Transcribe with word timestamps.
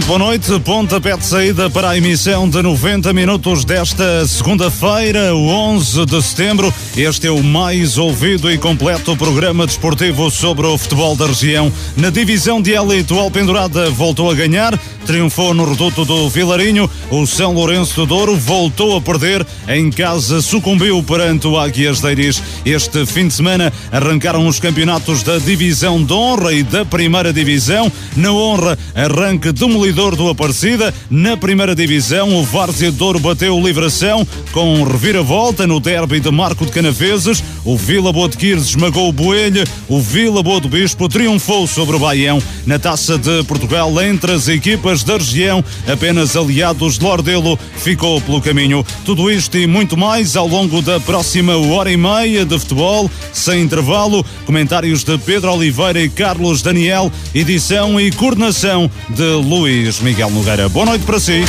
Muito 0.00 0.06
boa 0.06 0.18
noite. 0.18 0.60
Pontapé 0.60 1.14
de 1.14 1.26
saída 1.26 1.68
para 1.68 1.90
a 1.90 1.98
emissão 1.98 2.48
de 2.48 2.62
90 2.62 3.12
minutos 3.12 3.66
desta 3.66 4.26
segunda-feira, 4.26 5.34
11 5.34 6.06
de 6.06 6.22
setembro. 6.22 6.72
Este 6.96 7.26
é 7.26 7.30
o 7.30 7.42
mais 7.42 7.98
ouvido 7.98 8.50
e 8.50 8.56
completo 8.56 9.14
programa 9.14 9.66
desportivo 9.66 10.30
sobre 10.30 10.66
o 10.66 10.78
futebol 10.78 11.14
da 11.14 11.26
região. 11.26 11.70
Na 11.98 12.08
divisão 12.08 12.62
de 12.62 12.70
elite, 12.70 13.12
o 13.12 13.18
Alpendurada 13.18 13.90
voltou 13.90 14.30
a 14.30 14.34
ganhar, 14.34 14.78
triunfou 15.06 15.52
no 15.52 15.68
reduto 15.68 16.04
do 16.04 16.30
Vilarinho. 16.30 16.88
O 17.10 17.26
São 17.26 17.52
Lourenço 17.52 17.94
do 17.96 18.06
Douro 18.06 18.36
voltou 18.36 18.96
a 18.96 19.02
perder. 19.02 19.46
Em 19.68 19.90
casa, 19.90 20.40
sucumbiu 20.40 21.02
perante 21.02 21.46
o 21.46 21.58
Águias 21.58 22.00
de 22.00 22.10
Iris. 22.10 22.42
Este 22.64 23.04
fim 23.04 23.28
de 23.28 23.34
semana 23.34 23.72
arrancaram 23.92 24.46
os 24.46 24.58
campeonatos 24.58 25.22
da 25.22 25.38
divisão 25.38 26.02
de 26.02 26.12
honra 26.12 26.54
e 26.54 26.62
da 26.62 26.86
primeira 26.86 27.32
divisão. 27.34 27.92
Na 28.16 28.32
honra, 28.32 28.78
arranque 28.94 29.52
demolidor 29.90 30.14
do 30.14 30.28
Aparecida. 30.28 30.94
Na 31.10 31.36
primeira 31.36 31.74
divisão, 31.74 32.34
o 32.36 32.44
Várzea 32.44 32.92
Douro 32.92 33.18
bateu 33.18 33.56
o 33.56 33.66
Livração 33.66 34.26
com 34.52 34.82
reviravolta 34.84 35.66
no 35.66 35.80
derby 35.80 36.20
de 36.20 36.30
Marco 36.30 36.64
de 36.64 36.72
Canavesas. 36.72 37.42
O 37.64 37.76
Vila 37.76 38.12
Boa 38.12 38.28
de 38.28 38.36
Quires 38.36 38.68
esmagou 38.68 39.08
o 39.08 39.12
Boelho. 39.12 39.64
O 39.88 40.00
Vila 40.00 40.42
Boa 40.42 40.60
do 40.60 40.68
Bispo 40.68 41.08
triunfou 41.08 41.66
sobre 41.66 41.96
o 41.96 41.98
Baião. 41.98 42.40
Na 42.66 42.78
Taça 42.78 43.18
de 43.18 43.42
Portugal, 43.44 44.00
entre 44.02 44.32
as 44.32 44.48
equipas 44.48 45.02
da 45.02 45.14
região, 45.14 45.64
apenas 45.88 46.36
aliados 46.36 46.98
de 46.98 47.04
Lordelo 47.04 47.58
ficou 47.76 48.20
pelo 48.20 48.40
caminho. 48.40 48.84
Tudo 49.04 49.30
isto 49.30 49.58
e 49.58 49.66
muito 49.66 49.96
mais 49.96 50.36
ao 50.36 50.46
longo 50.46 50.80
da 50.80 51.00
próxima 51.00 51.56
hora 51.56 51.90
e 51.90 51.96
meia 51.96 52.44
de 52.44 52.58
futebol, 52.58 53.10
sem 53.32 53.62
intervalo. 53.62 54.24
Comentários 54.46 55.02
de 55.02 55.18
Pedro 55.18 55.52
Oliveira 55.52 56.00
e 56.00 56.08
Carlos 56.08 56.62
Daniel, 56.62 57.10
edição 57.34 58.00
e 58.00 58.10
coordenação 58.12 58.90
de 59.08 59.22
Luís 59.22 59.69
Miguel 60.00 60.30
Nogueira. 60.30 60.68
Boa 60.68 60.84
noite 60.84 61.04
para 61.04 61.20
si. 61.20 61.44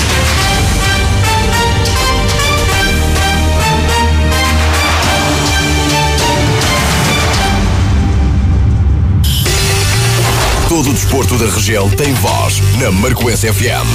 Todo 10.81 10.89
o 10.89 10.93
desporto 10.95 11.37
da 11.37 11.45
região 11.45 11.87
tem 11.91 12.11
voz 12.15 12.59
na 12.79 12.91
Marcoense 12.91 13.53
FM. 13.53 13.85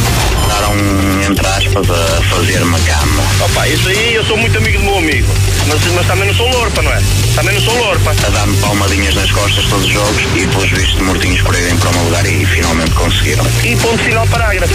Andaram, 0.44 0.72
entre 1.28 1.44
aspas, 1.44 1.90
a 1.90 2.22
fazer 2.30 2.62
uma 2.62 2.78
cama. 2.78 3.22
Opa, 3.44 3.66
isso 3.66 3.88
aí 3.88 4.14
eu 4.14 4.24
sou 4.24 4.36
muito 4.36 4.56
amigo 4.56 4.78
do 4.78 4.84
meu 4.84 4.98
amigo. 4.98 5.26
Mas, 5.66 5.84
mas 5.94 6.06
também 6.06 6.28
não 6.28 6.34
sou 6.34 6.48
lorpa, 6.48 6.82
não 6.82 6.92
é? 6.92 7.02
Também 7.34 7.54
não 7.54 7.60
sou 7.60 7.76
lorpa. 7.76 8.14
A 8.24 8.30
dar-me 8.30 8.56
palmadinhas 8.58 9.16
nas 9.16 9.32
costas 9.32 9.64
todos 9.64 9.84
os 9.84 9.92
jogos 9.92 10.22
e 10.36 10.46
pelos 10.46 10.70
vistos 10.70 11.02
mortinhos 11.02 11.42
por 11.42 11.56
irem 11.56 11.76
para 11.76 11.90
o 11.90 11.92
meu 11.92 12.04
lugar 12.04 12.24
e 12.24 12.46
finalmente 12.46 12.92
conseguiram. 12.92 13.44
E 13.64 13.74
ponto 13.74 13.98
final 14.04 14.24
parágrafo. 14.28 14.74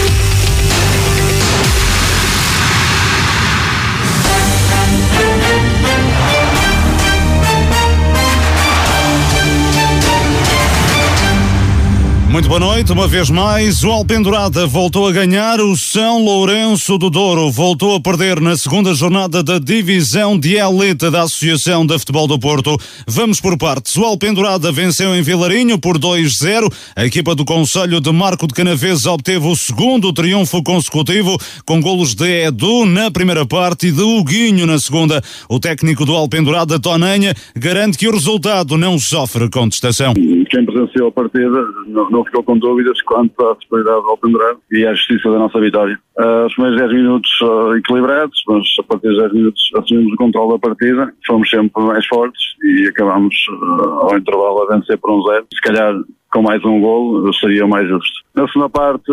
Muito 12.32 12.48
boa 12.48 12.58
noite, 12.58 12.90
uma 12.90 13.06
vez 13.06 13.28
mais. 13.28 13.84
O 13.84 13.90
Alpendurada 13.90 14.66
voltou 14.66 15.06
a 15.06 15.12
ganhar, 15.12 15.60
o 15.60 15.76
São 15.76 16.24
Lourenço 16.24 16.96
do 16.96 17.10
Douro 17.10 17.50
voltou 17.50 17.94
a 17.94 18.00
perder 18.00 18.40
na 18.40 18.56
segunda 18.56 18.94
jornada 18.94 19.42
da 19.42 19.58
divisão 19.58 20.38
de 20.38 20.56
elite 20.56 21.10
da 21.10 21.24
Associação 21.24 21.84
de 21.84 21.98
Futebol 21.98 22.26
do 22.26 22.38
Porto. 22.38 22.74
Vamos 23.06 23.38
por 23.38 23.58
partes. 23.58 23.94
O 23.96 24.04
Alpendurada 24.04 24.72
venceu 24.72 25.14
em 25.14 25.20
Vilarinho 25.20 25.78
por 25.78 25.98
2-0. 25.98 26.72
A 26.96 27.04
equipa 27.04 27.34
do 27.34 27.44
Conselho 27.44 28.00
de 28.00 28.10
Marco 28.10 28.46
de 28.46 28.54
Canaves 28.54 29.04
obteve 29.04 29.46
o 29.46 29.54
segundo 29.54 30.10
triunfo 30.10 30.62
consecutivo 30.62 31.38
com 31.66 31.82
golos 31.82 32.14
de 32.14 32.46
Edu 32.46 32.86
na 32.86 33.10
primeira 33.10 33.44
parte 33.44 33.88
e 33.88 33.92
de 33.92 34.00
Huguinho 34.00 34.64
na 34.64 34.78
segunda. 34.78 35.22
O 35.50 35.60
técnico 35.60 36.06
do 36.06 36.16
Alpendurada, 36.16 36.80
Tonanha, 36.80 37.34
garante 37.54 37.98
que 37.98 38.08
o 38.08 38.12
resultado 38.12 38.78
não 38.78 38.98
sofre 38.98 39.50
contestação. 39.50 40.14
Quem 40.52 40.66
presenciou 40.66 41.08
a 41.08 41.12
partida 41.12 41.48
não, 41.86 42.10
não 42.10 42.24
ficou 42.26 42.44
com 42.44 42.58
dúvidas 42.58 43.00
quanto 43.00 43.42
à 43.42 43.56
superioridade 43.62 44.02
do 44.02 44.10
Alpendurado 44.10 44.60
e 44.70 44.86
à 44.86 44.92
justiça 44.92 45.30
da 45.30 45.38
nossa 45.38 45.58
vitória. 45.58 45.98
Uh, 46.18 46.44
os 46.44 46.52
primeiros 46.52 46.78
10 46.78 46.92
minutos 46.92 47.30
uh, 47.40 47.74
equilibrados, 47.74 48.38
mas 48.46 48.62
a 48.78 48.82
partir 48.82 49.08
dos 49.08 49.16
10 49.16 49.32
minutos 49.32 49.62
assumimos 49.78 50.12
o 50.12 50.16
controle 50.16 50.52
da 50.52 50.58
partida, 50.58 51.14
fomos 51.26 51.48
sempre 51.48 51.82
mais 51.82 52.06
fortes 52.06 52.42
e 52.62 52.86
acabamos 52.86 53.34
uh, 53.48 53.82
ao 54.02 54.18
intervalo 54.18 54.62
a 54.64 54.76
vencer 54.76 54.98
por 54.98 55.12
um 55.12 55.22
zero. 55.22 55.46
Se 55.54 55.60
calhar 55.62 55.94
com 56.32 56.42
mais 56.42 56.64
um 56.64 56.80
gol 56.80 57.32
seria 57.34 57.64
o 57.64 57.68
mais 57.68 57.88
justo. 57.88 58.22
Na 58.34 58.48
segunda 58.48 58.70
parte 58.70 59.10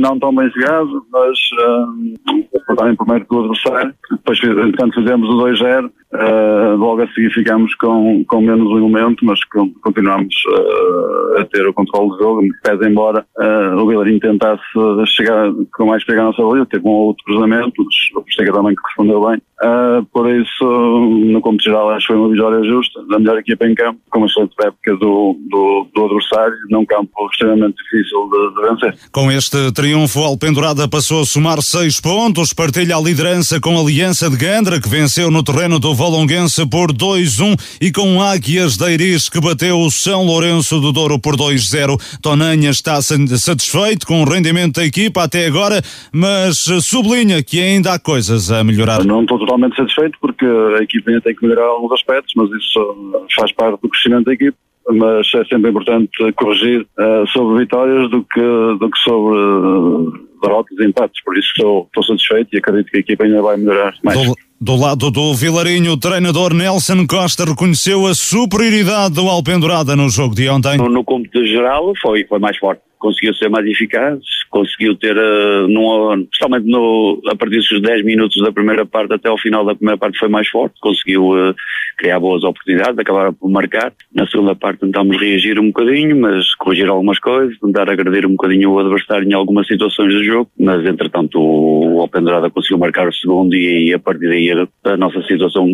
não 0.00 0.18
tão 0.18 0.34
bem 0.34 0.50
jogado, 0.50 1.06
mas 1.12 1.38
uh, 1.62 2.90
em 2.90 2.96
primeiro 2.96 3.26
com 3.26 3.36
o 3.36 3.40
adversário. 3.40 3.94
Depois, 4.10 4.40
enquanto 4.42 4.94
fizemos 4.94 5.28
o 5.28 5.38
2-0, 5.38 5.86
uh, 5.86 6.76
logo 6.76 7.02
a 7.02 7.08
seguir 7.08 7.30
ficámos 7.32 7.74
com, 7.76 8.24
com 8.24 8.40
menos 8.40 8.66
um 8.66 8.80
momento, 8.80 9.24
mas 9.24 9.38
continuamos 9.82 10.34
uh, 10.48 11.40
a 11.40 11.44
ter 11.44 11.66
o 11.66 11.72
controle 11.72 12.10
do 12.10 12.18
jogo. 12.18 12.42
Pese 12.62 12.88
embora 12.88 13.24
uh, 13.38 13.76
o 13.76 13.86
Vilarinho 13.86 14.20
tentasse 14.20 14.62
chegar 15.06 15.52
com 15.76 15.86
mais 15.86 16.04
pega 16.04 16.22
à 16.22 16.24
nossa 16.24 16.42
baliza, 16.42 16.66
teve 16.66 16.86
um 16.86 16.90
outro 16.90 17.24
cruzamento, 17.24 17.84
mas 17.84 18.48
o 18.48 18.52
também 18.52 18.74
que 18.74 18.82
respondeu 18.86 19.24
bem. 19.26 19.40
Uh, 19.62 20.04
por 20.12 20.30
isso, 20.30 20.64
no 20.64 21.40
conto 21.40 21.62
geral, 21.62 21.88
acho 21.90 22.06
que 22.06 22.12
foi 22.12 22.16
uma 22.16 22.28
vitória 22.28 22.62
justa, 22.64 23.02
da 23.08 23.18
melhor 23.18 23.38
equipa 23.38 23.66
em 23.66 23.74
campo, 23.74 23.98
com 24.10 24.18
uma 24.18 24.26
excelente 24.26 24.52
época 24.62 24.96
do, 24.96 25.34
do, 25.48 25.86
do 25.94 26.04
adversário, 26.04 26.54
num 26.70 26.84
campo 26.84 27.10
extremamente 27.30 27.74
difícil 27.82 28.28
de, 28.30 28.54
de, 28.54 28.68
vencer. 28.68 28.98
Com 29.10 29.32
este 29.32 29.72
triunfo, 29.72 30.20
Alpendurada 30.20 30.86
passou 30.86 31.22
a 31.22 31.24
somar 31.24 31.62
seis 31.62 31.98
pontos, 31.98 32.52
partilha 32.52 32.96
a 32.96 33.00
liderança 33.00 33.58
com 33.58 33.78
a 33.78 33.80
Aliança 33.80 34.28
de 34.28 34.36
Gandra, 34.36 34.78
que 34.78 34.90
venceu 34.90 35.30
no 35.30 35.42
terreno 35.42 35.78
do 35.78 35.94
Valonguense 35.94 36.68
por 36.68 36.92
2-1, 36.92 37.56
e 37.80 37.90
com 37.90 38.20
Águias 38.20 38.76
da 38.76 38.92
Iris, 38.92 39.30
que 39.30 39.40
bateu 39.40 39.80
o 39.80 39.90
São 39.90 40.26
Lourenço 40.26 40.78
do 40.80 40.92
Douro 40.92 41.18
por 41.18 41.34
2-0. 41.34 41.98
Tonanha 42.20 42.68
está 42.68 43.00
satisfeito 43.00 44.06
com 44.06 44.22
o 44.22 44.28
rendimento 44.28 44.80
da 44.80 44.84
equipa 44.84 45.22
até 45.22 45.46
agora, 45.46 45.80
mas 46.12 46.58
sublinha 46.82 47.42
que 47.42 47.58
ainda 47.58 47.94
há 47.94 47.98
coisas 47.98 48.50
a 48.50 48.62
melhorar. 48.62 49.02
Não 49.02 49.22
estou 49.22 49.45
totalmente 49.46 49.76
satisfeito 49.76 50.18
porque 50.20 50.44
a 50.44 50.82
equipa 50.82 51.10
ainda 51.10 51.22
tem 51.22 51.34
que 51.34 51.46
melhorar 51.46 51.68
alguns 51.68 51.92
aspectos, 51.92 52.32
mas 52.36 52.50
isso 52.50 53.24
faz 53.34 53.52
parte 53.52 53.80
do 53.80 53.88
crescimento 53.88 54.24
da 54.24 54.34
equipa. 54.34 54.58
Mas 54.88 55.26
é 55.34 55.44
sempre 55.46 55.70
importante 55.70 56.10
corrigir 56.36 56.82
uh, 56.82 57.26
sobre 57.32 57.58
vitórias 57.58 58.08
do 58.08 58.22
que, 58.22 58.40
do 58.40 58.88
que 58.88 58.98
sobre 59.00 59.36
uh, 59.36 60.12
derrotas 60.40 60.78
e 60.78 60.86
empates. 60.86 61.24
Por 61.24 61.36
isso 61.36 61.48
estou, 61.56 61.86
estou 61.86 62.04
satisfeito 62.04 62.54
e 62.54 62.58
acredito 62.58 62.90
que 62.90 62.98
a 62.98 63.00
equipa 63.00 63.24
ainda 63.24 63.42
vai 63.42 63.56
melhorar 63.56 63.94
mais. 64.04 64.16
Do, 64.16 64.34
do 64.60 64.76
lado 64.76 65.10
do 65.10 65.34
Vilarinho, 65.34 65.92
o 65.92 65.96
treinador 65.96 66.54
Nelson 66.54 67.04
Costa 67.04 67.44
reconheceu 67.44 68.06
a 68.06 68.14
superioridade 68.14 69.14
do 69.14 69.28
Alpendurada 69.28 69.96
no 69.96 70.08
jogo 70.08 70.36
de 70.36 70.48
ontem. 70.48 70.78
No, 70.78 70.88
no 70.88 71.04
geral 71.44 71.92
foi, 72.00 72.24
foi 72.24 72.38
mais 72.38 72.56
forte 72.56 72.85
conseguiu 73.06 73.32
ser 73.34 73.48
mais 73.48 73.64
eficaz, 73.64 74.18
conseguiu 74.50 74.96
ter, 74.96 75.16
uh, 75.16 75.68
num, 75.68 76.26
no, 76.64 77.22
a 77.28 77.36
partir 77.36 77.58
dos 77.58 77.80
10 77.80 78.04
minutos 78.04 78.42
da 78.42 78.50
primeira 78.50 78.84
parte 78.84 79.14
até 79.14 79.28
ao 79.28 79.38
final 79.38 79.64
da 79.64 79.76
primeira 79.76 79.96
parte 79.96 80.18
foi 80.18 80.28
mais 80.28 80.48
forte, 80.48 80.74
conseguiu 80.80 81.28
uh, 81.28 81.54
criar 81.96 82.18
boas 82.18 82.42
oportunidades, 82.42 82.98
acabaram 82.98 83.32
por 83.32 83.48
marcar. 83.48 83.92
Na 84.12 84.26
segunda 84.26 84.56
parte 84.56 84.80
tentámos 84.80 85.16
reagir 85.20 85.60
um 85.60 85.68
bocadinho, 85.68 86.20
mas 86.20 86.52
corrigir 86.56 86.88
algumas 86.88 87.20
coisas, 87.20 87.56
tentar 87.60 87.88
agredir 87.88 88.26
um 88.26 88.30
bocadinho 88.30 88.72
o 88.72 88.80
adversário 88.80 89.28
em 89.28 89.34
algumas 89.34 89.68
situações 89.68 90.12
do 90.12 90.24
jogo, 90.24 90.50
mas 90.58 90.84
entretanto 90.84 91.38
o, 91.40 92.00
Alpendurada 92.00 92.50
conseguiu 92.50 92.78
marcar 92.78 93.06
o 93.06 93.12
segundo 93.12 93.54
e, 93.54 93.90
e 93.90 93.94
a 93.94 94.00
partir 94.00 94.26
daí 94.26 94.50
a 94.84 94.96
nossa 94.96 95.22
situação 95.22 95.68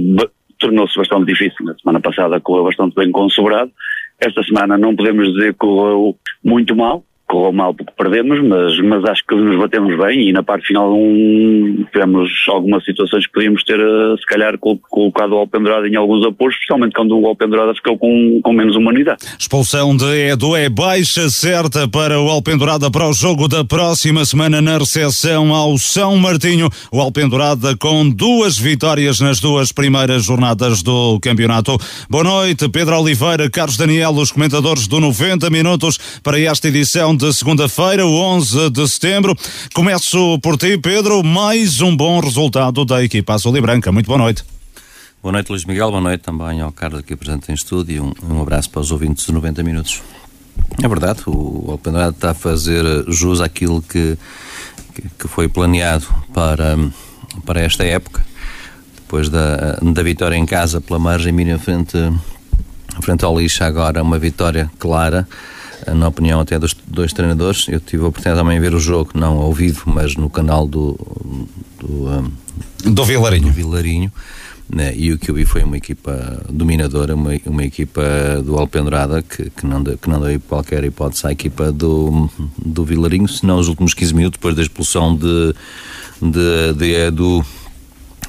tornou-se 0.58 0.98
bastante 0.98 1.26
difícil. 1.32 1.64
Na 1.64 1.74
semana 1.78 2.00
passada 2.00 2.40
correu 2.40 2.64
bastante 2.64 2.94
bem 2.94 3.10
com 3.10 3.24
o 3.24 3.30
sobrado. 3.30 3.70
Esta 4.20 4.42
semana 4.42 4.76
não 4.76 4.94
podemos 4.94 5.32
dizer 5.32 5.52
que 5.54 5.58
correu 5.58 6.14
muito 6.44 6.76
mal, 6.76 7.04
correu 7.32 7.52
mal 7.52 7.72
porque 7.72 7.92
perdemos, 7.96 8.46
mas, 8.46 8.78
mas 8.80 9.04
acho 9.08 9.24
que 9.26 9.34
nos 9.34 9.58
batemos 9.58 9.96
bem 9.98 10.28
e 10.28 10.32
na 10.32 10.42
parte 10.42 10.66
final 10.66 10.92
um, 10.92 11.82
tivemos 11.90 12.30
algumas 12.48 12.84
situações 12.84 13.26
que 13.26 13.32
podíamos 13.32 13.64
ter, 13.64 13.80
eh, 13.80 14.16
se 14.20 14.26
calhar, 14.26 14.58
colocado 14.58 15.32
o 15.32 15.38
Alpendurada 15.38 15.88
em 15.88 15.96
alguns 15.96 16.26
apoios, 16.26 16.54
especialmente 16.54 16.92
quando 16.92 17.18
o 17.18 17.26
Alpendurada 17.26 17.74
ficou 17.74 17.96
com, 17.96 18.40
com 18.42 18.52
menos 18.52 18.76
humanidade. 18.76 19.24
Expulsão 19.38 19.96
de 19.96 20.04
Edu 20.04 20.54
é 20.54 20.68
baixa 20.68 21.30
certa 21.30 21.88
para 21.88 22.20
o 22.20 22.28
Alpendurada 22.28 22.90
para 22.90 23.08
o 23.08 23.14
jogo 23.14 23.48
da 23.48 23.64
próxima 23.64 24.26
semana 24.26 24.60
na 24.60 24.76
recepção 24.76 25.54
ao 25.54 25.78
São 25.78 26.16
Martinho. 26.16 26.68
O 26.92 27.00
Alpendurada 27.00 27.74
com 27.78 28.10
duas 28.10 28.58
vitórias 28.58 29.20
nas 29.20 29.40
duas 29.40 29.72
primeiras 29.72 30.24
jornadas 30.24 30.82
do 30.82 31.18
campeonato. 31.20 31.78
Boa 32.10 32.24
noite, 32.24 32.68
Pedro 32.68 33.00
Oliveira, 33.00 33.48
Carlos 33.48 33.78
Daniel, 33.78 34.10
os 34.10 34.30
comentadores 34.30 34.86
do 34.86 35.00
90 35.00 35.48
Minutos 35.48 35.98
para 36.22 36.38
esta 36.38 36.68
edição 36.68 37.16
de 37.22 37.32
segunda-feira, 37.32 38.04
11 38.04 38.70
de 38.70 38.88
setembro. 38.88 39.36
Começo 39.72 40.40
por 40.40 40.56
ti, 40.56 40.76
Pedro. 40.76 41.22
Mais 41.22 41.80
um 41.80 41.96
bom 41.96 42.18
resultado 42.18 42.84
da 42.84 43.00
equipa 43.04 43.34
azul 43.34 43.56
e 43.56 43.60
branca. 43.60 43.92
Muito 43.92 44.06
boa 44.06 44.18
noite. 44.18 44.44
Boa 45.22 45.30
noite, 45.30 45.48
Luís 45.50 45.64
Miguel. 45.64 45.88
Boa 45.88 46.00
noite 46.00 46.22
também 46.22 46.60
ao 46.60 46.72
Carlos 46.72 46.98
aqui 46.98 47.14
presente 47.14 47.52
em 47.52 47.54
estúdio. 47.54 48.12
Um, 48.24 48.34
um 48.34 48.42
abraço 48.42 48.68
para 48.70 48.80
os 48.80 48.90
ouvintes 48.90 49.24
de 49.24 49.30
90 49.30 49.62
minutos. 49.62 50.02
É 50.82 50.88
verdade, 50.88 51.20
o 51.28 51.70
Alpendrado 51.70 52.10
está 52.10 52.32
a 52.32 52.34
fazer 52.34 52.84
jus 53.06 53.40
àquilo 53.40 53.80
que, 53.80 54.18
que 55.16 55.28
foi 55.28 55.46
planeado 55.46 56.06
para, 56.34 56.76
para 57.46 57.60
esta 57.60 57.84
época, 57.84 58.26
depois 58.96 59.28
da, 59.28 59.78
da 59.80 60.02
vitória 60.02 60.34
em 60.34 60.44
casa 60.44 60.80
pela 60.80 60.98
margem 60.98 61.32
mínima 61.32 61.60
frente, 61.60 61.96
frente 63.00 63.24
ao 63.24 63.38
lixo, 63.38 63.62
agora 63.62 64.02
uma 64.02 64.18
vitória 64.18 64.68
clara, 64.80 65.28
na 65.94 66.08
opinião 66.08 66.40
até 66.40 66.58
dos 66.58 66.74
dois 66.86 67.12
treinadores. 67.12 67.66
Eu 67.68 67.80
tive 67.80 68.04
a 68.04 68.08
oportunidade 68.08 68.40
também 68.40 68.60
de 68.60 68.68
ver 68.68 68.74
o 68.74 68.80
jogo, 68.80 69.10
não 69.14 69.38
ao 69.38 69.52
vivo, 69.52 69.84
mas 69.86 70.16
no 70.16 70.28
canal 70.30 70.66
do. 70.66 70.98
do, 71.80 72.08
um, 72.08 72.92
do 72.92 73.04
Vilarinho. 73.04 73.44
Do 73.44 73.52
Vilarinho. 73.52 74.12
Né? 74.72 74.94
E 74.96 75.12
o 75.12 75.18
que 75.18 75.30
eu 75.30 75.34
vi 75.34 75.44
foi 75.44 75.62
uma 75.62 75.76
equipa 75.76 76.42
dominadora, 76.48 77.14
uma, 77.14 77.32
uma 77.44 77.62
equipa 77.62 78.02
do 78.42 78.56
Alpendurada 78.56 79.20
que, 79.22 79.50
que, 79.50 79.66
não 79.66 79.82
deu, 79.82 79.98
que 79.98 80.08
não 80.08 80.18
deu 80.18 80.40
qualquer 80.40 80.82
hipótese 80.82 81.26
à 81.26 81.32
equipa 81.32 81.70
do, 81.70 82.30
do 82.56 82.82
Vilarinho, 82.82 83.28
senão 83.28 83.58
os 83.58 83.68
últimos 83.68 83.92
15 83.92 84.14
minutos, 84.14 84.38
depois 84.38 84.54
da 84.54 84.62
expulsão 84.62 85.14
de, 85.14 85.54
de, 86.22 86.72
de, 86.74 87.10
do 87.10 87.44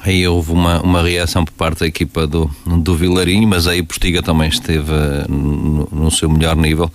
Aí 0.04 0.28
houve 0.28 0.52
uma, 0.52 0.82
uma 0.82 1.02
reação 1.02 1.46
por 1.46 1.52
parte 1.52 1.80
da 1.80 1.86
equipa 1.86 2.26
do, 2.26 2.50
do 2.66 2.94
Vilarinho, 2.94 3.48
mas 3.48 3.66
aí 3.66 3.82
Postiga 3.82 4.22
também 4.22 4.50
esteve 4.50 4.92
no, 5.30 5.88
no, 5.90 6.10
seu 6.10 6.28
melhor 6.28 6.54
nível. 6.56 6.92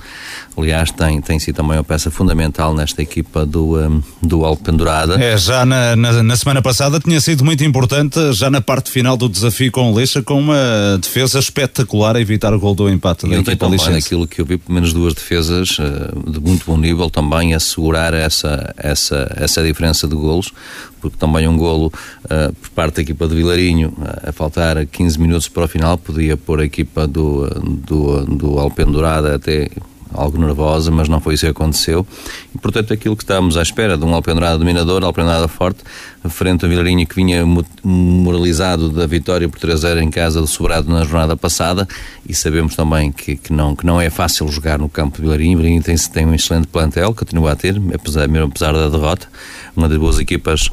Aliás, 0.56 0.92
tem, 0.92 1.20
tem 1.20 1.40
sido 1.40 1.56
também 1.56 1.78
uma 1.78 1.84
peça 1.84 2.12
fundamental 2.12 2.72
nesta 2.76 3.02
equipa 3.02 3.48
do, 3.48 3.80
um, 3.80 4.04
do 4.22 4.46
Alpendurada. 4.46 5.16
É, 5.16 5.36
já 5.38 5.66
na, 5.66 5.96
na, 5.96 6.22
na, 6.22 6.36
semana 6.36 6.62
passada 6.62 7.00
tinha 7.00 7.20
sido 7.20 7.44
muito 7.44 7.64
importante, 7.64 8.32
já 8.34 8.48
na 8.52 8.62
parte 8.62 8.92
final 8.92 9.18
do 9.18 9.28
desafio 9.28 9.72
com 9.72 9.92
o 9.92 10.00
Lixa, 10.00 10.22
com 10.22 10.38
uma 10.40 11.00
defesa 11.02 11.40
espetacular 11.40 12.16
a 12.16 12.22
evitar 12.22 12.54
o 12.54 12.60
gol 12.60 12.76
do 12.76 12.88
empate 12.88 13.28
da 13.28 13.38
equipa 13.38 13.56
também 13.56 13.80
Lixense. 13.80 14.06
aquilo 14.06 14.28
que 14.28 14.40
eu 14.40 14.46
vi, 14.46 14.58
pelo 14.58 14.76
menos 14.76 14.94
duas 14.94 15.16
defesas 15.16 15.80
uh, 15.80 16.32
de 16.32 16.40
muito 16.40 16.64
bom 16.68 16.78
nível 16.78 17.10
também, 17.10 17.56
assegurar 17.56 18.14
essa, 18.14 18.72
essa, 18.78 19.36
essa 19.36 19.64
diferença 19.64 20.08
de 20.08 20.16
golos 20.16 20.52
porque 21.00 21.18
também 21.18 21.48
um 21.48 21.58
golo 21.58 21.88
uh, 22.26 22.54
por 22.54 22.70
parte 22.72 22.96
da 22.96 23.02
equipa 23.02 23.28
de 23.28 23.36
Vilarinho, 23.36 23.90
uh, 23.98 24.30
a 24.30 24.32
faltar 24.32 24.86
15 24.86 25.20
minutos 25.20 25.48
para 25.48 25.66
o 25.66 25.68
final, 25.68 25.98
podia 25.98 26.38
pôr 26.38 26.62
a 26.62 26.66
equipa 26.66 27.08
do, 27.08 27.48
do, 27.48 28.26
do 28.26 28.60
Alpendurada 28.60 29.36
até 29.36 29.70
algo 30.14 30.38
nervosa, 30.40 30.90
mas 30.92 31.08
não 31.08 31.20
foi 31.20 31.36
isso 31.36 31.46
que 31.46 31.52
aconteceu. 31.52 32.06
E, 32.54 32.58
portanto, 32.58 32.94
aquilo 32.94 33.16
que 33.16 33.24
estávamos 33.24 33.58
à 33.58 33.62
espera 33.62 33.98
de 33.98 34.04
um 34.04 34.14
Alpendurada 34.14 34.58
dominador, 34.58 35.04
Alpendurada 35.04 35.48
forte, 35.48 35.84
frente 36.30 36.66
ao 36.66 36.70
Vilarinho 36.70 37.06
que 37.08 37.16
vinha 37.16 37.44
moralizado 37.84 38.90
da 38.90 39.06
vitória 39.06 39.48
por 39.48 39.60
3-0 39.60 40.02
em 40.02 40.10
casa 40.10 40.42
do 40.42 40.48
Sobrado 40.48 40.92
na 40.92 41.04
jornada 41.06 41.38
passada 41.38 41.88
e 42.28 42.34
sabemos 42.34 42.76
também 42.76 43.12
que, 43.12 43.36
que, 43.38 43.54
não, 43.54 43.76
que 43.76 43.86
não 43.86 44.02
é 44.02 44.10
fácil 44.10 44.48
jogar 44.50 44.80
no 44.80 44.90
campo 44.90 45.18
de 45.18 45.24
Vilarinho. 45.24 45.58
Vilarinho 45.58 45.84
tem, 45.84 45.96
tem 45.96 46.26
um 46.26 46.34
excelente 46.34 46.68
plantel, 46.68 47.14
continua 47.14 47.52
a 47.52 47.56
ter, 47.56 47.80
apesar, 47.94 48.28
mesmo 48.28 48.48
apesar 48.48 48.74
da 48.74 48.90
derrota, 48.90 49.28
uma 49.76 49.88
das 49.88 49.98
boas 49.98 50.20
equipas 50.20 50.70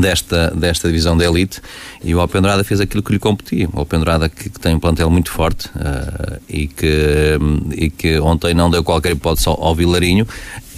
desta, 0.00 0.50
desta 0.50 0.88
divisão 0.88 1.16
da 1.16 1.24
elite 1.24 1.60
e 2.02 2.14
o 2.14 2.20
Alpendrada 2.20 2.64
fez 2.64 2.80
aquilo 2.80 3.02
que 3.02 3.12
lhe 3.12 3.18
competia. 3.18 3.68
O 3.72 3.78
Alpendrada 3.78 4.28
que, 4.28 4.48
que 4.50 4.60
tem 4.60 4.74
um 4.74 4.80
plantel 4.80 5.10
muito 5.10 5.30
forte 5.30 5.68
uh, 5.68 6.40
e, 6.48 6.66
que, 6.66 7.38
e 7.76 7.90
que 7.90 8.18
ontem 8.20 8.54
não 8.54 8.70
deu 8.70 8.82
qualquer 8.84 9.12
hipótese 9.12 9.48
ao, 9.48 9.62
ao 9.62 9.74
Vilarinho 9.74 10.26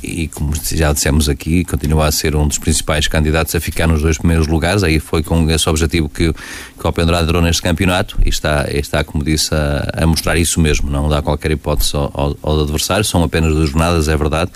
e 0.02 0.28
como 0.28 0.52
já 0.54 0.92
dissemos 0.92 1.28
aqui, 1.28 1.64
continua 1.64 2.06
a 2.06 2.12
ser 2.12 2.34
um 2.34 2.48
dos 2.48 2.58
principais 2.58 3.06
candidatos 3.06 3.54
a 3.54 3.60
ficar 3.60 3.86
nos 3.86 4.02
dois 4.02 4.16
primeiros 4.16 4.46
lugares. 4.46 4.82
Aí 4.82 4.98
foi 4.98 5.22
com 5.22 5.48
esse 5.50 5.68
objetivo 5.68 6.08
que, 6.08 6.32
que 6.32 6.84
o 6.84 6.86
Alpendrada 6.86 7.26
durou 7.26 7.42
neste 7.42 7.60
campeonato 7.62 8.18
e 8.24 8.28
está, 8.28 8.66
está 8.70 9.04
como 9.04 9.22
disse, 9.22 9.54
a, 9.54 10.02
a 10.02 10.06
mostrar 10.06 10.36
isso 10.36 10.60
mesmo. 10.60 10.90
Não 10.90 11.08
dá 11.08 11.20
qualquer 11.20 11.50
hipótese 11.50 11.94
ao, 11.94 12.36
ao 12.42 12.60
adversário. 12.62 13.04
São 13.04 13.22
apenas 13.22 13.54
duas 13.54 13.70
jornadas, 13.70 14.08
é 14.08 14.16
verdade 14.16 14.50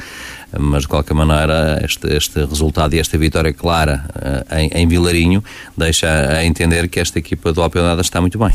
mas 0.59 0.83
de 0.83 0.89
qualquer 0.89 1.15
maneira 1.15 1.81
este, 1.85 2.07
este 2.15 2.45
resultado 2.45 2.95
e 2.95 2.99
esta 2.99 3.19
vitória 3.19 3.53
clara 3.53 4.05
uh, 4.15 4.55
em, 4.57 4.71
em, 4.75 4.89
Vilarinho 4.89 5.43
deixa 5.77 6.09
a 6.09 6.45
entender 6.45 6.89
que 6.89 7.01
esta 7.01 7.19
equipa 7.19 7.53
do 7.53 7.63
Alpendurada 7.63 8.01
está 8.01 8.21
muito 8.21 8.39
bem. 8.39 8.53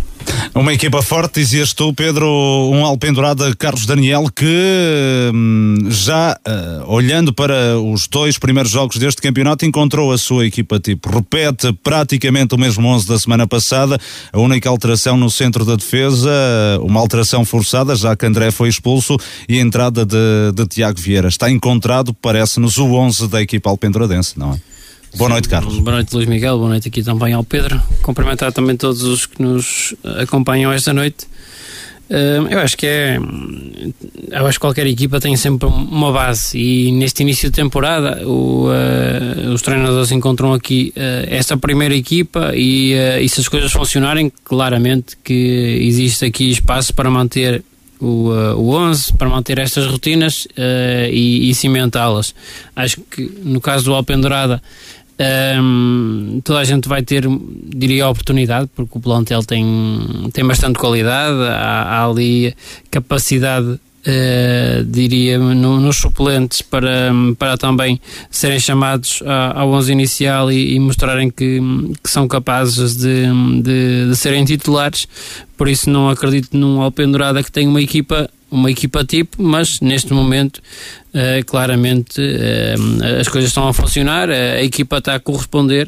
Uma 0.56 0.74
equipa 0.74 1.02
forte, 1.02 1.40
dizias 1.40 1.74
tu, 1.74 1.94
Pedro, 1.94 2.28
um 2.72 2.86
Alpendurada 2.86 3.54
Carlos 3.56 3.86
Daniel 3.86 4.26
que 4.34 5.32
hum, 5.34 5.88
já 5.90 6.38
uh, 6.48 6.92
olhando 6.92 7.34
para 7.34 7.80
os 7.80 8.08
dois 8.08 8.38
primeiros 8.38 8.72
jogos 8.72 8.98
deste 8.98 9.22
campeonato 9.22 9.66
encontrou 9.66 10.12
a 10.12 10.18
sua 10.18 10.46
equipa 10.46 10.80
tipo. 10.80 11.10
Repete 11.10 11.74
praticamente 11.84 12.56
o 12.56 12.58
mesmo 12.58 12.88
11 12.88 13.08
da 13.08 13.20
semana 13.20 13.48
passada, 13.48 14.00
a 14.32 14.40
única 14.40 14.70
alteração 14.70 15.18
no 15.18 15.30
centro 15.30 15.66
da 15.66 15.76
defesa, 15.76 16.32
uma 16.82 17.00
alteração 17.00 17.44
forçada, 17.44 17.96
já 17.96 18.16
que 18.16 18.26
André 18.26 18.52
foi 18.52 18.70
expulso 18.70 19.18
e 19.48 19.58
a 19.58 19.62
entrada 19.62 20.06
de, 20.06 20.18
de 20.54 20.68
Tiago 20.68 21.00
Vieira. 21.00 21.28
Está 21.28 21.50
encontrado 21.50 21.89
parece-nos, 22.22 22.78
o 22.78 22.94
11 22.94 23.28
da 23.28 23.42
equipa 23.42 23.70
alpenduradense, 23.70 24.38
não 24.38 24.54
é? 24.54 24.60
Boa 25.16 25.30
noite, 25.30 25.50
Carlos. 25.50 25.80
Boa 25.80 25.96
noite, 25.96 26.16
Luís 26.16 26.28
Miguel. 26.28 26.58
Boa 26.58 26.70
noite 26.70 26.88
aqui 26.88 27.02
também 27.02 27.34
ao 27.34 27.44
Pedro. 27.44 27.82
Cumprimentar 28.04 28.52
também 28.54 28.78
todos 28.78 29.02
os 29.02 29.26
que 29.26 29.42
nos 29.42 29.96
acompanham 30.22 30.72
esta 30.72 30.94
noite. 30.94 31.26
Uh, 32.10 32.48
eu 32.50 32.60
acho 32.60 32.76
que 32.76 32.88
é. 32.88 33.20
Eu 34.32 34.48
acho 34.48 34.58
que 34.58 34.62
qualquer 34.62 34.88
equipa 34.88 35.20
tem 35.20 35.36
sempre 35.36 35.68
uma 35.68 36.12
base 36.12 36.58
e 36.58 36.92
neste 36.92 37.22
início 37.22 37.50
de 37.52 37.56
temporada 37.56 38.28
o, 38.28 38.68
uh, 38.68 39.54
os 39.54 39.62
treinadores 39.62 40.12
encontram 40.12 40.52
aqui 40.52 40.92
uh, 40.98 41.28
esta 41.28 41.56
primeira 41.56 41.96
equipa 41.96 42.52
e, 42.56 42.94
e 43.22 43.30
se 43.30 43.42
as 43.42 43.48
coisas 43.48 43.72
funcionarem, 43.72 44.32
claramente 44.44 45.16
que 45.24 45.80
existe 45.84 46.26
aqui 46.26 46.50
espaço 46.50 46.96
para 46.96 47.12
manter 47.12 47.64
o, 48.00 48.30
uh, 48.30 48.56
o 48.56 48.72
11 48.72 49.14
para 49.14 49.30
manter 49.30 49.60
estas 49.60 49.86
rotinas 49.86 50.46
uh, 50.46 51.10
e, 51.12 51.50
e 51.50 51.54
cimentá-las. 51.54 52.34
Acho 52.76 53.02
que 53.02 53.22
no 53.44 53.60
caso 53.60 53.86
do 53.86 53.94
Alpendurada 53.94 54.62
um, 55.20 56.36
ehm, 56.36 56.42
toda 56.42 56.60
a 56.60 56.64
gente 56.64 56.88
vai 56.88 57.02
ter, 57.02 57.26
diria, 57.28 58.06
a 58.06 58.10
oportunidade, 58.10 58.70
porque 58.74 58.98
o 58.98 59.02
plantel 59.02 59.44
tem, 59.44 59.66
tem 60.32 60.46
bastante 60.46 60.80
qualidade, 60.80 61.38
há, 61.50 61.84
há 61.84 62.06
ali 62.06 62.56
capacidade 62.90 63.80
Uh, 64.00 64.84
diria, 64.86 65.38
no, 65.38 65.78
nos 65.80 65.98
suplentes 65.98 66.62
para, 66.62 67.12
para 67.38 67.58
também 67.58 68.00
serem 68.32 68.58
chamados 68.58 69.22
ao 69.54 69.70
11 69.72 69.92
inicial 69.92 70.50
e, 70.50 70.76
e 70.76 70.80
mostrarem 70.80 71.30
que, 71.30 71.60
que, 72.02 72.10
são 72.10 72.26
capazes 72.26 72.96
de, 72.96 73.26
de, 73.62 74.10
de, 74.10 74.16
serem 74.16 74.46
titulares. 74.46 75.06
Por 75.58 75.68
isso, 75.68 75.90
não 75.90 76.10
acredito 76.10 76.56
num 76.56 76.82
Alpendurada 76.82 77.44
que 77.44 77.52
tenha 77.52 77.70
uma 77.70 77.82
equipa. 77.82 78.30
Uma 78.52 78.72
equipa 78.72 79.06
tipo, 79.06 79.44
mas 79.44 79.80
neste 79.80 80.12
momento 80.12 80.58
uh, 81.14 81.46
claramente 81.46 82.20
uh, 82.20 83.20
as 83.20 83.28
coisas 83.28 83.52
estão 83.52 83.68
a 83.68 83.74
funcionar, 83.74 84.28
a 84.28 84.64
equipa 84.64 84.98
está 84.98 85.14
a 85.14 85.20
corresponder 85.20 85.88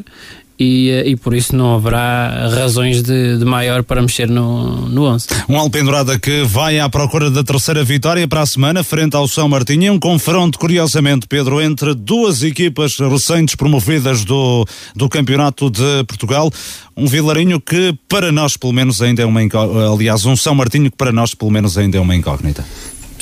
e, 0.59 0.89
eh, 0.89 1.09
e 1.09 1.15
por 1.15 1.33
isso 1.33 1.55
não 1.55 1.75
haverá 1.75 2.49
razões 2.49 3.01
de, 3.01 3.37
de 3.37 3.45
maior 3.45 3.83
para 3.83 4.01
mexer 4.01 4.29
no, 4.29 4.87
no 4.87 5.03
11. 5.03 5.27
Um 5.49 5.57
Alpendurada 5.57 6.19
que 6.19 6.43
vai 6.43 6.79
à 6.79 6.89
procura 6.89 7.29
da 7.29 7.43
terceira 7.43 7.83
vitória 7.83 8.27
para 8.27 8.41
a 8.41 8.45
semana, 8.45 8.83
frente 8.83 9.15
ao 9.15 9.27
São 9.27 9.49
Martinho. 9.49 9.93
Um 9.93 9.99
confronto, 9.99 10.59
curiosamente, 10.59 11.27
Pedro, 11.27 11.61
entre 11.61 11.93
duas 11.93 12.43
equipas 12.43 12.97
recentes 12.99 13.55
promovidas 13.55 14.23
do, 14.23 14.65
do 14.95 15.09
Campeonato 15.09 15.69
de 15.69 16.03
Portugal. 16.07 16.51
Um 16.95 17.07
Vilarinho 17.07 17.59
que, 17.59 17.97
para 18.07 18.31
nós, 18.31 18.55
pelo 18.55 18.73
menos, 18.73 19.01
ainda 19.01 19.21
é 19.23 19.25
uma 19.25 19.41
incógnita. 19.41 19.91
Aliás, 19.91 20.25
um 20.25 20.35
São 20.35 20.53
Martinho 20.53 20.91
que, 20.91 20.97
para 20.97 21.11
nós, 21.11 21.33
pelo 21.33 21.51
menos, 21.51 21.77
ainda 21.77 21.97
é 21.97 22.01
uma 22.01 22.15
incógnita. 22.15 22.63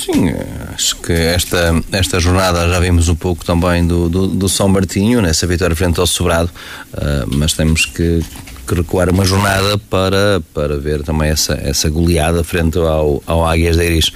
Sim, 0.00 0.30
acho 0.74 0.96
que 0.96 1.12
esta, 1.12 1.74
esta 1.92 2.18
jornada 2.18 2.66
já 2.66 2.80
vimos 2.80 3.10
um 3.10 3.14
pouco 3.14 3.44
também 3.44 3.86
do, 3.86 4.08
do, 4.08 4.26
do 4.28 4.48
São 4.48 4.66
Martinho, 4.66 5.20
nessa 5.20 5.46
vitória 5.46 5.76
frente 5.76 6.00
ao 6.00 6.06
Sobrado, 6.06 6.50
uh, 6.94 7.36
mas 7.36 7.52
temos 7.52 7.84
que, 7.84 8.24
que, 8.66 8.74
recuar 8.74 9.10
uma 9.10 9.26
jornada 9.26 9.76
para, 9.76 10.42
para 10.54 10.78
ver 10.78 11.02
também 11.02 11.28
essa, 11.28 11.52
essa 11.52 11.90
goleada 11.90 12.42
frente 12.42 12.78
ao, 12.78 13.22
ao 13.26 13.46
Águias 13.46 13.76
de 13.76 13.84
Iris. 13.84 14.10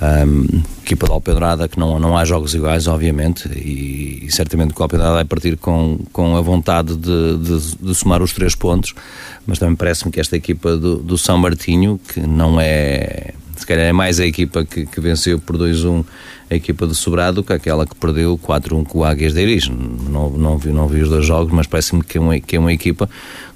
Um, 0.00 0.62
equipa 0.82 1.06
de 1.06 1.12
Alpedrada 1.12 1.68
que 1.68 1.78
não, 1.78 1.98
não 1.98 2.16
há 2.16 2.24
jogos 2.24 2.54
iguais, 2.54 2.86
obviamente, 2.86 3.48
e, 3.48 4.24
e 4.24 4.32
certamente 4.32 4.72
que 4.72 4.80
o 4.80 4.82
Alpedrada 4.82 5.12
vai 5.12 5.24
partir 5.26 5.58
com, 5.58 5.98
com 6.10 6.36
a 6.36 6.40
vontade 6.40 6.96
de, 6.96 7.36
de, 7.36 7.76
de 7.76 7.94
somar 7.94 8.22
os 8.22 8.32
três 8.32 8.54
pontos, 8.54 8.94
mas 9.46 9.58
também 9.58 9.76
parece-me 9.76 10.10
que 10.10 10.20
esta 10.20 10.36
equipa 10.36 10.74
do, 10.74 10.96
do 10.96 11.18
São 11.18 11.36
Martinho, 11.36 12.00
que 12.08 12.20
não 12.20 12.58
é 12.58 13.34
se 13.58 13.66
calhar 13.66 13.86
é 13.86 13.92
mais 13.92 14.20
a 14.20 14.26
equipa 14.26 14.64
que, 14.64 14.86
que 14.86 15.00
venceu 15.00 15.38
por 15.38 15.56
2-1 15.56 16.04
a 16.50 16.54
equipa 16.54 16.86
do 16.86 16.94
Sobrado 16.94 17.42
que 17.42 17.52
aquela 17.52 17.86
que 17.86 17.94
perdeu 17.94 18.38
4-1 18.38 18.86
com 18.86 19.00
o 19.00 19.04
Águias 19.04 19.34
de 19.34 19.42
Iris. 19.42 19.68
Não, 19.68 20.30
não, 20.30 20.56
vi, 20.56 20.70
não 20.70 20.88
vi 20.88 21.02
os 21.02 21.08
dois 21.08 21.26
jogos, 21.26 21.52
mas 21.52 21.66
parece-me 21.66 22.02
que, 22.02 22.16
é 22.16 22.20
uma, 22.20 22.40
que 22.40 22.56
é 22.56 22.58
uma 22.58 22.72
equipa 22.72 23.08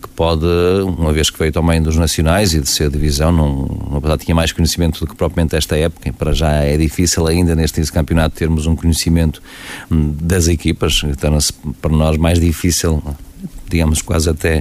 que 0.02 0.08
pode, 0.08 0.44
uma 0.84 1.12
vez 1.12 1.30
que 1.30 1.38
veio 1.38 1.52
também 1.52 1.80
dos 1.80 1.96
nacionais 1.96 2.52
e 2.52 2.60
de 2.60 2.68
ser 2.68 2.90
divisão, 2.90 3.32
não, 3.32 4.00
não 4.02 4.18
tinha 4.18 4.34
mais 4.34 4.52
conhecimento 4.52 5.00
do 5.00 5.06
que 5.06 5.16
propriamente 5.16 5.56
esta 5.56 5.76
época, 5.76 6.08
e 6.08 6.12
para 6.12 6.32
já 6.32 6.50
é 6.50 6.76
difícil 6.76 7.26
ainda 7.26 7.54
neste 7.54 7.80
campeonato 7.90 8.36
termos 8.36 8.66
um 8.66 8.76
conhecimento 8.76 9.42
hum, 9.90 10.14
das 10.20 10.48
equipas, 10.48 11.02
torna-se 11.18 11.52
para 11.80 11.92
nós 11.92 12.16
mais 12.18 12.38
difícil 12.38 13.02
digamos, 13.72 14.02
quase 14.02 14.30
até 14.30 14.60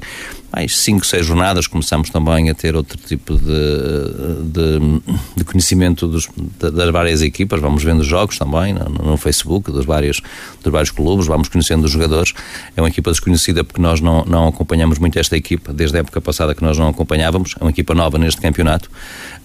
mais 0.54 0.78
5, 0.78 1.06
6 1.06 1.26
jornadas, 1.26 1.66
começamos 1.66 2.10
também 2.10 2.50
a 2.50 2.54
ter 2.54 2.76
outro 2.76 2.98
tipo 2.98 3.38
de, 3.38 3.44
de, 4.52 5.02
de 5.38 5.44
conhecimento 5.46 6.08
dos, 6.08 6.28
das 6.60 6.90
várias 6.90 7.22
equipas, 7.22 7.62
vamos 7.62 7.84
vendo 7.84 8.04
jogos 8.04 8.38
também 8.38 8.74
no, 8.74 8.90
no, 8.90 9.18
Facebook 9.18 9.72
dos 9.72 9.86
vários, 9.86 10.22
dos 10.62 10.72
vários 10.72 10.92
clubes, 10.92 11.26
vamos 11.26 11.48
conhecendo 11.48 11.86
os 11.86 11.92
jogadores. 11.92 12.34
É 12.76 12.82
uma 12.82 12.90
equipa 12.90 13.12
desconhecida 13.12 13.64
porque 13.64 13.82
nós 13.82 14.02
não, 14.02 14.26
não 14.26 14.48
acompanhamos 14.48 15.00
muito 15.00 15.18
esta 15.18 15.38
equipa, 15.38 15.72
desde 15.72 15.96
a 15.96 16.02
época 16.02 16.20
passada 16.20 16.54
que 16.54 16.64
nós 16.64 16.78
não 16.78 16.90
acompanhávamos, 16.90 17.56
é 17.60 17.64
uma 17.64 17.72
equipa 17.72 17.94
nova 17.94 18.18
neste 18.18 18.42
campeonato, 18.42 18.92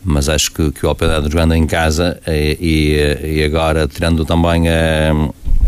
mas 0.04 0.28
acho 0.28 0.50
que, 0.50 0.72
que 0.72 0.84
o 0.84 0.88
Alpedade 0.88 1.30
jogando 1.30 1.54
em 1.54 1.66
casa 1.66 2.20
e, 2.26 2.58
e, 3.22 3.38
e 3.38 3.44
agora 3.44 3.86
tirando 3.86 4.24
também 4.24 4.68
a, 4.68 5.12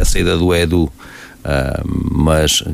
a 0.00 0.04
saída 0.04 0.36
do 0.36 0.52
Edu, 0.52 0.84
uh, 0.84 0.90
mas 2.10 2.64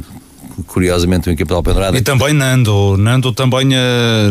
curiosamente, 0.62 1.28
uma 1.28 1.34
equipa 1.34 1.48
de 1.48 1.56
Alpendurada. 1.56 1.98
E 1.98 2.02
também 2.02 2.32
Nando. 2.32 2.96
Nando 2.96 3.32
também 3.32 3.68
uh, 3.68 4.30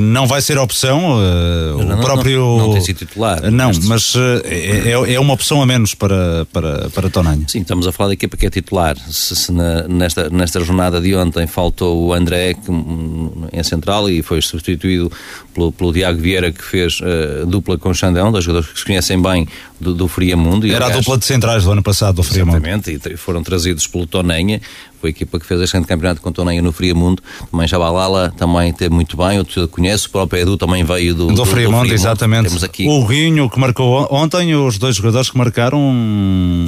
não 0.00 0.26
vai 0.26 0.40
ser 0.40 0.58
opção. 0.58 1.16
Uh, 1.16 1.84
não, 1.84 1.98
o 1.98 2.00
próprio. 2.02 2.40
Não, 2.40 2.58
não, 2.58 2.72
tem 2.72 2.80
sido 2.80 2.98
titular. 2.98 3.50
Não, 3.50 3.70
mas 3.84 4.14
uh, 4.14 4.42
é, 4.44 5.14
é, 5.14 5.20
uma 5.20 5.34
opção 5.34 5.62
a 5.62 5.66
menos 5.66 5.94
para, 5.94 6.46
para, 6.52 6.90
para 6.90 7.10
Tonanha. 7.10 7.44
Sim, 7.48 7.60
estamos 7.60 7.86
a 7.86 7.92
falar 7.92 8.08
da 8.08 8.14
equipa 8.14 8.36
que 8.36 8.46
é 8.46 8.50
titular. 8.50 8.96
Se, 9.08 9.34
se 9.36 9.52
na, 9.52 9.86
nesta, 9.88 10.28
nesta 10.30 10.60
jornada 10.60 11.00
de 11.00 11.14
ontem 11.14 11.46
faltou 11.46 12.06
o 12.06 12.12
André 12.12 12.54
que, 12.54 12.70
hum, 12.70 13.46
em 13.52 13.62
central 13.62 14.08
e 14.08 14.22
foi 14.22 14.40
substituído 14.42 15.10
pelo, 15.54 15.72
pelo 15.72 15.92
Diago 15.92 16.20
Vieira, 16.20 16.50
que 16.50 16.62
fez 16.62 17.00
dupla 17.46 17.78
com 17.78 17.90
o 17.90 17.94
Xandão, 17.94 18.32
dois 18.32 18.44
jogadores 18.44 18.72
que 18.72 18.78
se 18.78 18.84
conhecem 18.84 19.20
bem 19.20 19.46
do, 19.82 19.94
do 19.94 20.08
Friamundo. 20.08 20.66
Era 20.66 20.86
aliás, 20.86 20.96
a 20.96 21.00
dupla 21.00 21.18
de 21.18 21.24
centrais 21.24 21.64
do 21.64 21.72
ano 21.72 21.82
passado 21.82 22.16
do 22.16 22.22
Friamundo. 22.22 22.56
Exatamente, 22.56 23.12
e 23.12 23.16
foram 23.16 23.42
trazidos 23.42 23.86
pelo 23.86 24.06
Tonenha 24.06 24.60
foi 25.02 25.08
a 25.08 25.10
equipa 25.10 25.40
que 25.40 25.44
fez 25.44 25.60
este 25.60 25.72
grande 25.72 25.88
campeonato 25.88 26.20
com 26.20 26.30
Toneia 26.30 26.62
no 26.62 26.70
Friamundo, 26.70 27.20
também 27.50 27.66
Jabalala 27.66 28.32
também 28.36 28.72
teve 28.72 28.94
muito 28.94 29.16
bem, 29.16 29.40
o 29.40 29.68
conhece, 29.68 30.06
o 30.06 30.10
próprio 30.10 30.42
Edu 30.42 30.56
também 30.56 30.84
veio 30.84 31.12
do, 31.12 31.26
do, 31.26 31.34
do 31.34 31.44
Friamundo, 31.44 31.92
exatamente. 31.92 32.46
Temos 32.46 32.62
aqui 32.62 32.86
o 32.86 33.04
Rinho 33.04 33.50
que 33.50 33.58
marcou 33.58 34.06
ontem, 34.12 34.54
os 34.54 34.78
dois 34.78 34.94
jogadores 34.94 35.28
que 35.28 35.36
marcaram 35.36 35.80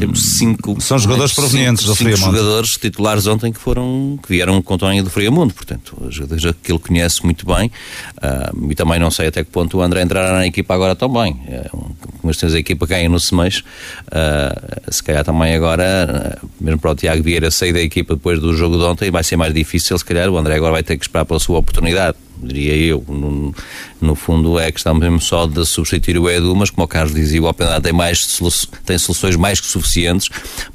temos 0.00 0.36
cinco 0.36 0.80
são 0.80 0.98
jogadores 0.98 1.30
cinco, 1.30 1.42
provenientes 1.42 1.84
cinco, 1.84 1.92
do 1.92 1.96
Friamundo. 1.96 2.36
jogadores 2.36 2.70
titulares 2.72 3.26
ontem 3.28 3.52
que 3.52 3.60
foram 3.60 4.18
que 4.20 4.28
vieram 4.28 4.60
com 4.60 4.76
Toneia 4.76 5.04
do 5.04 5.10
Friamundo, 5.10 5.54
portanto, 5.54 5.96
jogadores 6.10 6.56
que 6.60 6.72
ele 6.72 6.80
conhece 6.80 7.24
muito 7.24 7.46
bem 7.46 7.70
uh, 8.18 8.70
e 8.70 8.74
também 8.74 8.98
não 8.98 9.12
sei 9.12 9.28
até 9.28 9.44
que 9.44 9.50
ponto 9.52 9.78
o 9.78 9.82
André 9.82 10.02
entrará 10.02 10.32
na 10.32 10.46
equipa 10.46 10.74
agora 10.74 10.96
também. 10.96 11.40
É 11.46 11.68
como 11.70 12.32
a 12.32 12.58
equipa 12.58 12.86
ganha 13.04 13.08
no 13.08 13.20
semestre, 13.20 13.64
uh, 14.08 14.90
se 14.92 15.02
calhar 15.02 15.24
também 15.24 15.54
agora, 15.54 16.38
mesmo 16.60 16.80
para 16.80 16.90
o 16.90 16.94
Tiago 16.94 17.22
Vieira 17.22 17.50
sair 17.50 17.72
da 17.72 17.80
equipa 17.80 18.14
depois 18.14 18.40
do 18.40 18.54
jogo 18.56 18.76
de 18.76 18.84
ontem 18.84 19.10
vai 19.10 19.22
ser 19.22 19.36
mais 19.36 19.52
difícil, 19.52 19.96
se 19.98 20.04
calhar. 20.04 20.28
O 20.28 20.36
André 20.36 20.56
agora 20.56 20.72
vai 20.72 20.82
ter 20.82 20.96
que 20.96 21.04
esperar 21.04 21.24
pela 21.24 21.38
sua 21.38 21.58
oportunidade 21.58 22.16
diria 22.42 22.76
eu. 22.76 23.04
No, 23.08 23.54
no, 24.00 24.14
fundo 24.14 24.58
é 24.58 24.70
questão 24.70 24.94
mesmo 24.94 25.20
só 25.20 25.46
de 25.46 25.64
substituir 25.64 26.18
o 26.18 26.28
Edu, 26.28 26.54
mas 26.54 26.70
como 26.70 26.84
o 26.84 26.88
Carlos 26.88 27.14
dizia, 27.14 27.42
o 27.42 27.46
Open 27.46 27.66
tem, 27.82 27.92
mais, 27.92 28.40
tem 28.84 28.98
soluções 28.98 29.36
mais 29.36 29.60
que 29.60 29.66
suficientes 29.66 30.28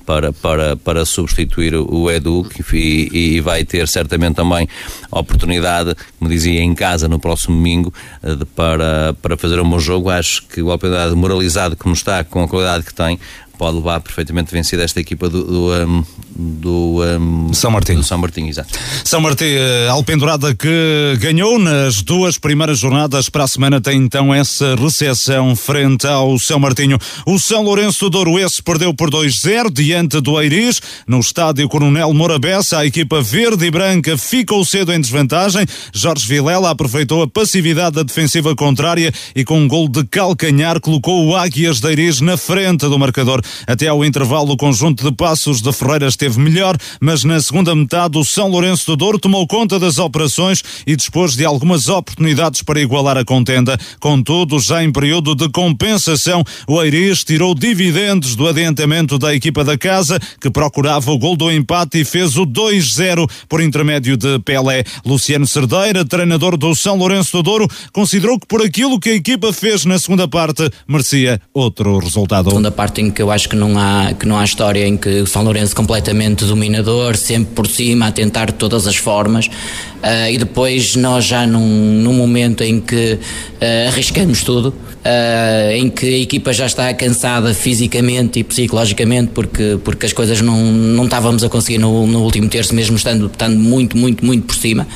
para, 0.05 0.33
para, 0.33 0.75
para 0.77 1.05
substituir 1.05 1.75
o 1.75 2.09
Edu 2.09 2.47
e, 2.73 3.09
e 3.35 3.41
vai 3.41 3.63
ter 3.63 3.87
certamente 3.87 4.35
também 4.35 4.67
a 5.11 5.19
oportunidade, 5.19 5.95
como 6.17 6.29
dizia, 6.29 6.61
em 6.61 6.73
casa 6.73 7.07
no 7.07 7.19
próximo 7.19 7.55
domingo 7.55 7.93
eh, 8.23 8.35
de, 8.35 8.45
para, 8.45 9.13
para 9.21 9.37
fazer 9.37 9.59
um 9.59 9.69
bom 9.69 9.79
jogo. 9.79 10.09
Acho 10.09 10.43
que 10.47 10.61
o 10.61 10.69
Open 10.69 10.89
moralizado 11.15 11.75
como 11.75 11.93
está, 11.93 12.23
com 12.23 12.43
a 12.43 12.47
qualidade 12.47 12.85
que 12.85 12.93
tem, 12.93 13.19
pode 13.59 13.75
levar 13.75 13.99
perfeitamente 13.99 14.53
vencida 14.53 14.83
esta 14.83 15.01
equipa 15.01 15.27
do, 15.27 15.43
do, 15.43 15.73
um, 15.73 16.05
do 16.33 17.03
um, 17.03 17.53
São 17.53 17.69
Martinho. 17.69 17.99
Do 17.99 18.05
São 18.05 18.17
Martinho, 18.17 18.47
exato. 18.47 18.69
São 19.03 19.19
Martinho, 19.19 19.59
eh, 19.59 19.89
Alpendurada 19.89 20.55
que 20.55 21.17
ganhou 21.19 21.59
nas 21.59 22.01
duas 22.01 22.37
primeiras 22.37 22.79
jornadas 22.79 23.27
para 23.29 23.43
a 23.43 23.47
semana 23.47 23.81
tem 23.81 23.97
então 23.97 24.33
essa 24.33 24.75
recepção 24.75 25.57
frente 25.57 26.07
ao 26.07 26.39
São 26.39 26.57
Martinho. 26.57 26.97
O 27.25 27.37
São 27.37 27.61
Lourenço 27.61 28.05
do 28.05 28.11
Douro 28.11 28.39
esse 28.39 28.63
perdeu 28.63 28.93
por 28.93 29.11
2-0 29.11 29.69
diante 29.69 30.21
do 30.21 30.41
Eiris 30.41 30.81
no 31.05 31.19
estádio 31.19 31.67
Coronel 31.67 32.13
Morabessa. 32.13 32.77
A 32.77 32.85
equipa 32.85 33.21
verde 33.21 33.65
e 33.65 33.71
branca 33.71 34.17
ficou 34.17 34.63
cedo 34.63 34.93
em 34.93 35.01
desvantagem. 35.01 35.65
Jorge 35.93 36.25
Vilela 36.25 36.69
aproveitou 36.69 37.21
a 37.21 37.27
passividade 37.27 37.97
da 37.97 38.03
defensiva 38.03 38.55
contrária 38.55 39.13
e 39.35 39.43
com 39.43 39.59
um 39.59 39.67
gol 39.67 39.89
de 39.89 40.05
calcanhar 40.05 40.79
colocou 40.79 41.25
o 41.25 41.35
Águias 41.35 41.81
de 41.81 41.89
Eiris 41.89 42.21
na 42.21 42.37
frente 42.37 42.87
do 42.87 42.97
marcador. 42.97 43.41
Até 43.67 43.87
ao 43.87 44.03
intervalo, 44.03 44.53
o 44.53 44.57
conjunto 44.57 45.03
de 45.03 45.15
passos 45.15 45.61
de 45.61 45.71
Ferreira 45.71 46.07
esteve 46.07 46.39
melhor, 46.39 46.75
mas 46.99 47.23
na 47.23 47.39
segunda 47.39 47.73
metade, 47.75 48.17
o 48.17 48.23
São 48.23 48.49
Lourenço 48.49 48.85
do 48.87 48.95
Douro 48.95 49.19
tomou 49.19 49.47
conta 49.47 49.79
das 49.79 49.97
operações 49.97 50.63
e 50.85 50.95
dispôs 50.95 51.35
de 51.35 51.45
algumas 51.45 51.87
oportunidades 51.87 52.61
para 52.61 52.81
igualar 52.81 53.17
a 53.17 53.25
contenda. 53.25 53.77
Contudo, 53.99 54.59
já 54.59 54.83
em 54.83 54.91
período 54.91 55.35
de 55.35 55.49
compensação, 55.49 56.43
o 56.67 56.81
Eiris 56.81 57.23
tirou 57.23 57.55
dividendos 57.55 58.35
do 58.35 58.47
adiantamento 58.47 59.17
da 59.17 59.33
equipa 59.33 59.63
da 59.63 59.77
casa, 59.77 60.19
que 60.41 60.49
procurava 60.49 61.11
o 61.11 61.17
gol 61.17 61.35
do 61.35 61.51
empate 61.51 61.99
e 61.99 62.05
fez 62.05 62.35
o 62.35 62.45
2-0 62.45 63.29
por 63.47 63.61
intermédio 63.61 64.17
de 64.17 64.39
Pelé. 64.39 64.83
Luciano 65.05 65.47
Cerdeira, 65.47 66.03
treinador 66.03 66.57
do 66.57 66.75
São 66.75 66.97
Lourenço 66.97 67.37
do 67.37 67.43
Douro, 67.43 67.67
considerou 67.93 68.39
que 68.39 68.47
por 68.47 68.61
aquilo 68.61 68.99
que 68.99 69.09
a 69.09 69.15
equipa 69.15 69.53
fez 69.53 69.85
na 69.85 69.97
segunda 69.97 70.27
parte, 70.27 70.69
merecia 70.87 71.39
outro 71.53 71.99
resultado. 71.99 72.49
Segunda 72.49 72.71
parte 72.71 73.01
em 73.01 73.11
que 73.11 73.21
eu 73.21 73.31
acho 73.31 73.38
que 73.45 73.55
não 73.55 73.77
há, 73.77 74.13
que 74.13 74.25
não 74.25 74.37
há 74.37 74.43
história 74.43 74.85
em 74.85 74.97
que 74.97 75.21
o 75.21 75.27
São 75.27 75.43
Lourenço 75.43 75.75
completamente 75.75 76.45
dominador, 76.45 77.15
sempre 77.15 77.53
por 77.53 77.67
cima, 77.67 78.07
a 78.07 78.11
tentar 78.11 78.47
de 78.47 78.53
todas 78.53 78.87
as 78.87 78.95
formas, 78.95 79.47
uh, 79.47 80.29
e 80.31 80.37
depois 80.37 80.95
nós 80.95 81.25
já 81.25 81.45
num, 81.45 82.01
num 82.01 82.13
momento 82.13 82.63
em 82.63 82.79
que 82.79 83.13
uh, 83.13 83.87
arriscamos 83.87 84.43
tudo, 84.43 84.69
uh, 84.69 85.71
em 85.73 85.89
que 85.89 86.05
a 86.05 86.17
equipa 86.19 86.53
já 86.53 86.65
está 86.65 86.93
cansada 86.93 87.53
fisicamente 87.53 88.39
e 88.39 88.43
psicologicamente, 88.43 89.31
porque, 89.33 89.77
porque 89.83 90.05
as 90.05 90.13
coisas 90.13 90.41
não, 90.41 90.59
não 90.61 91.05
estávamos 91.05 91.43
a 91.43 91.49
conseguir 91.49 91.77
no, 91.77 92.07
no 92.07 92.23
último 92.23 92.47
terço, 92.49 92.73
mesmo 92.73 92.97
estando, 92.97 93.27
estando 93.27 93.57
muito, 93.57 93.97
muito, 93.97 94.25
muito 94.25 94.45
por 94.45 94.55
cima, 94.55 94.87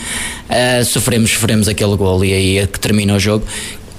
sofremos, 0.86 1.32
sofremos 1.32 1.68
aquele 1.68 1.96
gol 1.96 2.24
e 2.24 2.34
aí 2.34 2.58
é 2.60 2.68
que 2.68 2.80
termina 2.80 3.16
o 3.16 3.20
jogo, 3.20 3.46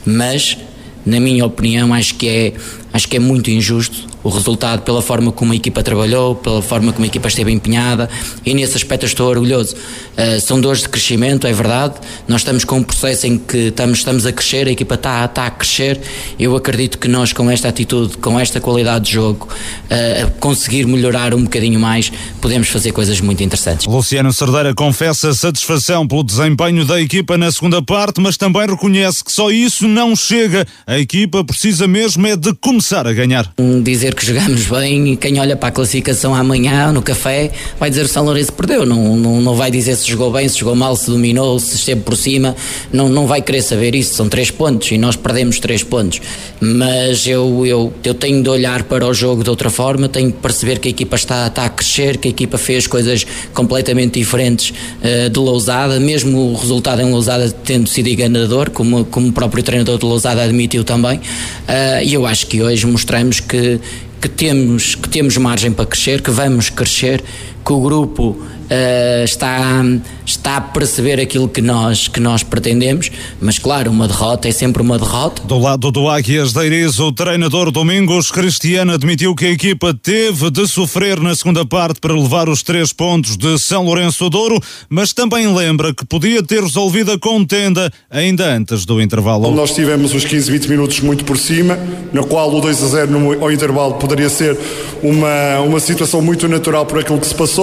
mas 0.05 0.57
na 1.05 1.21
minha 1.21 1.45
opinião 1.45 1.93
acho 1.93 2.15
que 2.15 2.29
é 2.29 2.53
acho 2.93 3.09
que 3.09 3.17
é 3.17 3.21
muito 3.21 3.51
injusto 3.51 4.14
o 4.25 4.31
resultado 4.31 4.81
pela 4.83 5.03
forma 5.03 5.31
como 5.31 5.53
a 5.53 5.57
equipa 5.57 5.83
trabalhou, 5.83 6.35
pela 6.35 6.63
forma 6.63 6.93
como 6.93 7.05
a 7.05 7.07
equipa 7.07 7.29
esteve 7.29 7.53
empenhada 7.53 8.09
e 8.45 8.55
nesse 8.55 8.77
aspecto 8.77 9.05
estou 9.05 9.29
orgulhoso. 9.29 9.77
Uh, 9.77 10.41
são 10.41 10.59
dores 10.59 10.81
de 10.81 10.89
crescimento, 10.89 11.47
é 11.47 11.53
verdade. 11.53 11.97
Nós 12.27 12.41
estamos 12.41 12.65
com 12.65 12.79
um 12.79 12.83
processo 12.83 13.27
em 13.27 13.37
que 13.39 13.69
estamos, 13.69 13.99
estamos 13.99 14.25
a 14.25 14.33
crescer, 14.33 14.67
a 14.67 14.71
equipa 14.71 14.95
está, 14.95 15.25
está 15.27 15.47
a 15.47 15.51
crescer. 15.51 16.01
Eu 16.39 16.57
acredito 16.57 16.99
que 16.99 17.07
nós, 17.07 17.33
com 17.33 17.51
esta 17.51 17.69
atitude, 17.69 18.17
com 18.17 18.41
esta 18.41 18.61
qualidade 18.61 19.05
de 19.05 19.13
jogo, 19.13 19.47
uh, 19.47 20.27
a 20.27 20.31
conseguir 20.41 20.87
melhorar 20.87 21.35
um 21.35 21.43
bocadinho 21.43 21.79
mais, 21.79 22.11
podemos 22.41 22.69
fazer 22.69 22.93
coisas 22.93 23.21
muito 23.21 23.43
interessantes. 23.43 23.87
Luciano 23.87 24.33
Cerdeira 24.33 24.75
confessa 24.75 25.35
satisfação 25.35 26.09
pelo 26.09 26.25
desempenho 26.25 26.87
da 26.87 26.99
equipa 27.01 27.37
na 27.37 27.53
segunda 27.53 27.83
parte, 27.83 28.21
mas 28.23 28.39
também 28.39 28.67
reconhece 28.67 29.23
que 29.23 29.31
só 29.31 29.51
isso 29.51 29.87
não 29.87 30.17
chega. 30.17 30.67
A 30.87 30.99
equipa 30.99 31.45
precisa 31.45 31.87
mesmo 31.87 32.27
é 32.27 32.37
de 32.37 32.55
começar 32.55 33.07
a 33.07 33.13
ganhar. 33.13 33.53
Dizer 33.83 34.14
que 34.15 34.25
jogamos 34.25 34.67
bem 34.67 35.13
e 35.13 35.17
quem 35.17 35.39
olha 35.41 35.57
para 35.57 35.69
a 35.69 35.73
classificação 35.73 36.35
amanhã 36.35 36.93
no 36.93 37.03
café 37.03 37.51
vai 37.79 37.91
dizer 37.91 38.03
que 38.03 38.11
o 38.11 38.13
São 38.13 38.25
Lourenço 38.25 38.53
perdeu. 38.53 38.87
Não, 38.87 39.17
não, 39.17 39.41
não 39.41 39.55
vai 39.55 39.71
dizer 39.71 39.97
se 39.97 40.09
jogou 40.09 40.31
bem, 40.31 40.49
se 40.49 40.59
jogou 40.59 40.75
mal, 40.75 40.97
se 40.97 41.11
dominou, 41.11 41.59
se 41.59 41.77
esteve 41.77 42.01
por 42.01 42.17
cima. 42.17 42.55
Não, 42.93 43.09
não 43.09 43.27
vai 43.27 43.43
querer 43.43 43.63
saber 43.63 43.95
isso. 43.95 44.15
São 44.15 44.29
três 44.29 44.51
pontos 44.51 44.91
e 44.93 44.99
nós 44.99 45.17
perdemos 45.17 45.59
três 45.59 45.83
pontos. 45.83 46.21
Mas 46.61 47.27
eu, 47.27 47.67
eu, 47.67 47.93
eu 48.03 48.15
tenho 48.15 48.43
de 48.43 48.49
olhar 48.49 48.85
para 48.85 49.07
o 49.07 49.13
jogo 49.13 49.43
de 49.43 49.51
outra 49.51 49.71
forma, 49.71 50.09
tenho 50.09 50.29
de 50.29 50.39
perceber 50.39 50.79
que 50.79 50.89
a 50.89 50.91
equipa 50.91 51.17
está, 51.17 51.47
está 51.47 51.65
a 51.65 51.69
crescer, 51.69 52.17
que 52.17 52.29
a 52.29 52.31
equipa 52.31 52.57
fez 52.57 52.87
coisas 52.87 53.27
completamente 53.53 54.19
diferentes 54.19 54.71
uh, 54.71 55.29
de 55.29 55.39
Lousada, 55.39 55.99
mesmo 55.99 56.53
o 56.53 56.55
resultado 56.55 57.03
em 57.03 57.11
Lousada 57.11 57.51
tendo 57.65 57.89
sido 57.89 58.09
enganador, 58.09 58.71
como, 58.71 59.05
como 59.07 59.29
o 59.29 59.33
próprio 59.33 59.63
treinador 59.63 59.99
de 59.99 60.05
Lousada 60.05 60.43
admitiu 60.43 60.85
também. 60.85 61.19
Uh, 61.19 62.03
e 62.05 62.15
eu 62.15 62.27
acho 62.27 62.47
que 62.47 62.63
hoje 62.63 62.87
mostramos 62.87 63.41
que 63.41 63.81
que 64.25 64.29
temos, 64.31 64.95
que 64.95 65.07
temos 65.07 65.37
margem 65.37 65.71
para 65.71 65.85
crescer, 65.85 66.23
que 66.23 66.31
vamos 66.31 66.71
crescer, 66.71 67.23
que 67.65 67.73
o 67.73 67.81
grupo 67.81 68.37
uh, 68.65 69.25
está, 69.25 69.83
está 70.25 70.57
a 70.57 70.61
perceber 70.61 71.21
aquilo 71.21 71.49
que 71.49 71.61
nós, 71.61 72.09
que 72.09 72.21
nós 72.21 72.43
pretendemos, 72.43 73.11
mas 73.41 73.59
claro, 73.59 73.91
uma 73.91 74.07
derrota 74.07 74.49
é 74.49 74.53
sempre 74.53 74.83
uma 74.83 74.99
derrota. 74.99 75.43
Do 75.45 75.59
lado 75.59 75.91
do 75.91 76.09
Águias 76.09 76.53
da 76.53 76.65
Iris, 76.65 76.99
o 76.99 77.13
treinador 77.13 77.71
Domingos 77.71 78.31
Cristiano 78.31 78.93
admitiu 78.93 79.35
que 79.35 79.47
a 79.47 79.51
equipa 79.51 79.95
teve 79.95 80.51
de 80.51 80.67
sofrer 80.67 81.21
na 81.21 81.35
segunda 81.35 81.65
parte 81.65 82.01
para 82.01 82.13
levar 82.13 82.49
os 82.49 82.63
três 82.63 82.93
pontos 82.93 83.37
de 83.37 83.59
São 83.59 83.85
Lourenço 83.85 84.29
Douro, 84.29 84.61
mas 84.89 85.13
também 85.13 85.53
lembra 85.53 85.95
que 85.95 86.05
podia 86.05 86.43
ter 86.43 86.63
resolvido 86.63 87.13
a 87.13 87.19
contenda 87.19 87.91
ainda 88.11 88.47
antes 88.55 88.85
do 88.85 89.01
intervalo. 89.01 89.51
Nós 89.55 89.75
tivemos 89.75 90.15
os 90.15 90.25
15, 90.25 90.51
20 90.51 90.69
minutos 90.69 91.01
muito 91.01 91.25
por 91.25 91.39
cima, 91.39 91.79
na 92.13 92.23
qual 92.23 92.53
o 92.55 92.61
2 92.61 92.83
a 92.83 92.87
0 92.89 93.11
no, 93.11 93.43
ao 93.43 93.51
intervalo 93.51 93.95
poderia 93.95 94.29
ser 94.29 94.59
uma, 95.03 95.61
uma 95.61 95.81
situação 95.81 96.21
muito 96.21 96.47
natural 96.49 96.87
por 96.87 96.99
aquilo 96.99 97.19
que 97.19 97.27
se 97.27 97.35
passou. 97.35 97.54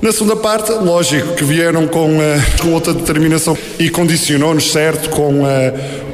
Na 0.00 0.12
segunda 0.12 0.36
parte, 0.36 0.70
lógico 0.70 1.34
que 1.34 1.42
vieram 1.42 1.88
com, 1.88 2.18
uh, 2.18 2.22
com 2.62 2.72
outra 2.72 2.94
determinação 2.94 3.58
e 3.80 3.90
condicionou-nos, 3.90 4.70
certo, 4.70 5.10
com, 5.10 5.42
uh, 5.42 5.46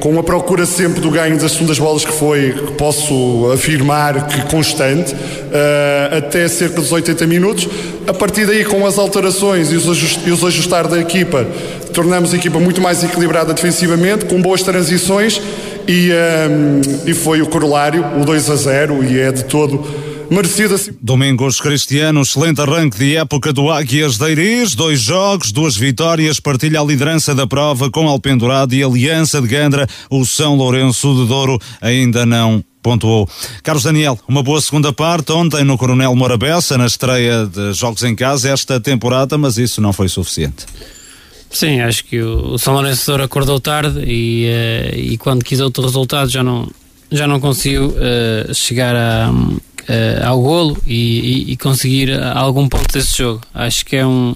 com 0.01 0.19
a 0.19 0.23
procura 0.23 0.65
sempre 0.65 1.03
do 1.03 1.11
ganho 1.11 1.39
das 1.39 1.53
segundas 1.53 1.79
bolas 1.79 2.03
que 2.03 2.13
foi, 2.13 2.53
posso 2.79 3.51
afirmar 3.53 4.27
que 4.27 4.41
constante, 4.47 5.13
uh, 5.13 6.17
até 6.17 6.49
cerca 6.49 6.81
dos 6.81 6.93
80 6.93 7.27
minutos. 7.27 7.69
A 8.07 8.15
partir 8.15 8.47
daí, 8.47 8.65
com 8.65 8.87
as 8.87 8.97
alterações 8.97 9.71
e 9.71 9.77
os, 9.77 9.87
ajust, 9.87 10.21
e 10.27 10.31
os 10.31 10.43
ajustar 10.43 10.89
da 10.89 10.99
equipa, 10.99 11.47
tornamos 11.93 12.33
a 12.33 12.37
equipa 12.37 12.59
muito 12.59 12.81
mais 12.81 13.05
equilibrada 13.05 13.53
defensivamente, 13.53 14.25
com 14.25 14.41
boas 14.41 14.63
transições 14.63 15.43
e, 15.87 16.11
um, 16.51 16.81
e 17.07 17.13
foi 17.13 17.43
o 17.43 17.47
corolário, 17.47 18.03
o 18.19 18.25
2 18.25 18.49
a 18.49 18.57
0, 18.57 19.05
e 19.05 19.21
é 19.21 19.31
de 19.31 19.45
todo 19.45 20.14
merecido 20.31 20.75
assim. 20.75 20.93
Domingos 21.01 21.61
Cristiano, 21.61 22.23
excelente 22.23 22.61
arranque 22.61 22.99
de 22.99 23.17
época 23.17 23.53
do 23.53 23.71
Águias 23.71 24.19
de 24.19 24.31
Iris, 24.31 24.75
dois 24.75 25.01
jogos, 25.01 25.53
duas 25.53 25.77
vitórias, 25.77 26.41
partilha 26.41 26.81
a 26.81 26.85
liderança 26.85 27.35
da 27.35 27.47
prova 27.47 27.91
com 27.91 28.09
Alpendurado 28.09 28.75
e 28.75 28.83
Aliança 28.83 29.41
de 29.41 29.49
Gandra, 29.49 29.87
o 30.11 30.25
São 30.25 30.57
Lourenço 30.57 31.15
de 31.15 31.27
Douro 31.27 31.59
ainda 31.81 32.25
não 32.25 32.65
pontuou. 32.83 33.29
Carlos 33.63 33.85
Daniel, 33.85 34.19
uma 34.29 34.43
boa 34.43 34.61
segunda 34.61 34.93
parte 34.93 35.33
ontem 35.33 35.65
no 35.65 35.79
Coronel 35.79 36.15
Morabessa, 36.15 36.77
na 36.77 36.87
estreia 36.87 37.47
de 37.47 37.73
Jogos 37.73 38.03
em 38.03 38.15
Casa 38.15 38.51
esta 38.51 38.79
temporada, 38.79 39.39
mas 39.39 39.57
isso 39.57 39.81
não 39.81 39.93
foi 39.93 40.09
suficiente. 40.09 40.67
Sim, 41.51 41.81
acho 41.81 42.05
que 42.05 42.21
o 42.21 42.59
São 42.59 42.75
Lourenço 42.75 43.01
de 43.01 43.07
Douro 43.07 43.23
acordou 43.23 43.61
tarde 43.61 44.01
e, 44.05 44.47
uh, 44.47 44.99
e 44.99 45.17
quando 45.17 45.45
quis 45.45 45.61
outro 45.61 45.85
resultado 45.85 46.29
já 46.29 46.43
não, 46.43 46.69
já 47.11 47.27
não 47.27 47.41
conseguiu 47.41 47.91
uh, 47.91 48.53
chegar 48.53 48.95
a 48.95 49.33
uh, 49.89 50.27
ao 50.27 50.41
golo 50.41 50.77
e, 50.87 51.47
e, 51.49 51.53
e, 51.53 51.57
conseguir 51.57 52.13
algum 52.35 52.69
ponto 52.69 52.93
desse 52.93 53.19
jogo. 53.19 53.41
Acho 53.55 53.85
que 53.85 53.97
é 53.97 54.07
um, 54.07 54.35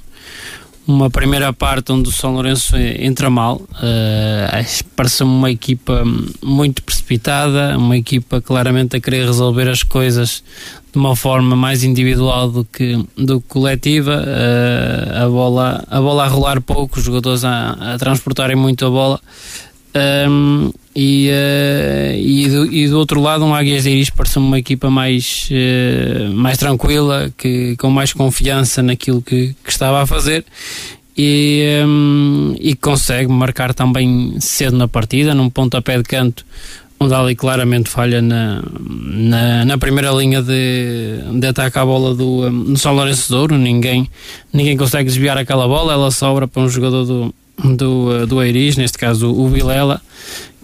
uma 0.87 1.11
primeira 1.11 1.52
parte 1.52 1.93
onde 1.93 2.09
o 2.09 2.12
São 2.12 2.33
Lourenço 2.33 2.75
entra 2.76 3.28
mal. 3.28 3.57
Uh, 3.57 4.88
Parece-me 4.97 5.31
uma 5.31 5.50
equipa 5.50 6.02
muito 6.43 6.83
precipitada, 6.83 7.76
uma 7.76 7.97
equipa 7.97 8.40
claramente 8.40 8.97
a 8.97 9.00
querer 9.00 9.26
resolver 9.26 9.69
as 9.69 9.83
coisas 9.83 10.43
de 10.90 10.99
uma 10.99 11.14
forma 11.14 11.55
mais 11.55 11.85
individual 11.85 12.50
do 12.50 12.64
que, 12.64 12.97
do 13.17 13.40
que 13.40 13.49
coletiva. 13.49 14.25
Uh, 14.25 15.25
a, 15.25 15.28
bola, 15.28 15.85
a 15.90 16.00
bola 16.00 16.25
a 16.25 16.28
rolar 16.28 16.61
pouco, 16.62 16.99
os 16.99 17.05
jogadores 17.05 17.45
a, 17.45 17.95
a 17.95 17.99
transportarem 17.99 18.57
muito 18.57 18.87
a 18.87 18.90
bola. 18.90 19.21
Um, 20.28 20.71
e, 20.95 21.31
uh, 21.31 22.14
e, 22.17 22.49
do, 22.49 22.73
e, 22.73 22.88
do, 22.88 22.99
outro 22.99 23.21
lado, 23.21 23.45
um 23.45 23.55
Águias 23.55 23.85
de 23.85 23.90
Iris 23.90 24.11
parece 24.11 24.38
uma 24.38 24.59
equipa 24.59 24.90
mais, 24.90 25.49
uh, 25.50 26.33
mais 26.35 26.59
tranquila, 26.59 27.33
que, 27.37 27.76
com 27.76 27.90
mais 27.90 28.12
confiança 28.12 28.83
naquilo 28.83 29.23
que, 29.23 29.55
que 29.62 29.71
estava 29.71 30.02
a 30.02 30.07
fazer 30.07 30.45
e, 31.19 31.83
um, 31.85 32.55
e 32.61 32.76
consegue 32.76 33.31
marcar 33.31 33.75
também 33.75 34.37
cedo 34.38 34.76
na 34.76 34.87
partida, 34.87 35.35
num 35.35 35.50
pontapé 35.50 35.97
de 35.97 36.05
canto, 36.05 36.47
onde 37.00 37.12
ali 37.12 37.35
claramente 37.35 37.90
falha 37.90 38.23
na, 38.23 38.62
na, 38.81 39.64
na, 39.64 39.78
primeira 39.78 40.12
linha 40.12 40.40
de, 40.40 41.19
de 41.40 41.47
ataque 41.47 41.76
à 41.76 41.85
bola 41.85 42.14
do, 42.14 42.49
do 42.49 42.78
São 42.78 42.95
Lourenço. 42.95 43.49
Ninguém, 43.49 44.09
ninguém 44.52 44.76
consegue 44.76 45.09
desviar 45.09 45.37
aquela 45.37 45.67
bola, 45.67 45.93
ela 45.93 46.11
sobra 46.12 46.47
para 46.47 46.62
um 46.62 46.69
jogador 46.69 47.05
do, 47.05 47.35
do, 47.64 48.26
do 48.26 48.42
Eiris, 48.42 48.76
neste 48.76 48.98
caso 48.98 49.32
o 49.32 49.48
Vilela, 49.48 50.00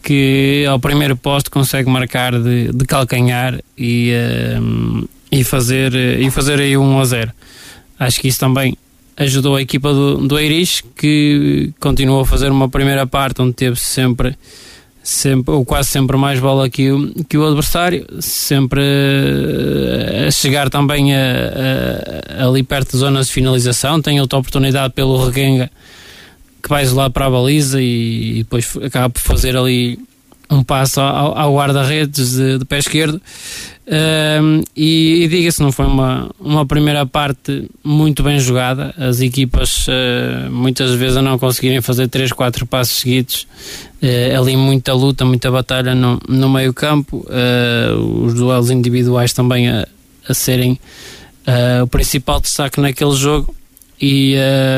que 0.02 0.64
ao 0.68 0.78
primeiro 0.78 1.16
posto 1.16 1.50
consegue 1.50 1.90
marcar 1.90 2.38
de, 2.38 2.70
de 2.72 2.84
calcanhar 2.84 3.58
e, 3.76 4.12
uh, 4.12 5.08
e, 5.32 5.42
fazer, 5.42 5.94
e 5.94 6.30
fazer 6.30 6.60
aí 6.60 6.76
um 6.76 7.00
a 7.00 7.04
0. 7.04 7.32
Acho 7.98 8.20
que 8.20 8.28
isso 8.28 8.38
também 8.38 8.76
ajudou 9.16 9.56
a 9.56 9.62
equipa 9.62 9.92
do, 9.92 10.26
do 10.26 10.38
Eiris, 10.38 10.82
que 10.96 11.72
continuou 11.80 12.20
a 12.20 12.26
fazer 12.26 12.50
uma 12.50 12.68
primeira 12.68 13.06
parte 13.06 13.40
onde 13.40 13.54
teve 13.54 13.76
sempre, 13.76 14.36
sempre 15.02 15.54
ou 15.54 15.64
quase 15.64 15.88
sempre 15.88 16.16
mais 16.16 16.38
bola 16.38 16.68
que 16.68 16.90
o, 16.90 17.24
que 17.24 17.38
o 17.38 17.46
adversário, 17.46 18.04
sempre 18.20 18.82
uh, 18.82 20.26
a 20.28 20.30
chegar 20.30 20.68
também 20.68 21.14
a, 21.14 21.20
a, 22.38 22.44
ali 22.46 22.62
perto 22.62 22.92
de 22.92 22.98
zonas 22.98 23.28
de 23.28 23.32
finalização. 23.32 24.02
Tem 24.02 24.20
outra 24.20 24.38
oportunidade 24.38 24.92
pelo 24.92 25.24
Regenga 25.24 25.70
que 26.64 26.70
vai 26.70 26.86
lá 26.86 27.10
para 27.10 27.26
a 27.26 27.30
baliza 27.30 27.80
e, 27.80 28.38
depois 28.38 28.74
acaba 28.82 29.10
por 29.10 29.20
fazer 29.20 29.54
ali 29.54 29.98
um 30.50 30.64
passo 30.64 30.98
ao, 30.98 31.36
ao 31.36 31.54
guarda-redes 31.54 32.32
de, 32.32 32.58
de, 32.58 32.64
pé 32.64 32.78
esquerdo. 32.78 33.20
E, 34.74 35.24
e 35.24 35.28
diga-se, 35.28 35.60
não 35.60 35.70
foi 35.70 35.84
uma, 35.84 36.30
uma 36.40 36.64
primeira 36.64 37.04
parte 37.04 37.70
muito 37.82 38.22
bem 38.22 38.38
jogada. 38.40 38.94
As 38.96 39.20
equipas 39.20 39.86
uh, 39.88 40.50
muitas 40.50 40.92
vezes 40.92 41.18
a 41.18 41.22
não 41.22 41.38
conseguirem 41.38 41.82
fazer 41.82 42.08
3, 42.08 42.32
4 42.32 42.64
passos 42.64 42.96
seguidos. 42.96 43.46
Uh, 44.02 44.38
ali 44.38 44.56
muita 44.56 44.94
luta, 44.94 45.22
muita 45.22 45.50
batalha 45.50 45.94
no, 45.94 46.18
no 46.26 46.48
meio 46.48 46.72
campo. 46.72 47.26
Uh, 47.28 48.24
os 48.24 48.32
duelos 48.32 48.70
individuais 48.70 49.34
também 49.34 49.68
a, 49.68 49.86
a 50.26 50.32
serem 50.32 50.78
o 51.82 51.86
principal 51.86 52.40
destaque 52.40 52.80
naquele 52.80 53.14
jogo 53.14 53.54
e, 54.00 54.36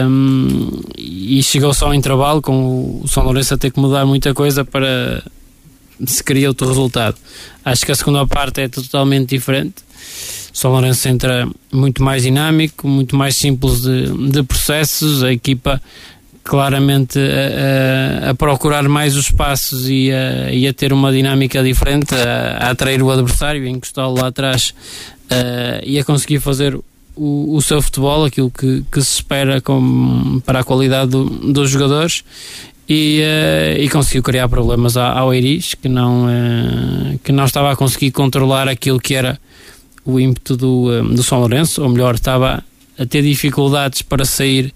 um, 0.09 0.81
e 0.97 1.43
chegou 1.43 1.73
só 1.73 1.87
ao 1.87 1.95
intervalo 1.95 2.43
com 2.43 3.01
o 3.03 3.09
São 3.09 3.23
Lourenço 3.25 3.55
a 3.55 3.59
ter 3.59 3.71
que 3.71 3.81
mudar 3.81 4.05
muita 4.05 4.35
coisa 4.35 4.65
para 4.65 5.23
se 6.05 6.23
queria 6.23 6.49
outro 6.49 6.69
resultado. 6.69 7.17
Acho 7.65 7.87
que 7.87 7.93
a 7.93 7.95
segunda 7.95 8.27
parte 8.27 8.61
é 8.61 8.69
totalmente 8.69 9.31
diferente. 9.31 9.77
O 10.53 10.57
São 10.57 10.71
Lourenço 10.71 11.09
entra 11.09 11.49
muito 11.73 12.03
mais 12.03 12.23
dinâmico, 12.23 12.87
muito 12.87 13.17
mais 13.17 13.37
simples 13.37 13.83
de, 13.83 14.31
de 14.31 14.43
processos, 14.43 15.23
a 15.23 15.33
equipa 15.33 15.81
claramente 16.45 17.19
a, 17.19 18.29
a, 18.29 18.31
a, 18.31 18.35
procurar 18.35 18.89
mais 18.89 19.17
os 19.17 19.31
passos 19.31 19.89
e 19.89 20.13
a, 20.13 20.53
e 20.53 20.69
a 20.69 20.73
ter 20.73 20.93
uma 20.93 21.11
dinâmica 21.11 21.63
diferente, 21.63 22.15
a, 22.15 22.67
a 22.67 22.71
atrair 22.71 23.03
o 23.03 23.11
adversário, 23.11 23.65
a 23.65 23.69
encostá-lo 23.69 24.15
lá 24.15 24.29
atrás 24.29 24.73
uh, 25.25 25.83
e 25.85 25.99
a 25.99 26.05
conseguir 26.05 26.39
fazer 26.39 26.79
o, 27.17 27.57
o 27.57 27.63
seu 27.63 27.81
futebol, 27.81 28.25
aquilo 28.25 28.51
que, 28.51 28.85
que 28.93 29.03
se 29.03 29.15
espera 29.15 29.61
com, 29.61 30.41
para 30.45 30.61
a 30.61 30.65
qualidade 30.65 31.11
do, 31.11 31.25
dos 31.25 31.71
jogadores 31.71 32.23
e, 32.89 33.23
uh, 33.23 33.81
e 33.81 33.89
conseguiu 33.89 34.23
criar 34.23 34.49
problemas 34.49 34.97
ao, 34.97 35.19
ao 35.19 35.35
Iris 35.35 35.75
que 35.75 35.89
não, 35.89 36.27
uh, 36.27 37.19
que 37.25 37.33
não 37.33 37.45
estava 37.45 37.73
a 37.73 37.77
conseguir 37.77 38.13
controlar 38.13 38.69
aquilo 38.69 39.01
que 39.01 39.15
era 39.15 39.39
o 40.05 40.21
ímpeto 40.21 40.57
do, 40.57 40.91
um, 40.91 41.15
do 41.15 41.23
São 41.23 41.41
Lourenço, 41.41 41.83
ou 41.83 41.89
melhor, 41.89 42.15
estava 42.15 42.63
a 42.99 43.05
ter 43.07 43.23
dificuldades 43.23 44.03
para 44.03 44.25
sair 44.25 44.73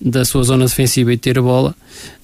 da 0.00 0.24
sua 0.24 0.42
zona 0.42 0.66
defensiva 0.66 1.12
e 1.12 1.16
ter 1.16 1.38
a 1.38 1.42
bola. 1.42 1.74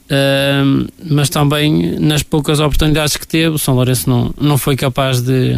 Uh, 0.07 0.91
mas 1.09 1.31
também 1.31 1.99
nas 1.99 2.23
poucas 2.23 2.59
oportunidades 2.59 3.17
que 3.17 3.27
teve, 3.27 3.55
o 3.55 3.59
São 3.59 3.75
Lourenço 3.75 4.11
não, 4.11 4.35
não 4.39 4.59
foi 4.59 4.77
capaz 4.77 5.23
de, 5.23 5.57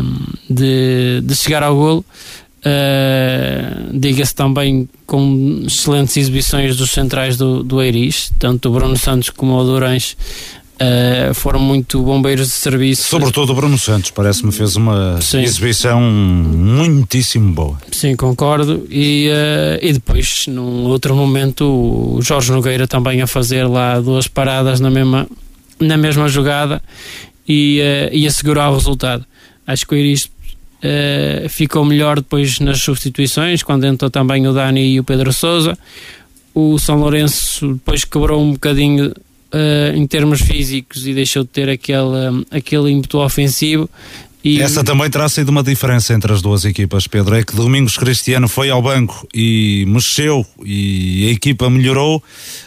de, 0.49 1.23
de 1.23 1.35
chegar 1.35 1.63
ao 1.63 1.75
golo, 1.75 2.05
Uh, 2.65 3.99
Diga-se 3.99 4.35
também 4.35 4.89
com 5.07 5.63
excelentes 5.67 6.17
exibições 6.17 6.77
dos 6.77 6.91
centrais 6.91 7.37
do, 7.37 7.63
do 7.63 7.83
Eiris, 7.83 8.33
tanto 8.39 8.71
o 8.71 8.73
Bruno 8.73 8.97
Santos 8.97 9.29
como 9.29 9.55
o 9.55 9.65
Durães 9.65 10.17
uh, 10.75 11.35
foram 11.35 11.61
muito 11.61 12.03
bombeiros 12.03 12.47
de 12.47 12.55
serviço. 12.55 13.03
Sobretudo 13.03 13.53
o 13.53 13.55
Bruno 13.55 13.79
Santos, 13.79 14.11
parece-me 14.11 14.51
fez 14.51 14.77
uma 14.77 15.21
Sim. 15.21 15.43
exibição 15.43 16.01
muitíssimo 16.01 17.53
boa. 17.53 17.77
Sim, 17.93 18.17
concordo. 18.17 18.87
E, 18.91 19.29
uh, 19.29 19.79
e 19.85 19.93
depois, 19.93 20.47
num 20.49 20.85
outro 20.85 21.15
momento, 21.15 21.65
o 21.65 22.23
Jorge 22.23 22.51
Nogueira 22.51 22.89
também 22.89 23.21
a 23.21 23.27
fazer 23.27 23.65
lá 23.65 24.01
duas 24.01 24.27
paradas 24.27 24.81
na 24.81 24.91
mesma, 24.91 25.29
na 25.79 25.99
mesma 25.99 26.29
jogada 26.29 26.83
e, 27.47 27.79
e 28.11 28.27
assegurar 28.27 28.71
o 28.73 28.75
resultado. 28.75 29.25
Acho 29.67 29.87
que 29.87 29.95
o 29.95 29.97
Eiris 29.97 30.31
Uh, 30.85 31.49
ficou 31.49 31.83
melhor 31.83 32.17
depois 32.17 32.61
nas 32.61 32.79
substituições, 32.81 33.63
quando 33.63 33.87
entrou 33.87 34.11
também 34.11 34.47
o 34.47 34.53
Dani 34.53 34.95
e 34.95 35.01
o 35.01 35.05
Pedro 35.05 35.33
Souza. 35.33 35.79
O 36.55 36.79
São 36.79 36.97
Lourenço 36.97 37.73
depois 37.73 38.05
quebrou 38.05 38.43
um 38.43 38.53
bocadinho 38.53 39.09
uh, 39.09 39.97
em 39.97 40.07
termos 40.07 40.43
físicos 40.43 41.07
e 41.07 41.15
deixou 41.15 41.43
de 41.43 41.49
ter 41.49 41.71
aquele, 41.71 42.45
aquele 42.51 42.91
ímpeto 42.91 43.19
ofensivo 43.19 43.89
e... 44.45 44.61
Essa 44.61 44.85
também 44.85 45.09
terá 45.09 45.27
sido 45.29 45.49
uma 45.49 45.63
diferença 45.63 46.13
entre 46.13 46.31
as 46.31 46.43
duas 46.43 46.67
equipas, 46.67 47.07
Pedro. 47.07 47.35
É 47.35 47.43
que 47.43 47.57
Domingos 47.57 47.97
Cristiano 47.97 48.47
foi 48.47 48.69
ao 48.69 48.83
banco 48.83 49.27
e 49.35 49.87
mexeu 49.89 50.45
e 50.63 51.29
a 51.29 51.33
equipa 51.33 51.71
melhorou. 51.71 52.23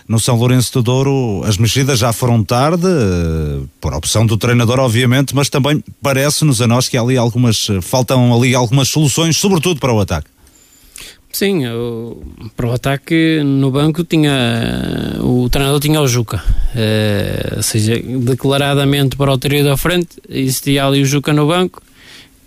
No 0.08 0.20
São 0.20 0.36
Lourenço 0.36 0.74
do 0.74 0.82
Douro, 0.82 1.44
as 1.46 1.58
mexidas 1.58 2.00
já 2.00 2.12
foram 2.12 2.44
tarde, 2.44 2.88
eh, 2.88 3.64
por 3.80 3.94
opção 3.94 4.26
do 4.26 4.38
treinador, 4.38 4.80
obviamente, 4.80 5.36
mas 5.36 5.50
também 5.50 5.84
parece-nos 6.02 6.62
a 6.62 6.68
nós 6.68 6.88
que 6.88 6.98
ali 6.98 7.18
algumas, 7.18 7.68
faltam 7.82 8.34
ali 8.34 8.56
algumas 8.56 8.90
soluções, 8.90 9.38
sobretudo 9.38 9.80
para 9.80 9.94
o 9.94 10.00
ataque. 10.00 10.37
Sim, 11.32 11.68
o, 11.68 12.24
para 12.56 12.68
o 12.68 12.72
ataque 12.72 13.42
no 13.44 13.70
banco 13.70 14.04
tinha 14.04 15.20
o 15.22 15.48
treinador 15.50 15.80
tinha 15.80 16.02
o 16.02 16.08
Juca, 16.08 16.38
uh, 16.38 17.58
ou 17.58 17.64
seja, 17.64 18.00
declaradamente 18.00 19.16
para 19.16 19.32
o 19.32 19.38
trio 19.38 19.64
da 19.64 19.78
frente 19.78 20.20
existia 20.28 20.86
ali 20.86 21.02
o 21.02 21.06
Juca 21.06 21.34
no 21.34 21.48
banco 21.48 21.82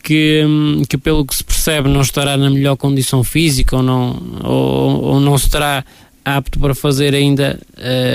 que, 0.03 0.45
que 0.89 0.99
pelo 0.99 1.25
que 1.25 1.37
se 1.37 1.45
percebe 1.45 1.89
não 1.89 2.01
estará 2.01 2.37
na 2.37 2.51
melhor 2.51 2.77
condição 2.77 3.23
física 3.23 3.77
ou 3.77 3.83
não, 3.83 4.41
ou, 4.43 5.03
ou 5.03 5.21
não 5.21 5.37
estará 5.37 5.85
apto 6.25 6.59
para 6.59 6.75
fazer 6.75 7.15
ainda 7.15 7.61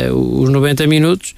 uh, 0.10 0.42
os 0.42 0.50
90 0.50 0.88
minutos. 0.88 1.36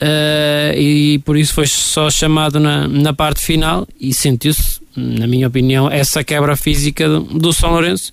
Uh, 0.00 0.78
e 0.78 1.18
por 1.24 1.36
isso 1.36 1.52
foi 1.52 1.66
só 1.66 2.08
chamado 2.08 2.60
na, 2.60 2.86
na 2.86 3.12
parte 3.12 3.40
final 3.40 3.86
e 4.00 4.14
sentiu-se, 4.14 4.80
na 4.94 5.26
minha 5.26 5.48
opinião, 5.48 5.90
essa 5.90 6.22
quebra 6.22 6.54
física 6.54 7.08
do 7.08 7.52
São 7.52 7.72
Lourenço 7.72 8.12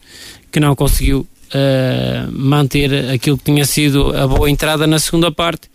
que 0.56 0.60
não 0.62 0.74
conseguiu 0.74 1.28
uh, 1.54 2.32
manter 2.32 3.10
aquilo 3.10 3.38
que 3.38 3.44
tinha 3.44 3.66
sido 3.66 4.16
a 4.16 4.26
boa 4.26 4.50
entrada 4.50 4.88
na 4.88 4.98
segunda 4.98 5.30
parte. 5.30 5.70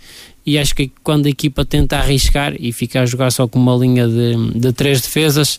E 0.47 0.57
acho 0.57 0.75
que 0.75 0.91
quando 1.05 1.27
a 1.27 1.29
equipa 1.29 1.67
tenta 1.67 1.99
arriscar 1.99 2.55
e 2.59 2.73
fica 2.73 3.03
a 3.03 3.05
jogar 3.05 3.31
só 3.31 3.47
com 3.47 3.59
uma 3.59 3.77
linha 3.77 4.09
de, 4.09 4.59
de 4.59 4.73
três 4.73 5.03
defesas 5.03 5.57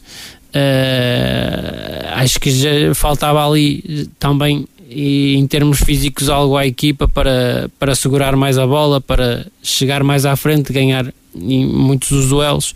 uh, 0.55 2.15
acho 2.15 2.39
que 2.39 2.49
já 2.49 2.95
faltava 2.95 3.47
ali 3.47 4.09
também 4.17 4.65
e 4.89 5.35
em 5.35 5.45
termos 5.45 5.81
físicos 5.81 6.27
algo 6.27 6.57
à 6.57 6.65
equipa 6.65 7.07
para, 7.07 7.69
para 7.77 7.93
segurar 7.93 8.35
mais 8.35 8.57
a 8.57 8.65
bola, 8.65 8.99
para 8.99 9.45
chegar 9.61 10.03
mais 10.03 10.25
à 10.25 10.35
frente, 10.35 10.73
ganhar 10.73 11.13
em 11.35 11.63
muitos 11.63 12.09
dos 12.09 12.29
duelos 12.29 12.73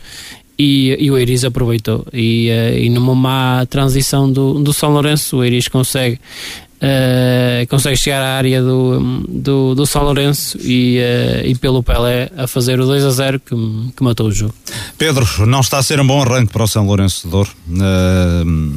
e, 0.58 0.96
e 1.00 1.12
o 1.12 1.18
Eiris 1.18 1.44
aproveitou 1.44 2.06
e, 2.14 2.50
uh, 2.50 2.78
e 2.78 2.90
numa 2.90 3.16
má 3.16 3.66
transição 3.66 4.32
do, 4.32 4.56
do 4.56 4.74
São 4.74 4.92
Lourenço 4.92 5.38
o 5.38 5.44
Eiris 5.44 5.68
consegue 5.68 6.20
Uh, 6.76 7.66
consegue 7.68 7.96
chegar 7.96 8.22
à 8.22 8.36
área 8.36 8.62
do, 8.62 9.24
do, 9.28 9.76
do 9.76 9.86
São 9.86 10.04
Lourenço 10.04 10.58
e, 10.62 11.00
uh, 11.00 11.48
e 11.48 11.56
pelo 11.56 11.82
Pelé 11.82 12.30
a 12.38 12.48
fazer 12.48 12.80
o 12.80 12.86
2 12.86 13.06
a 13.06 13.10
0 13.12 13.40
que, 13.40 13.56
que 13.96 14.04
matou 14.04 14.28
o 14.28 14.32
jogo. 14.32 14.54
Pedro, 14.98 15.26
não 15.48 15.62
está 15.62 15.78
a 15.78 15.84
ser 15.84 16.02
um 16.02 16.06
bom 16.06 16.22
arranque 16.22 16.52
para 16.52 16.64
o 16.64 16.68
São 16.68 16.86
Lourenço 16.86 17.26
de 17.26 17.32
Douro. 17.32 17.50
Uh, 17.70 18.76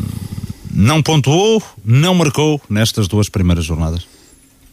não 0.73 1.03
pontuou, 1.03 1.61
não 1.85 2.15
marcou 2.15 2.61
nestas 2.71 3.09
duas 3.09 3.29
primeiras 3.29 3.65
jornadas. 3.65 4.07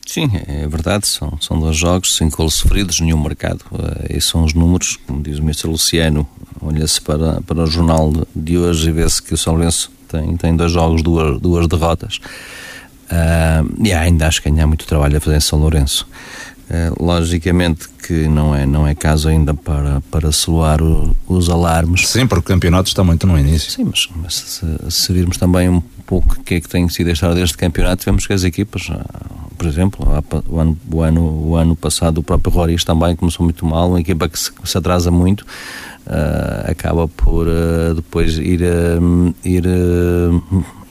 Sim, 0.06 0.30
é 0.48 0.68
verdade, 0.68 1.08
são, 1.08 1.36
são 1.41 1.60
dois 1.60 1.76
jogos, 1.76 2.15
cinco 2.15 2.38
gols 2.38 2.54
sofridos, 2.54 3.00
nenhum 3.00 3.18
marcado. 3.18 3.62
Esses 4.08 4.30
são 4.30 4.44
os 4.44 4.54
números, 4.54 5.00
como 5.08 5.22
diz 5.22 5.39
o 5.39 5.41
Mr. 5.41 5.68
Luciano, 5.68 6.28
olha-se 6.62 7.02
para, 7.02 7.41
para 7.41 7.63
o 7.63 7.68
jornal 7.68 8.13
de 8.36 8.58
hoje 8.58 8.89
e 8.89 8.91
vê-se 8.91 9.22
que 9.22 9.34
o 9.34 9.38
São 9.38 9.54
Lourenço 9.54 9.91
tem, 10.08 10.38
tem 10.38 10.56
dois 10.56 10.72
jogos, 10.72 11.02
duas, 11.02 11.41
duas 11.41 11.68
derrotas. 11.68 12.20
Uh, 13.06 13.84
e 13.84 13.94
ainda 13.94 14.28
acho 14.28 14.41
que 14.41 14.48
ainda 14.48 14.63
há 14.63 14.68
muito 14.68 14.86
trabalho 14.86 15.18
a 15.18 15.20
fazer 15.20 15.38
em 15.38 15.41
São 15.41 15.60
Lourenço. 15.60 16.08
Uh, 16.70 17.04
logicamente 17.04 17.88
que 18.08 18.28
não 18.28 18.56
é, 18.56 18.65
não 18.65 18.88
é 18.88 18.96
caso 18.96 19.28
ainda 19.28 19.54
para, 19.54 20.02
para 20.10 20.32
soar 20.32 20.82
o, 20.82 21.15
os 21.28 21.50
alarmes. 21.50 22.08
Sim, 22.08 22.26
porque 22.26 22.52
o 22.52 22.54
campeonato 22.54 22.89
está 22.89 23.04
muito 23.04 23.28
no 23.28 23.38
início. 23.38 23.72
Sim, 23.72 23.86
mas, 23.86 24.08
mas 24.15 24.34
se, 24.34 24.65
se 24.89 25.13
virmos 25.13 25.38
também 25.38 25.70
um 25.70 25.82
pouco 26.06 26.41
que 26.44 26.56
é 26.56 26.62
que 26.62 26.70
tem 26.70 26.88
sido 26.89 27.10
a 27.10 27.13
história 27.13 27.36
deste 27.36 27.58
campeonato, 27.58 28.06
vemos 28.06 28.28
que 28.28 28.34
as 28.34 28.44
equipas, 28.44 28.89
ah, 28.91 29.06
por 29.58 29.68
exemplo, 29.68 30.08
o 30.50 30.60
ano, 30.60 30.78
o 30.91 31.02
ano, 31.02 31.48
o 31.48 31.56
ano 31.56 31.76
passado 31.76 32.20
o 32.20 32.24
próprio 32.24 32.54
Roriz 32.54 32.84
também 32.84 33.15
começou 33.15 33.44
muito 33.44 33.65
mal, 33.65 33.89
uma 33.89 34.00
equipa 34.00 34.30
que 34.30 34.39
se, 34.39 34.52
se 34.63 34.78
atrasa 34.78 35.10
muito, 35.10 35.41
uh, 35.41 36.70
acaba 36.70 37.08
por 37.08 37.48
uh, 37.48 37.96
depois 37.96 38.38
ir, 38.38 38.62
ir 39.44 39.65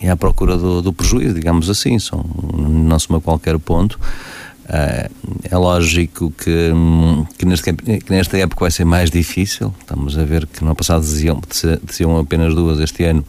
é 0.00 0.10
à 0.10 0.16
procura 0.16 0.56
do, 0.56 0.82
do 0.82 0.92
prejuízo, 0.92 1.34
digamos 1.34 1.70
assim, 1.70 1.98
são, 1.98 2.24
não 2.52 2.98
se 2.98 3.08
qualquer 3.08 3.58
ponto. 3.58 3.98
Uh, 4.64 5.10
é 5.42 5.56
lógico 5.56 6.30
que, 6.30 6.72
que, 7.38 7.46
neste, 7.46 7.72
que, 7.72 8.10
nesta 8.10 8.36
época 8.38 8.64
vai 8.64 8.70
ser 8.70 8.84
mais 8.84 9.10
difícil. 9.10 9.74
Estamos 9.80 10.18
a 10.18 10.24
ver 10.24 10.46
que 10.46 10.64
no 10.64 10.74
passado 10.74 11.02
diziam, 11.02 11.40
diziam 11.82 12.18
apenas 12.18 12.54
duas, 12.54 12.80
este 12.80 13.04
ano 13.04 13.24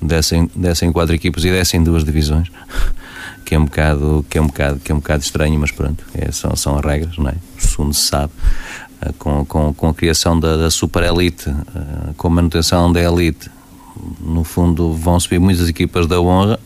descem, 0.00 0.50
descem 0.54 0.92
quatro 0.92 1.14
equipas 1.14 1.44
e 1.44 1.50
descem 1.50 1.82
duas 1.82 2.04
divisões. 2.04 2.48
Que 3.44 3.54
é 3.54 3.58
um 3.58 3.64
bocado, 3.64 4.26
que 4.28 4.36
é 4.36 4.42
um 4.42 4.46
bocado, 4.46 4.78
que 4.78 4.92
é 4.92 4.94
um 4.94 4.98
bocado 4.98 5.22
estranho, 5.22 5.58
mas 5.58 5.70
pronto, 5.70 6.04
é, 6.12 6.30
são, 6.30 6.54
são 6.54 6.76
as 6.76 6.84
regras, 6.84 7.16
não 7.16 7.30
é? 7.30 7.34
Segundo 7.56 7.94
se 7.94 8.02
sabe, 8.02 8.30
uh, 9.00 9.12
com, 9.14 9.42
com, 9.46 9.72
com 9.72 9.88
a 9.88 9.94
criação 9.94 10.38
da, 10.38 10.58
da 10.58 10.70
super 10.70 11.02
elite, 11.02 11.48
uh, 11.48 12.12
com 12.18 12.26
a 12.26 12.30
manutenção 12.30 12.92
da 12.92 13.00
elite, 13.00 13.50
no 14.20 14.44
fundo, 14.44 14.92
vão 14.92 15.18
subir 15.18 15.38
muitas 15.38 15.66
equipas 15.66 16.06
da 16.06 16.20
honra 16.20 16.60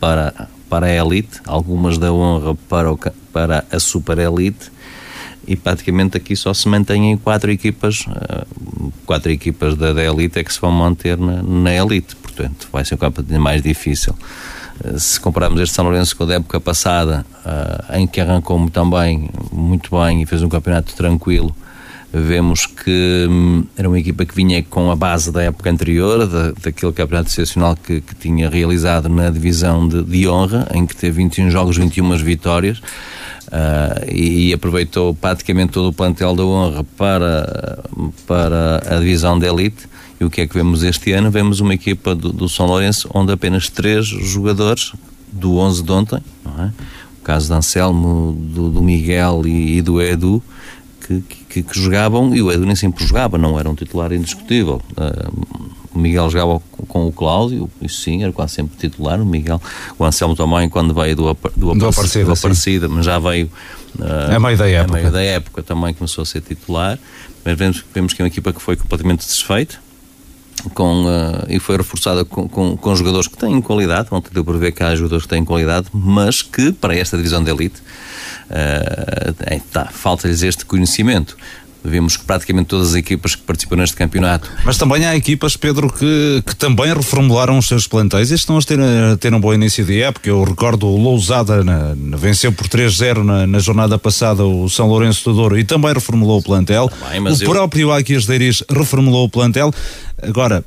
para, 0.00 0.48
para 0.68 0.86
a 0.86 0.90
elite, 0.90 1.40
algumas 1.46 1.98
da 1.98 2.12
honra 2.12 2.56
para, 2.68 2.92
o, 2.92 2.98
para 3.32 3.64
a 3.70 3.78
super 3.78 4.18
elite, 4.18 4.72
e 5.46 5.56
praticamente 5.56 6.16
aqui 6.16 6.34
só 6.36 6.52
se 6.54 6.68
mantêm 6.68 7.16
quatro 7.16 7.50
equipas, 7.50 8.04
eh, 8.08 8.44
quatro 9.04 9.30
equipas 9.30 9.76
da, 9.76 9.92
da 9.92 10.04
elite 10.04 10.38
é 10.38 10.44
que 10.44 10.52
se 10.52 10.60
vão 10.60 10.70
manter 10.70 11.18
na, 11.18 11.42
na 11.42 11.74
elite, 11.74 12.16
portanto, 12.16 12.68
vai 12.72 12.84
ser 12.84 12.94
um 12.94 12.98
campeonato 12.98 13.40
mais 13.40 13.62
difícil. 13.62 14.14
Eh, 14.84 14.98
se 14.98 15.20
compararmos 15.20 15.60
este 15.60 15.74
São 15.74 15.84
Lourenço 15.84 16.16
com 16.16 16.24
a 16.24 16.34
época 16.34 16.60
passada, 16.60 17.24
eh, 17.44 18.00
em 18.00 18.06
que 18.06 18.20
arrancou 18.20 18.68
também 18.70 19.28
muito 19.52 19.98
bem 19.98 20.22
e 20.22 20.26
fez 20.26 20.42
um 20.42 20.48
campeonato 20.48 20.94
tranquilo, 20.94 21.54
vemos 22.12 22.66
que 22.66 23.26
hum, 23.28 23.64
era 23.76 23.88
uma 23.88 23.98
equipa 23.98 24.24
que 24.24 24.34
vinha 24.34 24.62
com 24.62 24.90
a 24.90 24.96
base 24.96 25.32
da 25.32 25.42
época 25.42 25.68
anterior, 25.68 26.26
da, 26.26 26.52
daquele 26.52 26.92
campeonato 26.92 27.28
excepcional 27.28 27.76
que, 27.76 28.00
que 28.00 28.14
tinha 28.14 28.48
realizado 28.48 29.08
na 29.08 29.30
divisão 29.30 29.86
de, 29.88 30.02
de, 30.04 30.28
honra, 30.28 30.68
em 30.72 30.86
que 30.86 30.94
teve 30.94 31.16
21 31.16 31.50
jogos, 31.50 31.76
21 31.76 32.16
vitórias. 32.18 32.80
Uh, 33.48 34.10
e, 34.10 34.52
aproveitou 34.52 35.14
praticamente 35.14 35.72
todo 35.72 35.88
o 35.88 35.92
plantel 35.92 36.34
da 36.34 36.44
honra 36.44 36.84
para, 36.96 37.84
para 38.26 38.82
a 38.86 38.98
divisão 38.98 39.38
de 39.38 39.46
elite. 39.46 39.86
E 40.20 40.24
o 40.24 40.30
que 40.30 40.40
é 40.40 40.46
que 40.46 40.54
vemos 40.54 40.82
este 40.82 41.12
ano? 41.12 41.30
Vemos 41.30 41.60
uma 41.60 41.74
equipa 41.74 42.14
do, 42.14 42.32
do 42.32 42.48
São 42.48 42.66
Lourenço 42.66 43.08
onde 43.12 43.32
apenas 43.32 43.68
três 43.68 44.06
jogadores 44.06 44.92
do 45.30 45.56
11 45.56 45.82
de 45.82 45.92
ontem, 45.92 46.18
é? 46.58 46.66
o 47.20 47.22
caso 47.24 47.48
de 47.48 47.54
Anselmo, 47.54 48.32
do, 48.32 48.70
do 48.70 48.82
Miguel 48.82 49.42
e, 49.46 49.78
e 49.78 49.82
do 49.82 50.00
Edu, 50.00 50.42
que, 51.00 51.20
que, 51.20 51.62
que, 51.62 51.78
jogavam, 51.80 52.34
e 52.34 52.40
o 52.40 52.50
Edu 52.50 52.64
nem 52.64 52.76
sempre 52.76 53.04
jogava, 53.04 53.36
não 53.36 53.58
era 53.58 53.68
um 53.68 53.74
titular 53.74 54.12
indiscutível. 54.12 54.80
Uh, 54.92 55.73
o 55.94 55.98
Miguel 55.98 56.28
jogava 56.30 56.60
com 56.88 57.06
o 57.06 57.12
Cláudio, 57.12 57.70
isso 57.80 58.02
sim, 58.02 58.22
era 58.22 58.32
quase 58.32 58.54
sempre 58.54 58.76
titular. 58.76 59.20
O 59.20 59.26
Miguel, 59.26 59.60
o 59.98 60.04
Anselmo 60.04 60.34
também, 60.34 60.68
quando 60.68 60.92
veio 60.92 61.14
do, 61.14 61.36
do, 61.56 61.74
do 61.74 61.88
Aparecida, 61.88 62.24
do 62.24 62.32
Aparecida 62.32 62.88
mas 62.88 63.06
já 63.06 63.18
veio 63.18 63.50
uh, 63.98 64.32
é 64.32 64.38
meio 64.38 64.56
da 64.56 64.68
época. 64.68 64.98
É 64.98 65.00
meio 65.00 65.12
da 65.12 65.22
época 65.22 65.62
também 65.62 65.94
começou 65.94 66.22
a 66.22 66.26
ser 66.26 66.40
titular. 66.40 66.98
Mas 67.44 67.58
vemos, 67.58 67.84
vemos 67.94 68.12
que 68.12 68.22
é 68.22 68.24
uma 68.24 68.28
equipa 68.28 68.52
que 68.52 68.60
foi 68.60 68.76
completamente 68.76 69.26
desfeita. 69.26 69.82
Com, 70.72 71.04
uh, 71.04 71.44
e 71.48 71.58
foi 71.58 71.76
reforçada 71.76 72.24
com, 72.24 72.48
com, 72.48 72.74
com, 72.74 72.96
jogadores 72.96 73.28
que 73.28 73.36
têm 73.36 73.60
qualidade. 73.60 74.08
Ontem 74.10 74.30
deu 74.32 74.44
por 74.44 74.56
ver 74.56 74.72
que 74.72 74.82
há 74.82 74.94
jogadores 74.96 75.24
que 75.24 75.28
têm 75.28 75.44
qualidade, 75.44 75.88
mas 75.92 76.40
que 76.40 76.72
para 76.72 76.96
esta 76.96 77.18
divisão 77.18 77.44
de 77.44 77.50
elite 77.50 77.82
uh, 78.48 79.62
tá, 79.70 79.86
falta-lhes 79.86 80.42
este 80.42 80.64
conhecimento. 80.64 81.36
Vemos 81.84 82.16
que 82.16 82.24
praticamente 82.24 82.68
todas 82.68 82.90
as 82.90 82.94
equipas 82.94 83.34
que 83.34 83.42
participam 83.42 83.76
neste 83.76 83.94
campeonato. 83.94 84.50
Mas 84.64 84.78
também 84.78 85.04
há 85.04 85.14
equipas, 85.14 85.56
Pedro, 85.56 85.92
que, 85.92 86.42
que 86.46 86.56
também 86.56 86.92
reformularam 86.94 87.58
os 87.58 87.68
seus 87.68 87.86
plantéis 87.86 88.30
e 88.30 88.34
estão 88.34 88.56
a 88.56 88.62
ter, 88.62 88.80
a 88.80 89.16
ter 89.18 89.34
um 89.34 89.40
bom 89.40 89.52
início 89.52 89.84
de 89.84 90.00
época. 90.00 90.28
Eu 90.28 90.42
recordo 90.44 90.86
o 90.86 90.96
Lousada 90.96 91.62
na, 91.62 91.94
na, 91.94 92.16
venceu 92.16 92.50
por 92.52 92.66
3-0 92.68 93.22
na, 93.22 93.46
na, 93.46 93.58
jornada 93.58 93.98
passada 93.98 94.44
o 94.44 94.68
São 94.68 94.88
Lourenço 94.88 95.30
do 95.30 95.36
Douro 95.36 95.58
e 95.58 95.64
também 95.64 95.92
reformulou 95.92 96.38
o 96.38 96.42
plantel. 96.42 96.90
Bem, 97.10 97.20
o 97.20 97.28
eu... 97.28 97.50
próprio 97.50 97.92
Aquias 97.92 98.24
Deiris 98.24 98.64
reformulou 98.70 99.26
o 99.26 99.28
plantel. 99.28 99.70
Agora, 100.22 100.64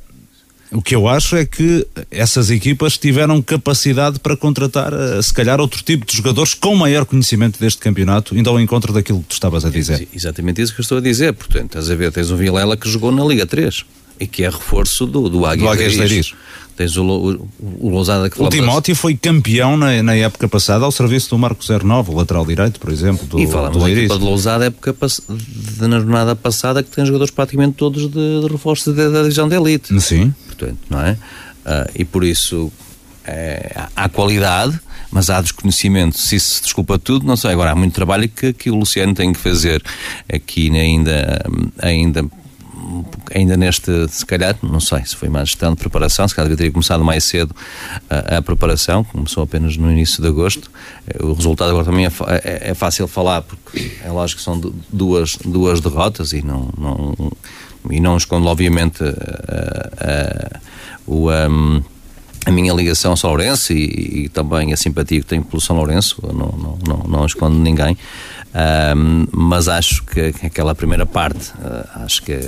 o 0.70 0.82
que 0.82 0.94
eu 0.94 1.08
acho 1.08 1.36
é 1.36 1.46
que 1.46 1.86
essas 2.10 2.50
equipas 2.50 2.98
tiveram 2.98 3.40
capacidade 3.40 4.20
para 4.20 4.36
contratar, 4.36 4.92
eh, 4.92 5.22
se 5.22 5.32
calhar, 5.32 5.60
outro 5.60 5.82
tipo 5.82 6.04
de 6.04 6.16
jogadores 6.16 6.54
com 6.54 6.74
maior 6.74 7.04
conhecimento 7.04 7.58
deste 7.58 7.78
campeonato, 7.78 8.36
indo 8.36 8.50
ao 8.50 8.60
encontro 8.60 8.92
daquilo 8.92 9.20
que 9.20 9.28
tu 9.28 9.32
estavas 9.32 9.64
a 9.64 9.70
dizer. 9.70 10.06
Exatamente 10.14 10.60
isso 10.60 10.74
que 10.74 10.80
eu 10.80 10.82
estou 10.82 10.98
a 10.98 11.00
dizer. 11.00 11.32
Portanto, 11.32 11.66
estás 11.66 11.90
a 11.90 11.94
ver, 11.94 12.12
tens 12.12 12.30
um 12.30 12.36
Vilela 12.36 12.76
que 12.76 12.88
jogou 12.88 13.10
na 13.10 13.24
Liga 13.24 13.46
3 13.46 13.84
e 14.20 14.26
que 14.26 14.44
é 14.44 14.50
reforço 14.50 15.06
do, 15.06 15.28
do 15.28 15.46
Águia, 15.46 15.64
do 15.64 15.68
Águia 15.70 15.88
Tens 16.78 16.96
o, 16.96 17.04
o, 17.04 17.48
o 17.80 17.90
Lousada 17.90 18.30
que 18.30 18.40
O 18.40 18.48
Timóteo 18.48 18.94
foi 18.94 19.16
campeão 19.16 19.76
na, 19.76 20.00
na 20.00 20.14
época 20.14 20.46
passada 20.46 20.84
ao 20.84 20.92
serviço 20.92 21.30
do 21.30 21.36
Marco 21.36 21.60
09, 21.60 22.12
o 22.12 22.14
lateral 22.14 22.46
direito, 22.46 22.78
por 22.78 22.92
exemplo, 22.92 23.26
do, 23.26 23.40
e 23.40 23.48
falamos 23.48 23.76
do 23.76 23.82
Leiris. 23.82 24.08
de 24.08 24.24
Lousada 24.24 24.66
época 24.66 24.94
de, 25.28 25.88
na 25.88 25.98
jornada 25.98 26.36
passada 26.36 26.80
que 26.80 26.88
tem 26.88 27.04
jogadores 27.04 27.34
praticamente 27.34 27.74
todos 27.74 28.08
de, 28.08 28.42
de 28.42 28.46
reforço 28.46 28.92
da 28.92 29.22
divisão 29.22 29.48
de 29.48 29.56
elite. 29.56 30.00
Sim. 30.00 30.32
Portanto, 30.46 30.78
não 30.88 31.00
é? 31.00 31.14
Uh, 31.66 31.90
e 31.96 32.04
por 32.04 32.22
isso 32.22 32.70
é, 33.26 33.88
há 33.96 34.08
qualidade, 34.08 34.78
mas 35.10 35.30
há 35.30 35.40
desconhecimento. 35.40 36.16
Se 36.16 36.36
isso 36.36 36.54
se 36.54 36.62
desculpa 36.62 36.96
tudo, 36.96 37.26
não 37.26 37.36
sei. 37.36 37.50
Agora, 37.50 37.72
há 37.72 37.74
muito 37.74 37.92
trabalho 37.92 38.28
que, 38.28 38.52
que 38.52 38.70
o 38.70 38.76
Luciano 38.76 39.14
tem 39.14 39.32
que 39.32 39.38
fazer 39.40 39.82
aqui 40.32 40.70
ainda, 40.70 41.44
ainda 41.82 42.24
ainda 43.34 43.56
neste, 43.56 44.08
se 44.08 44.24
calhar, 44.24 44.56
não 44.62 44.80
sei 44.80 45.04
se 45.04 45.16
foi 45.16 45.28
mais 45.28 45.48
gestão 45.48 45.72
de 45.72 45.78
preparação, 45.78 46.26
se 46.26 46.34
calhar 46.34 46.48
devia 46.48 46.66
ter 46.66 46.72
começado 46.72 47.04
mais 47.04 47.24
cedo 47.24 47.54
a, 48.08 48.38
a, 48.38 48.42
preparação, 48.42 49.04
começou 49.04 49.42
apenas 49.42 49.76
no 49.76 49.90
início 49.90 50.22
de 50.22 50.28
agosto. 50.28 50.70
Eh, 51.06 51.22
o 51.22 51.32
resultado 51.32 51.70
agora 51.70 51.84
também 51.84 52.06
é, 52.06 52.10
é, 52.44 52.70
é 52.70 52.74
fácil 52.74 53.08
falar, 53.08 53.42
porque 53.42 53.92
é 54.04 54.10
lógico 54.10 54.38
que 54.38 54.44
são 54.44 54.60
duas, 54.90 55.36
duas 55.44 55.80
derrotas 55.80 56.32
e 56.32 56.42
não, 56.42 56.70
não, 56.78 57.32
e 57.90 58.00
não 58.00 58.16
escondo, 58.16 58.46
obviamente, 58.46 59.02
a, 59.02 60.56
a, 60.56 60.60
o. 61.06 61.30
Um, 61.30 61.82
a 62.46 62.50
minha 62.50 62.72
ligação 62.72 63.10
ao 63.10 63.16
São 63.16 63.28
Lourenço 63.28 63.74
e, 63.74 64.24
e, 64.24 64.28
também 64.30 64.72
a 64.72 64.76
simpatia 64.76 65.20
que 65.20 65.26
tenho 65.26 65.44
pelo 65.44 65.60
São 65.60 65.76
Lourenço, 65.76 66.16
não, 66.22 66.48
não, 66.52 66.78
não, 66.86 67.04
não 67.06 67.26
escondo 67.26 67.58
ninguém, 67.58 67.94
um, 68.54 69.26
mas 69.30 69.68
acho 69.68 70.02
que, 70.04 70.32
que, 70.32 70.46
aquela 70.46 70.74
primeira 70.74 71.04
parte, 71.04 71.50
uh, 71.58 72.04
acho 72.04 72.22
que 72.22 72.38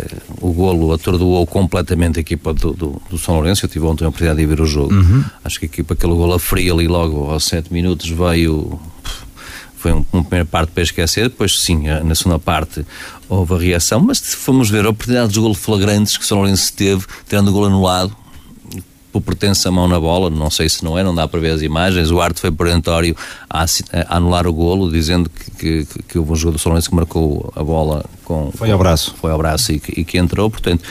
o 0.41 0.53
golo 0.53 0.93
atordoou 0.93 1.47
completamente 1.47 2.19
a 2.19 2.21
equipa 2.21 2.55
do, 2.55 2.73
do, 2.73 3.03
do, 3.11 3.19
São 3.19 3.35
Lourenço. 3.35 3.65
Eu 3.65 3.69
tive 3.69 3.85
ontem 3.85 4.05
a 4.05 4.09
oportunidade 4.09 4.41
de 4.41 4.47
ver 4.47 4.61
o 4.61 4.67
jogo. 4.67 4.95
Uhum. 4.95 5.25
Acho 5.45 5.59
que 5.61 5.67
a 5.67 5.69
equipa, 5.69 5.95
aquele 5.95 6.15
golo 6.15 6.35
a 6.35 6.41
frio 6.41 6.75
ali 6.75 6.89
logo 6.89 7.31
aos 7.31 7.45
7 7.45 7.73
minutos, 7.73 8.09
veio. 8.09 8.81
Foi 9.77 9.93
um, 9.93 10.05
uma 10.13 10.23
primeira 10.23 10.45
parte 10.45 10.73
para 10.73 10.83
esquecer, 10.83 11.31
depois 11.31 11.63
sim, 11.63 11.85
na 12.05 12.15
segunda 12.15 12.39
parte 12.39 12.85
houve 13.31 13.55
a 13.55 13.59
reação, 13.59 13.99
mas 14.01 14.19
se 14.19 14.37
formos 14.37 14.69
ver 14.69 14.87
oportunidades 14.87 15.33
de 15.33 15.41
golo 15.41 15.55
flagrantes 15.55 16.19
que 16.19 16.25
o 16.25 16.27
São 16.27 16.39
Lourenço 16.39 16.71
teve, 16.75 17.07
tendo 17.27 17.49
o 17.49 17.53
golo 17.53 17.67
anulado, 17.67 18.15
por 19.13 19.21
pertence 19.23 19.67
a 19.67 19.71
mão 19.71 19.89
na 19.89 19.99
bola, 19.99 20.31
não 20.31 20.51
sei 20.51 20.69
se 20.69 20.85
não 20.85 20.99
é, 20.99 21.03
não 21.03 21.15
dá 21.15 21.27
para 21.27 21.41
ver 21.41 21.51
as 21.51 21.63
imagens. 21.63 22.11
O 22.11 22.21
Arte 22.21 22.41
foi 22.41 22.51
perentório 22.51 23.17
a, 23.49 23.65
a 23.65 24.17
anular 24.17 24.47
o 24.47 24.53
golo, 24.53 24.91
dizendo 24.91 25.31
que, 25.31 25.85
que, 25.85 26.03
que 26.09 26.19
houve 26.19 26.33
um 26.33 26.37
jogador 26.37 26.59
São 26.59 26.81
que 26.81 26.95
marcou 26.95 27.53
a 27.57 27.63
bola 27.63 28.05
com. 28.25 28.53
Foi 28.55 28.71
ao 28.71 28.79
braço. 28.79 29.15
Foi 29.21 29.31
ao 29.31 29.39
braço 29.39 29.73
e 29.73 29.81
que, 29.81 30.01
e 30.01 30.05
que 30.05 30.19
entrou, 30.19 30.51
portanto, 30.51 30.85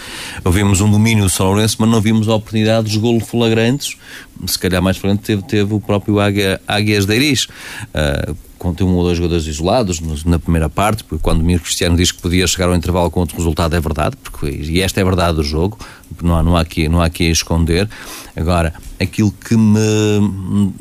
ouvimos 0.43 0.81
um 0.81 0.91
domínio 0.91 1.23
do 1.23 1.29
São 1.29 1.47
Lourenço, 1.47 1.77
mas 1.79 1.89
não 1.89 2.01
vimos 2.01 2.27
a 2.27 2.35
oportunidade 2.35 2.89
de 2.89 2.99
golo 2.99 3.19
flagrantes. 3.19 3.97
Se 4.45 4.57
calhar 4.57 4.81
mais 4.81 4.97
frente 4.97 5.21
teve, 5.21 5.41
teve 5.43 5.73
o 5.73 5.79
próprio 5.79 6.19
Águia, 6.19 6.61
Águias 6.67 7.05
de 7.05 7.15
Iris. 7.15 7.45
Uh, 7.93 8.35
contém 8.59 8.85
um 8.85 8.93
ou 8.93 9.03
dois 9.03 9.17
jogadores 9.17 9.47
isolados 9.47 10.01
na 10.25 10.37
primeira 10.37 10.69
parte, 10.69 11.03
porque 11.03 11.23
quando 11.23 11.39
o 11.39 11.43
Mir 11.43 11.59
Cristiano 11.61 11.95
diz 11.95 12.11
que 12.11 12.21
podia 12.21 12.45
chegar 12.45 12.67
ao 12.67 12.75
intervalo 12.75 13.09
com 13.09 13.21
outro 13.21 13.37
resultado 13.37 13.75
é 13.75 13.79
verdade, 13.79 14.17
porque, 14.21 14.47
e 14.47 14.81
esta 14.81 14.99
é 14.99 15.01
a 15.01 15.05
verdade 15.05 15.37
do 15.37 15.43
jogo, 15.43 15.79
não 16.21 16.35
há, 16.35 16.43
não 16.43 16.57
há, 16.57 16.61
aqui, 16.61 16.89
não 16.89 17.01
há 17.01 17.05
aqui 17.05 17.29
a 17.29 17.31
esconder. 17.31 17.89
Agora, 18.35 18.73
aquilo 18.99 19.31
que 19.31 19.55
me 19.55 20.73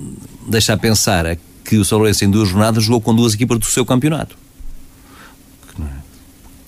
deixa 0.49 0.75
a 0.75 0.77
pensar 0.77 1.25
é 1.25 1.39
que 1.65 1.77
o 1.77 1.85
São 1.85 1.99
Lourenço 1.99 2.25
em 2.25 2.31
duas 2.31 2.49
jornadas 2.49 2.83
jogou 2.83 3.01
com 3.01 3.15
duas 3.15 3.35
equipas 3.35 3.59
do 3.59 3.67
seu 3.67 3.87
campeonato. 3.87 4.37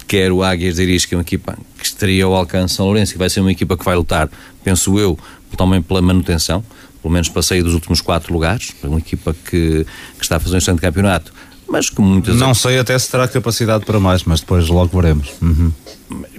Quer 0.07 0.33
o 0.33 0.43
Águias 0.43 0.77
de 0.77 0.83
Iris, 0.83 1.05
que 1.05 1.15
é 1.15 1.19
uma 1.19 1.23
equipa 1.23 1.57
que 1.79 1.87
estaria 1.87 2.25
ao 2.25 2.35
alcance 2.35 2.73
de 2.73 2.77
São 2.77 2.87
Lourenço, 2.87 3.13
que 3.13 3.19
vai 3.19 3.31
ser 3.31 3.41
uma 3.41 3.53
equipa 3.53 3.77
que 3.77 3.85
vai 3.85 3.95
lutar, 3.97 4.29
penso 4.63 4.99
eu, 4.99 5.19
também 5.57 5.81
pela 5.81 6.03
manutenção, 6.03 6.65
pelo 7.03 7.13
menos 7.13 7.29
passei 7.29 7.63
dos 7.63 7.75
últimos 7.75 8.01
quatro 8.01 8.33
lugares, 8.33 8.75
uma 8.83 8.99
equipa 8.99 9.35
que, 9.35 9.87
que 10.19 10.23
está 10.23 10.37
a 10.37 10.41
fazer 10.41 10.57
um 10.57 10.59
excelente 10.59 10.81
campeonato, 10.81 11.33
mas 11.69 11.89
que 11.89 12.01
muitas... 12.01 12.37
Não 12.37 12.55
sei 12.55 12.79
até 12.79 12.99
se 12.99 13.11
terá 13.11 13.29
capacidade 13.29 13.85
para 13.85 14.01
mais, 14.01 14.25
mas 14.25 14.41
depois 14.41 14.69
logo 14.69 15.01
veremos. 15.01 15.31
Uhum 15.41 15.73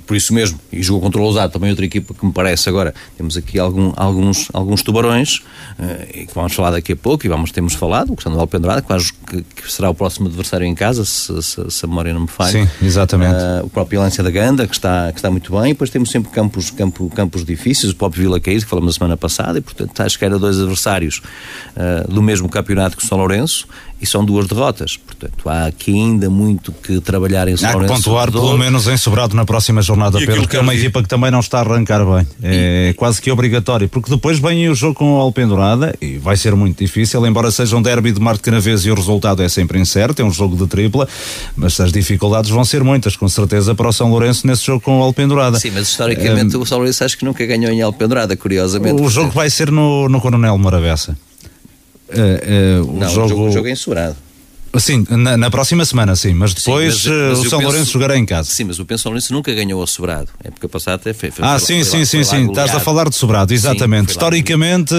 por 0.05 0.15
isso 0.15 0.33
mesmo, 0.33 0.59
e 0.71 0.81
jogou 0.81 1.01
contra 1.01 1.19
o 1.19 1.23
Lousado, 1.23 1.53
também 1.53 1.69
outra 1.69 1.85
equipa 1.85 2.13
que 2.13 2.25
me 2.25 2.31
parece 2.31 2.67
agora, 2.69 2.93
temos 3.17 3.37
aqui 3.37 3.59
algum, 3.59 3.93
alguns, 3.95 4.47
alguns 4.53 4.81
tubarões, 4.81 5.37
uh, 5.79 6.27
que 6.27 6.33
vamos 6.33 6.53
falar 6.53 6.71
daqui 6.71 6.93
a 6.93 6.95
pouco, 6.95 7.25
e 7.25 7.29
vamos, 7.29 7.51
temos 7.51 7.73
falado, 7.73 8.11
o 8.11 8.15
Cristiano 8.15 8.39
Alpendrada, 8.39 8.81
que, 8.81 9.43
que 9.43 9.71
será 9.71 9.89
o 9.89 9.93
próximo 9.93 10.27
adversário 10.27 10.65
em 10.65 10.75
casa, 10.75 11.05
se, 11.05 11.41
se, 11.41 11.69
se 11.69 11.85
a 11.85 11.87
memória 11.87 12.13
não 12.13 12.21
me 12.21 12.27
falha. 12.27 12.51
Sim, 12.51 12.69
exatamente. 12.81 13.35
Uh, 13.35 13.65
o 13.65 13.69
próprio 13.69 13.99
Lância 13.99 14.23
da 14.23 14.31
Ganda, 14.31 14.67
que 14.67 14.73
está, 14.73 15.11
que 15.11 15.19
está 15.19 15.29
muito 15.29 15.51
bem, 15.51 15.71
e 15.71 15.73
depois 15.73 15.89
temos 15.89 16.09
sempre 16.09 16.31
campos, 16.31 16.69
campo, 16.71 17.09
campos 17.09 17.45
difíceis, 17.45 17.91
o 17.91 17.95
próprio 17.95 18.23
Vila 18.23 18.39
Caís, 18.39 18.63
que 18.63 18.69
falamos 18.69 18.93
na 18.95 18.97
semana 18.97 19.17
passada, 19.17 19.59
e 19.59 19.61
portanto 19.61 19.99
acho 20.01 20.17
que 20.17 20.25
era 20.25 20.37
dois 20.37 20.59
adversários 20.59 21.21
uh, 21.75 22.11
do 22.11 22.21
mesmo 22.21 22.49
campeonato 22.49 22.97
que 22.97 23.03
o 23.03 23.07
São 23.07 23.17
Lourenço, 23.17 23.67
e 24.01 24.05
são 24.05 24.25
duas 24.25 24.47
derrotas. 24.47 24.97
Portanto, 24.97 25.47
há 25.47 25.67
aqui 25.67 25.93
ainda 25.93 26.27
muito 26.27 26.71
que 26.71 26.99
trabalhar 26.99 27.47
em 27.47 27.55
São 27.55 27.69
há 27.69 27.73
Lourenço. 27.73 27.93
Há 27.93 27.97
que 27.97 28.03
pontuar 28.03 28.31
pelo 28.31 28.57
menos 28.57 28.87
em 28.87 28.97
Sobrado 28.97 29.35
na 29.35 29.45
próxima 29.45 29.79
jornada, 29.81 29.90
Pedro, 30.19 30.47
que 30.47 30.55
é 30.55 30.59
uma 30.59 30.73
equipa 30.75 31.01
que 31.01 31.09
também 31.09 31.31
não 31.31 31.39
está 31.39 31.59
a 31.59 31.61
arrancar 31.61 32.05
bem. 32.05 32.27
É 32.43 32.89
e... 32.89 32.93
quase 32.93 33.21
que 33.21 33.31
obrigatório, 33.31 33.87
porque 33.89 34.09
depois 34.09 34.39
vem 34.39 34.69
o 34.69 34.75
jogo 34.75 34.95
com 34.95 35.17
o 35.17 35.19
Alpendurada 35.19 35.95
e 36.01 36.17
vai 36.17 36.35
ser 36.35 36.55
muito 36.55 36.77
difícil, 36.77 37.25
embora 37.25 37.51
seja 37.51 37.75
um 37.75 37.81
derby 37.81 38.11
de 38.11 38.19
Marte 38.19 38.41
Canavês 38.41 38.85
e 38.85 38.91
o 38.91 38.95
resultado 38.95 39.41
é 39.41 39.49
sempre 39.49 39.79
incerto, 39.79 40.21
é 40.21 40.25
um 40.25 40.31
jogo 40.31 40.55
de 40.55 40.67
tripla, 40.67 41.07
mas 41.55 41.79
as 41.79 41.91
dificuldades 41.91 42.49
vão 42.49 42.63
ser 42.63 42.83
muitas, 42.83 43.15
com 43.15 43.27
certeza, 43.27 43.75
para 43.75 43.87
o 43.87 43.93
São 43.93 44.09
Lourenço 44.09 44.45
nesse 44.47 44.65
jogo 44.65 44.81
com 44.81 44.99
o 44.99 45.03
Alpendurada. 45.03 45.59
Sim, 45.59 45.71
mas 45.71 45.89
historicamente 45.89 46.55
um... 46.57 46.61
o 46.61 46.65
São 46.65 46.77
Lourenço 46.77 47.03
acho 47.03 47.17
que 47.17 47.25
nunca 47.25 47.45
ganhou 47.45 47.71
em 47.71 47.81
Alpendurada, 47.81 48.35
curiosamente. 48.35 49.01
O 49.01 49.09
jogo 49.09 49.31
vai 49.31 49.49
ser 49.49 49.71
no, 49.71 50.07
no 50.09 50.19
Coronel 50.21 50.57
Moravessa. 50.57 51.17
Uh, 52.09 52.83
uh, 52.83 52.97
o, 52.97 52.99
não, 52.99 53.09
jogo, 53.09 53.47
o 53.47 53.51
jogo 53.51 53.67
é 53.67 53.71
ensurado. 53.71 54.15
Sim, 54.79 55.05
na, 55.09 55.35
na, 55.35 55.51
próxima 55.51 55.83
semana, 55.83 56.15
sim, 56.15 56.33
mas 56.33 56.53
depois 56.53 56.95
sim, 56.95 57.09
mas, 57.09 57.29
mas 57.29 57.39
o 57.39 57.49
São 57.49 57.59
penso, 57.59 57.71
Lourenço 57.71 57.91
jogará 57.91 58.17
em 58.17 58.25
casa. 58.25 58.49
Sim, 58.51 58.65
mas 58.65 58.79
o 58.79 58.85
São 58.97 59.11
Lourenço 59.11 59.33
nunca 59.33 59.53
ganhou 59.53 59.81
ao 59.81 59.87
Sobrado. 59.87 60.29
É 60.43 60.49
porque 60.49 60.65
a 60.65 60.69
passada 60.69 60.95
até 60.95 61.13
fez. 61.13 61.33
Ah, 61.39 61.59
sim, 61.59 61.83
sim, 61.83 62.05
sim, 62.05 62.23
sim. 62.23 62.47
Estás 62.47 62.73
a 62.73 62.79
falar 62.79 63.09
de 63.09 63.15
Sobrado, 63.15 63.53
exatamente. 63.53 64.07
Sim, 64.07 64.11
Historicamente, 64.11 64.93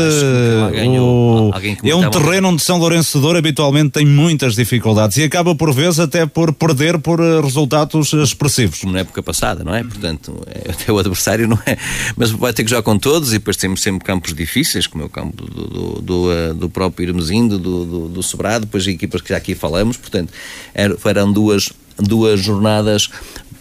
ganhou, 0.73 1.51
o... 1.51 1.89
é 1.89 1.95
um 1.95 2.11
terreno 2.11 2.49
onde 2.49 2.63
São 2.63 2.79
Lourenço 2.79 3.19
de 3.19 3.23
Douro 3.23 3.39
habitualmente 3.39 3.91
tem 3.91 4.05
muitas 4.07 4.55
dificuldades 4.55 5.17
e 5.17 5.25
acaba 5.25 5.55
por 5.55 5.73
vezes 5.73 6.01
até 6.01 6.27
por 6.27 6.53
perder 6.53 6.99
por 6.99 7.21
eh, 7.21 7.41
resultados 7.41 8.13
expressivos. 8.13 8.81
Como 8.81 8.93
na 8.93 9.01
época 9.01 9.23
passada, 9.23 9.65
não 9.65 9.75
é? 9.75 9.83
Portanto, 9.83 10.43
é, 10.47 10.71
até 10.73 10.93
o 10.93 10.99
adversário 10.99 11.49
não 11.49 11.59
é. 11.65 11.79
Mas 12.17 12.31
vai 12.31 12.53
ter 12.53 12.65
que 12.65 12.71
jogar 12.71 12.83
com 12.83 12.99
todos 12.99 13.31
e 13.31 13.39
depois 13.39 13.57
temos 13.57 13.81
sempre 13.81 14.05
campos 14.05 14.35
difíceis, 14.35 14.87
como 14.87 15.03
é 15.03 15.07
o 15.07 15.09
campo 15.09 15.45
do, 15.45 15.67
do, 15.67 16.03
do, 16.03 16.33
eh, 16.33 16.53
do 16.53 16.69
próprio 16.69 17.09
Irmezindo, 17.09 17.59
do, 17.59 17.85
do, 17.85 18.09
do 18.09 18.23
Sobrado, 18.23 18.67
depois 18.67 18.87
equipas 18.87 19.21
que 19.21 19.31
já 19.31 19.37
aqui 19.37 19.55
falamos, 19.63 19.97
portanto 19.97 20.33
eram 20.75 21.33
duas, 21.33 21.71
duas 21.99 22.41
jornadas 22.41 23.09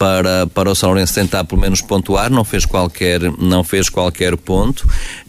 para, 0.01 0.47
para 0.47 0.71
o 0.71 0.73
São 0.73 0.89
Lourenço 0.89 1.13
tentar 1.13 1.43
pelo 1.43 1.61
menos 1.61 1.79
pontuar, 1.79 2.31
não 2.31 2.43
fez 2.43 2.65
qualquer, 2.65 3.21
não 3.37 3.63
fez 3.63 3.87
qualquer 3.87 4.35
ponto, 4.35 4.81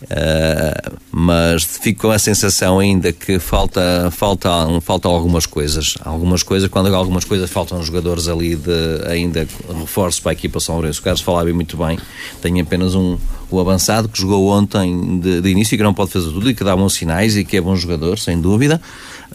uh, 0.05 0.99
mas 1.11 1.63
fico 1.63 2.03
com 2.03 2.11
a 2.11 2.19
sensação 2.19 2.79
ainda 2.79 3.13
que 3.13 3.39
falta, 3.39 4.11
falta, 4.11 4.49
falta 4.81 5.09
algumas 5.09 5.45
coisas. 5.45 5.99
Algumas 6.03 6.43
coisas, 6.43 6.71
quando 6.71 6.95
algumas 6.95 7.27
coisas 7.27 7.51
faltam 7.51 7.83
jogadores 7.83 8.29
ali 8.29 8.57
de 8.57 9.05
ainda 9.07 9.47
reforço 9.79 10.23
para 10.23 10.33
a 10.33 10.35
equipa 10.35 10.59
São 10.59 10.77
Lourenço. 10.77 11.01
O 11.01 11.03
Carlos 11.03 11.21
falava 11.21 11.53
muito 11.53 11.77
bem, 11.77 11.99
tem 12.41 12.59
apenas 12.59 12.95
um, 12.95 13.19
o 13.51 13.61
avançado 13.61 14.09
que 14.09 14.19
jogou 14.19 14.49
ontem 14.49 15.21
de, 15.21 15.43
de 15.43 15.51
início 15.51 15.75
e 15.75 15.77
que 15.77 15.85
não 15.85 15.93
pode 15.93 16.13
fazer 16.13 16.31
tudo 16.31 16.49
e 16.49 16.55
que 16.55 16.65
dá 16.65 16.75
bons 16.75 16.95
sinais 16.95 17.37
e 17.37 17.45
que 17.45 17.59
é 17.59 17.61
bom 17.61 17.77
jogador, 17.77 18.19
sem 18.19 18.41
dúvida 18.41 18.81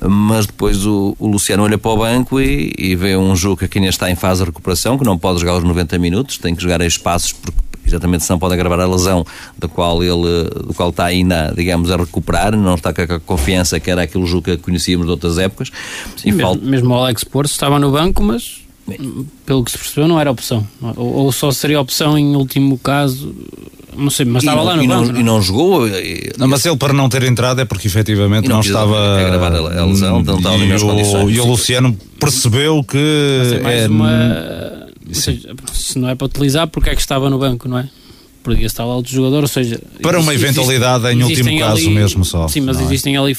mas 0.02 0.46
depois 0.46 0.86
o, 0.86 1.16
o 1.20 1.28
Luciano 1.28 1.64
olha 1.64 1.78
para 1.78 1.92
o 1.92 1.98
banco 1.98 2.40
e, 2.40 2.74
e, 2.78 2.96
vê 2.96 3.16
um 3.16 3.36
jogo 3.36 3.68
que 3.68 3.78
ainda 3.78 3.90
está 3.90 4.10
em 4.10 4.16
fase 4.16 4.42
de 4.42 4.46
recuperação, 4.46 4.98
que 4.98 5.06
não 5.06 5.18
pode 5.18 5.40
jogar 5.40 5.58
os 5.58 5.64
90 5.64 5.98
minutos, 5.98 6.38
tem 6.38 6.56
que 6.56 6.62
jogar 6.62 6.82
em 6.82 6.88
espaços 6.88 7.32
porque 7.32 7.58
exatamente 7.86 8.24
se 8.24 8.30
não 8.30 8.38
pode 8.38 8.54
agravar 8.54 8.80
a 8.80 8.88
lesão 8.88 9.26
da 9.58 9.68
qual 9.68 10.04
ele 10.04 10.44
do 10.66 10.74
qual 10.74 10.90
está 10.90 11.06
ainda, 11.06 11.54
digamos, 11.56 11.90
a 11.90 11.98
recuperar, 11.98 12.56
não 12.56 12.76
está 12.76 12.94
com 12.94 13.02
a 13.02 13.20
confiança 13.20 13.80
que 13.80 13.90
era 13.90 14.04
aquele 14.04 14.26
jogo 14.26 14.44
que 14.44 14.58
conhecíamos 14.58 15.06
de 15.06 15.12
outras 15.12 15.38
épocas. 15.38 15.72
Sim, 16.18 16.32
mesmo, 16.32 16.42
falta... 16.42 16.66
mesmo 16.66 16.94
o 16.94 16.98
Alex 16.98 17.24
Porto 17.24 17.52
estava 17.52 17.80
no 17.80 17.92
banco, 17.92 18.22
mas 18.22 18.62
pelo 19.46 19.64
que 19.64 19.72
se 19.72 19.78
percebeu 19.78 20.08
não 20.08 20.20
era 20.20 20.32
opção. 20.32 20.68
Ou, 20.82 21.14
ou 21.14 21.32
só 21.32 21.52
seria 21.52 21.80
opção 21.80 22.18
em 22.18 22.36
último 22.36 22.78
caso 22.78 23.34
não 23.98 24.10
sei, 24.10 24.26
mas 24.26 24.44
estava 24.44 24.58
não, 24.58 24.66
lá 24.66 24.76
no 24.76 24.84
e 24.84 24.88
banco. 24.88 25.12
Não, 25.12 25.20
e 25.20 25.24
não 25.24 25.42
jogou. 25.42 25.88
E, 25.88 26.32
não, 26.38 26.48
mas 26.48 26.66
ele 26.66 26.78
para 26.78 26.94
não 26.94 27.10
ter 27.10 27.24
entrado 27.24 27.62
é 27.62 27.66
porque 27.66 27.88
efetivamente 27.88 28.48
não, 28.48 28.56
não 28.56 28.62
estava. 28.62 28.98
A 28.98 29.86
lesão, 29.86 30.22
não 30.24 30.38
estava 30.38 30.58
e, 30.58 30.74
o, 30.74 31.30
e 31.30 31.40
o 31.40 31.46
Luciano 31.46 31.98
percebeu 32.20 32.84
que. 32.84 33.40
Mas 33.40 33.52
é 33.54 33.60
mais 33.60 33.82
é, 33.84 33.88
uma. 33.88 34.88
Seja, 35.12 35.56
se 35.74 35.98
não 35.98 36.10
é 36.10 36.16
para 36.16 36.26
utilizar, 36.26 36.68
porque 36.68 36.90
é 36.90 36.96
que 36.96 37.02
estava 37.02 37.30
no 37.30 37.40
banco, 37.40 37.68
não 37.68 37.80
é? 37.80 37.90
Estar 38.54 38.86
lá 38.86 38.96
outro 38.96 39.12
jogador, 39.12 39.42
ou 39.42 39.48
seja... 39.48 39.80
Para 40.02 40.20
uma 40.20 40.34
eventualidade 40.34 41.06
existe, 41.08 41.20
em 41.20 41.24
último 41.24 41.60
caso 41.60 41.86
ali, 41.86 41.90
mesmo 41.90 42.26
só. 42.26 42.48
Sim, 42.48 42.62
mas 42.62 42.80
é? 42.80 42.84
existem 42.84 43.18
ali, 43.18 43.36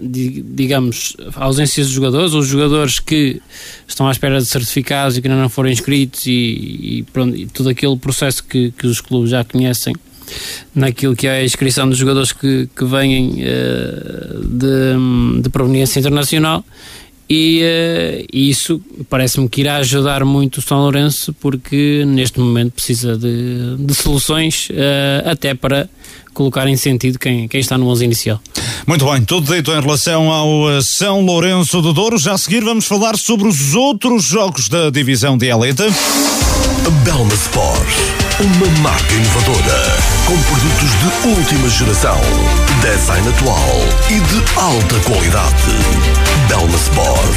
digamos, 0.00 1.16
ausências 1.34 1.88
de 1.88 1.94
jogadores, 1.94 2.32
ou 2.32 2.42
jogadores 2.42 2.98
que 2.98 3.40
estão 3.86 4.08
à 4.08 4.12
espera 4.12 4.38
de 4.38 4.46
certificados 4.46 5.16
e 5.16 5.22
que 5.22 5.28
ainda 5.28 5.40
não 5.40 5.48
foram 5.48 5.70
inscritos 5.70 6.26
e, 6.26 6.30
e, 6.30 7.06
pronto, 7.12 7.36
e 7.36 7.46
todo 7.46 7.68
aquele 7.68 7.96
processo 7.96 8.44
que, 8.44 8.72
que 8.72 8.86
os 8.86 9.00
clubes 9.00 9.30
já 9.30 9.44
conhecem 9.44 9.94
naquilo 10.74 11.14
que 11.14 11.26
é 11.26 11.38
a 11.40 11.44
inscrição 11.44 11.88
dos 11.88 11.98
jogadores 11.98 12.32
que, 12.32 12.68
que 12.74 12.84
vêm 12.84 13.42
uh, 13.42 14.46
de, 14.46 15.42
de 15.42 15.48
proveniência 15.50 16.00
internacional 16.00 16.64
e 17.28 17.62
uh, 17.62 18.26
isso 18.32 18.80
parece-me 19.08 19.48
que 19.48 19.62
irá 19.62 19.76
ajudar 19.76 20.24
muito 20.24 20.58
o 20.58 20.62
São 20.62 20.78
Lourenço 20.78 21.32
porque 21.40 22.04
neste 22.06 22.38
momento 22.38 22.72
precisa 22.72 23.16
de, 23.16 23.76
de 23.78 23.94
soluções 23.94 24.68
uh, 24.70 25.30
até 25.30 25.54
para 25.54 25.88
colocar 26.34 26.66
em 26.66 26.76
sentido 26.76 27.18
quem, 27.18 27.48
quem 27.48 27.60
está 27.60 27.78
no 27.78 27.86
11 27.88 28.04
inicial. 28.04 28.40
Muito 28.86 29.10
bem, 29.10 29.22
tudo 29.24 29.54
dito 29.54 29.70
em 29.70 29.80
relação 29.80 30.30
ao 30.30 30.70
eh, 30.70 30.80
São 30.82 31.20
Lourenço 31.24 31.80
do 31.80 31.92
Douro. 31.92 32.18
Já 32.18 32.32
a 32.32 32.38
seguir 32.38 32.62
vamos 32.62 32.84
falar 32.84 33.16
sobre 33.16 33.48
os 33.48 33.74
outros 33.74 34.24
jogos 34.24 34.68
da 34.68 34.90
divisão 34.90 35.38
de 35.38 35.46
elite. 35.46 35.84
Belma 37.04 37.32
Sport, 37.34 37.88
uma 38.40 38.82
marca 38.82 39.14
inovadora 39.14 39.96
com 40.26 40.36
produtos 40.42 40.90
de 41.00 41.38
última 41.38 41.68
geração, 41.68 42.20
design 42.82 43.28
atual 43.28 43.70
e 44.10 44.20
de 44.20 44.58
alta 44.58 45.00
qualidade. 45.00 46.13
Belma 46.48 46.76
Sport. 46.76 47.36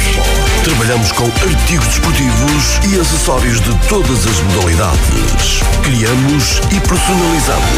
Trabalhamos 0.64 1.12
com 1.12 1.24
artigos 1.24 1.86
desportivos 1.86 2.80
e 2.88 3.00
acessórios 3.00 3.60
de 3.60 3.74
todas 3.88 4.26
as 4.26 4.40
modalidades. 4.40 5.60
Criamos 5.82 6.60
e 6.70 6.80
personalizamos 6.80 7.68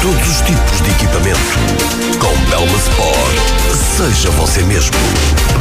todos 0.00 0.28
os 0.28 0.40
tipos 0.42 0.80
de 0.82 0.90
equipamento. 0.90 1.38
Com 2.18 2.50
Belma 2.50 2.78
Sport, 2.78 3.38
seja 3.96 4.30
você 4.30 4.62
mesmo. 4.62 4.96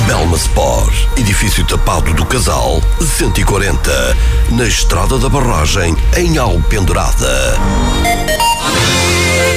Belma 0.06 0.38
Sport, 0.38 0.94
edifício 1.18 1.66
tapado 1.66 2.14
do 2.14 2.26
Casal, 2.26 2.82
140, 3.18 4.18
na 4.52 4.66
Estrada 4.66 5.18
da 5.18 5.30
Barragem, 5.30 5.96
em 6.16 6.38
Alpendurada. 6.38 7.58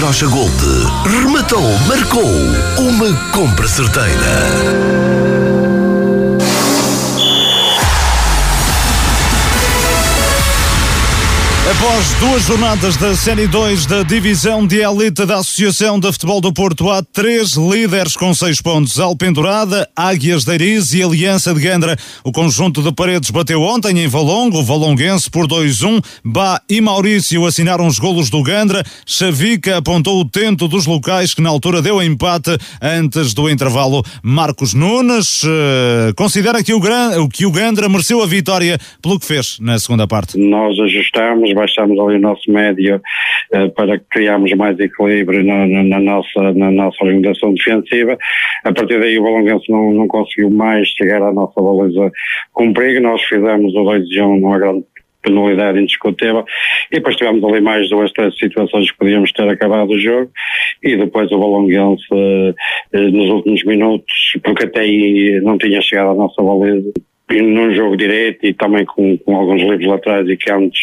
Gold, 0.00 0.62
rematou, 1.10 1.76
marcou 1.88 2.32
uma 2.78 3.12
compra 3.32 3.66
certeira. 3.66 5.47
Após 11.70 12.14
duas 12.14 12.46
jornadas 12.46 12.96
da 12.96 13.14
Série 13.14 13.46
2 13.46 13.84
da 13.84 14.02
Divisão 14.02 14.66
de 14.66 14.76
Elite 14.76 15.26
da 15.26 15.36
Associação 15.36 16.00
de 16.00 16.10
Futebol 16.10 16.40
do 16.40 16.50
Porto, 16.50 16.88
há 16.88 17.02
três 17.02 17.56
líderes 17.56 18.16
com 18.16 18.32
seis 18.32 18.62
pontos. 18.62 18.98
Alpendurada, 18.98 19.86
Águias 19.94 20.44
de 20.44 20.52
Ariz 20.52 20.94
e 20.94 21.02
Aliança 21.02 21.52
de 21.52 21.60
Gandra. 21.60 21.94
O 22.24 22.32
conjunto 22.32 22.80
de 22.82 22.90
paredes 22.90 23.30
bateu 23.30 23.60
ontem 23.60 23.98
em 23.98 24.08
Valongo, 24.08 24.60
o 24.60 24.64
Valonguense 24.64 25.30
por 25.30 25.46
2-1. 25.46 26.02
Bá 26.24 26.58
e 26.70 26.80
Maurício 26.80 27.44
assinaram 27.44 27.86
os 27.86 27.98
golos 27.98 28.30
do 28.30 28.42
Gandra. 28.42 28.82
Xavica 29.04 29.76
apontou 29.76 30.18
o 30.20 30.24
tento 30.24 30.68
dos 30.68 30.86
locais, 30.86 31.34
que 31.34 31.42
na 31.42 31.50
altura 31.50 31.82
deu 31.82 32.02
empate 32.02 32.56
antes 32.80 33.34
do 33.34 33.46
intervalo. 33.50 34.02
Marcos 34.22 34.72
Nunes 34.72 35.42
uh, 35.42 36.14
considera 36.16 36.64
que 36.64 36.72
o, 36.72 36.80
Gran, 36.80 37.28
que 37.28 37.44
o 37.44 37.52
Gandra 37.52 37.90
mereceu 37.90 38.22
a 38.22 38.26
vitória 38.26 38.78
pelo 39.02 39.20
que 39.20 39.26
fez 39.26 39.58
na 39.60 39.78
segunda 39.78 40.08
parte. 40.08 40.38
Nós 40.38 40.80
ajustamos, 40.80 41.57
baixamos 41.58 41.98
ali 41.98 42.16
o 42.16 42.20
nosso 42.20 42.50
médio 42.50 43.00
uh, 43.52 43.70
para 43.70 43.98
criarmos 44.10 44.52
mais 44.54 44.78
equilíbrio 44.78 45.44
na, 45.44 45.66
na, 45.66 45.82
na, 45.82 46.00
nossa, 46.00 46.52
na 46.54 46.70
nossa 46.70 47.04
organização 47.04 47.52
defensiva. 47.54 48.16
A 48.64 48.72
partir 48.72 48.98
daí 49.00 49.18
o 49.18 49.22
Balonguense 49.22 49.70
não, 49.70 49.92
não 49.92 50.08
conseguiu 50.08 50.50
mais 50.50 50.88
chegar 50.88 51.22
à 51.22 51.32
nossa 51.32 51.60
baliza 51.60 52.10
com 52.52 52.72
perigo. 52.72 53.00
Nós 53.00 53.22
fizemos 53.22 53.74
o 53.74 53.84
2 53.84 54.08
de 54.08 54.22
1 54.22 54.40
numa 54.40 54.58
grande 54.58 54.84
penalidade 55.22 55.80
indiscutível 55.80 56.44
e 56.90 56.96
depois 56.96 57.16
tivemos 57.16 57.42
ali 57.44 57.60
mais 57.60 57.88
duas, 57.88 58.12
três 58.12 58.36
situações 58.38 58.90
que 58.90 58.98
podíamos 58.98 59.32
ter 59.32 59.48
acabado 59.48 59.90
o 59.90 59.98
jogo 59.98 60.30
e 60.82 60.96
depois 60.96 61.30
o 61.32 61.38
Balonguense 61.38 62.04
uh, 62.12 62.54
nos 62.92 63.28
últimos 63.30 63.64
minutos, 63.64 64.38
porque 64.42 64.64
até 64.64 64.80
aí 64.80 65.40
não 65.42 65.58
tinha 65.58 65.80
chegado 65.82 66.10
à 66.10 66.14
nossa 66.14 66.42
baliza, 66.42 66.92
num 67.30 67.74
jogo 67.74 67.96
direto 67.96 68.44
e 68.44 68.54
também 68.54 68.84
com, 68.84 69.16
com 69.18 69.36
alguns 69.36 69.62
livros 69.62 69.86
laterais 69.86 70.28
e 70.28 70.36
cantos 70.36 70.80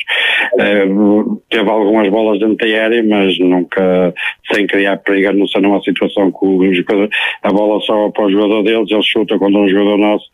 uh, 0.54 1.42
teve 1.50 1.70
algumas 1.70 2.10
bolas 2.10 2.40
da 2.40 2.48
área 2.84 3.04
mas 3.04 3.38
nunca 3.40 4.14
sem 4.52 4.68
criar 4.68 4.98
perigo 4.98 5.34
não 5.34 5.48
sei 5.48 5.62
numa 5.62 5.82
situação 5.82 6.32
que 6.32 6.46
a 7.44 7.50
bola 7.50 7.80
só 7.82 8.10
para 8.12 8.26
o 8.26 8.32
jogador 8.32 8.64
deles 8.64 8.92
ele 8.92 9.04
chuta 9.04 9.36
é 9.36 9.38
um 9.38 9.70
jogador 9.70 9.98
nosso 9.98 10.26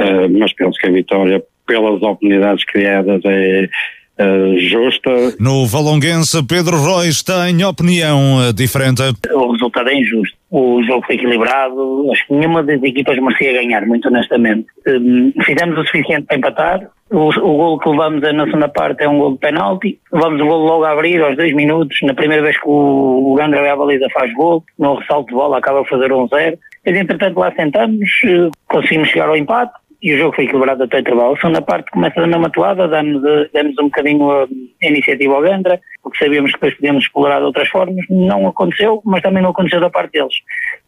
uh, 0.00 0.38
mas 0.38 0.52
penso 0.52 0.78
que 0.78 0.88
a 0.88 0.92
vitória 0.92 1.42
pelas 1.66 2.02
oportunidades 2.02 2.64
criadas 2.64 3.20
é 3.24 3.68
Uh, 4.16 4.56
justa. 4.60 5.10
No 5.40 5.66
Valonguense, 5.66 6.40
Pedro 6.46 6.76
Rois 6.76 7.20
tem 7.20 7.64
opinião 7.64 8.38
uh, 8.38 8.52
diferente. 8.52 9.02
O 9.32 9.52
resultado 9.52 9.88
é 9.88 9.94
injusto. 9.94 10.36
O 10.52 10.80
jogo 10.84 11.04
foi 11.04 11.16
equilibrado. 11.16 12.08
Acho 12.12 12.24
que 12.28 12.34
nenhuma 12.34 12.62
das 12.62 12.80
equipas 12.80 13.18
merecia 13.18 13.52
ganhar, 13.54 13.84
muito 13.86 14.06
honestamente. 14.06 14.66
Um, 14.86 15.32
fizemos 15.44 15.76
o 15.76 15.84
suficiente 15.84 16.26
para 16.26 16.36
empatar. 16.36 16.88
O, 17.10 17.28
o 17.28 17.56
gol 17.56 17.78
que 17.80 17.88
levamos 17.88 18.22
na 18.22 18.44
segunda 18.44 18.68
parte 18.68 19.02
é 19.02 19.08
um 19.08 19.18
gol 19.18 19.32
de 19.32 19.38
penalti. 19.38 19.98
Levamos 20.12 20.40
o 20.40 20.46
gol 20.46 20.64
logo 20.64 20.84
a 20.84 20.92
abrir, 20.92 21.20
aos 21.20 21.36
dois 21.36 21.52
minutos. 21.52 21.98
Na 22.04 22.14
primeira 22.14 22.42
vez 22.42 22.56
que 22.56 22.68
o, 22.68 23.32
o 23.32 23.34
Gandra 23.34 23.72
à 23.72 23.76
baliza 23.76 24.06
faz 24.12 24.32
gol. 24.34 24.62
No 24.78 24.94
ressalto 24.94 25.28
de 25.30 25.34
bola 25.34 25.58
acaba 25.58 25.80
a 25.80 25.84
fazer 25.86 26.12
um 26.12 26.28
zero. 26.28 26.56
Mas, 26.86 26.96
entretanto, 26.96 27.40
lá 27.40 27.52
sentamos, 27.56 28.08
uh, 28.26 28.50
conseguimos 28.68 29.08
chegar 29.08 29.28
ao 29.28 29.36
empate 29.36 29.72
e 30.04 30.14
o 30.14 30.18
jogo 30.18 30.36
foi 30.36 30.44
equilibrado 30.44 30.82
até 30.82 30.98
o 30.98 31.00
intervalo. 31.00 31.32
A 31.32 31.40
segunda 31.40 31.62
parte 31.62 31.90
começa 31.90 32.20
da 32.20 32.26
mesma 32.26 32.50
toada, 32.50 32.86
damos, 32.86 33.22
damos 33.54 33.74
um 33.78 33.84
bocadinho 33.84 34.30
a, 34.30 34.44
a 34.44 34.86
iniciativa 34.86 35.34
ao 35.34 35.40
Gandra, 35.40 35.80
porque 36.02 36.22
sabíamos 36.22 36.50
que 36.50 36.58
depois 36.58 36.74
podíamos 36.74 37.04
explorar 37.04 37.38
de 37.38 37.46
outras 37.46 37.68
formas. 37.70 38.04
Não 38.10 38.46
aconteceu, 38.46 39.00
mas 39.02 39.22
também 39.22 39.42
não 39.42 39.50
aconteceu 39.50 39.80
da 39.80 39.88
parte 39.88 40.12
deles. 40.12 40.34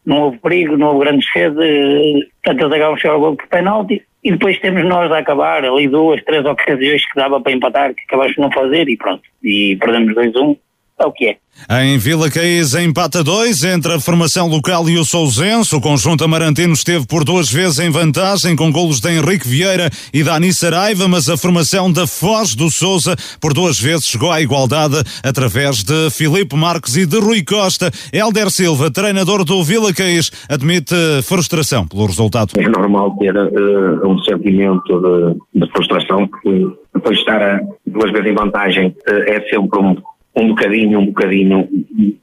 Não 0.05 0.21
houve 0.21 0.37
perigo, 0.37 0.77
não 0.77 0.89
houve 0.89 1.05
grande 1.05 1.25
sede, 1.33 2.29
portanto 2.43 2.61
eles 2.61 2.77
acabam 2.77 2.97
chegar 2.97 3.13
ao 3.15 3.19
gol 3.19 3.35
por 3.35 3.47
penalti. 3.47 4.03
E 4.23 4.31
depois 4.31 4.59
temos 4.59 4.83
nós 4.85 5.11
a 5.11 5.17
acabar 5.17 5.65
ali 5.65 5.87
duas, 5.87 6.23
três 6.23 6.45
ocasiões 6.45 7.03
que 7.11 7.19
dava 7.19 7.41
para 7.41 7.53
empatar, 7.53 7.95
que 7.95 8.03
acabamos 8.03 8.35
de 8.35 8.41
não 8.41 8.51
fazer 8.51 8.87
e 8.87 8.97
pronto. 8.97 9.23
E 9.43 9.77
perdemos 9.77 10.13
2-1, 10.13 10.57
é 10.99 11.05
o 11.05 11.11
que 11.11 11.27
é. 11.27 11.37
Em 11.69 11.97
Vila 11.97 12.29
Caís, 12.29 12.75
empata 12.75 13.23
2 13.23 13.63
entre 13.65 13.93
a 13.93 13.99
formação 13.99 14.47
local 14.47 14.87
e 14.87 14.97
o 14.97 15.03
Sousense. 15.03 15.75
O 15.75 15.81
conjunto 15.81 16.23
amarantino 16.23 16.73
esteve 16.73 17.05
por 17.05 17.25
duas 17.25 17.51
vezes 17.51 17.79
em 17.79 17.89
vantagem, 17.89 18.55
com 18.55 18.71
golos 18.71 19.01
de 19.01 19.09
Henrique 19.09 19.47
Vieira 19.47 19.89
e 20.13 20.23
Dani 20.23 20.53
Saraiva, 20.53 21.07
mas 21.07 21.27
a 21.27 21.35
formação 21.35 21.91
da 21.91 22.07
Foz 22.07 22.55
do 22.55 22.69
Souza 22.69 23.15
por 23.41 23.53
duas 23.53 23.79
vezes 23.79 24.05
chegou 24.05 24.31
à 24.31 24.39
igualdade 24.39 24.95
através 25.23 25.83
de 25.83 26.09
Filipe 26.11 26.55
Marques 26.55 26.95
e 26.95 27.05
de 27.05 27.19
Rui 27.19 27.43
Costa. 27.43 27.91
Helder 28.13 28.49
Silva, 28.49 28.89
treinador 28.89 29.43
do 29.43 29.61
Vila 29.63 29.93
Caís, 29.93 30.31
admite 30.47 30.95
frustração 31.23 31.87
pelo 31.87 32.05
resultado. 32.05 32.51
É 32.57 32.69
normal 32.69 33.17
ter 33.17 33.35
uh, 33.35 34.07
um 34.07 34.17
sentimento 34.19 35.01
de, 35.53 35.59
de, 35.59 35.71
frustração, 35.71 36.27
porque 36.27 36.67
depois 36.93 37.17
de 37.17 37.23
estar 37.23 37.41
a, 37.41 37.59
duas 37.85 38.11
vezes 38.11 38.31
em 38.31 38.35
vantagem 38.35 38.87
uh, 38.87 39.11
é 39.27 39.41
sempre 39.49 39.79
um 39.79 39.97
um 40.37 40.49
bocadinho, 40.49 40.99
um 40.99 41.05
bocadinho 41.07 41.67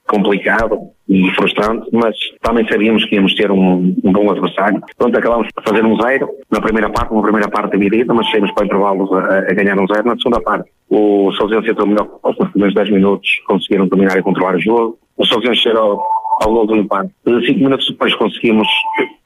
complicado 0.07 0.79
e 1.09 1.31
frustrante, 1.33 1.89
mas 1.93 2.17
também 2.41 2.67
sabíamos 2.69 3.05
que 3.05 3.17
íamos 3.17 3.35
ter 3.35 3.51
um, 3.51 3.95
um 4.03 4.13
bom 4.13 4.31
adversário. 4.31 4.81
Pronto, 4.97 5.19
acabámos 5.19 5.49
por 5.55 5.65
fazer 5.65 5.85
um 5.85 6.01
zero 6.01 6.29
na 6.51 6.61
primeira 6.61 6.89
parte, 6.89 7.13
uma 7.13 7.23
primeira 7.23 7.49
parte 7.49 7.77
dividida, 7.77 8.15
mas 8.15 8.31
saímos 8.31 8.51
para 8.53 8.63
o 8.63 8.67
intervalo 8.67 9.15
a, 9.15 9.39
a, 9.39 9.55
ganhar 9.55 9.79
um 9.79 9.87
zero. 9.87 10.07
Na 10.07 10.17
segunda 10.17 10.41
parte, 10.41 10.71
o 10.89 11.31
Sousense 11.33 11.69
entrou 11.69 11.87
melhor 11.87 12.09
nos 12.25 12.51
primeiros 12.51 12.75
10 12.75 12.91
minutos, 12.91 13.29
conseguiram 13.47 13.87
dominar 13.89 14.17
e 14.17 14.23
controlar 14.23 14.57
o 14.57 14.61
jogo. 14.61 14.99
O 15.17 15.27
Sousense 15.27 15.61
chegou 15.61 16.03
ao 16.43 16.53
gol 16.53 16.67
do 16.67 16.77
empate. 16.77 17.11
Cinco 17.47 17.61
minutos 17.61 17.87
depois 17.89 18.15
conseguimos 18.15 18.69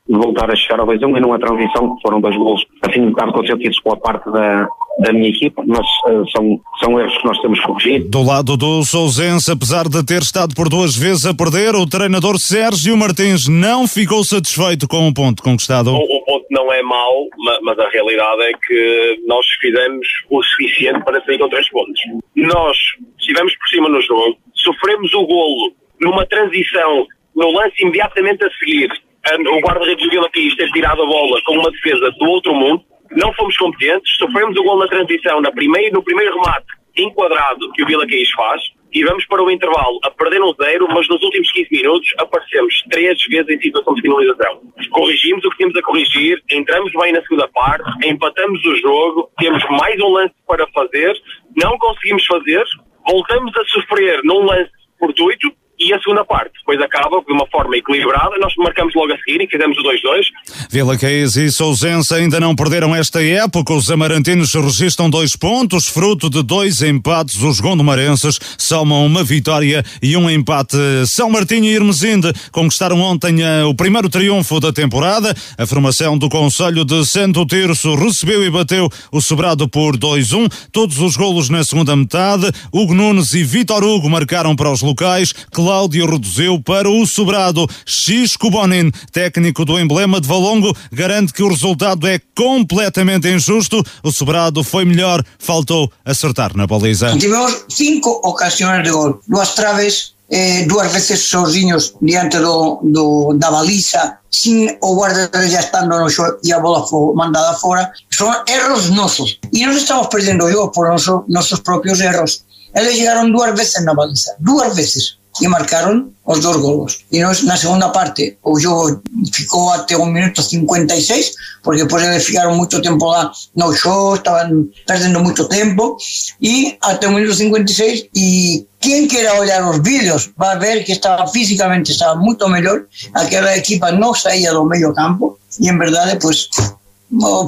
voltar 0.09 0.51
a 0.51 0.57
chegar 0.57 0.81
ao 0.81 0.87
2-1 0.87 1.17
e 1.17 1.21
numa 1.21 1.39
transição 1.39 1.97
que 1.97 2.03
foram 2.03 2.21
dois 2.21 2.37
gols 2.37 2.65
assim 2.83 3.01
um 3.01 3.11
bocado 3.11 3.33
consentidos 3.33 3.81
pela 3.81 3.97
parte 3.97 4.31
da, 4.31 4.69
da 5.01 5.13
minha 5.13 5.29
equipa, 5.29 5.63
mas 5.67 5.87
uh, 6.07 6.29
são, 6.31 6.61
são 6.81 6.99
erros 6.99 7.17
que 7.19 7.27
nós 7.27 7.39
temos 7.41 7.61
que 7.61 7.67
corrigir. 7.67 8.09
Do 8.09 8.23
lado 8.23 8.57
do 8.57 8.83
Sousense, 8.85 9.51
apesar 9.51 9.89
de 9.89 10.05
ter 10.05 10.23
estado 10.23 10.55
por 10.55 10.69
duas 10.69 10.97
vezes 10.97 11.27
a 11.27 11.35
perder, 11.35 11.75
o 11.75 11.87
treinador 11.87 12.39
Sérgio 12.39 12.97
Martins 12.97 13.49
não 13.49 13.87
ficou 13.87 14.25
satisfeito 14.25 14.89
com 14.89 15.07
o 15.07 15.15
ponto 15.15 15.43
conquistado. 15.43 15.93
O, 15.93 15.97
o 15.97 16.25
ponto 16.25 16.47
não 16.51 16.73
é 16.73 16.83
mau, 16.83 17.27
mas, 17.39 17.59
mas 17.63 17.79
a 17.79 17.89
realidade 17.91 18.43
é 18.43 18.53
que 18.67 19.23
nós 19.27 19.47
fizemos 19.61 20.07
o 20.31 20.43
suficiente 20.43 21.05
para 21.05 21.23
sair 21.25 21.39
com 21.39 21.49
três 21.49 21.69
pontos. 21.71 22.01
Nós 22.37 22.77
estivemos 23.19 23.55
por 23.57 23.69
cima 23.69 23.89
no 23.89 24.01
jogo, 24.03 24.37
sofremos 24.55 25.13
o 25.15 25.27
golo 25.27 25.73
numa 26.01 26.27
transição 26.27 27.07
no 27.37 27.51
lance 27.53 27.75
imediatamente 27.83 28.45
a 28.45 28.51
seguir 28.59 28.91
o 29.37 29.61
guarda-redes 29.61 30.05
do 30.05 30.11
Vila 30.11 30.29
Pires 30.31 30.57
ter 30.57 30.71
tirado 30.71 31.03
a 31.03 31.07
bola 31.07 31.41
com 31.45 31.55
uma 31.55 31.71
defesa 31.71 32.11
do 32.11 32.27
outro 32.27 32.55
mundo, 32.55 32.83
não 33.13 33.33
fomos 33.35 33.57
competentes, 33.57 34.17
sofremos 34.17 34.57
o 34.57 34.63
gol 34.63 34.79
na 34.79 34.89
transição 34.89 35.41
na 35.41 35.51
primeira, 35.51 35.91
no 35.93 36.03
primeiro 36.03 36.35
remate 36.35 36.67
enquadrado 36.97 37.73
que 37.73 37.83
o 37.83 37.87
Vila 37.87 38.07
Caís 38.07 38.31
faz. 38.33 38.61
E 38.93 39.05
vamos 39.05 39.25
para 39.27 39.43
o 39.43 39.51
intervalo 39.51 39.99
a 40.03 40.11
perder 40.11 40.43
um 40.43 40.53
zero, 40.55 40.89
mas 40.89 41.07
nos 41.09 41.23
últimos 41.23 41.53
15 41.53 41.69
minutos 41.71 42.15
aparecemos 42.19 42.83
três 42.91 43.19
vezes 43.29 43.49
em 43.49 43.61
situação 43.61 43.95
de 43.95 44.01
finalização. 44.01 44.63
Corrigimos 44.91 45.45
o 45.45 45.51
que 45.51 45.59
tínhamos 45.59 45.77
a 45.77 45.83
corrigir, 45.83 46.43
entramos 46.51 46.91
bem 46.93 47.13
na 47.13 47.21
segunda 47.23 47.47
parte, 47.49 48.09
empatamos 48.09 48.65
o 48.65 48.77
jogo, 48.77 49.31
temos 49.39 49.63
mais 49.79 50.01
um 50.01 50.09
lance 50.09 50.35
para 50.47 50.67
fazer, 50.69 51.15
não 51.55 51.77
conseguimos 51.77 52.25
fazer, 52.25 52.65
voltamos 53.07 53.55
a 53.59 53.65
sofrer 53.67 54.21
num 54.25 54.45
lance 54.47 54.71
fortuito 54.99 55.53
e 55.79 55.93
a 55.93 55.99
segunda 56.01 56.25
parte 56.25 56.53
depois 56.59 56.81
acaba 56.81 57.21
de 57.27 57.33
uma 57.33 57.47
forma 57.47 57.77
equilibrada. 57.77 58.37
Nós 58.41 58.53
marcamos 58.59 58.95
logo 58.95 59.13
a 59.13 59.17
seguir 59.19 59.43
e 59.43 59.47
fizemos 59.47 59.77
o 59.79 59.83
2-2. 59.83 60.25
Vila 60.71 60.99
Caís 60.99 61.37
e 61.37 61.51
Sousense 61.51 62.13
ainda 62.15 62.41
não 62.41 62.55
perderam 62.55 62.95
esta 62.95 63.23
época. 63.23 63.73
Os 63.73 63.91
amarantinos 63.91 64.53
registram 64.55 65.09
dois 65.09 65.37
pontos, 65.37 65.87
fruto 65.87 66.29
de 66.29 66.43
dois 66.43 66.83
empates. 66.83 67.41
Os 67.43 67.61
gondomarenses 67.61 68.39
somam 68.59 69.07
uma 69.07 69.23
vitória 69.23 69.85
e 70.03 70.17
um 70.17 70.29
empate. 70.29 70.77
São 71.07 71.31
Martinho 71.31 71.65
e 71.65 71.75
Irmesinde 71.75 72.33
conquistaram 72.51 73.01
ontem 73.01 73.43
eh, 73.43 73.65
o 73.65 73.75
primeiro 73.75 74.09
triunfo 74.09 74.61
da 74.61 74.73
temporada. 74.73 75.35
A 75.57 75.67
formação 75.67 76.19
do 76.19 76.29
Conselho 76.29 76.85
de 76.85 77.05
Santo 77.05 77.47
Tirso 77.47 77.95
recebeu 77.95 78.45
e 78.45 78.51
bateu 78.51 78.89
o 79.13 79.21
Sobrado 79.21 79.69
por 79.69 79.97
2-1. 79.97 80.51
Todos 80.73 80.99
os 81.01 81.17
golos 81.17 81.49
na 81.49 81.63
segunda 81.63 81.95
metade. 81.95 82.51
Hugo 82.73 82.95
Nunes 82.95 83.33
e 83.35 83.45
Vitor 83.45 83.85
Hugo 83.85 84.11
marcaram 84.11 84.57
para 84.57 84.71
os 84.71 84.83
locais. 84.83 85.33
Cláudio 85.69 86.11
reduziu 86.11 86.63
para 86.63 86.89
o 86.89 87.07
sobrado. 87.07 87.69
Xisco 87.85 88.51
Bonin, 88.51 88.91
técnico 89.13 89.67
do 89.67 89.79
emblema 89.79 90.19
de 90.19 90.27
Valongo, 90.27 90.75
garante 90.91 91.31
que 91.31 91.43
o 91.43 91.49
resultado 91.51 92.07
é 92.07 92.19
completamente 92.35 93.29
injusto. 93.29 93.85
O 94.03 94.11
sobrado 94.11 94.65
foi 94.65 94.87
melhor, 94.87 95.23
faltou 95.39 95.93
acertar 96.07 96.57
na 96.57 96.67
baliza. 96.67 97.15
Tivemos 97.19 97.67
cinco 97.69 98.09
ocasiões 98.25 98.83
de 98.83 98.91
gol, 98.91 99.21
duas 99.29 99.55
traves, 99.55 100.15
eh, 100.31 100.65
duas 100.65 100.91
veces 100.91 101.29
sozinhos 101.29 101.93
diante 102.01 102.39
do, 102.39 102.81
do, 102.83 103.35
da 103.35 103.51
baliza, 103.51 104.21
sin 104.31 104.71
o 104.81 104.95
guarda 104.95 105.29
já 105.51 105.61
estando 105.61 105.99
no 105.99 106.09
show 106.09 106.39
e 106.43 106.51
a 106.51 106.61
bola 106.61 106.87
foi 106.87 107.15
mandada 107.15 107.59
fora. 107.59 107.93
São 108.11 108.33
erros 108.49 108.89
nossos. 108.89 109.39
E 109.53 109.67
nós 109.67 109.77
estamos 109.77 110.07
perdendo 110.07 110.47
o 110.47 110.71
por 110.71 110.89
nosso, 110.89 111.25
nossos 111.29 111.61
próprios 111.61 112.01
erros. 112.01 112.43
Eles 112.75 112.97
chegaram 112.97 113.31
duas 113.31 113.55
vezes 113.55 113.85
na 113.85 113.93
baliza, 113.93 114.35
duas 114.41 114.75
vezes. 114.75 115.18
E 115.41 115.49
marcaron 115.49 116.11
os 116.29 116.41
dos 116.41 116.57
golos. 116.57 117.05
E 117.11 117.21
nós, 117.21 117.43
na 117.43 117.57
segunda 117.57 117.89
parte, 117.89 118.37
o 118.43 118.59
jogo 118.61 119.03
ficou 119.33 119.71
até 119.71 119.97
o 119.97 120.05
minuto 120.05 120.43
56, 120.43 121.33
porque 121.63 121.83
depois 121.83 122.05
eles 122.05 122.25
ficaram 122.25 122.55
muito 122.55 122.83
tempo 122.83 123.07
lá 123.07 123.33
no 123.57 123.73
show, 123.73 124.15
estavam 124.15 124.69
perdendo 124.87 125.21
muito 125.21 125.45
tempo, 125.47 125.97
e 126.41 126.77
até 126.83 127.09
o 127.09 127.13
minuto 127.13 127.35
56, 127.35 128.09
e 128.15 128.67
quem 128.79 129.09
queira 129.09 129.41
olhar 129.41 129.69
os 129.71 129.79
vídeos 129.79 130.31
vai 130.37 130.59
ver 130.59 130.85
que 130.85 130.93
estava 130.93 131.27
fisicamente 131.29 131.93
estava 131.93 132.21
muito 132.21 132.47
melhor, 132.49 132.85
aquela 133.15 133.57
equipa 133.57 133.91
não 133.91 134.15
saía 134.15 134.53
do 134.53 134.65
meio 134.65 134.93
campo, 134.93 135.39
e 135.59 135.69
em 135.69 135.79
verdade, 135.79 136.19
pues, 136.21 136.49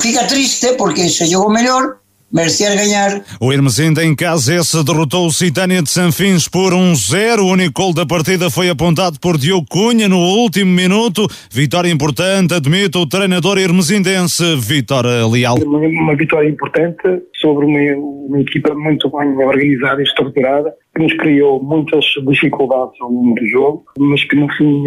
fica 0.01 0.25
triste 0.25 0.73
porque 0.75 1.07
se 1.09 1.27
jogou 1.27 1.51
melhor, 1.51 1.97
merecia 2.33 2.75
ganhar. 2.75 3.23
O 3.41 3.53
Hermesinda 3.53 4.05
em 4.05 4.15
casa 4.15 4.55
esse 4.55 4.85
derrotou 4.85 5.27
o 5.27 5.33
Citânia 5.33 5.83
de 5.83 5.91
Sanfins 5.91 6.49
por 6.49 6.73
1-0. 6.73 7.41
Um 7.41 7.51
o 7.51 7.53
único 7.53 7.83
gol 7.83 7.95
da 7.95 8.07
partida 8.07 8.51
foi 8.51 8.69
apontado 8.69 9.19
por 9.21 9.37
Diogo 9.37 9.67
Cunha 9.69 10.09
no 10.09 10.19
último 10.19 10.71
minuto. 10.71 11.27
Vitória 11.51 11.91
importante, 11.91 12.55
admite 12.55 12.97
o 12.97 13.07
treinador 13.07 13.59
hermesindense 13.59 14.57
Vitória 14.57 15.27
Leal. 15.27 15.57
Uma, 15.57 15.79
uma 15.79 16.17
vitória 16.17 16.49
importante 16.49 17.03
sobre 17.41 17.67
uma, 17.67 17.97
uma, 18.29 18.41
equipa 18.41 18.75
muito 18.75 19.11
bem 19.11 19.37
organizada 19.37 20.01
e 20.01 20.05
estruturada 20.05 20.73
que 20.95 21.03
nos 21.03 21.13
criou 21.15 21.63
muitas 21.63 22.05
dificuldades 22.29 23.01
ao 23.01 23.11
longo 23.11 23.35
do 23.35 23.47
jogo, 23.47 23.85
mas 23.99 24.23
que 24.25 24.37
no 24.37 24.49
fim 24.55 24.85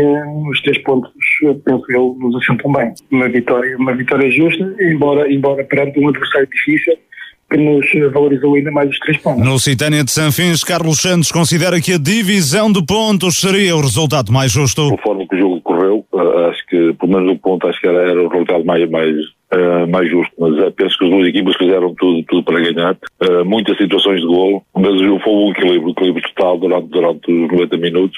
os 0.49 0.61
três 0.61 0.77
pontos, 0.79 1.11
penso 1.65 1.85
eu, 1.89 2.15
nos 2.19 2.35
assentam 2.35 2.71
bem. 2.71 2.93
Uma 3.11 3.29
vitória, 3.29 3.75
uma 3.77 3.95
vitória 3.95 4.29
justa, 4.29 4.75
embora, 4.79 5.31
embora 5.31 5.63
perante 5.63 5.99
um 5.99 6.09
adversário 6.09 6.47
difícil, 6.47 6.93
que 7.49 7.57
nos 7.57 7.85
valorizou 8.11 8.55
ainda 8.55 8.71
mais 8.71 8.89
os 8.89 8.99
três 8.99 9.17
pontos. 9.17 9.45
No 9.45 9.59
Citânia 9.59 10.03
de 10.03 10.11
Sanfins, 10.11 10.63
Carlos 10.63 11.01
Santos 11.01 11.31
considera 11.31 11.79
que 11.79 11.93
a 11.93 11.97
divisão 11.97 12.71
de 12.71 12.83
pontos 12.85 13.37
seria 13.37 13.75
o 13.75 13.81
resultado 13.81 14.31
mais 14.31 14.51
justo. 14.51 14.89
Conforme 14.89 15.27
o 15.31 15.37
jogo 15.37 15.61
correu, 15.61 16.05
acho 16.49 16.65
que 16.67 16.93
pelo 16.93 17.13
menos 17.13 17.33
um 17.33 17.37
ponto 17.37 17.67
acho 17.67 17.79
que 17.79 17.87
era, 17.87 18.09
era 18.09 18.21
o 18.21 18.27
resultado 18.27 18.65
mais, 18.65 18.89
mais, 18.89 19.15
uh, 19.53 19.87
mais 19.89 20.09
justo, 20.09 20.33
mas 20.39 20.53
uh, 20.57 20.71
penso 20.71 20.97
que 20.97 21.05
as 21.05 21.11
duas 21.11 21.27
equipas 21.27 21.55
fizeram 21.55 21.93
tudo, 21.95 22.23
tudo 22.23 22.43
para 22.43 22.59
ganhar, 22.59 22.93
uh, 22.93 23.45
muitas 23.45 23.77
situações 23.77 24.21
de 24.21 24.27
golo, 24.27 24.63
mas 24.75 24.93
foi 25.23 25.33
um 25.33 25.51
equilíbrio, 25.51 25.87
um 25.87 25.91
equilíbrio 25.91 26.23
total 26.33 26.57
durante, 26.57 26.87
durante 26.89 27.31
os 27.31 27.51
90 27.51 27.77
minutos. 27.77 28.17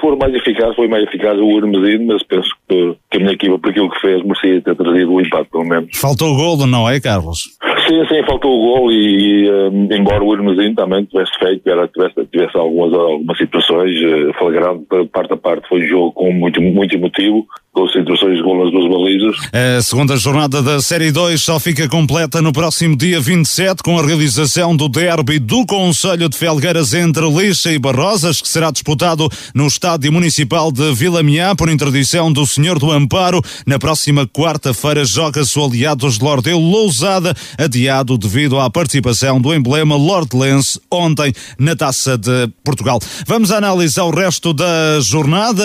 foram 0.00 0.16
mais 0.16 0.34
eficazes, 0.34 0.76
foi 0.76 0.88
mais 0.88 1.04
eficaz 1.04 1.38
o 1.38 1.58
Hermesino, 1.58 2.06
mas 2.06 2.22
penso 2.24 2.50
que, 2.68 2.96
que 3.10 3.16
a 3.18 3.20
minha 3.20 3.32
equipa, 3.32 3.58
por 3.58 3.70
aquilo 3.70 3.90
que 3.90 4.00
fez, 4.00 4.22
merecia 4.22 4.60
ter 4.60 4.76
trazido 4.76 5.12
o 5.12 5.20
empate, 5.20 5.50
pelo 5.50 5.64
menos. 5.64 5.96
Faltou 5.98 6.32
o 6.32 6.36
golo, 6.36 6.66
não 6.66 6.88
é, 6.88 7.00
Carlos? 7.00 7.54
Sim, 7.88 8.02
sim, 8.06 8.24
faltou 8.24 8.50
o 8.50 8.60
gol 8.60 8.92
e, 8.92 9.50
um, 9.50 9.88
embora 9.92 10.24
o 10.24 10.32
Hermesinho 10.32 10.74
também 10.74 11.04
tivesse 11.04 11.32
feito, 11.38 11.68
era, 11.68 11.86
tivesse, 11.88 12.26
tivesse 12.32 12.56
algumas, 12.56 12.92
algumas 12.94 13.36
situações 13.36 13.94
uh, 14.00 14.32
flagrantes, 14.38 14.86
parte 15.12 15.34
a 15.34 15.36
parte 15.36 15.68
foi 15.68 15.82
um 15.82 15.88
jogo 15.88 16.12
com 16.12 16.32
muito, 16.32 16.62
muito 16.62 16.94
emotivo, 16.94 17.46
com 17.74 17.86
situações 17.88 18.36
de 18.36 18.42
gol 18.42 18.64
nas 18.64 18.72
duas 18.72 18.88
balizas. 18.88 19.36
A 19.52 19.82
segunda 19.82 20.16
jornada 20.16 20.62
da 20.64 20.80
Série 20.80 21.12
2 21.12 21.42
só 21.42 21.60
fica 21.60 21.86
completa 21.86 22.40
no 22.40 22.50
próximo 22.50 22.96
dia 22.96 23.20
27 23.20 23.82
com 23.82 23.98
a 23.98 24.02
realização 24.02 24.74
do 24.74 24.88
derby 24.88 25.38
do 25.38 25.66
Conselho 25.66 26.26
de 26.26 26.38
Felgueiras 26.38 26.94
entre 26.94 27.28
Lixa 27.28 27.70
e 27.70 27.78
Barrosas, 27.78 28.40
que 28.40 28.48
será 28.48 28.70
disputado 28.70 29.28
no 29.54 29.66
Estádio 29.66 30.10
Municipal 30.10 30.72
de 30.72 30.94
Vila 30.94 31.22
Miá 31.22 31.54
por 31.54 31.68
interdição 31.68 32.32
do 32.32 32.46
Senhor 32.46 32.78
do 32.78 32.90
Amparo. 32.90 33.42
Na 33.66 33.78
próxima 33.78 34.26
quarta-feira 34.26 35.04
joga-se 35.04 35.58
o 35.58 35.64
Aliados 35.66 36.16
de 36.18 36.24
Lordeu 36.24 36.58
Lousada, 36.58 37.36
adiado 37.58 38.16
devido 38.16 38.58
à 38.58 38.70
participação 38.70 39.38
do 39.38 39.54
emblema 39.54 39.96
Lordelense 39.96 40.80
ontem 40.90 41.30
na 41.58 41.76
Taça 41.76 42.16
de 42.16 42.48
Portugal. 42.64 42.98
Vamos 43.26 43.52
analisar 43.52 44.04
o 44.04 44.10
resto 44.10 44.54
da 44.54 44.98
jornada. 45.00 45.62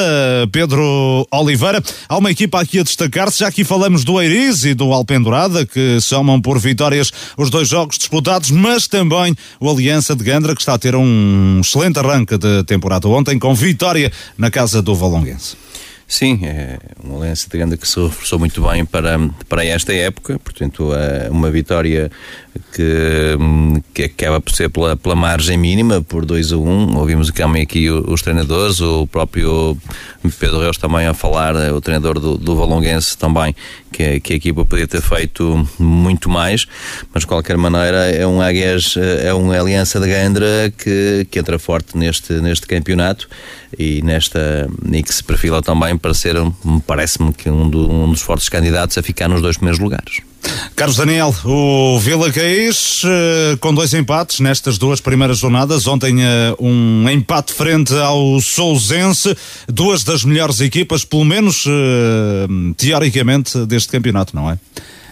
Pedro 0.52 1.26
Oliveira. 1.32 1.82
Há 2.10 2.18
uma 2.18 2.32
equipa 2.32 2.60
aqui 2.60 2.80
a 2.80 2.84
destacar-se, 2.84 3.40
já 3.40 3.48
aqui 3.48 3.64
falamos 3.64 4.04
do 4.04 4.20
Eiriz 4.22 4.66
e 4.66 4.74
do 4.74 4.89
Alpendurada, 4.94 5.66
que 5.66 6.00
somam 6.02 6.42
por 6.42 6.60
vitórias 6.60 7.12
os 7.38 7.50
dois 7.50 7.68
jogos 7.68 7.98
disputados, 7.98 8.52
mas 8.52 8.88
também 8.88 9.36
o 9.60 9.70
Aliança 9.70 10.16
de 10.16 10.24
Gandra, 10.24 10.54
que 10.54 10.62
está 10.62 10.74
a 10.74 10.80
ter 10.80 10.96
um 10.96 11.60
excelente 11.62 12.00
arranque 12.00 12.38
de 12.38 12.64
temporada 12.64 13.08
ontem, 13.08 13.38
com 13.38 13.54
vitória 13.54 14.12
na 14.38 14.50
casa 14.52 14.82
do 14.82 14.96
Valonguense. 14.96 15.56
Sim, 16.10 16.40
é 16.44 16.80
uma 17.04 17.20
aliança 17.20 17.48
de 17.48 17.56
Gandra 17.56 17.78
que 17.78 17.88
se 17.88 18.00
reforçou 18.00 18.40
muito 18.40 18.68
bem 18.68 18.84
para, 18.84 19.20
para 19.48 19.64
esta 19.64 19.94
época, 19.94 20.40
portanto, 20.40 20.92
é 20.92 21.30
uma 21.30 21.52
vitória 21.52 22.12
que, 22.74 23.38
que 23.94 24.04
acaba 24.04 24.40
por 24.40 24.54
ser 24.54 24.70
pela, 24.70 24.96
pela 24.96 25.16
margem 25.16 25.58
mínima, 25.58 26.02
por 26.02 26.26
2 26.26 26.54
a 26.54 26.58
1. 26.58 26.62
Um. 26.62 26.98
Ouvimos 26.98 27.32
também 27.32 27.62
aqui 27.62 27.90
os 27.90 28.22
treinadores, 28.22 28.80
o 28.82 29.08
próprio 29.08 29.78
Pedro 30.40 30.60
Reus 30.60 30.78
também 30.78 31.08
a 31.08 31.14
falar, 31.14 31.56
eh, 31.56 31.72
o 31.72 31.82
treinador 31.82 32.20
do, 32.20 32.38
do 32.38 32.56
Valonguense 32.56 33.18
também, 33.18 33.56
que, 33.92 34.20
que 34.20 34.34
a 34.34 34.36
equipa 34.36 34.66
podia 34.66 34.88
ter 34.88 35.02
feito 35.02 35.68
muito 35.80 36.30
mais, 36.30 36.66
mas 37.14 37.22
de 37.22 37.28
qualquer 37.28 37.58
maneira 37.58 38.10
é 38.10 38.26
um 38.28 38.42
Águias, 38.42 38.96
eh, 38.98 39.28
é 39.28 39.34
uma 39.34 39.60
aliança 39.60 40.00
de 40.00 40.08
Gandra 40.08 40.74
que, 40.78 41.26
que 41.30 41.40
entra 41.40 41.58
forte 41.58 41.98
neste, 41.98 42.34
neste 42.34 42.68
campeonato 42.68 43.28
e 43.78 44.02
nesta 44.02 44.70
e 44.92 45.04
que 45.04 45.14
se 45.14 45.24
perfila 45.24 45.62
também 45.62 45.98
para 45.98 46.14
ser, 46.14 46.36
parece-me 46.86 47.34
que 47.34 47.50
um, 47.50 47.70
do, 47.70 47.90
um 47.90 48.10
dos 48.10 48.22
fortes 48.22 48.50
candidatos 48.50 48.98
a 48.98 49.04
ficar 49.04 49.28
nos 49.28 49.42
dois 49.42 49.58
primeiros 49.58 49.80
lugares. 49.80 50.22
Carlos 50.76 50.96
Daniel, 50.96 51.36
o 51.44 52.00
Vila 52.00 52.32
Caís 52.32 53.04
uh, 53.04 53.58
com 53.60 53.74
dois 53.74 53.94
empates 53.94 54.40
nestas 54.40 54.78
duas 54.78 55.02
primeiras 55.02 55.40
jornadas. 55.40 55.86
Ontem 55.88 56.16
uh, 56.20 56.56
um 56.58 57.10
empate 57.10 57.54
frente 57.54 57.94
ao 57.96 58.40
Sousense, 58.40 59.36
duas 59.68 60.04
das 60.04 60.24
melhores 60.24 60.62
equipas, 60.62 61.04
pelo 61.04 61.26
menos 61.26 61.66
uh, 61.66 62.74
teoricamente, 62.78 63.66
deste 63.66 63.90
campeonato, 63.90 64.36
não 64.36 64.50
é? 64.50 64.58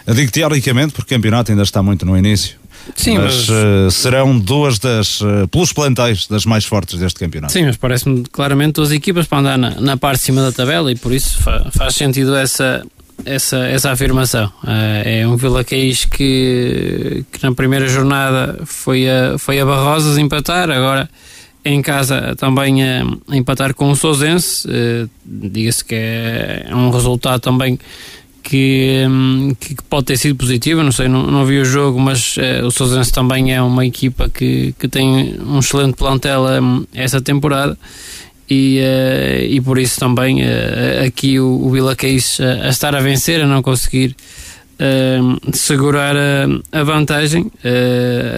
Eu 0.06 0.14
digo 0.14 0.32
teoricamente 0.32 0.94
porque 0.94 1.14
o 1.14 1.16
campeonato 1.18 1.52
ainda 1.52 1.62
está 1.64 1.82
muito 1.82 2.06
no 2.06 2.16
início. 2.16 2.56
Sim, 2.96 3.18
mas, 3.18 3.46
mas... 3.46 3.94
serão 3.94 4.38
duas 4.38 4.78
das, 4.78 5.20
pelos 5.50 5.74
plantéis, 5.74 6.26
das 6.26 6.46
mais 6.46 6.64
fortes 6.64 6.98
deste 6.98 7.18
campeonato. 7.18 7.52
Sim, 7.52 7.66
mas 7.66 7.76
parece-me 7.76 8.24
claramente 8.32 8.76
duas 8.76 8.90
equipas 8.90 9.26
para 9.26 9.40
andar 9.40 9.58
na, 9.58 9.78
na 9.78 9.96
parte 9.98 10.20
de 10.20 10.26
cima 10.26 10.40
da 10.40 10.50
tabela 10.50 10.90
e 10.90 10.96
por 10.96 11.12
isso 11.12 11.36
fa 11.42 11.70
faz 11.70 11.94
sentido 11.94 12.34
essa, 12.34 12.82
essa, 13.24 13.58
essa 13.66 13.90
afirmação. 13.90 14.46
Uh, 14.62 15.02
é 15.04 15.26
um 15.26 15.36
Vila 15.36 15.64
Caís 15.64 16.04
que, 16.04 17.24
que 17.30 17.42
na 17.42 17.52
primeira 17.52 17.88
jornada 17.88 18.60
foi 18.64 19.08
a, 19.08 19.38
foi 19.38 19.60
a 19.60 19.66
Barrosas 19.66 20.18
empatar, 20.18 20.70
agora 20.70 21.08
em 21.64 21.82
casa 21.82 22.34
também 22.36 22.82
a, 22.82 23.04
a 23.28 23.36
empatar 23.36 23.74
com 23.74 23.90
o 23.90 23.96
Sousense. 23.96 24.66
Uh, 24.66 25.08
Diga-se 25.24 25.84
que 25.84 25.94
é, 25.94 26.66
é, 26.68 26.74
um 26.74 26.90
resultado 26.90 27.40
também 27.40 27.78
que, 28.42 29.04
um, 29.08 29.54
que, 29.58 29.76
pode 29.88 30.06
ter 30.06 30.16
sido 30.16 30.36
positivo. 30.36 30.82
Não 30.82 30.92
sei, 30.92 31.08
não, 31.08 31.26
não 31.26 31.44
vi 31.44 31.58
o 31.60 31.64
jogo, 31.64 32.00
mas 32.00 32.36
uh, 32.36 32.66
o 32.66 32.70
Sousense 32.70 33.12
também 33.12 33.54
é 33.54 33.60
uma 33.60 33.84
equipa 33.84 34.28
que, 34.28 34.74
que 34.78 34.88
tem 34.88 35.36
um 35.40 35.58
excelente 35.58 35.94
plantel 35.94 36.44
um, 36.62 36.86
essa 36.94 37.20
temporada 37.20 37.76
e, 38.48 38.80
uh, 38.80 39.44
e 39.44 39.60
por 39.60 39.78
isso 39.78 40.00
também 40.00 40.42
uh, 40.42 41.06
aqui 41.06 41.38
o, 41.38 41.66
o 41.66 41.70
Vila 41.70 41.94
Caís 41.94 42.38
uh, 42.38 42.44
a 42.62 42.68
estar 42.68 42.94
a 42.94 43.00
vencer, 43.00 43.42
a 43.42 43.46
não 43.46 43.62
conseguir 43.62 44.16
segurar 45.52 46.14
a, 46.16 46.46
a 46.70 46.84
vantagem. 46.84 47.50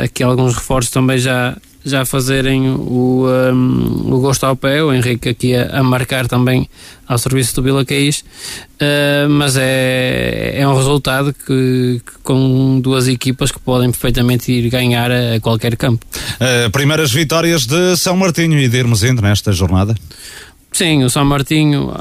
aqui 0.02 0.22
alguns 0.22 0.54
reforços 0.54 0.90
também 0.90 1.18
já, 1.18 1.54
já 1.84 2.04
fazerem 2.04 2.68
o, 2.68 3.26
um, 3.52 4.12
o 4.14 4.20
gosto 4.20 4.44
ao 4.44 4.54
pé, 4.54 4.82
o 4.82 4.92
Henrique 4.92 5.28
aqui 5.28 5.54
a, 5.54 5.80
a 5.80 5.82
marcar 5.82 6.28
também 6.28 6.68
ao 7.06 7.18
serviço 7.18 7.56
do 7.56 7.62
Vila 7.62 7.84
Caís, 7.84 8.20
uh, 8.20 9.28
mas 9.28 9.56
é, 9.56 10.52
é 10.56 10.68
um 10.68 10.76
resultado 10.76 11.32
que, 11.32 12.00
que, 12.04 12.18
com 12.22 12.80
duas 12.80 13.08
equipas 13.08 13.50
que 13.50 13.58
podem 13.58 13.90
perfeitamente 13.90 14.52
ir 14.52 14.68
ganhar 14.68 15.10
a, 15.10 15.36
a 15.36 15.40
qualquer 15.40 15.76
campo. 15.76 16.04
Uh, 16.34 16.70
primeiras 16.70 17.10
vitórias 17.10 17.66
de 17.66 17.96
São 17.96 18.16
Martinho 18.16 18.58
e 18.58 18.68
de 18.68 18.78
Hermesinde 18.78 19.22
nesta 19.22 19.52
jornada? 19.52 19.94
Sim, 20.72 21.02
o 21.02 21.10
São 21.10 21.24
Martinho 21.24 21.92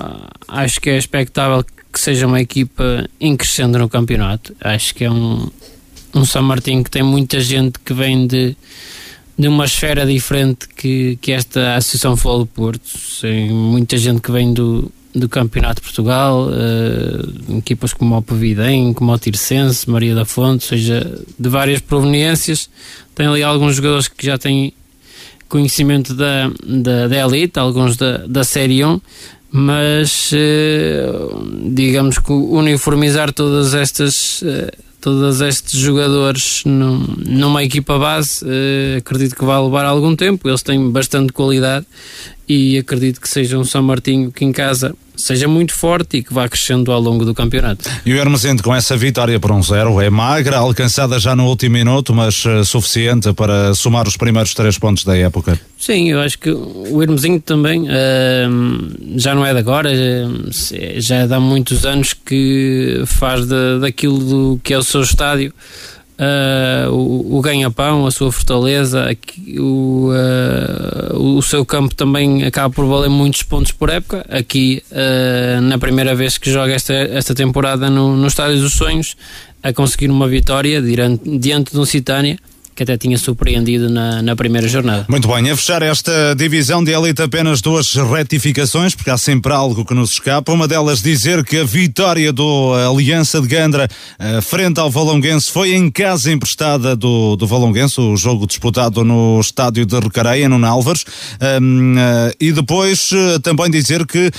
acho 0.48 0.80
que 0.80 0.90
é 0.90 0.98
expectável 0.98 1.66
que 1.92 2.00
seja 2.00 2.28
uma 2.28 2.40
equipa 2.40 3.08
em 3.20 3.36
crescendo 3.36 3.80
no 3.80 3.90
campeonato. 3.90 4.56
Acho 4.62 4.94
que 4.94 5.06
é 5.06 5.10
um, 5.10 5.50
um 6.14 6.24
São 6.24 6.44
Martinho 6.44 6.84
que 6.84 6.92
tem 6.92 7.02
muita 7.02 7.40
gente 7.40 7.80
que 7.84 7.94
vem 7.94 8.28
de, 8.28 8.56
de 9.40 9.48
uma 9.48 9.64
esfera 9.64 10.06
diferente 10.06 10.68
que, 10.68 11.18
que 11.22 11.32
esta 11.32 11.78
Associação 11.78 12.18
Futebol 12.18 12.40
do 12.40 12.46
Porto. 12.46 12.92
Tem 13.22 13.50
muita 13.50 13.98
gente 13.98 14.20
que 14.20 14.30
vem 14.30 14.54
do, 14.54 14.92
do 15.16 15.30
Campeonato 15.30 15.76
de 15.76 15.88
Portugal, 15.88 16.50
uh, 16.50 17.58
equipas 17.58 17.94
como 17.94 18.18
o 18.18 18.22
Pavidem, 18.22 18.92
como 18.92 19.14
o 19.14 19.18
Tircense, 19.18 19.90
Maria 19.90 20.14
da 20.14 20.26
Fonte, 20.26 20.66
ou 20.66 20.70
seja, 20.78 21.24
de 21.40 21.48
várias 21.48 21.80
proveniências. 21.80 22.70
Tem 23.16 23.28
ali 23.28 23.42
alguns 23.42 23.78
jogadores 23.78 24.10
que 24.10 24.26
já 24.26 24.38
têm 24.38 24.74
conhecimento 25.48 26.14
da, 26.14 26.52
da, 26.62 27.08
da 27.08 27.18
elite, 27.26 27.58
alguns 27.58 27.96
da, 27.96 28.18
da 28.28 28.44
Série 28.44 28.84
1, 28.84 29.00
mas 29.52 30.34
uh, 30.34 31.72
digamos 31.74 32.20
que 32.20 32.34
uniformizar 32.34 33.32
todas 33.32 33.74
estas. 33.74 34.42
Uh, 34.42 34.89
todos 35.02 35.42
estes 35.42 35.80
jogadores 35.80 36.64
num, 36.66 36.98
numa 37.26 37.64
equipa 37.64 37.98
base, 37.98 38.44
uh, 38.44 38.98
acredito 38.98 39.36
que 39.36 39.46
vai 39.46 39.62
levar 39.62 39.86
algum 39.86 40.16
tempo. 40.16 40.48
Eles 40.48 40.62
têm 40.62 40.90
bastante 40.92 41.32
qualidade 41.32 41.86
e 42.50 42.80
acredito 42.80 43.22
que 43.22 43.30
seja 43.30 43.60
um 43.60 43.64
São 43.64 43.84
Martinho 43.84 44.32
que 44.32 44.44
em 44.44 44.52
casa 44.52 44.96
seja 45.16 45.48
muito 45.48 45.74
forte 45.74 46.18
e 46.18 46.24
que 46.24 46.34
vá 46.34 46.48
crescendo 46.48 46.92
ao 46.92 47.00
longo 47.00 47.26
do 47.26 47.36
campeonato. 47.36 47.88
E 48.06 48.14
o 48.14 48.18
Hermesende 48.18 48.64
com 48.64 48.74
essa 48.74 48.98
vitória 48.98 49.40
por 49.40 49.52
um 49.52 49.62
zero 49.62 50.02
é 50.02 50.10
magra, 50.10 50.58
alcançada 50.58 51.20
já 51.20 51.36
no 51.36 51.46
último 51.46 51.74
minuto, 51.74 52.14
mas 52.14 52.44
uh, 52.46 52.64
suficiente 52.66 53.32
para 53.34 53.76
somar 53.76 54.08
os 54.08 54.18
primeiros 54.18 54.54
três 54.54 54.80
pontos 54.80 55.04
da 55.04 55.16
época. 55.16 55.60
Sim, 55.78 56.10
eu 56.10 56.22
acho 56.22 56.40
que 56.40 56.50
o 56.50 57.04
Hermesinho 57.04 57.40
também 57.40 57.84
uh, 57.84 59.18
já 59.18 59.36
não 59.36 59.46
é 59.46 59.54
de 59.54 59.60
agora, 59.60 59.90
já 60.98 61.16
é 61.18 61.28
de 61.28 61.34
há 61.34 61.40
muitos 61.40 61.86
anos 61.86 62.14
que 62.14 63.04
faz 63.06 63.46
de, 63.46 63.80
daquilo 63.82 64.20
do, 64.20 64.62
que 64.64 64.74
é 64.74 64.78
o 64.78 64.84
seu 64.84 65.02
estádio 65.02 65.54
uh, 66.20 66.92
o, 66.92 67.38
o 67.38 67.42
ganha-pão, 67.42 68.06
a 68.06 68.12
sua 68.12 68.32
fortaleza, 68.32 69.08
o, 69.58 70.12
uh, 70.12 71.38
o 71.38 71.42
seu 71.42 71.66
campo 71.66 71.96
também 71.96 72.44
acaba 72.44 72.74
por 72.74 72.86
valer 72.86 73.10
muitos 73.10 73.42
pontos 73.44 73.72
por 73.72 73.90
época. 73.90 74.26
Aqui, 74.30 74.84
uh, 74.92 75.62
na 75.62 75.78
primeira 75.78 76.14
vez 76.14 76.38
que 76.38 76.52
joga 76.52 76.74
esta, 76.74 76.94
esta 76.94 77.34
temporada 77.34 77.90
no, 77.90 78.16
no 78.16 78.28
Estádio 78.28 78.60
dos 78.60 78.74
Sonhos, 78.74 79.16
a 79.64 79.74
conseguir 79.74 80.10
uma 80.10 80.28
vitória 80.28 80.82
diante, 80.82 81.38
diante 81.38 81.72
de 81.72 81.80
um 81.80 81.86
Citânia 81.86 82.38
que 82.80 82.84
até 82.84 82.98
tinha 82.98 83.18
surpreendido 83.18 83.90
na, 83.90 84.22
na 84.22 84.38
primeira 84.38 84.66
jornada. 84.66 85.06
Muito 85.10 85.28
bem, 85.28 85.50
a 85.50 85.58
fechar 85.58 85.82
esta 85.82 86.34
divisão 86.34 86.82
de 86.82 86.94
elite 86.94 87.22
apenas 87.22 87.60
duas 87.60 87.94
retificações, 87.94 88.96
porque 88.96 89.10
há 89.10 89.18
sempre 89.18 89.52
algo 89.52 89.84
que 89.84 89.94
nos 89.94 90.12
escapa. 90.12 90.54
Uma 90.54 90.66
delas 90.66 91.02
dizer 91.02 91.44
que 91.44 91.58
a 91.58 91.66
vitória 91.66 92.32
do 92.32 92.74
Aliança 92.90 93.42
de 93.42 93.50
Gandra 93.50 93.90
uh, 94.18 94.42
frente 94.42 94.80
ao 94.80 94.90
Valonguense 94.90 95.52
foi 95.52 95.74
em 95.74 95.92
casa 95.92 96.32
emprestada 96.32 96.96
do, 96.96 97.36
do 97.36 97.46
Valonguense, 97.46 98.00
o 98.00 98.16
jogo 98.16 98.48
disputado 98.48 99.04
no 99.04 99.42
estádio 99.42 99.86
de 99.86 100.00
Recareia, 100.00 100.48
no 100.48 100.58
Nálvares. 100.58 101.04
Um, 101.62 101.96
uh, 101.96 102.34
e 102.40 102.54
depois 102.54 103.12
uh, 103.12 103.42
também 103.42 103.70
dizer 103.70 104.08
que 104.08 104.32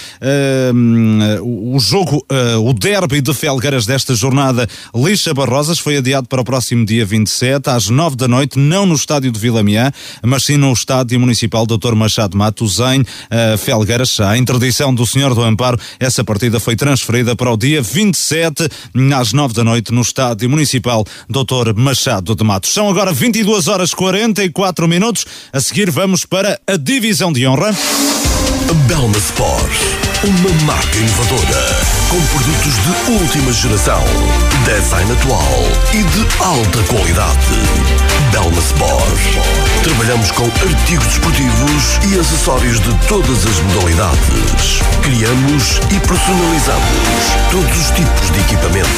o 1.42 1.78
jogo, 1.78 2.24
o 2.62 2.72
derby 2.72 3.20
de 3.20 3.34
Felgueiras 3.34 3.84
desta 3.84 4.14
jornada, 4.14 4.68
Lixa 4.94 5.34
Barrosas, 5.34 5.78
foi 5.78 5.96
adiado 5.98 6.28
para 6.28 6.40
o 6.40 6.44
próximo 6.44 6.86
dia 6.86 7.04
27, 7.04 7.68
às 7.68 7.88
9 7.88 8.16
da 8.16 8.28
noite, 8.30 8.58
não 8.58 8.86
no 8.86 8.94
estádio 8.94 9.30
de 9.30 9.38
Vilamiã, 9.38 9.92
mas 10.22 10.44
sim 10.44 10.56
no 10.56 10.72
estádio 10.72 11.20
municipal 11.20 11.66
Dr. 11.66 11.94
Machado 11.94 12.36
Matos, 12.36 12.78
em 12.80 13.00
uh, 13.00 13.58
Felgueiras. 13.58 14.20
A 14.20 14.38
interdição 14.38 14.94
do 14.94 15.06
Senhor 15.06 15.34
do 15.34 15.42
Amparo, 15.42 15.78
essa 15.98 16.24
partida 16.24 16.58
foi 16.58 16.76
transferida 16.76 17.36
para 17.36 17.52
o 17.52 17.56
dia 17.56 17.82
27, 17.82 18.68
às 19.14 19.32
9 19.32 19.54
da 19.54 19.64
noite, 19.64 19.92
no 19.92 20.00
estádio 20.00 20.48
municipal 20.48 21.04
Dr. 21.28 21.74
Machado 21.74 22.34
de 22.34 22.44
Matos. 22.44 22.72
São 22.72 22.88
agora 22.88 23.12
22 23.12 23.68
horas 23.68 23.92
44 23.92 24.88
minutos. 24.88 25.26
A 25.52 25.60
seguir, 25.60 25.90
vamos 25.90 26.24
para 26.24 26.58
a 26.66 26.76
divisão 26.76 27.32
de 27.32 27.46
honra. 27.46 27.74
Belma 28.86 29.18
Sport, 29.18 30.09
uma 30.22 30.64
marca 30.64 30.98
inovadora, 30.98 31.80
com 32.10 32.20
produtos 32.26 32.74
de 32.74 33.12
última 33.12 33.52
geração, 33.52 34.04
design 34.66 35.10
atual 35.12 35.62
e 35.94 36.02
de 36.02 36.26
alta 36.44 36.82
qualidade. 36.92 37.56
Belma 38.30 38.58
Sport. 38.58 39.20
Trabalhamos 39.82 40.30
com 40.32 40.44
artigos 40.44 41.06
desportivos 41.06 41.98
e 42.06 42.18
acessórios 42.18 42.80
de 42.80 42.94
todas 43.08 43.46
as 43.46 43.60
modalidades. 43.60 44.80
Criamos 45.02 45.80
e 45.90 45.98
personalizamos 46.06 46.90
todos 47.50 47.78
os 47.78 47.90
tipos 47.90 48.30
de 48.30 48.40
equipamento. 48.40 48.88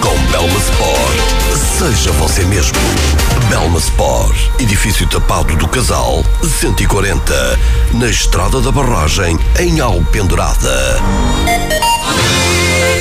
Com 0.00 0.16
Belma 0.30 0.58
Sport, 0.58 1.78
seja 1.78 2.12
você 2.12 2.44
mesmo. 2.44 2.78
Belma 3.48 3.78
Sport, 3.78 4.36
edifício 4.58 5.06
tapado 5.06 5.56
do 5.56 5.66
Casal, 5.66 6.22
140, 6.60 7.58
na 7.94 8.06
Estrada 8.06 8.60
da 8.60 8.70
Barragem, 8.70 9.38
em 9.58 9.80
Alpendurada. 10.42 11.91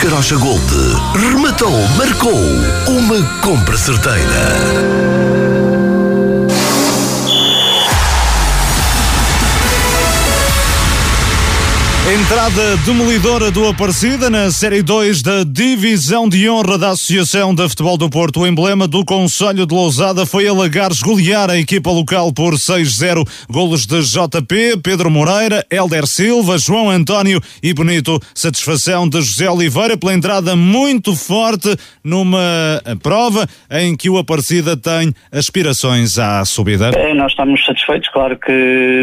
Carocha 0.00 0.34
Gold, 0.38 0.72
rematou, 1.14 1.70
marcou 1.98 2.40
uma 2.88 3.22
compra 3.42 3.76
certeira. 3.76 5.49
Entrada 12.10 12.76
demolidora 12.78 13.52
do 13.52 13.68
Aparecida 13.68 14.28
na 14.28 14.50
Série 14.50 14.82
2 14.82 15.22
da 15.22 15.44
Divisão 15.44 16.28
de 16.28 16.50
Honra 16.50 16.76
da 16.76 16.88
Associação 16.88 17.54
de 17.54 17.68
Futebol 17.68 17.96
do 17.96 18.10
Porto. 18.10 18.40
O 18.40 18.46
emblema 18.48 18.88
do 18.88 19.04
Conselho 19.04 19.64
de 19.64 19.72
Lousada 19.72 20.26
foi 20.26 20.48
a 20.48 20.52
golear 20.52 21.48
a 21.48 21.56
equipa 21.56 21.88
local 21.88 22.32
por 22.32 22.54
6-0. 22.54 23.22
Golos 23.48 23.86
de 23.86 24.00
JP, 24.02 24.80
Pedro 24.82 25.08
Moreira, 25.08 25.64
Helder 25.70 26.04
Silva, 26.04 26.58
João 26.58 26.90
António 26.90 27.40
e 27.62 27.72
Bonito. 27.72 28.18
Satisfação 28.34 29.08
de 29.08 29.22
José 29.22 29.48
Oliveira 29.48 29.96
pela 29.96 30.12
entrada 30.12 30.56
muito 30.56 31.14
forte 31.14 31.76
numa 32.02 32.82
prova 33.04 33.46
em 33.70 33.96
que 33.96 34.10
o 34.10 34.18
Aparecida 34.18 34.76
tem 34.76 35.12
aspirações 35.30 36.18
à 36.18 36.44
subida. 36.44 36.90
É, 36.96 37.14
nós 37.14 37.30
estamos 37.30 37.64
satisfeitos, 37.64 38.08
claro 38.08 38.36
que 38.36 38.50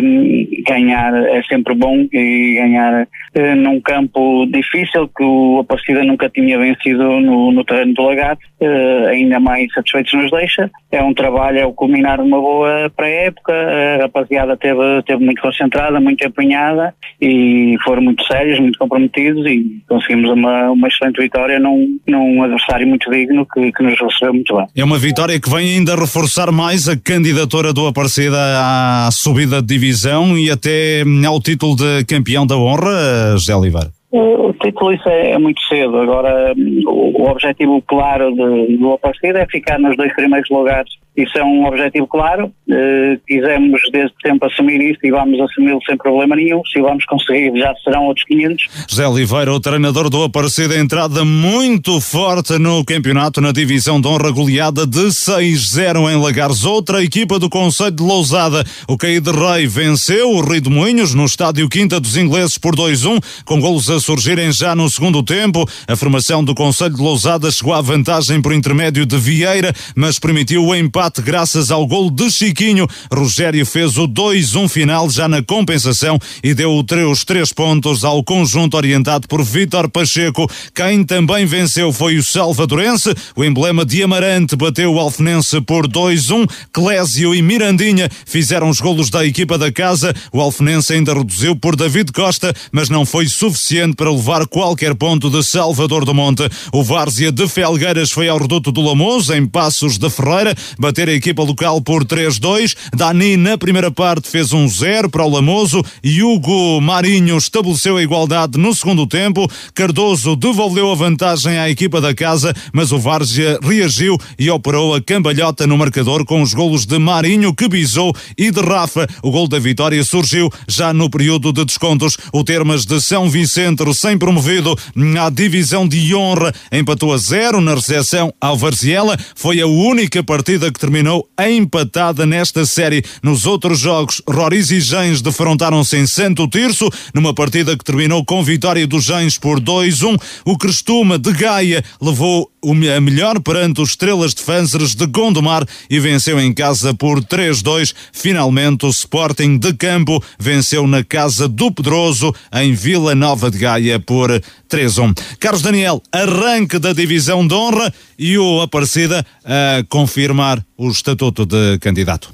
hum, 0.04 0.46
ganhar 0.68 1.14
é 1.14 1.42
sempre 1.44 1.74
bom 1.74 2.06
e 2.12 2.56
ganhar 2.60 2.97
eh, 3.34 3.56
num 3.56 3.80
campo 3.82 4.46
difícil 4.48 5.10
que 5.16 5.24
o 5.24 5.60
Aparecida 5.60 6.04
nunca 6.04 6.30
tinha 6.30 6.58
vencido 6.58 7.20
no, 7.20 7.52
no 7.52 7.64
terreno 7.64 7.94
do 7.94 8.04
Lagato, 8.04 8.42
eh, 8.60 9.08
ainda 9.10 9.40
mais 9.40 9.72
satisfeitos 9.74 10.14
nos 10.14 10.32
deixa. 10.32 10.70
É 10.92 11.02
um 11.02 11.14
trabalho, 11.14 11.60
é 11.60 11.66
o 11.66 11.74
culminar 11.74 12.18
de 12.18 12.28
uma 12.28 12.40
boa 12.40 12.92
pré-época, 12.96 13.54
a 13.54 14.02
rapaziada 14.04 14.58
teve, 14.58 15.02
teve 15.06 15.24
muito 15.24 15.42
concentrada, 15.42 16.00
muito 16.00 16.26
empenhada 16.26 16.94
e 17.22 17.76
foram 17.84 18.02
muito 18.02 18.24
sérios, 18.26 18.60
muito 18.60 18.80
comprometidos 18.80 19.46
e 19.46 19.82
conseguimos 19.88 20.32
uma, 20.32 20.72
uma 20.72 20.88
excelente 20.88 21.22
vitória 21.22 21.60
num, 21.60 22.00
num 22.08 22.44
adversário 22.44 22.88
muito 22.88 23.10
digno 23.12 23.46
que, 23.46 23.72
que 23.72 23.84
nos 23.84 24.00
recebeu 24.00 24.34
muito 24.34 24.56
bem. 24.56 24.66
É 24.76 24.84
uma 24.84 24.98
vitória 24.98 25.40
que 25.40 25.50
vem 25.50 25.78
ainda 25.78 25.96
reforçar 25.96 26.52
mais 26.52 26.88
a 26.88 26.98
candidatura 26.98 27.74
do 27.74 27.88
Aparecida 27.88 28.38
à 28.38 29.10
subida 29.12 29.62
de 29.62 29.68
divisão 29.68 30.38
e 30.38 30.50
até 30.50 31.04
ao 31.26 31.40
título 31.40 31.76
de 31.76 32.06
campeão 32.06 32.46
da 32.46 32.58
honra, 32.58 32.87
José 33.34 33.56
Oliveira? 33.56 33.90
O 34.12 34.54
título 34.54 34.94
isso 34.94 35.08
é, 35.10 35.32
é 35.32 35.38
muito 35.38 35.62
cedo. 35.64 35.98
Agora, 35.98 36.54
o, 36.56 37.24
o 37.24 37.30
objetivo 37.30 37.82
claro 37.82 38.34
de, 38.34 38.78
do 38.78 38.94
Aparecida 38.94 39.40
é 39.40 39.46
ficar 39.48 39.78
nos 39.78 39.98
dois 39.98 40.14
primeiros 40.16 40.50
lugares. 40.50 40.90
Isso 41.18 41.36
é 41.36 41.44
um 41.44 41.66
objetivo 41.66 42.06
claro. 42.06 42.52
Eh, 42.70 43.18
quisemos 43.28 43.82
desde 43.92 44.14
sempre 44.24 44.48
assumir 44.48 44.80
isto 44.92 45.04
e 45.04 45.10
vamos 45.10 45.40
assumi-lo 45.42 45.80
sem 45.84 45.98
problema 45.98 46.36
nenhum. 46.36 46.62
Se 46.72 46.80
vamos 46.80 47.04
conseguir, 47.06 47.58
já 47.58 47.74
serão 47.84 48.04
outros 48.04 48.24
500. 48.28 48.68
José 48.88 49.08
Oliveira, 49.08 49.52
o 49.52 49.60
treinador 49.60 50.12
do 50.12 50.22
Aparecida, 50.22 50.78
entrada 50.78 51.26
muito 51.26 52.00
forte 52.00 52.60
no 52.60 52.86
campeonato 52.86 53.42
na 53.42 53.52
divisão 53.52 54.00
de 54.00 54.08
honra 54.08 54.30
goleada 54.30 54.86
de 54.86 55.08
6-0 55.08 56.08
em 56.12 56.22
Lagares. 56.22 56.66
Outra 56.66 57.04
equipa 57.04 57.40
do 57.40 57.50
Conselho 57.50 57.90
de 57.90 58.04
Lousada, 58.04 58.64
o 58.88 58.96
Caí 58.96 59.20
de 59.20 59.32
Rei, 59.32 59.66
venceu 59.66 60.30
o 60.30 60.42
Rio 60.42 60.62
de 60.62 60.70
Moinhos 60.70 61.16
no 61.16 61.26
estádio 61.26 61.68
Quinta 61.68 62.00
dos 62.00 62.16
Ingleses 62.16 62.60
por 62.60 62.76
2-1, 62.76 63.20
com 63.44 63.60
golos 63.60 63.90
a 63.90 64.00
surgirem 64.00 64.52
já 64.52 64.76
no 64.76 64.88
segundo 64.88 65.24
tempo. 65.24 65.68
A 65.88 65.96
formação 65.96 66.44
do 66.44 66.54
Conselho 66.54 66.94
de 66.94 67.02
Lousada 67.02 67.50
chegou 67.50 67.74
à 67.74 67.82
vantagem 67.82 68.40
por 68.40 68.54
intermédio 68.54 69.04
de 69.04 69.18
Vieira, 69.18 69.74
mas 69.96 70.20
permitiu 70.20 70.64
o 70.64 70.76
empate 70.76 71.07
graças 71.20 71.72
ao 71.72 71.86
gol 71.88 72.10
de 72.10 72.30
Chiquinho. 72.30 72.88
Rogério 73.12 73.66
fez 73.66 73.98
o 73.98 74.08
2-1 74.08 74.68
final 74.68 75.10
já 75.10 75.28
na 75.28 75.42
compensação 75.42 76.20
e 76.44 76.54
deu 76.54 76.78
os 77.10 77.24
três 77.24 77.54
pontos 77.54 78.04
ao 78.04 78.24
conjunto 78.24 78.76
orientado 78.76 79.28
por 79.28 79.44
Vítor 79.44 79.90
Pacheco. 79.90 80.50
Quem 80.74 81.04
também 81.04 81.46
venceu 81.46 81.92
foi 81.94 82.18
o 82.18 82.24
Salvadorense. 82.24 83.14
O 83.36 83.44
emblema 83.44 83.86
de 83.86 84.04
Amarante 84.04 84.56
bateu 84.56 84.94
o 84.94 85.00
Alfenense 85.00 85.62
por 85.62 85.88
2-1. 85.88 86.48
Clésio 86.72 87.34
e 87.34 87.42
Mirandinha 87.42 88.10
fizeram 88.26 88.70
os 88.70 88.80
golos 88.80 89.10
da 89.10 89.26
equipa 89.26 89.58
da 89.58 89.72
casa. 89.72 90.14
O 90.32 90.42
Alfenense 90.42 90.94
ainda 90.94 91.14
reduziu 91.14 91.56
por 91.56 91.76
David 91.76 92.12
Costa, 92.12 92.54
mas 92.72 92.90
não 92.90 93.06
foi 93.06 93.28
suficiente 93.28 93.96
para 93.96 94.12
levar 94.12 94.46
qualquer 94.48 94.96
ponto 94.96 95.30
de 95.30 95.44
Salvador 95.44 96.06
do 96.06 96.14
Monte. 96.14 96.48
O 96.72 96.84
Várzea 96.84 97.32
de 97.32 97.48
Felgueiras 97.48 98.12
foi 98.12 98.28
ao 98.28 98.38
reduto 98.38 98.72
do 98.72 98.82
Lamoso, 98.82 99.34
em 99.34 99.46
Passos 99.46 99.98
de 99.98 100.10
Ferreira, 100.10 100.56
bater 100.98 101.10
a 101.10 101.14
equipa 101.14 101.44
local 101.44 101.80
por 101.80 102.04
3-2. 102.04 102.76
Dani, 102.96 103.38
na 103.38 103.56
primeira 103.56 103.92
parte, 103.92 104.30
fez 104.30 104.52
um 104.52 104.68
0 104.68 105.10
para 105.10 105.24
o 105.24 105.30
Lamoso 105.30 105.84
Hugo 106.04 106.82
Marinho 106.82 107.38
estabeleceu 107.38 107.98
a 107.98 108.02
igualdade 108.02 108.58
no 108.58 108.74
segundo 108.74 109.06
tempo. 109.06 109.48
Cardoso 109.76 110.36
devolveu 110.36 110.92
a 110.92 110.96
vantagem 110.96 111.60
à 111.60 111.70
equipa 111.70 112.02
da 112.02 112.16
casa, 112.16 112.52
mas 112.74 112.92
o 112.92 112.98
Várzea 112.98 113.60
reagiu 113.62 114.18
e 114.40 114.50
operou 114.50 114.96
a 114.96 115.02
cambalhota 115.02 115.68
no 115.68 115.78
marcador 115.78 116.26
com 116.26 116.42
os 116.42 116.54
golos 116.54 116.88
de 116.88 116.98
Marinho, 116.98 117.54
que 117.54 117.68
bisou, 117.68 118.16
e 118.36 118.50
de 118.50 118.62
Rafa. 118.62 119.08
O 119.22 119.30
gol 119.30 119.48
da 119.48 119.60
vitória 119.60 120.04
surgiu 120.04 120.50
já 120.68 120.92
no 120.94 121.12
período 121.12 121.54
de 121.54 121.64
descontos. 121.64 122.18
O 122.34 122.44
Termas 122.44 122.86
de 122.88 123.00
São 123.02 123.30
Vicente, 123.30 123.84
recém-promovido 123.84 124.76
à 125.20 125.30
divisão 125.30 125.88
de 125.88 126.16
honra, 126.16 126.52
empatou 126.72 127.14
a 127.14 127.18
zero 127.18 127.62
na 127.62 127.76
recepção 127.76 128.34
ao 128.42 128.58
Varziela. 128.58 129.16
Foi 129.36 129.62
a 129.62 129.68
única 129.68 130.24
partida 130.24 130.72
que 130.72 130.77
terminou 130.78 131.28
empatada 131.40 132.26
nesta 132.26 132.66
série. 132.66 133.04
Nos 133.22 133.46
outros 133.46 133.80
jogos, 133.80 134.22
Roriz 134.28 134.72
e 134.72 134.80
Gens 134.80 135.22
defrontaram-se 135.22 135.98
em 135.98 136.06
Santo 136.06 136.48
Tirso, 136.48 136.90
numa 137.14 137.34
partida 137.34 137.78
que 137.78 137.84
terminou 137.84 138.24
com 138.26 138.44
vitória 138.44 138.86
dos 138.88 139.04
Gens 139.04 139.38
por 139.38 139.60
2-1. 139.60 140.20
O 140.46 140.58
Crestuma 140.58 141.18
de 141.18 141.32
Gaia 141.32 141.84
levou 142.02 142.52
a 142.96 143.00
melhor 143.00 143.40
perante 143.40 143.82
os 143.82 143.92
Estrelas 143.92 144.34
de 144.34 144.42
Fânceres 144.42 144.94
de 144.94 145.06
Gondomar 145.06 145.66
e 145.90 146.00
venceu 146.00 146.40
em 146.40 146.54
casa 146.54 146.94
por 146.94 147.24
3-2. 147.24 147.94
Finalmente, 148.12 148.86
o 148.86 148.90
Sporting 148.90 149.58
de 149.58 149.74
Campo 149.74 150.22
venceu 150.38 150.86
na 150.86 151.04
casa 151.04 151.48
do 151.48 151.72
Pedroso, 151.72 152.34
em 152.54 152.74
Vila 152.74 153.16
Nova 153.16 153.50
de 153.50 153.58
Gaia, 153.58 154.00
por 154.00 154.30
3-1. 154.70 155.18
Carlos 155.40 155.62
Daniel, 155.62 156.02
arranque 156.12 156.78
da 156.78 156.94
divisão 156.94 157.48
de 157.48 157.54
honra 157.54 157.94
e 158.20 158.38
o 158.38 158.62
Aparecida 158.62 159.26
a 159.46 159.84
confirmar 159.88 160.64
o 160.78 160.90
estatuto 160.90 161.46
de 161.46 161.80
candidato. 161.80 162.34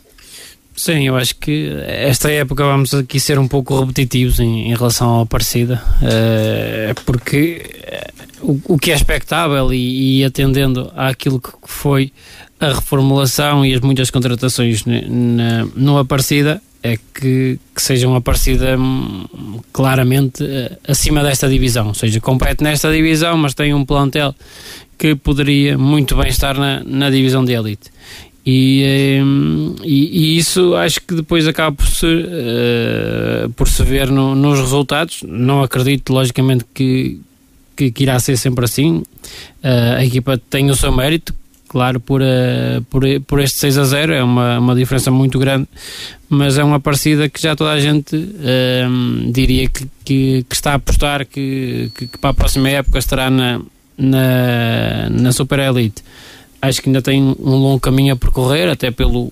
Sim, 0.75 1.07
eu 1.07 1.15
acho 1.15 1.35
que 1.35 1.71
esta 1.85 2.31
época 2.31 2.63
vamos 2.63 2.93
aqui 2.93 3.19
ser 3.19 3.37
um 3.37 3.47
pouco 3.47 3.79
repetitivos 3.79 4.39
em, 4.39 4.71
em 4.71 4.75
relação 4.75 5.07
ao 5.07 5.21
Aparecida, 5.21 5.81
uh, 6.01 7.01
porque 7.05 7.61
uh, 8.41 8.51
o, 8.51 8.73
o, 8.73 8.77
que 8.79 8.91
é 8.91 8.95
expectável 8.95 9.71
e, 9.71 10.19
e, 10.19 10.25
atendendo 10.25 10.91
àquilo 10.95 11.39
que 11.39 11.51
foi 11.65 12.11
a 12.59 12.73
reformulação 12.73 13.63
e 13.63 13.73
as 13.73 13.81
muitas 13.81 14.09
contratações 14.09 14.83
na, 14.85 15.65
no 15.75 15.99
Aparecida, 15.99 16.59
é 16.81 16.97
que, 16.97 17.59
que 17.73 17.81
seja 17.81 18.07
uma 18.07 18.17
Aparecida 18.17 18.75
hum, 18.77 19.59
claramente 19.71 20.43
uh, 20.43 20.77
acima 20.87 21.21
desta 21.21 21.47
divisão, 21.47 21.89
ou 21.89 21.93
seja, 21.93 22.19
compete 22.19 22.63
nesta 22.63 22.91
divisão, 22.91 23.37
mas 23.37 23.53
tem 23.53 23.75
um 23.75 23.85
plantel 23.85 24.33
que 24.97 25.15
poderia 25.15 25.77
muito 25.77 26.15
bem 26.15 26.29
estar 26.29 26.57
na, 26.57 26.83
na 26.83 27.11
divisão 27.11 27.45
de 27.45 27.53
elite. 27.53 27.91
E, 28.45 29.21
hum, 29.23 29.75
e, 29.83 30.35
e, 30.35 30.37
isso 30.37 30.75
acho 30.75 30.99
que 31.01 31.15
depois 31.15 31.47
acaba 31.47 31.73
por 31.75 31.87
se, 31.87 32.05
uh, 32.05 33.49
por 33.55 33.69
se 33.69 33.83
ver 33.83 34.09
no, 34.09 34.35
nos 34.35 34.59
resultados. 34.59 35.23
Não 35.25 35.63
acredito, 35.63 36.11
logicamente, 36.11 36.65
que, 36.73 37.21
que, 37.75 37.89
que 37.91 38.03
irá 38.03 38.19
ser 38.19 38.37
sempre 38.37 38.65
assim. 38.65 38.97
Uh, 39.63 39.97
a 39.97 40.05
equipa 40.05 40.37
tem 40.49 40.69
o 40.69 40.75
seu 40.75 40.91
mérito, 40.91 41.33
claro, 41.69 42.01
por, 42.01 42.21
uh, 42.21 42.81
por, 42.89 43.03
por 43.25 43.39
este 43.39 43.59
6 43.59 43.77
a 43.77 43.83
0, 43.85 44.13
é 44.13 44.23
uma, 44.23 44.59
uma 44.59 44.75
diferença 44.75 45.09
muito 45.09 45.39
grande, 45.39 45.67
mas 46.27 46.57
é 46.57 46.63
uma 46.65 46.81
parecida 46.81 47.29
que 47.29 47.41
já 47.41 47.55
toda 47.55 47.71
a 47.71 47.79
gente 47.79 48.13
uh, 48.15 49.31
diria 49.31 49.69
que, 49.69 49.87
que, 50.03 50.45
que, 50.49 50.55
está 50.55 50.73
a 50.73 50.75
apostar 50.75 51.25
que, 51.25 51.89
que, 51.95 52.07
que, 52.07 52.17
para 52.17 52.31
a 52.31 52.33
próxima 52.33 52.69
época 52.69 52.99
estará 52.99 53.29
na, 53.29 53.61
na, 53.97 55.09
na 55.09 55.31
Super 55.31 55.59
Elite 55.59 56.03
acho 56.63 56.81
que 56.81 56.89
ainda 56.89 57.01
tem 57.01 57.21
um 57.21 57.55
longo 57.55 57.79
caminho 57.79 58.13
a 58.13 58.15
percorrer, 58.15 58.69
até 58.69 58.89
pelo, 58.89 59.31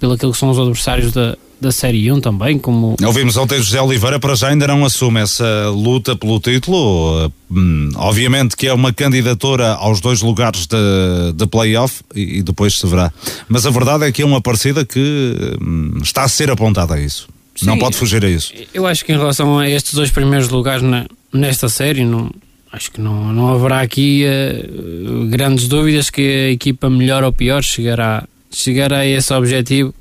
pelo 0.00 0.14
aquilo 0.14 0.32
que 0.32 0.38
são 0.38 0.50
os 0.50 0.58
adversários 0.58 1.12
da, 1.12 1.36
da 1.60 1.70
Série 1.70 2.10
1 2.10 2.20
também, 2.20 2.58
como... 2.58 2.96
Ouvimos 3.04 3.36
ontem 3.36 3.58
José 3.58 3.80
Oliveira, 3.80 4.18
para 4.18 4.34
já 4.34 4.48
ainda 4.48 4.66
não 4.66 4.82
assume 4.84 5.20
essa 5.20 5.68
luta 5.68 6.16
pelo 6.16 6.40
título, 6.40 7.30
hum, 7.50 7.90
obviamente 7.96 8.56
que 8.56 8.66
é 8.66 8.72
uma 8.72 8.92
candidatura 8.92 9.74
aos 9.74 10.00
dois 10.00 10.22
lugares 10.22 10.66
de, 10.66 11.32
de 11.34 11.46
play-off 11.46 12.02
e, 12.14 12.42
depois 12.42 12.78
se 12.78 12.86
verá, 12.86 13.12
mas 13.48 13.66
a 13.66 13.70
verdade 13.70 14.04
é 14.04 14.12
que 14.12 14.22
é 14.22 14.24
uma 14.24 14.40
parecida 14.40 14.84
que 14.84 15.34
hum, 15.60 15.98
está 16.02 16.24
a 16.24 16.28
ser 16.28 16.50
apontada 16.50 16.94
a 16.94 17.00
isso, 17.00 17.28
Sim, 17.54 17.66
não 17.66 17.78
pode 17.78 17.96
fugir 17.96 18.24
a 18.24 18.30
isso. 18.30 18.50
Eu 18.72 18.86
acho 18.86 19.04
que 19.04 19.12
em 19.12 19.18
relação 19.18 19.58
a 19.58 19.68
estes 19.68 19.92
dois 19.92 20.10
primeiros 20.10 20.48
lugares 20.48 20.82
na, 20.82 21.06
nesta 21.30 21.68
série, 21.68 22.02
não 22.02 22.30
acho 22.72 22.90
que 22.90 23.00
não, 23.00 23.32
não 23.32 23.52
haverá 23.52 23.82
aqui 23.82 24.24
uh, 24.24 25.26
grandes 25.26 25.68
dúvidas 25.68 26.08
que 26.08 26.22
a 26.22 26.50
equipa 26.50 26.88
melhor 26.88 27.22
ou 27.22 27.32
pior 27.32 27.62
chegará, 27.62 28.26
chegará 28.50 29.00
a 29.00 29.06
esse 29.06 29.32
objetivo 29.34 29.94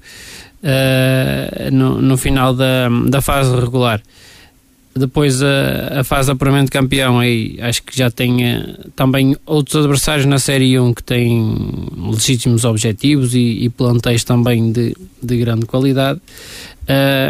uh, 0.63 1.71
no, 1.71 2.01
no 2.01 2.17
final 2.17 2.55
da, 2.55 2.87
da 3.07 3.21
fase 3.21 3.53
regular. 3.53 4.01
Depois 4.93 5.41
a, 5.41 5.99
a 5.99 6.03
fase 6.03 6.27
de 6.27 6.31
apuramento 6.33 6.65
de 6.65 6.71
campeão, 6.71 7.19
aí 7.19 7.57
acho 7.61 7.83
que 7.83 7.97
já 7.97 8.09
tem 8.09 8.39
também 8.95 9.37
outros 9.45 9.75
adversários 9.77 10.25
na 10.25 10.37
Série 10.37 10.77
1 10.77 10.93
que 10.93 11.03
têm 11.03 11.87
legítimos 12.09 12.65
objetivos 12.65 13.33
e, 13.33 13.63
e 13.63 13.69
plantéis 13.69 14.25
também 14.25 14.71
de, 14.71 14.95
de 15.23 15.37
grande 15.37 15.65
qualidade. 15.65 16.19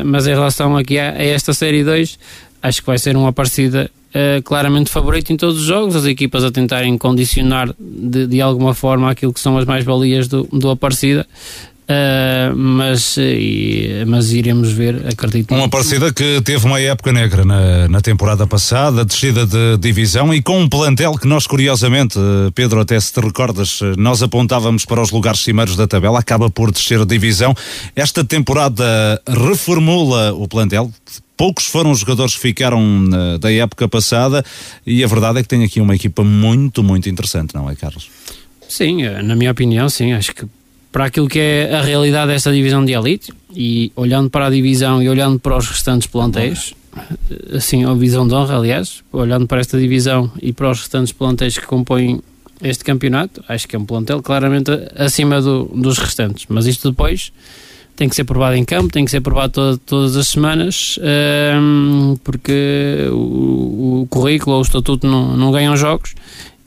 mas 0.06 0.26
em 0.26 0.32
relação 0.32 0.76
aqui 0.76 0.98
a, 0.98 1.12
a 1.12 1.24
esta 1.24 1.54
Série 1.54 1.84
2, 1.84 2.18
acho 2.64 2.82
que 2.82 2.88
vai 2.88 2.98
ser 2.98 3.16
uma 3.16 3.32
parecida 3.32 3.92
uh, 4.16 4.42
claramente 4.44 4.90
favorito 4.90 5.32
em 5.32 5.38
todos 5.38 5.60
os 5.60 5.66
jogos, 5.66 5.96
as 5.96 6.06
equipas 6.06 6.44
a 6.44 6.52
tentarem 6.52 6.98
condicionar 6.98 7.74
de, 7.80 8.28
de 8.28 8.42
alguma 8.42 8.74
forma 8.74 9.10
aquilo 9.10 9.34
que 9.34 9.40
são 9.40 9.58
as 9.58 9.66
mais-valias 9.66 10.28
do, 10.28 10.44
do 10.52 10.70
Aparecida. 10.70 11.26
Uh, 11.82 12.56
mas, 12.56 13.18
e, 13.18 14.06
mas 14.08 14.32
iremos 14.32 14.72
ver, 14.72 15.06
acredito. 15.08 15.54
Uma 15.54 15.68
parecida 15.68 16.14
que 16.14 16.40
teve 16.42 16.66
uma 16.66 16.80
época 16.80 17.12
negra 17.12 17.44
na, 17.44 17.90
na 17.90 18.00
temporada 18.00 18.48
passada, 18.48 19.04
descida 19.04 19.46
de 19.46 19.78
divisão 19.78 20.34
e 20.34 20.42
com 20.42 20.62
um 20.62 20.70
plantel 20.70 21.18
que 21.18 21.28
nós, 21.28 21.46
curiosamente, 21.46 22.18
Pedro, 22.56 22.80
até 22.80 22.98
se 22.98 23.12
te 23.12 23.20
recordas, 23.20 23.80
nós 23.98 24.24
apontávamos 24.24 24.86
para 24.86 25.02
os 25.02 25.12
lugares 25.12 25.42
cimeiros 25.42 25.76
da 25.76 25.86
tabela, 25.86 26.20
acaba 26.20 26.50
por 26.50 26.72
descer 26.72 27.02
a 27.02 27.06
divisão. 27.06 27.54
Esta 27.94 28.24
temporada 28.24 29.22
reformula 29.28 30.32
o 30.34 30.48
plantel, 30.48 30.90
poucos 31.42 31.66
foram 31.66 31.90
os 31.90 32.02
jogadores 32.02 32.36
que 32.36 32.40
ficaram 32.40 32.80
uh, 33.06 33.40
da 33.40 33.52
época 33.52 33.88
passada 33.88 34.46
e 34.86 35.04
a 35.04 35.08
verdade 35.08 35.40
é 35.40 35.42
que 35.42 35.48
tem 35.48 35.64
aqui 35.64 35.82
uma 35.82 35.96
equipa 35.96 36.24
muito, 36.24 36.84
muito 36.84 37.10
interessante, 37.10 37.56
não 37.56 37.68
é, 37.68 37.76
Carlos? 37.76 38.12
Sim, 38.70 39.02
eh, 39.02 39.24
na 39.24 39.36
minha 39.36 39.50
opinião, 39.50 39.90
sim. 39.90 40.14
Acho 40.14 40.36
que 40.36 40.46
para 40.92 41.06
aquilo 41.06 41.28
que 41.28 41.40
é 41.40 41.74
a 41.74 41.82
realidade 41.82 42.32
desta 42.32 42.54
divisão 42.54 42.86
de 42.86 42.94
elite 42.94 43.34
e 43.56 43.92
olhando 43.96 44.30
para 44.30 44.46
a 44.46 44.50
divisão 44.52 45.02
e 45.02 45.10
olhando 45.10 45.40
para 45.40 45.58
os 45.58 45.68
restantes 45.68 46.06
plantéis, 46.06 46.76
eh, 46.96 47.58
assim, 47.58 47.86
a 47.86 47.94
visão 47.96 48.28
de 48.28 48.36
honra, 48.36 48.58
aliás, 48.58 49.02
olhando 49.12 49.48
para 49.48 49.62
esta 49.62 49.80
divisão 49.80 50.32
e 50.40 50.54
para 50.54 50.70
os 50.70 50.82
restantes 50.82 51.12
plantéis 51.12 51.58
que 51.58 51.66
compõem 51.66 52.22
este 52.62 52.84
campeonato, 52.84 53.44
acho 53.48 53.68
que 53.68 53.76
é 53.76 53.80
um 53.80 53.86
plantel 53.86 54.22
claramente 54.22 54.70
acima 54.96 55.42
do, 55.42 55.64
dos 55.74 55.98
restantes. 55.98 56.46
Mas 56.48 56.68
isto 56.68 56.92
depois 56.92 57.32
tem 58.02 58.10
que 58.10 58.16
ser 58.16 58.24
provado 58.24 58.56
em 58.56 58.66
campo, 58.66 58.92
tem 58.92 59.06
que 59.06 59.12
ser 59.12 59.22
provado 59.22 59.54
toda, 59.54 59.78
todas 59.78 60.18
as 60.18 60.28
semanas, 60.28 60.98
um, 61.62 62.18
porque 62.24 63.08
o, 63.12 64.02
o 64.02 64.08
currículo 64.10 64.56
ou 64.56 64.62
o 64.64 64.66
estatuto 64.66 65.06
não, 65.06 65.38
não 65.38 65.52
ganham 65.52 65.78
jogos 65.78 66.16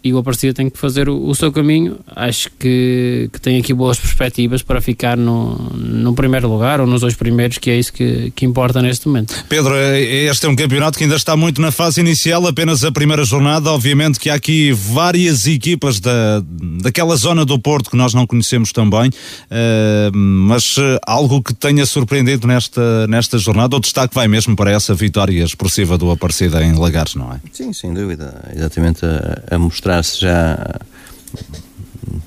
e 0.04 0.12
o 0.12 0.18
Aparecida 0.18 0.52
tem 0.52 0.68
que 0.68 0.78
fazer 0.78 1.08
o, 1.08 1.26
o 1.26 1.34
seu 1.34 1.50
caminho. 1.50 1.98
Acho 2.14 2.50
que, 2.58 3.30
que, 3.32 3.40
tem 3.40 3.58
aqui 3.58 3.72
boas 3.72 3.98
perspectivas 3.98 4.62
para 4.62 4.78
ficar 4.78 5.16
no, 5.16 5.54
no 5.74 6.14
primeiro 6.14 6.46
lugar 6.46 6.78
ou 6.78 6.86
nos 6.86 7.00
dois 7.00 7.14
primeiros, 7.14 7.56
que 7.56 7.70
é 7.70 7.78
isso 7.78 7.90
que, 7.90 8.30
que 8.36 8.44
importa 8.44 8.82
neste 8.82 9.08
momento. 9.08 9.34
Pedro, 9.48 9.74
este 9.74 10.44
é 10.44 10.48
um 10.50 10.54
campeonato 10.54 10.98
que 10.98 11.04
ainda 11.04 11.16
está 11.16 11.34
muito 11.34 11.58
na 11.58 11.72
fase 11.72 12.02
inicial, 12.02 12.46
apenas 12.46 12.84
a 12.84 12.92
primeira 12.92 13.24
jornada. 13.24 13.70
Obviamente 13.70 14.20
que 14.20 14.28
há 14.28 14.34
aqui 14.34 14.72
várias 14.72 15.46
equipas 15.46 15.98
da, 16.00 16.42
daquela 16.82 17.16
zona 17.16 17.46
do 17.46 17.58
Porto 17.58 17.90
que 17.90 17.96
nós 17.96 18.12
não 18.12 18.26
conhecemos 18.26 18.72
tão 18.72 18.90
bem, 18.90 19.08
uh, 19.08 20.14
mas 20.14 20.76
uh, 20.76 20.98
algo 21.06 21.42
que 21.42 21.54
tenha 21.54 21.86
surpreendido 21.86 22.46
nesta, 22.46 23.06
nesta 23.06 23.38
jornada, 23.38 23.74
o 23.74 23.80
destaque 23.80 24.14
vai 24.14 24.28
mesmo 24.28 24.54
para 24.54 24.70
essa 24.70 24.94
vitória 24.94 25.42
expressiva 25.42 25.96
do 25.96 26.10
Aparecida 26.10 26.62
em 26.62 26.74
Lagares, 26.74 27.14
não 27.14 27.32
é? 27.32 27.40
Sim, 27.50 27.72
sem 27.72 27.94
dúvida. 27.94 28.52
Exatamente 28.54 29.06
a, 29.06 29.54
a 29.54 29.58
mostrar 29.58 29.93
se 30.02 30.20
já 30.20 30.80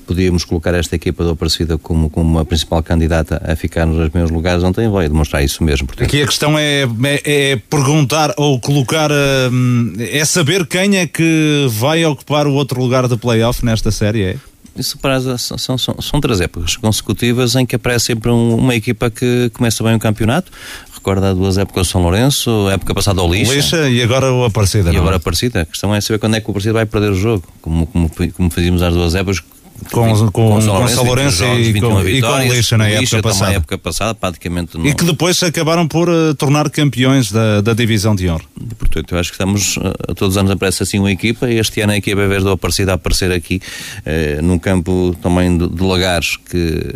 podíamos 0.06 0.44
colocar 0.44 0.74
esta 0.74 0.96
equipa 0.96 1.22
do 1.22 1.30
Aparecida 1.30 1.76
como, 1.76 2.08
como 2.08 2.28
uma 2.28 2.44
principal 2.44 2.82
candidata 2.82 3.40
a 3.44 3.54
ficar 3.54 3.86
nos 3.86 4.08
primeiros 4.08 4.30
lugares, 4.30 4.64
ontem 4.64 4.90
veio 4.90 5.08
demonstrar 5.08 5.44
isso 5.44 5.62
mesmo. 5.62 5.86
Portanto. 5.86 6.06
Aqui 6.08 6.22
a 6.22 6.26
questão 6.26 6.58
é, 6.58 6.84
é, 7.04 7.52
é 7.52 7.56
perguntar 7.56 8.32
ou 8.36 8.58
colocar, 8.58 9.10
hum, 9.52 9.92
é 9.98 10.24
saber 10.24 10.66
quem 10.66 10.96
é 10.96 11.06
que 11.06 11.66
vai 11.68 12.04
ocupar 12.04 12.46
o 12.46 12.54
outro 12.54 12.80
lugar 12.80 13.06
de 13.06 13.16
playoff 13.16 13.64
nesta 13.64 13.90
série, 13.90 14.22
é? 14.22 14.36
Isso 14.78 14.98
para, 14.98 15.20
são, 15.38 15.58
são, 15.58 15.78
são, 15.78 16.20
três 16.20 16.40
épocas 16.40 16.76
consecutivas 16.76 17.54
em 17.56 17.66
que 17.66 17.76
aparece 17.76 18.06
sempre 18.06 18.30
um, 18.30 18.56
uma 18.56 18.74
equipa 18.74 19.10
que 19.10 19.50
começa 19.52 19.82
bem 19.82 19.94
o 19.94 19.98
campeonato. 19.98 20.52
Recorda 20.94 21.34
duas 21.34 21.58
épocas 21.58 21.88
São 21.88 22.02
Lourenço, 22.02 22.66
a 22.68 22.72
época 22.72 22.94
passada 22.94 23.20
ao 23.20 23.32
Lixa. 23.32 23.54
Lixa 23.54 23.88
e 23.88 24.02
agora 24.02 24.32
o 24.32 24.44
Aparecida. 24.44 24.92
E 24.92 24.96
agora 24.96 25.16
a 25.16 25.18
Aparecida. 25.18 25.62
A 25.62 25.66
questão 25.66 25.94
é 25.94 26.00
saber 26.00 26.18
quando 26.18 26.36
é 26.36 26.40
que 26.40 26.48
o 26.48 26.50
Aparecida 26.50 26.74
vai 26.74 26.86
perder 26.86 27.10
o 27.10 27.14
jogo, 27.14 27.44
como, 27.60 27.86
como, 27.86 28.10
como 28.32 28.50
fazíamos 28.50 28.82
às 28.82 28.94
duas 28.94 29.14
épocas 29.14 29.42
com, 29.90 30.12
com, 30.12 30.30
com, 30.30 30.60
com 30.60 30.88
São 30.88 31.04
Lourenço 31.04 31.44
e, 31.44 31.80
com, 31.80 32.06
e 32.06 32.20
com 32.20 32.38
Lixa 32.38 32.76
na 32.76 32.88
época 32.88 33.22
passada. 33.22 33.52
época 33.52 33.78
passada, 33.78 34.14
praticamente 34.14 34.76
não... 34.76 34.86
E 34.86 34.94
que 34.94 35.04
depois 35.04 35.42
acabaram 35.42 35.86
por 35.86 36.08
uh, 36.08 36.34
tornar 36.34 36.68
campeões 36.70 37.30
da, 37.30 37.60
da 37.60 37.74
divisão 37.74 38.14
de 38.14 38.28
honra. 38.28 38.44
Portanto, 38.78 39.12
eu 39.12 39.18
acho 39.18 39.30
que 39.30 39.34
estamos, 39.34 39.76
uh, 39.76 40.14
todos 40.14 40.34
os 40.34 40.38
anos 40.38 40.50
aparece 40.50 40.82
assim 40.82 40.98
uma 40.98 41.12
equipa, 41.12 41.50
e 41.50 41.58
este 41.58 41.80
ano 41.80 41.92
a 41.92 41.96
equipa, 41.96 42.22
em 42.22 42.28
vez 42.28 42.42
do 42.42 42.50
Aparecida 42.50 42.94
aparecer 42.94 43.32
aqui, 43.32 43.60
uh, 44.00 44.42
num 44.42 44.58
campo 44.58 45.16
também 45.22 45.56
de, 45.56 45.68
de 45.68 45.82
Lagares, 45.82 46.36
que 46.36 46.94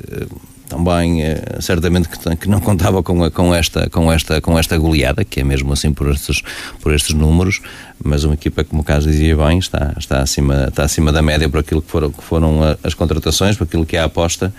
também 0.72 1.22
eh, 1.22 1.58
certamente 1.60 2.08
que, 2.08 2.48
não 2.48 2.58
contava 2.58 3.02
com, 3.02 3.54
esta, 3.54 3.90
com, 3.90 4.10
esta, 4.10 4.40
com 4.40 4.58
esta 4.58 4.78
goleada, 4.78 5.22
que 5.22 5.40
é 5.40 5.44
mesmo 5.44 5.70
assim 5.70 5.92
por 5.92 6.10
estes, 6.10 6.42
por 6.80 6.94
estes 6.94 7.14
números, 7.14 7.60
mas 8.02 8.24
uma 8.24 8.32
equipa, 8.32 8.64
como 8.64 8.80
o 8.80 8.84
caso 8.84 9.06
dizia 9.10 9.36
bem, 9.36 9.58
está, 9.58 9.94
está, 9.98 10.22
acima, 10.22 10.68
está 10.68 10.84
acima 10.84 11.12
da 11.12 11.20
média 11.20 11.46
por 11.46 11.60
aquilo 11.60 11.82
que 11.82 11.90
foram, 11.90 12.10
que 12.10 12.24
foram 12.24 12.60
as 12.82 12.94
contratações, 12.94 13.54
por 13.56 13.64
aquilo 13.64 13.84
que 13.84 13.96
é 13.96 14.00
a 14.00 14.04
aposta. 14.04 14.52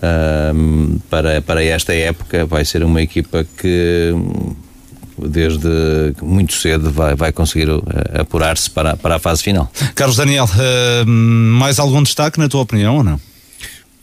Um, 0.00 1.00
para, 1.10 1.42
para 1.42 1.64
esta 1.64 1.92
época 1.92 2.46
vai 2.46 2.64
ser 2.64 2.84
uma 2.84 3.02
equipa 3.02 3.44
que 3.60 4.14
desde 5.20 6.14
muito 6.22 6.52
cedo 6.52 6.92
vai, 6.92 7.16
vai 7.16 7.32
conseguir 7.32 7.68
uh, 7.68 7.82
apurar-se 8.20 8.70
para, 8.70 8.96
para 8.96 9.16
a 9.16 9.18
fase 9.18 9.42
final. 9.42 9.68
Carlos 9.96 10.16
Daniel, 10.16 10.48
mais 11.04 11.80
algum 11.80 12.00
destaque 12.00 12.38
na 12.38 12.48
tua 12.48 12.60
opinião 12.60 12.98
ou 12.98 13.02
não? 13.02 13.27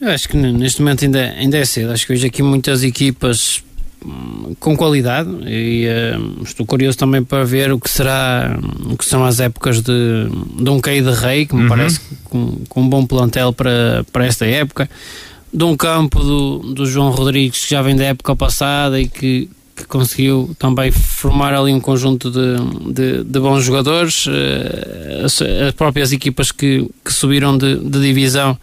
Eu 0.06 0.12
acho 0.12 0.28
que 0.28 0.36
neste 0.36 0.80
momento 0.80 1.04
ainda, 1.04 1.34
ainda 1.36 1.58
é 1.58 1.64
cedo. 1.64 1.90
Acho 1.90 2.06
que 2.06 2.12
hoje 2.12 2.28
aqui 2.28 2.40
muitas 2.40 2.84
equipas 2.84 3.60
hum, 4.04 4.54
com 4.60 4.76
qualidade 4.76 5.28
e 5.48 5.84
uh, 5.88 6.44
estou 6.44 6.64
curioso 6.64 6.96
também 6.96 7.24
para 7.24 7.42
ver 7.42 7.72
o 7.72 7.80
que 7.80 7.90
será 7.90 8.56
o 8.88 8.96
que 8.96 9.04
são 9.04 9.24
as 9.24 9.40
épocas 9.40 9.82
de, 9.82 10.28
de 10.62 10.70
um 10.70 10.80
Caí 10.80 11.02
de 11.02 11.10
Rei, 11.10 11.44
que 11.44 11.56
me 11.56 11.62
uhum. 11.62 11.68
parece 11.68 12.00
com, 12.22 12.60
com 12.68 12.82
um 12.82 12.88
bom 12.88 13.04
plantel 13.04 13.52
para, 13.52 14.06
para 14.12 14.24
esta 14.24 14.46
época, 14.46 14.88
de 15.52 15.64
um 15.64 15.76
campo 15.76 16.20
do, 16.20 16.58
do 16.72 16.86
João 16.86 17.10
Rodrigues 17.10 17.64
que 17.64 17.70
já 17.70 17.82
vem 17.82 17.96
da 17.96 18.04
época 18.04 18.36
passada 18.36 19.00
e 19.00 19.08
que, 19.08 19.50
que 19.74 19.86
conseguiu 19.86 20.54
também 20.56 20.92
formar 20.92 21.52
ali 21.52 21.72
um 21.72 21.80
conjunto 21.80 22.30
de, 22.30 22.92
de, 22.92 23.24
de 23.24 23.40
bons 23.40 23.64
jogadores, 23.64 24.26
uh, 24.28 25.24
as, 25.24 25.42
as, 25.42 25.74
próprias 25.74 26.12
equipas 26.12 26.52
que, 26.52 26.88
que 27.04 27.12
subiram 27.12 27.58
de, 27.58 27.74
de 27.74 28.00
divisão 28.00 28.56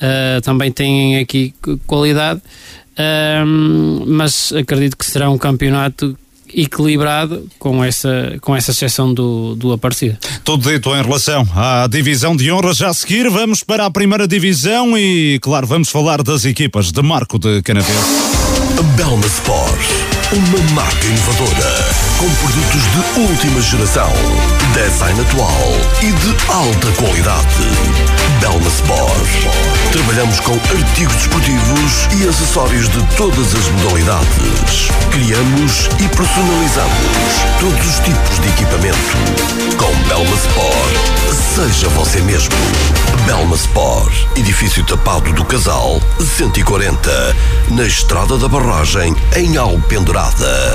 uh, 0.00 0.40
também 0.42 0.70
têm 0.72 1.18
aqui 1.18 1.54
qualidade, 1.86 2.40
uh, 2.40 4.06
mas 4.06 4.52
acredito 4.52 4.96
que 4.96 5.04
será 5.04 5.30
um 5.30 5.38
campeonato 5.38 6.16
equilibrado 6.54 7.46
com 7.58 7.84
essa, 7.84 8.36
com 8.40 8.56
essa 8.56 8.70
exceção 8.70 9.12
do, 9.12 9.54
do 9.54 9.72
Aparecida. 9.72 10.18
Tudo 10.44 10.70
dito 10.70 10.90
em 10.94 11.02
relação 11.02 11.46
à 11.54 11.86
divisão 11.86 12.36
de 12.36 12.50
honra. 12.50 12.72
Já 12.72 12.88
a 12.88 12.94
seguir, 12.94 13.28
vamos 13.28 13.62
para 13.62 13.86
a 13.86 13.90
primeira 13.90 14.26
divisão 14.26 14.96
e, 14.96 15.38
claro, 15.40 15.66
vamos 15.66 15.90
falar 15.90 16.22
das 16.22 16.44
equipas 16.44 16.90
de 16.90 17.02
Marco 17.02 17.38
de 17.38 17.62
Canaveses. 17.62 18.02
Belma 18.96 19.26
Sport, 19.26 20.17
uma 20.32 20.74
marca 20.74 21.06
inovadora 21.06 21.88
com 22.18 22.28
produtos 22.34 22.82
de 22.82 23.20
última 23.20 23.62
geração, 23.62 24.12
design 24.74 25.18
atual 25.20 25.72
e 26.02 26.12
de 26.12 26.36
alta 26.52 26.92
qualidade. 27.00 27.64
Belma 28.38 28.68
Sport. 28.68 29.46
Trabalhamos 29.90 30.40
com 30.40 30.52
artigos 30.52 31.14
desportivos 31.14 32.08
e 32.18 32.28
acessórios 32.28 32.88
de 32.90 33.02
todas 33.16 33.54
as 33.54 33.68
modalidades. 33.68 34.88
Criamos 35.10 35.88
e 35.98 36.08
personalizamos 36.14 36.92
todos 37.58 37.86
os 37.86 37.98
tipos 38.00 38.38
de 38.40 38.48
equipamento. 38.48 39.16
Com 39.78 40.08
Belma 40.08 40.36
Sport, 40.36 41.54
seja 41.54 41.88
você 41.90 42.20
mesmo. 42.20 42.52
Belma 43.28 43.56
Sport, 43.56 44.26
edifício 44.36 44.82
tapado 44.86 45.34
do 45.34 45.44
Casal, 45.44 46.00
140, 46.18 47.36
na 47.72 47.84
Estrada 47.84 48.38
da 48.38 48.48
Barragem, 48.48 49.14
em 49.36 49.54
Alpendurada. 49.58 50.74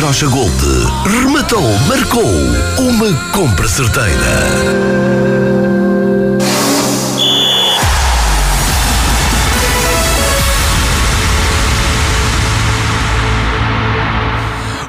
Gold, 0.00 0.64
rematou, 1.04 1.62
marcou 1.86 2.24
uma 2.78 3.14
compra 3.32 3.68
certeira. 3.68 5.29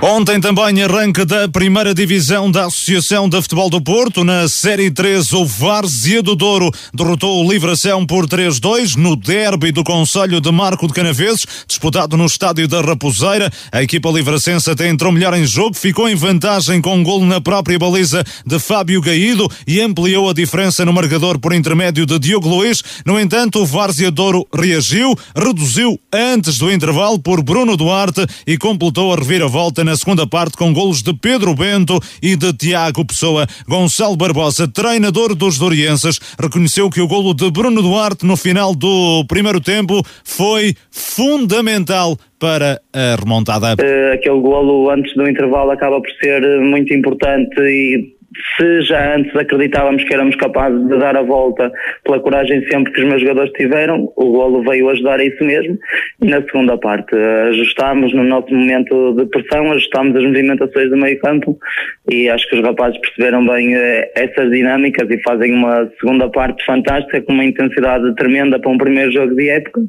Ontem 0.03 0.41
também 0.41 0.81
arranque 0.81 1.23
da 1.23 1.47
primeira 1.47 1.93
divisão 1.93 2.49
da 2.49 2.65
Associação 2.65 3.29
de 3.29 3.39
Futebol 3.39 3.69
do 3.69 3.79
Porto. 3.79 4.23
Na 4.23 4.47
Série 4.47 4.89
3, 4.89 5.31
o 5.33 5.45
Várzea 5.45 6.23
do 6.23 6.35
Douro 6.35 6.71
derrotou 6.91 7.45
o 7.45 7.47
Livração 7.47 8.03
por 8.03 8.25
3-2 8.25 8.95
no 8.95 9.15
derby 9.15 9.71
do 9.71 9.83
Conselho 9.83 10.41
de 10.41 10.51
Marco 10.51 10.87
de 10.87 10.93
Canaveses, 10.93 11.45
disputado 11.67 12.17
no 12.17 12.25
estádio 12.25 12.67
da 12.67 12.81
Raposeira. 12.81 13.51
A 13.71 13.83
equipa 13.83 14.09
livracense 14.09 14.71
até 14.71 14.89
entrou 14.89 15.11
melhor 15.11 15.35
em 15.35 15.45
jogo, 15.45 15.75
ficou 15.75 16.09
em 16.09 16.15
vantagem 16.15 16.81
com 16.81 16.95
um 16.95 17.03
golo 17.03 17.27
na 17.27 17.39
própria 17.39 17.77
baliza 17.77 18.23
de 18.43 18.57
Fábio 18.57 19.01
Gaído 19.01 19.47
e 19.67 19.81
ampliou 19.81 20.31
a 20.31 20.33
diferença 20.33 20.83
no 20.83 20.91
marcador 20.91 21.37
por 21.37 21.53
intermédio 21.53 22.07
de 22.07 22.17
Diogo 22.17 22.49
Luiz. 22.49 22.81
No 23.05 23.19
entanto, 23.19 23.59
o 23.61 23.67
Várzea 23.67 24.09
Douro 24.09 24.47
reagiu, 24.51 25.15
reduziu 25.35 25.99
antes 26.11 26.57
do 26.57 26.71
intervalo 26.71 27.19
por 27.19 27.43
Bruno 27.43 27.77
Duarte 27.77 28.25
e 28.47 28.57
completou 28.57 29.13
a 29.13 29.15
reviravolta 29.15 29.83
na 29.83 29.90
na 29.91 29.97
segunda 29.97 30.25
parte 30.25 30.55
com 30.55 30.71
golos 30.71 31.03
de 31.03 31.13
Pedro 31.13 31.53
Bento 31.53 31.99
e 32.23 32.37
de 32.37 32.53
Tiago 32.53 33.03
Pessoa. 33.03 33.45
Gonçalo 33.67 34.15
Barbosa, 34.15 34.65
treinador 34.65 35.35
dos 35.35 35.57
Dorienses, 35.57 36.17
reconheceu 36.41 36.89
que 36.89 37.01
o 37.01 37.07
golo 37.09 37.33
de 37.33 37.51
Bruno 37.51 37.81
Duarte 37.81 38.25
no 38.25 38.37
final 38.37 38.73
do 38.73 39.25
primeiro 39.27 39.59
tempo 39.59 40.01
foi 40.23 40.73
fundamental 40.89 42.17
para 42.39 42.79
a 42.93 43.17
remontada. 43.19 43.73
Uh, 43.73 44.13
aquele 44.13 44.39
golo 44.39 44.89
antes 44.89 45.13
do 45.13 45.29
intervalo 45.29 45.71
acaba 45.71 45.99
por 45.99 46.09
ser 46.21 46.41
muito 46.61 46.93
importante 46.93 47.59
e 47.59 48.15
se 48.57 48.81
já 48.83 49.15
antes 49.15 49.35
acreditávamos 49.35 50.03
que 50.03 50.13
éramos 50.13 50.35
capazes 50.35 50.87
de 50.87 50.97
dar 50.97 51.17
a 51.17 51.21
volta 51.21 51.71
pela 52.03 52.19
coragem 52.19 52.65
sempre 52.69 52.93
que 52.93 53.01
os 53.01 53.07
meus 53.07 53.21
jogadores 53.21 53.51
tiveram, 53.53 54.11
o 54.15 54.31
golo 54.31 54.63
veio 54.63 54.89
ajudar 54.89 55.19
a 55.19 55.23
isso 55.23 55.43
mesmo. 55.43 55.77
E 56.21 56.27
na 56.27 56.41
segunda 56.43 56.77
parte, 56.77 57.15
ajustámos 57.15 58.13
no 58.13 58.23
nosso 58.23 58.53
momento 58.53 59.13
de 59.15 59.25
pressão, 59.25 59.71
ajustámos 59.71 60.15
as 60.15 60.23
movimentações 60.23 60.89
do 60.89 60.97
meio 60.97 61.19
campo 61.19 61.57
e 62.09 62.29
acho 62.29 62.47
que 62.49 62.55
os 62.55 62.61
rapazes 62.61 62.99
perceberam 62.99 63.45
bem 63.45 63.75
eh, 63.75 64.11
essas 64.15 64.49
dinâmicas 64.49 65.09
e 65.09 65.21
fazem 65.23 65.53
uma 65.53 65.89
segunda 65.99 66.29
parte 66.29 66.63
fantástica 66.65 67.21
com 67.21 67.33
uma 67.33 67.45
intensidade 67.45 68.15
tremenda 68.15 68.59
para 68.59 68.71
um 68.71 68.77
primeiro 68.77 69.11
jogo 69.11 69.35
de 69.35 69.49
época. 69.49 69.81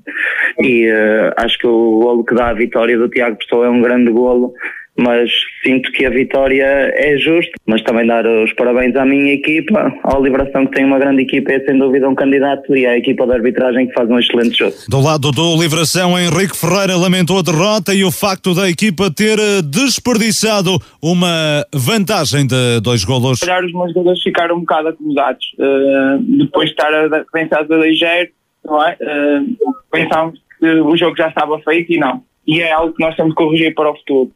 E 0.60 0.90
uh, 0.90 1.32
acho 1.36 1.58
que 1.58 1.66
o 1.66 2.00
golo 2.00 2.24
que 2.24 2.34
dá 2.34 2.48
a 2.48 2.54
vitória 2.54 2.98
do 2.98 3.08
Tiago 3.08 3.38
Pessoa 3.38 3.66
é 3.66 3.70
um 3.70 3.80
grande 3.80 4.10
golo 4.10 4.52
mas 4.96 5.30
sinto 5.64 5.90
que 5.92 6.04
a 6.04 6.10
vitória 6.10 6.64
é 6.64 7.16
justa, 7.18 7.52
mas 7.66 7.82
também 7.82 8.06
dar 8.06 8.26
os 8.26 8.52
parabéns 8.52 8.94
à 8.96 9.04
minha 9.04 9.32
equipa, 9.32 9.92
ao 10.04 10.22
Liberação 10.22 10.66
que 10.66 10.72
tem 10.72 10.84
uma 10.84 10.98
grande 10.98 11.22
equipa, 11.22 11.52
é 11.52 11.60
sem 11.60 11.78
dúvida 11.78 12.08
um 12.08 12.14
candidato 12.14 12.76
e 12.76 12.86
à 12.86 12.96
equipa 12.96 13.26
de 13.26 13.32
arbitragem 13.32 13.86
que 13.86 13.94
faz 13.94 14.08
um 14.08 14.18
excelente 14.18 14.58
jogo. 14.58 14.74
Do 14.88 15.00
lado 15.00 15.32
do 15.32 15.60
Liberação, 15.60 16.18
Henrique 16.18 16.56
Ferreira 16.56 16.96
lamentou 16.96 17.38
a 17.38 17.42
derrota 17.42 17.94
e 17.94 18.04
o 18.04 18.12
facto 18.12 18.54
da 18.54 18.68
equipa 18.68 19.10
ter 19.10 19.38
eh, 19.38 19.62
desperdiçado 19.62 20.78
uma 21.02 21.64
vantagem 21.74 22.46
de 22.46 22.80
dois 22.80 23.04
golos. 23.04 23.38
Se 23.38 23.46
calhar 23.46 23.64
os 23.64 23.72
meus 23.72 23.92
jogadores 23.92 24.22
ficaram 24.22 24.56
um 24.56 24.60
bocado 24.60 24.88
acomodados, 24.88 25.44
uh, 25.58 26.18
depois 26.38 26.68
de 26.68 26.74
estar 26.74 26.92
a 26.92 27.24
pensar 27.32 27.64
a 27.68 27.76
ligeiro, 27.76 28.30
não 28.64 28.84
é? 28.84 28.96
Uh, 29.00 29.74
pensámos 29.90 30.38
que 30.60 30.66
o 30.66 30.96
jogo 30.96 31.16
já 31.16 31.28
estava 31.28 31.58
feito 31.60 31.92
e 31.92 31.98
não. 31.98 32.22
E 32.46 32.60
é 32.60 32.72
algo 32.72 32.92
que 32.92 33.02
nós 33.02 33.14
temos 33.16 33.34
que 33.34 33.42
corrigir 33.42 33.74
para 33.74 33.90
o 33.90 33.96
futuro 33.96 34.30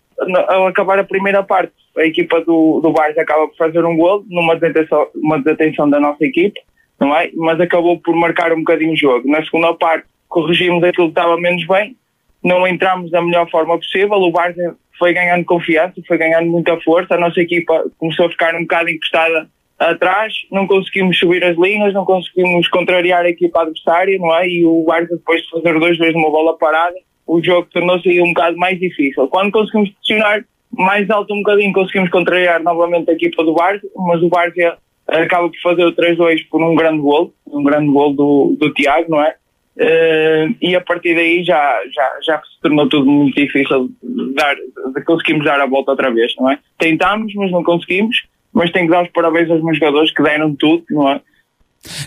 ao 0.49 0.67
acabar 0.67 0.99
a 0.99 1.05
primeira 1.05 1.43
parte, 1.43 1.73
a 1.97 2.05
equipa 2.05 2.41
do, 2.41 2.81
do 2.81 2.93
Barça 2.93 3.21
acaba 3.21 3.49
por 3.49 3.57
fazer 3.57 3.85
um 3.85 3.97
gol 3.97 4.25
numa 4.29 4.57
desatenção, 4.57 5.09
uma 5.14 5.39
desatenção 5.39 5.89
da 5.89 6.01
nossa 6.01 6.25
equipe, 6.25 6.61
não 7.01 7.14
é? 7.14 7.31
Mas 7.35 7.61
acabou 7.61 7.99
por 8.01 8.14
marcar 8.14 8.53
um 8.53 8.59
bocadinho 8.59 8.93
o 8.93 8.97
jogo. 8.97 9.29
Na 9.29 9.45
segunda 9.45 9.75
parte, 9.75 10.07
corrigimos 10.29 10.83
aquilo 10.83 11.09
que 11.09 11.19
estava 11.19 11.39
menos 11.39 11.67
bem, 11.67 11.97
não 12.43 12.67
entramos 12.67 13.11
da 13.11 13.23
melhor 13.23 13.49
forma 13.51 13.77
possível, 13.77 14.12
o 14.12 14.31
Barça 14.31 14.77
foi 14.99 15.12
ganhando 15.12 15.45
confiança, 15.45 16.01
foi 16.07 16.17
ganhando 16.17 16.51
muita 16.51 16.79
força, 16.81 17.14
a 17.14 17.19
nossa 17.19 17.41
equipa 17.41 17.85
começou 17.99 18.27
a 18.27 18.31
ficar 18.31 18.55
um 18.55 18.62
bocado 18.62 18.89
encostada 18.89 19.49
atrás, 19.79 20.33
não 20.51 20.67
conseguimos 20.67 21.19
subir 21.19 21.45
as 21.45 21.57
linhas, 21.57 21.93
não 21.93 22.05
conseguimos 22.05 22.67
contrariar 22.69 23.25
a 23.25 23.29
equipa 23.29 23.62
adversária, 23.62 24.19
não 24.19 24.35
é? 24.35 24.49
E 24.49 24.64
o 24.64 24.85
Barça 24.85 25.17
depois 25.17 25.43
de 25.43 25.51
fazer 25.51 25.79
dois 25.79 25.99
vezes 25.99 26.14
uma 26.14 26.31
bola 26.31 26.57
parada, 26.57 26.97
o 27.27 27.43
jogo 27.43 27.68
tornou-se 27.72 28.22
um 28.22 28.29
bocado 28.29 28.57
mais 28.57 28.79
difícil. 28.79 29.27
Quando 29.29 29.51
conseguimos 29.51 29.91
pressionar 29.91 30.45
mais 30.70 31.09
alto 31.11 31.35
um 31.35 31.39
bocadinho, 31.39 31.72
conseguimos 31.72 32.11
contrariar 32.11 32.62
novamente 32.62 33.11
a 33.11 33.14
equipa 33.14 33.43
do 33.43 33.55
Várzea, 33.55 33.91
mas 33.97 34.22
o 34.22 34.29
Várzea 34.29 34.77
acaba 35.09 35.49
por 35.49 35.61
fazer 35.61 35.85
o 35.85 35.93
3-2 35.93 36.47
por 36.51 36.62
um 36.62 36.74
grande 36.74 37.01
gol, 37.01 37.33
um 37.47 37.62
grande 37.62 37.91
gol 37.91 38.12
do, 38.12 38.57
do 38.59 38.72
Tiago, 38.72 39.11
não 39.11 39.22
é? 39.22 39.35
Uh, 39.77 40.57
e 40.61 40.74
a 40.74 40.81
partir 40.81 41.14
daí 41.14 41.45
já, 41.45 41.83
já, 41.93 42.11
já 42.22 42.39
se 42.39 42.61
tornou 42.62 42.89
tudo 42.89 43.11
muito 43.11 43.35
difícil 43.35 43.91
dar, 44.35 44.55
de 44.55 45.05
conseguirmos 45.05 45.45
dar 45.45 45.61
a 45.61 45.66
volta 45.66 45.91
outra 45.91 46.11
vez, 46.11 46.35
não 46.39 46.51
é? 46.51 46.59
Tentámos, 46.79 47.35
mas 47.35 47.51
não 47.51 47.62
conseguimos, 47.62 48.22
mas 48.55 48.70
tenho 48.70 48.87
que 48.87 48.93
dar 48.93 49.05
os 49.05 49.11
parabéns 49.11 49.51
aos 49.51 49.62
meus 49.62 49.79
jogadores 49.79 50.11
que 50.12 50.22
deram 50.22 50.55
tudo, 50.55 50.83
não 50.91 51.11
é? 51.11 51.20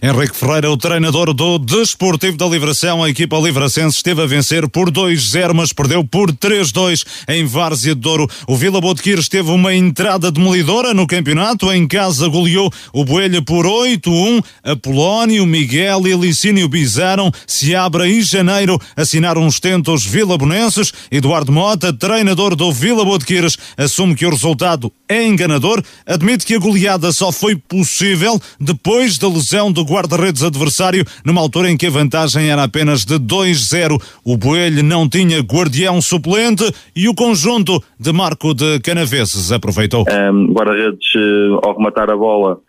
Henrique 0.02 0.36
Ferreira, 0.36 0.72
o 0.72 0.78
treinador 0.78 1.34
do 1.34 1.60
Desportivo 1.60 2.38
da 2.38 2.46
Livração, 2.46 3.04
a 3.04 3.10
equipa 3.10 3.38
livracense 3.38 3.98
esteve 3.98 4.22
a 4.22 4.26
vencer 4.26 4.68
por 4.70 4.92
2-0, 4.92 5.54
mas 5.54 5.74
perdeu 5.74 6.04
por 6.04 6.32
3-2 6.32 7.06
em 7.28 7.46
Várzea 7.46 7.94
de 7.94 8.02
Douro. 8.02 8.30
O 8.48 8.56
Vila 8.56 8.80
Botequires 8.82 9.28
teve 9.28 9.50
uma 9.52 9.74
entrada 9.74 10.32
demolidora 10.32 10.94
no 10.94 11.08
campeonato, 11.08 11.72
em 11.72 11.88
casa 11.88 12.28
goleou 12.28 12.72
o 12.94 13.04
Boelha 13.04 13.42
por 13.42 13.66
8-1. 13.66 14.44
Apolónio, 14.64 15.46
Miguel 15.46 16.08
e 16.08 16.14
Licínio 16.14 16.70
Bizaram, 16.70 17.32
Seabra 17.46 18.08
e 18.08 18.22
Janeiro 18.22 18.80
assinaram 18.96 19.46
os 19.46 19.60
tentos 19.60 20.06
vilabonenses. 20.06 20.92
Eduardo 21.12 21.52
Mota, 21.52 21.92
treinador 21.92 22.56
do 22.56 22.72
Vila 22.72 23.04
Botequires, 23.04 23.58
assume 23.78 24.16
que 24.16 24.26
o 24.26 24.30
resultado 24.30 24.92
é 25.08 25.26
enganador, 25.26 25.84
admite 26.06 26.46
que 26.46 26.56
a 26.56 26.60
goleada 26.60 27.12
só 27.12 27.32
foi 27.32 27.56
possível 27.56 28.40
depois 28.60 29.18
da 29.18 29.28
lesão 29.28 29.69
do 29.72 29.84
guarda-redes 29.84 30.44
adversário, 30.44 31.04
numa 31.26 31.42
altura 31.42 31.70
em 31.70 31.78
que 31.78 31.88
a 31.88 31.90
vantagem 31.90 32.50
era 32.50 32.64
apenas 32.64 33.06
de 33.06 33.16
2-0. 33.16 34.02
O 34.24 34.38
Boelho 34.38 34.84
não 34.84 35.08
tinha 35.08 35.40
guardião 35.40 36.02
suplente 36.02 36.64
e 36.96 37.08
o 37.08 37.16
conjunto 37.16 37.82
de 38.00 38.12
Marco 38.12 38.54
de 38.54 38.80
Canaveses 38.80 39.52
aproveitou. 39.52 40.06
Um, 40.10 40.54
guarda-redes, 40.54 41.16
uh, 41.16 41.60
ao 41.64 41.78
rematar 41.78 42.10
a 42.10 42.16
bola, 42.18 42.60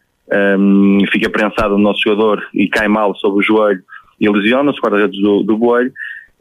um, 0.59 1.01
fica 1.13 1.29
prensado 1.29 1.77
no 1.77 1.83
nosso 1.83 2.01
jogador 2.03 2.43
e 2.55 2.69
cai 2.69 2.89
mal 2.89 3.15
sobre 3.17 3.41
o 3.41 3.43
joelho 3.43 3.83
e 4.21 4.29
lesiona-se, 4.29 4.81
guarda-redes 4.81 5.21
do, 5.21 5.43
do 5.43 5.57
Boelho. 5.57 5.93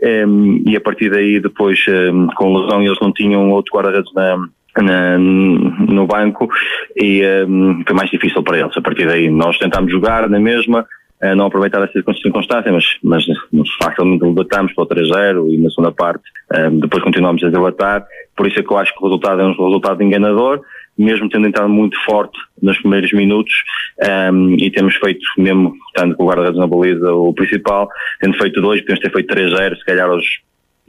Um, 0.01 0.64
e 0.66 0.76
a 0.76 0.82
partir 0.82 1.10
daí, 1.10 1.39
depois, 1.39 1.80
com 2.36 2.57
lesão, 2.57 2.82
eles 2.82 2.97
não 3.01 3.12
tinham 3.12 3.49
outro 3.51 3.76
guarda-redes 3.76 4.14
na, 4.14 4.47
na, 4.78 5.17
no 5.17 6.05
banco 6.05 6.47
e 6.95 7.22
um, 7.47 7.84
foi 7.86 7.95
mais 7.95 8.09
difícil 8.09 8.43
para 8.43 8.59
eles. 8.59 8.76
A 8.76 8.82
partir 8.82 9.05
daí 9.05 9.30
nós 9.30 9.57
tentámos 9.57 9.91
jogar 9.91 10.30
na 10.30 10.39
mesma, 10.39 10.86
uh, 11.22 11.36
não 11.36 11.47
aproveitar 11.47 11.82
essa 11.84 12.01
circunstância, 12.22 12.72
mas, 12.72 12.86
mas 13.03 13.26
facilmente 13.82 14.24
debatamos 14.24 14.74
para 14.74 14.84
o 14.84 14.88
3-0 14.88 15.53
e 15.53 15.57
na 15.57 15.70
segunda 15.70 15.91
parte 15.91 16.24
um, 16.53 16.80
depois 16.80 17.03
continuamos 17.03 17.43
a 17.43 17.49
debatar. 17.49 18.05
Por 18.36 18.47
isso 18.47 18.59
é 18.59 18.63
que 18.63 18.72
eu 18.72 18.78
acho 18.78 18.93
que 18.93 19.01
o 19.01 19.05
resultado 19.05 19.41
é 19.41 19.45
um 19.45 19.51
resultado 19.51 20.03
enganador, 20.03 20.61
mesmo 20.97 21.30
tendo 21.30 21.47
entrado 21.47 21.70
muito 21.70 21.97
forte 22.03 22.38
nos 22.61 22.78
primeiros 22.80 23.11
minutos 23.13 23.53
um, 24.32 24.55
e 24.55 24.70
temos 24.70 24.95
feito, 24.95 25.26
mesmo 25.38 25.74
estando 25.88 26.15
com 26.15 26.24
o 26.24 26.28
guarda-redes 26.28 26.59
na 26.59 26.67
baliza, 26.67 27.13
o 27.13 27.34
principal, 27.34 27.89
tendo 28.20 28.38
feito 28.38 28.61
dois, 28.61 28.82
podemos 28.82 28.99
ter 29.01 29.11
feito 29.11 29.34
3-0, 29.34 29.78
se 29.78 29.86
calhar 29.86 30.09
aos 30.09 30.26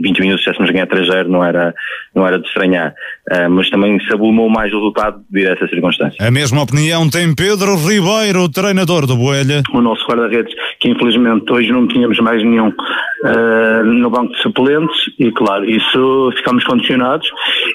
20 0.00 0.20
minutos, 0.20 0.44
se 0.44 0.50
estivéssemos 0.50 0.70
a 0.70 0.72
ganhar 0.72 0.86
3-0, 0.86 1.28
não 1.28 1.44
era, 1.44 1.74
não 2.14 2.26
era 2.26 2.38
de 2.38 2.46
estranhar. 2.46 2.94
Uh, 3.30 3.50
mas 3.50 3.70
também 3.70 3.98
se 4.00 4.16
mais 4.48 4.72
o 4.72 4.76
resultado 4.76 5.20
devido 5.30 5.50
a 5.50 5.52
essa 5.52 5.68
circunstância. 5.68 6.26
A 6.26 6.30
mesma 6.30 6.62
opinião 6.62 7.08
tem 7.08 7.34
Pedro 7.34 7.76
Ribeiro, 7.76 8.48
treinador 8.48 9.06
do 9.06 9.16
Boelha. 9.16 9.62
O 9.72 9.80
nosso 9.80 10.06
guarda-redes, 10.06 10.54
que 10.80 10.90
infelizmente 10.90 11.50
hoje 11.52 11.70
não 11.70 11.86
tínhamos 11.86 12.18
mais 12.20 12.42
nenhum 12.42 12.68
uh, 12.68 13.84
no 13.84 14.10
banco 14.10 14.32
de 14.32 14.42
suplentes, 14.42 14.96
e 15.18 15.30
claro, 15.32 15.68
isso 15.68 16.32
ficamos 16.36 16.64
condicionados 16.64 17.28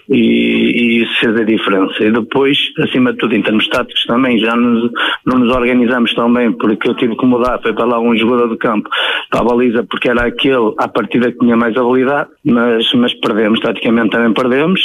e, 0.09 0.17
e 0.17 1.03
isso 1.03 1.19
fez 1.19 1.35
a 1.39 1.43
diferença. 1.43 2.03
E 2.03 2.11
depois, 2.11 2.57
acima 2.79 3.11
de 3.13 3.19
tudo, 3.19 3.35
em 3.35 3.41
termos 3.41 3.67
táticos 3.69 4.03
também, 4.05 4.39
já 4.39 4.55
nos, 4.55 4.91
não 5.25 5.39
nos 5.39 5.55
organizamos 5.55 6.13
tão 6.13 6.31
bem, 6.31 6.51
porque 6.51 6.89
eu 6.89 6.95
tive 6.95 7.15
que 7.15 7.25
mudar, 7.25 7.59
foi 7.61 7.73
para 7.73 7.85
lá 7.85 7.99
um 7.99 8.15
jogador 8.15 8.49
de 8.49 8.57
campo 8.57 8.89
para 9.29 9.41
a 9.41 9.43
baliza, 9.43 9.83
porque 9.83 10.09
era 10.09 10.25
aquele, 10.25 10.73
à 10.77 10.87
partida, 10.87 11.31
que 11.31 11.39
tinha 11.39 11.55
mais 11.55 11.75
habilidade 11.77 12.14
mas, 12.43 12.91
mas 12.93 13.13
perdemos, 13.15 13.59
taticamente 13.59 14.11
também 14.11 14.33
perdemos. 14.33 14.81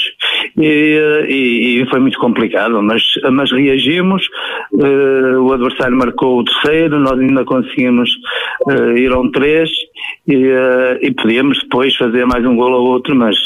E, 0.58 1.26
e, 1.28 1.82
e 1.82 1.86
foi 1.88 2.00
muito 2.00 2.18
complicado, 2.18 2.82
mas, 2.82 3.02
mas 3.32 3.52
reagimos, 3.52 4.26
uh, 4.72 5.38
o 5.40 5.52
adversário 5.52 5.96
marcou 5.96 6.40
o 6.40 6.44
terceiro, 6.44 6.98
nós 6.98 7.18
ainda 7.18 7.44
conseguimos 7.44 8.10
uh, 8.66 8.96
ir 8.96 9.12
a 9.12 9.18
um 9.18 9.30
três 9.30 9.70
e, 10.26 10.36
uh, 10.36 10.98
e 11.00 11.10
podíamos 11.12 11.58
depois 11.60 11.94
fazer 11.96 12.24
mais 12.26 12.44
um 12.44 12.54
gol 12.54 12.72
ou 12.72 12.88
outro, 12.88 13.14
mas, 13.16 13.36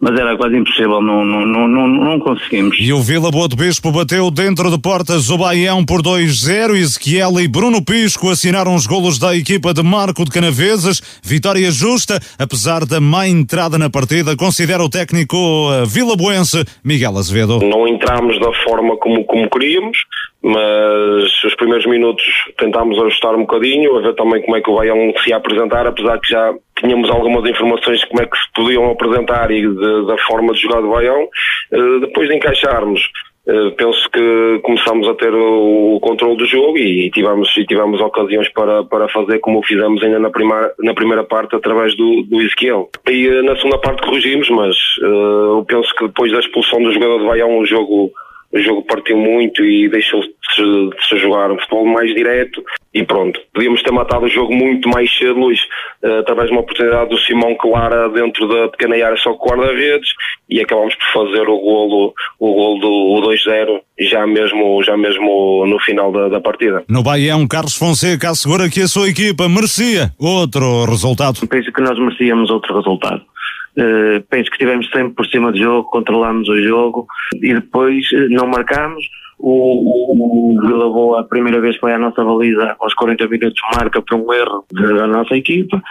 mas 0.00 0.18
era 0.18 0.36
quase 0.36 0.56
impossível, 0.56 1.00
não, 1.00 1.24
não, 1.24 1.46
não, 1.46 1.68
não, 1.68 1.88
não 1.88 2.18
conseguimos. 2.18 2.76
E 2.78 2.92
o 2.92 3.00
Vila 3.00 3.30
Boa 3.30 3.48
do 3.48 3.56
Bispo 3.56 3.90
bateu 3.90 4.30
dentro 4.30 4.70
de 4.70 4.78
portas 4.78 5.30
o 5.30 5.38
Baião 5.38 5.84
por 5.84 6.02
2-0, 6.02 6.76
Ezequiel 6.76 7.40
e 7.40 7.48
Bruno 7.48 7.84
Pisco 7.84 8.30
assinaram 8.30 8.74
os 8.74 8.86
golos 8.86 9.18
da 9.18 9.36
equipa 9.36 9.72
de 9.72 9.82
Marco 9.82 10.24
de 10.24 10.30
Canaveses, 10.30 11.00
vitória 11.22 11.70
justa, 11.70 12.20
apesar 12.38 12.84
da 12.84 13.00
má 13.00 13.26
entrada 13.26 13.78
na 13.78 13.88
partida, 13.88 14.36
considera 14.36 14.82
o 14.82 14.90
técnico 14.90 15.36
uh, 15.36 15.86
Vila 15.86 16.16
Boense, 16.16 16.64
Miguel 16.84 17.16
Azevedo. 17.16 17.60
Não 17.60 17.88
entramos 17.88 18.38
da 18.40 18.52
forma 18.64 18.96
como, 18.96 19.24
como 19.24 19.48
queríamos, 19.48 19.96
mas 20.44 21.42
os 21.42 21.54
primeiros 21.54 21.86
minutos 21.86 22.22
tentámos 22.58 22.98
ajustar 22.98 23.34
um 23.34 23.46
bocadinho, 23.46 23.96
a 23.96 24.02
ver 24.02 24.14
também 24.14 24.42
como 24.42 24.54
é 24.54 24.60
que 24.60 24.70
o 24.70 24.74
Baião 24.74 25.10
se 25.22 25.30
ia 25.30 25.38
apresentar, 25.38 25.86
apesar 25.86 26.20
que 26.20 26.30
já 26.30 26.52
tínhamos 26.78 27.08
algumas 27.10 27.48
informações 27.48 28.00
de 28.00 28.06
como 28.08 28.20
é 28.22 28.26
que 28.26 28.36
se 28.36 28.52
podiam 28.54 28.90
apresentar 28.90 29.50
e 29.50 29.62
de, 29.66 30.06
da 30.06 30.18
forma 30.18 30.52
de 30.52 30.60
jogar 30.60 30.82
do 30.82 30.90
Baião. 30.90 31.26
Uh, 31.72 32.00
depois 32.00 32.28
de 32.28 32.36
encaixarmos, 32.36 33.00
uh, 33.48 33.70
penso 33.74 34.10
que 34.10 34.60
começámos 34.64 35.08
a 35.08 35.14
ter 35.14 35.32
o, 35.34 35.98
controle 36.02 36.36
do 36.36 36.44
jogo 36.44 36.76
e 36.76 37.10
tivemos, 37.10 37.56
e 37.56 37.64
tivemos 37.64 37.98
ocasiões 38.02 38.50
para, 38.50 38.84
para 38.84 39.08
fazer 39.08 39.38
como 39.38 39.64
fizemos 39.64 40.02
ainda 40.02 40.18
na 40.18 40.28
primeira, 40.28 40.74
na 40.80 40.92
primeira 40.92 41.24
parte 41.24 41.56
através 41.56 41.96
do, 41.96 42.22
do 42.24 42.42
Ezequiel. 42.42 42.90
E 43.08 43.28
uh, 43.28 43.42
na 43.44 43.56
segunda 43.56 43.78
parte 43.78 44.02
corrigimos, 44.02 44.50
mas 44.50 44.76
eu 45.00 45.64
penso 45.66 45.88
que 45.94 46.06
depois 46.06 46.30
da 46.30 46.40
expulsão 46.40 46.82
do 46.82 46.92
jogador 46.92 47.18
do 47.20 47.26
Baião 47.28 47.56
o 47.56 47.64
jogo 47.64 48.12
o 48.54 48.60
jogo 48.60 48.82
partiu 48.82 49.16
muito 49.16 49.64
e 49.64 49.88
deixou-se 49.88 50.28
de 50.28 51.08
se 51.08 51.18
jogar 51.18 51.50
um 51.50 51.58
futebol 51.58 51.86
mais 51.86 52.14
direto 52.14 52.62
e 52.94 53.02
pronto. 53.02 53.40
Podíamos 53.52 53.82
ter 53.82 53.90
matado 53.90 54.26
o 54.26 54.28
jogo 54.28 54.54
muito 54.54 54.88
mais 54.88 55.12
cedo, 55.18 55.40
Luís, 55.40 55.58
uh, 56.04 56.20
através 56.20 56.48
de 56.48 56.54
uma 56.54 56.60
oportunidade 56.60 57.10
do 57.10 57.18
Simão 57.18 57.56
Clara 57.56 58.08
dentro 58.10 58.46
da 58.46 58.68
pequena 58.68 58.94
área 59.04 59.16
só 59.16 59.34
com 59.34 59.48
guarda-redes 59.48 60.08
e 60.48 60.60
acabamos 60.60 60.94
por 60.94 61.26
fazer 61.26 61.48
o 61.48 61.58
golo, 61.58 62.14
o 62.38 62.54
golo 62.54 62.80
do 63.20 63.28
2-0 63.28 63.80
já 63.98 64.24
mesmo, 64.24 64.80
já 64.84 64.96
mesmo 64.96 65.66
no 65.66 65.80
final 65.80 66.12
da, 66.12 66.28
da 66.28 66.40
partida. 66.40 66.84
No 66.88 67.02
Baião, 67.02 67.48
Carlos 67.48 67.76
Fonseca 67.76 68.30
assegura 68.30 68.70
que 68.70 68.82
a 68.82 68.86
sua 68.86 69.08
equipa 69.08 69.48
merecia 69.48 70.12
outro 70.16 70.84
resultado. 70.84 71.44
Penso 71.48 71.72
que 71.72 71.82
nós 71.82 71.98
merecíamos 71.98 72.50
outro 72.50 72.76
resultado. 72.76 73.22
Uh, 73.76 74.22
penso 74.30 74.50
que 74.50 74.56
estivemos 74.56 74.88
sempre 74.90 75.14
por 75.14 75.26
cima 75.26 75.50
do 75.50 75.58
jogo, 75.58 75.90
controlámos 75.90 76.48
o 76.48 76.62
jogo 76.62 77.06
e 77.42 77.54
depois 77.54 78.10
uh, 78.12 78.28
não 78.30 78.46
marcámos. 78.46 79.04
O, 79.36 79.50
o, 79.50 80.52
o 80.52 80.60
Vila 80.60 80.88
Boa, 80.88 81.20
a 81.20 81.24
primeira 81.24 81.60
vez 81.60 81.76
foi 81.78 81.92
à 81.92 81.98
nossa 81.98 82.24
baliza, 82.24 82.76
aos 82.78 82.94
40 82.94 83.26
minutos, 83.26 83.60
marca 83.74 84.00
por 84.00 84.14
um 84.16 84.32
erro 84.32 84.64
da 84.72 85.08
nossa 85.08 85.36
equipa. 85.36 85.82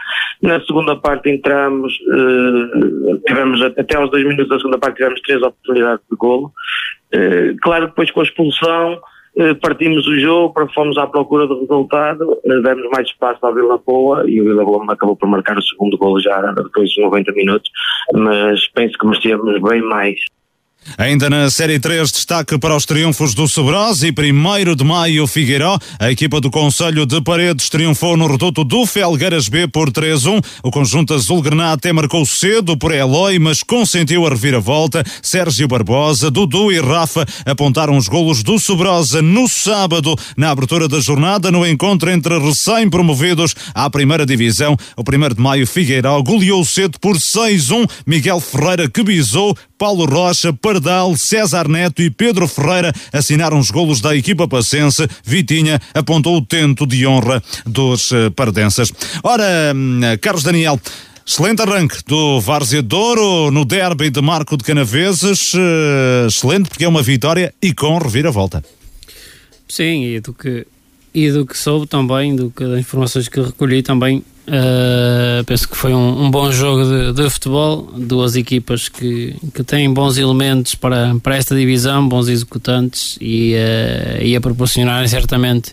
Na 0.41 0.61
segunda 0.61 0.95
parte 0.95 1.29
entramos, 1.29 1.93
uh, 1.93 3.17
tivemos 3.27 3.61
até 3.61 3.97
aos 3.97 4.09
dois 4.09 4.23
minutos 4.23 4.47
da 4.47 4.57
segunda 4.57 4.77
parte 4.77 4.95
tivemos 4.95 5.21
três 5.21 5.41
oportunidades 5.41 6.05
de 6.09 6.15
golo. 6.15 6.53
claro, 7.61 7.88
depois 7.88 8.09
com 8.11 8.21
a 8.21 8.23
expulsão, 8.23 8.97
partimos 9.61 10.07
o 10.07 10.19
jogo, 10.19 10.53
fomos 10.73 10.97
à 10.97 11.07
procura 11.07 11.47
do 11.47 11.59
resultado, 11.61 12.39
demos 12.43 12.89
mais 12.91 13.07
espaço 13.07 13.45
ao 13.45 13.53
Vila 13.53 13.79
Boa 13.86 14.29
e 14.29 14.39
o 14.39 14.43
Vila 14.43 14.63
Boa 14.63 14.86
acabou 14.93 15.15
por 15.15 15.27
marcar 15.27 15.57
o 15.57 15.61
segundo 15.61 15.97
golo 15.97 16.19
já 16.19 16.39
depois 16.51 16.89
de 16.89 17.01
90 17.01 17.31
minutos, 17.34 17.69
mas 18.13 18.67
penso 18.69 18.97
que 18.97 19.05
merecíamos 19.05 19.61
bem 19.61 19.81
mais. 19.81 20.19
Ainda 20.97 21.29
na 21.29 21.49
Série 21.49 21.79
3, 21.79 22.11
destaque 22.11 22.57
para 22.57 22.75
os 22.75 22.86
triunfos 22.86 23.34
do 23.34 23.47
Sobrosa 23.47 24.07
e 24.07 24.11
1 24.11 24.75
de 24.75 24.84
maio 24.84 25.27
Figueiró. 25.27 25.77
A 25.99 26.11
equipa 26.11 26.39
do 26.39 26.49
Conselho 26.49 27.05
de 27.05 27.21
Paredes 27.21 27.69
triunfou 27.69 28.15
no 28.17 28.27
reduto 28.27 28.63
do 28.63 28.86
Felgueiras 28.86 29.47
B 29.47 29.67
por 29.67 29.91
3-1. 29.91 30.43
O 30.63 30.71
conjunto 30.71 31.13
azul-granate 31.13 31.73
até 31.84 31.91
marcou 31.91 32.25
cedo 32.25 32.77
por 32.77 32.93
Eloy, 32.93 33.39
mas 33.39 33.61
consentiu 33.61 34.25
a 34.25 34.29
reviravolta. 34.29 35.03
Sérgio 35.21 35.67
Barbosa, 35.67 36.31
Dudu 36.31 36.71
e 36.71 36.79
Rafa 36.79 37.25
apontaram 37.45 37.97
os 37.97 38.07
golos 38.07 38.41
do 38.41 38.57
Sobrosa 38.57 39.21
no 39.21 39.49
sábado, 39.49 40.15
na 40.38 40.51
abertura 40.51 40.88
da 40.88 40.99
jornada, 40.99 41.51
no 41.51 41.67
encontro 41.67 42.09
entre 42.09 42.39
recém-promovidos 42.39 43.53
à 43.73 43.89
primeira 43.89 44.25
divisão. 44.25 44.77
O 44.95 45.01
1 45.01 45.36
de 45.36 45.41
maio 45.41 45.67
Figueiró 45.67 46.21
goleou 46.21 46.63
cedo 46.63 46.97
por 47.01 47.17
6-1. 47.17 47.89
Miguel 48.07 48.39
Ferreira 48.39 48.89
que 48.89 49.03
bisou, 49.03 49.57
Paulo 49.84 50.05
Rocha, 50.05 50.53
Pardal, 50.53 51.13
César 51.17 51.67
Neto 51.67 52.01
e 52.01 52.09
Pedro 52.09 52.47
Ferreira 52.47 52.93
assinaram 53.11 53.59
os 53.59 53.69
golos 53.69 53.99
da 53.99 54.15
equipa 54.15 54.47
pacense. 54.47 55.05
Vitinha 55.25 55.77
apontou 55.93 56.38
o 56.38 56.41
tento 56.41 56.88
de 56.88 57.05
honra 57.05 57.43
dos 57.65 58.09
eh, 58.13 58.29
pardenses. 58.29 58.93
Ora, 59.21 59.73
hum, 59.75 59.99
Carlos 60.21 60.41
Daniel. 60.41 60.79
Excelente 61.27 61.63
arranque 61.63 61.97
do 62.07 62.39
Várzea 62.39 62.81
Douro 62.81 63.51
no 63.51 63.65
derby 63.65 64.09
de 64.09 64.21
Marco 64.21 64.55
de 64.55 64.63
Canaveses. 64.63 65.51
Eh, 65.53 66.27
excelente 66.27 66.69
porque 66.69 66.86
é 66.86 66.88
uma 66.88 67.03
vitória 67.03 67.53
e 67.61 67.73
com 67.73 67.97
reviravolta. 67.97 68.63
Sim, 69.67 70.05
e 70.05 70.21
do 70.21 70.34
que, 70.34 70.65
e 71.13 71.29
do 71.29 71.45
que 71.45 71.57
soube 71.57 71.88
também, 71.88 72.38
do 72.38 72.49
que, 72.51 72.63
das 72.63 72.79
informações 72.79 73.27
que 73.27 73.41
recolhi 73.41 73.84
também, 73.84 74.23
Uh, 74.45 75.41
penso 75.45 75.69
que 75.69 75.77
foi 75.77 75.93
um, 75.93 76.25
um 76.25 76.31
bom 76.31 76.51
jogo 76.51 76.83
de, 76.83 77.13
de, 77.13 77.29
futebol, 77.29 77.89
duas 77.95 78.35
equipas 78.35 78.89
que, 78.89 79.33
que 79.53 79.63
têm 79.63 79.91
bons 79.93 80.17
elementos 80.17 80.75
para, 80.75 81.15
para 81.23 81.37
esta 81.37 81.55
divisão, 81.55 82.07
bons 82.09 82.27
executantes 82.27 83.17
e, 83.21 83.53
uh, 83.53 84.21
e 84.21 84.35
a 84.35 84.41
proporcionarem 84.41 85.07
certamente 85.07 85.71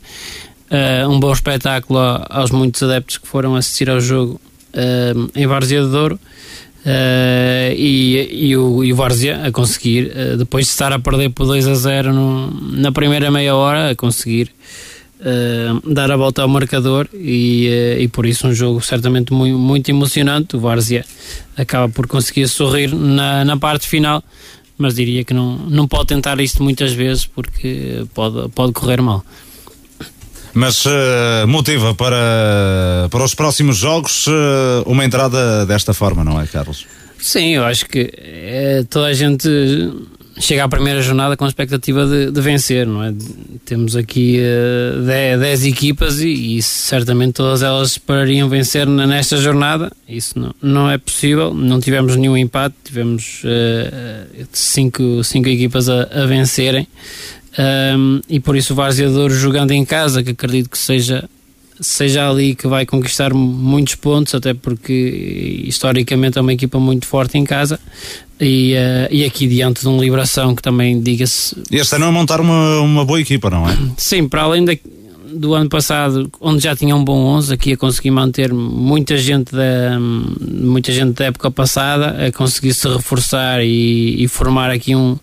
uh, 0.71 1.09
um 1.09 1.19
bom 1.19 1.33
espetáculo 1.33 1.99
aos 2.29 2.53
muitos 2.53 2.81
adeptos 2.85 3.19
que 3.19 3.27
foram 3.27 3.57
assistir 3.57 3.91
ao 3.91 4.01
jogo 4.01 4.41
em 5.35 5.47
Várzea 5.49 5.83
de 5.83 5.89
Douro. 5.89 6.21
e, 7.77 8.29
e, 8.31 8.57
o, 8.57 8.85
e 8.85 8.93
o 8.93 8.97
Várzea 8.97 9.47
a 9.47 9.51
conseguir, 9.51 10.13
depois 10.39 10.67
de 10.67 10.71
estar 10.71 10.93
a 10.93 10.99
perder 11.01 11.31
por 11.31 11.45
2 11.45 11.67
a 11.67 11.75
0 11.75 12.13
no, 12.13 12.51
na 12.77 12.93
primeira 12.93 13.33
meia 13.33 13.57
hora, 13.57 13.91
a 13.91 13.97
conseguir 13.97 14.53
uh, 15.21 15.93
dar 15.93 16.11
a 16.11 16.17
volta 16.17 16.43
ao 16.43 16.49
marcador 16.49 17.09
e, 17.13 17.69
uh, 17.69 18.01
e 18.01 18.09
por 18.09 18.27
isso 18.27 18.47
um 18.47 18.55
jogo 18.55 18.81
certamente 18.81 19.33
muito, 19.33 19.59
muito 19.59 19.89
emocionante. 19.91 20.57
O 20.57 20.61
Várzea 20.61 21.05
acaba 21.57 21.89
por 21.89 22.07
conseguir 22.07 22.49
sorrir 22.49 22.95
na, 22.95 23.45
na 23.45 23.57
parte 23.57 23.89
final, 23.89 24.23
mas 24.77 24.95
diria 24.95 25.25
que 25.25 25.35
não, 25.35 25.57
não 25.57 25.87
pode 25.87 26.07
tentar 26.07 26.41
isto 26.41 26.63
muitas 26.63 26.93
vezes 26.93 27.27
porque 27.27 28.05
pode, 28.15 28.49
pode 28.51 28.73
correr 28.73 29.01
mal. 29.01 29.25
Mas 30.53 30.85
uh, 30.85 31.47
motiva 31.47 31.95
para, 31.95 33.09
para 33.09 33.25
os 33.25 33.35
próximos 33.35 33.77
jogos 33.77 34.27
uma 34.85 35.05
entrada 35.05 35.65
desta 35.65 35.95
forma, 35.95 36.25
não 36.25 36.41
é, 36.41 36.47
Carlos? 36.47 36.87
Sim, 37.19 37.55
eu 37.55 37.65
acho 37.65 37.87
que 37.87 38.11
toda 38.89 39.07
a 39.07 39.13
gente 39.13 39.49
chega 40.39 40.65
à 40.65 40.69
primeira 40.69 41.03
jornada 41.03 41.37
com 41.37 41.45
a 41.45 41.49
expectativa 41.49 42.07
de, 42.07 42.31
de 42.31 42.41
vencer, 42.41 42.87
não 42.87 43.03
é? 43.03 43.13
Temos 43.65 43.97
aqui 43.97 44.41
10 45.39 45.63
uh, 45.63 45.67
equipas 45.67 46.21
e, 46.21 46.57
e, 46.57 46.63
certamente 46.63 47.35
todas 47.35 47.63
elas 47.63 47.93
esperariam 47.93 48.49
vencer 48.49 48.87
nesta 48.87 49.37
jornada. 49.37 49.91
Isso 50.09 50.39
não, 50.39 50.55
não 50.63 50.91
é 50.91 50.99
possível. 50.99 51.53
Não 51.53 51.81
tivemos 51.81 52.17
nenhum 52.17 52.37
empate, 52.37 52.75
tivemos 52.85 53.43
5 54.53 55.03
uh, 55.03 55.25
cinco, 55.25 55.49
equipas 55.49 55.89
a, 55.89 56.03
a 56.05 56.27
vencerem. 56.27 56.87
Um, 57.59 58.21
e 58.29 58.39
por 58.39 58.57
isso 58.57 58.73
o 58.73 58.77
Varzeador 58.77 59.31
jogando 59.31 59.73
em 59.73 59.85
casa, 59.85 60.23
que 60.23 60.31
acredito 60.31 60.71
que 60.71 60.79
seja 60.79 61.29
seja 61.81 62.29
ali 62.29 62.55
que 62.55 62.69
vai 62.69 62.85
conquistar 62.85 63.33
muitos 63.33 63.95
pontos, 63.95 64.35
até 64.35 64.53
porque 64.53 65.63
historicamente 65.65 66.37
é 66.37 66.41
uma 66.41 66.53
equipa 66.53 66.79
muito 66.79 67.07
forte 67.07 67.39
em 67.39 67.45
casa. 67.45 67.81
E, 68.41 68.75
uh, 68.75 69.15
e 69.15 69.25
aqui 69.25 69.47
diante 69.47 69.83
de 69.83 69.89
um 69.89 70.01
Liberação 70.01 70.55
que 70.55 70.63
também, 70.63 71.01
diga-se. 71.01 71.55
Este 71.71 71.97
ano 71.97 72.07
é 72.07 72.11
montar 72.11 72.41
uma, 72.41 72.81
uma 72.81 73.05
boa 73.05 73.21
equipa, 73.21 73.51
não 73.51 73.69
é? 73.69 73.77
Sim, 73.99 74.29
para 74.29 74.43
além 74.43 74.65
da, 74.65 74.73
do 75.31 75.55
ano 75.55 75.69
passado, 75.69 76.31
onde 76.41 76.63
já 76.65 76.75
tinha 76.75 76.97
um 76.97 77.05
bom 77.05 77.19
11, 77.19 77.53
aqui 77.53 77.73
a 77.73 77.77
conseguir 77.77 78.11
manter 78.11 78.53
muita 78.53 79.17
gente 79.19 79.53
da, 79.53 79.99
muita 80.01 80.91
gente 80.91 81.13
da 81.15 81.27
época 81.27 81.51
passada, 81.51 82.27
a 82.27 82.33
conseguir 82.33 82.73
se 82.73 82.89
reforçar 82.89 83.63
e, 83.63 84.25
e 84.25 84.27
formar 84.27 84.71
aqui 84.71 84.97
um, 84.97 85.19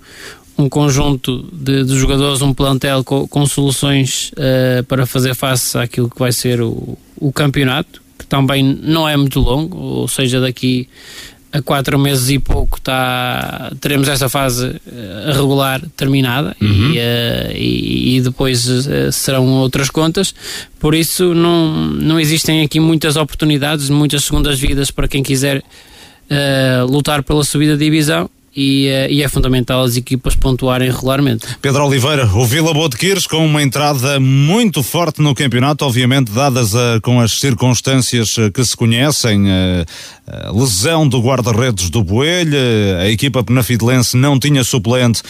um 0.57 0.69
conjunto 0.69 1.47
de, 1.51 1.83
de 1.83 1.97
jogadores, 1.97 2.41
um 2.41 2.53
plantel 2.53 3.03
com, 3.03 3.27
com 3.27 3.45
soluções 3.45 4.31
uh, 4.33 4.83
para 4.85 5.05
fazer 5.05 5.35
face 5.35 5.77
àquilo 5.77 6.09
que 6.09 6.19
vai 6.19 6.31
ser 6.31 6.61
o, 6.61 6.97
o 7.17 7.31
campeonato, 7.31 8.01
que 8.17 8.25
também 8.25 8.63
não 8.63 9.07
é 9.07 9.15
muito 9.15 9.39
longo, 9.39 9.77
ou 9.77 10.07
seja, 10.07 10.41
daqui 10.41 10.87
a 11.51 11.61
quatro 11.61 11.97
meses 11.97 12.29
e 12.29 12.39
pouco 12.39 12.79
tá, 12.81 13.71
teremos 13.79 14.07
esta 14.07 14.27
fase 14.27 14.67
uh, 14.67 15.31
regular 15.33 15.81
terminada 15.95 16.55
uhum. 16.61 16.91
e, 16.91 16.97
uh, 16.97 17.51
e, 17.55 18.17
e, 18.17 18.21
depois 18.21 18.67
uh, 18.67 19.11
serão 19.11 19.47
outras 19.53 19.89
contas. 19.89 20.33
Por 20.79 20.93
isso, 20.93 21.33
não, 21.33 21.73
não 21.73 22.19
existem 22.19 22.63
aqui 22.63 22.79
muitas 22.79 23.15
oportunidades, 23.15 23.89
muitas 23.89 24.25
segundas 24.25 24.59
vidas 24.59 24.91
para 24.91 25.07
quem 25.07 25.23
quiser 25.23 25.63
lutar 26.89 27.23
pela 27.23 27.41
subida 27.41 27.77
de 27.77 27.85
divisão 27.85 28.29
e, 28.57 28.87
eh, 28.87 29.11
e, 29.11 29.23
é 29.23 29.29
fundamental 29.29 29.83
as 29.83 29.95
equipas 29.95 30.33
pontuarem 30.33 30.89
regularmente. 30.89 31.45
Pedro 31.61 31.85
Oliveira, 31.85 32.25
o 32.33 32.43
Vila 32.43 32.73
Boa 32.73 32.89
de 32.89 32.97
Quires 32.97 33.27
com 33.27 33.45
uma 33.45 33.61
entrada 33.61 34.19
muito 34.19 34.81
forte 34.81 35.21
no 35.21 35.35
campeonato, 35.35 35.85
obviamente 35.85 36.31
dadas 36.31 36.75
a, 36.75 36.99
com 37.03 37.21
as 37.21 37.33
circunstâncias 37.33 38.35
eh, 38.39 38.49
que 38.49 38.65
se 38.65 38.75
conhecem, 38.75 39.47
a, 39.47 39.53
eh, 39.53 39.85
a 40.47 40.51
lesão 40.51 41.07
do 41.07 41.21
guarda-redes 41.21 41.91
do 41.91 42.03
Boelho, 42.03 42.57
a 42.99 43.07
equipa 43.07 43.43
penafidelense 43.43 44.17
não 44.17 44.37
tinha 44.37 44.61
suplente, 44.61 45.21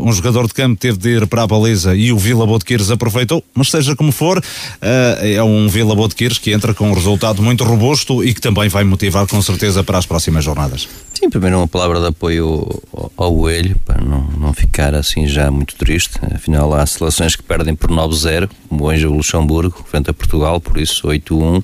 um 0.00 0.12
jogador 0.12 0.48
de 0.48 0.54
campo 0.54 0.80
teve 0.80 0.98
de 0.98 1.08
ir 1.10 1.26
para 1.28 1.44
a 1.44 1.46
baliza 1.46 1.94
e 1.94 2.12
o 2.12 2.18
Vila 2.18 2.44
Boa 2.44 2.58
de 2.58 2.64
Quires 2.64 2.90
aproveitou, 2.90 3.44
mas 3.54 3.70
seja 3.70 3.94
como 3.94 4.10
for, 4.10 4.42
é 4.80 5.40
um 5.40 5.68
Vila 5.68 5.94
Boa 5.94 6.08
de 6.08 6.16
Quires 6.16 6.36
que 6.36 6.50
entra 6.50 6.74
com 6.74 6.90
um 6.90 6.94
resultado 6.94 7.40
muito 7.40 7.62
robusto 7.62 8.24
e 8.24 8.34
que 8.34 8.40
também 8.40 8.68
vai 8.68 8.82
motivar 8.82 9.24
com 9.28 9.40
certeza 9.40 9.84
para 9.84 9.98
as 9.98 10.06
próximas 10.06 10.44
jornadas. 10.44 10.88
Sim, 11.14 11.30
primeiro 11.30 11.58
uma 11.58 11.68
palavra 11.68 12.00
de 12.00 12.06
apoio 12.06 12.37
ao, 12.38 13.10
ao 13.16 13.34
Coelho, 13.34 13.76
para 13.84 14.02
não, 14.02 14.22
não 14.38 14.52
ficar 14.52 14.94
assim 14.94 15.26
já 15.26 15.50
muito 15.50 15.76
triste. 15.76 16.18
Afinal, 16.34 16.72
há 16.74 16.84
seleções 16.86 17.36
que 17.36 17.42
perdem 17.42 17.74
por 17.74 17.90
9-0, 17.90 18.50
como 18.68 18.84
o 18.84 19.16
Luxemburgo, 19.16 19.84
frente 19.88 20.10
a 20.10 20.14
Portugal, 20.14 20.60
por 20.60 20.78
isso 20.78 21.08
8-1 21.08 21.62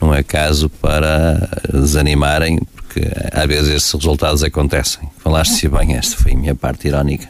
não 0.00 0.14
é 0.14 0.22
caso 0.22 0.68
para 0.68 1.48
desanimarem, 1.72 2.60
porque 2.74 3.02
às 3.32 3.46
vezes 3.46 3.74
esses 3.74 3.92
resultados 3.92 4.42
acontecem. 4.42 5.08
Falaste-se 5.18 5.68
bem, 5.68 5.96
esta 5.96 6.16
foi 6.16 6.32
a 6.32 6.36
minha 6.36 6.54
parte 6.54 6.88
irónica. 6.88 7.28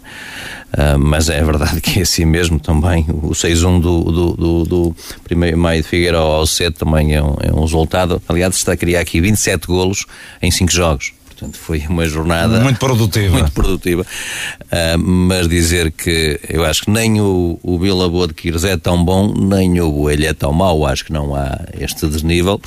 Uh, 0.69 0.99
mas 0.99 1.31
é 1.31 1.43
verdade 1.43 1.81
que 1.81 2.01
é 2.01 2.03
assim 2.03 2.27
mesmo 2.27 2.61
também. 2.61 3.07
O 3.09 3.31
6-1 3.31 3.81
do, 3.81 4.05
do, 4.05 4.35
do, 4.35 4.65
do 4.65 4.97
1 5.31 5.57
maio 5.57 5.83
de 5.83 5.89
Figueira 5.89 6.19
ao 6.19 6.47
7 6.47 6.77
também 6.77 7.15
é 7.15 7.23
um, 7.23 7.37
é 7.41 7.53
um 7.53 7.63
resultado. 7.63 8.21
Aliás, 8.29 8.55
está 8.55 8.73
a 8.73 8.77
criar 8.77 9.01
aqui 9.01 9.21
27 9.21 9.67
golos 9.67 10.05
em 10.43 10.51
5 10.51 10.71
jogos 10.71 11.18
portanto 11.39 11.57
foi 11.57 11.85
uma 11.89 12.07
jornada 12.07 12.61
muito 12.61 12.79
produtiva. 12.79 13.39
Muito 13.39 13.53
produtiva. 13.53 14.03
Uh, 14.03 14.99
mas 14.99 15.49
dizer 15.49 15.93
que 15.93 16.41
eu 16.49 16.65
acho 16.65 16.83
que 16.83 16.91
nem 16.91 17.21
o, 17.21 17.59
o 17.63 18.27
de 18.27 18.35
Quires 18.35 18.65
é 18.65 18.77
tão 18.77 19.03
bom, 19.03 19.33
nem 19.33 19.81
o 19.81 19.93
Boelho 19.93 20.27
é 20.27 20.35
tão 20.35 20.53
mau, 20.53 20.85
acho 20.85 21.05
que 21.05 21.13
não 21.13 21.35
há 21.35 21.59
este 21.79 22.07
desnível. 22.09 22.61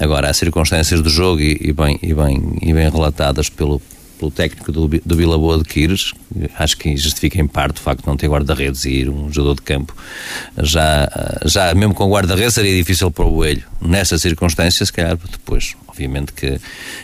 Agora, 0.00 0.30
há 0.30 0.34
circunstâncias 0.34 1.02
do 1.02 1.10
jogo 1.10 1.40
e, 1.40 1.58
e, 1.60 1.72
bem, 1.72 1.98
e, 2.02 2.14
bem, 2.14 2.56
e 2.62 2.72
bem 2.72 2.88
relatadas 2.88 3.48
pelo, 3.50 3.80
pelo 4.18 4.30
técnico 4.30 4.72
do, 4.72 4.88
do 4.88 5.38
Boa 5.38 5.58
de 5.58 5.64
Quires, 5.64 6.12
acho 6.58 6.76
que 6.76 6.96
justifica 6.96 7.40
em 7.40 7.46
parte 7.46 7.80
o 7.80 7.82
facto 7.82 8.02
de 8.02 8.06
não 8.06 8.16
ter 8.16 8.28
guarda-redes 8.28 8.84
e 8.84 8.90
ir 8.90 9.08
um 9.08 9.32
jogador 9.32 9.54
de 9.56 9.62
campo. 9.62 9.94
Já, 10.62 11.08
já 11.44 11.74
mesmo 11.74 11.94
com 11.94 12.10
guarda-redes 12.10 12.54
seria 12.54 12.74
difícil 12.76 13.10
para 13.10 13.24
o 13.24 13.30
Boelho. 13.30 13.64
Nessa 13.80 14.18
circunstância, 14.18 14.84
se 14.84 14.92
calhar 14.92 15.16
depois, 15.16 15.74
obviamente 15.86 16.32
que, 16.32 16.58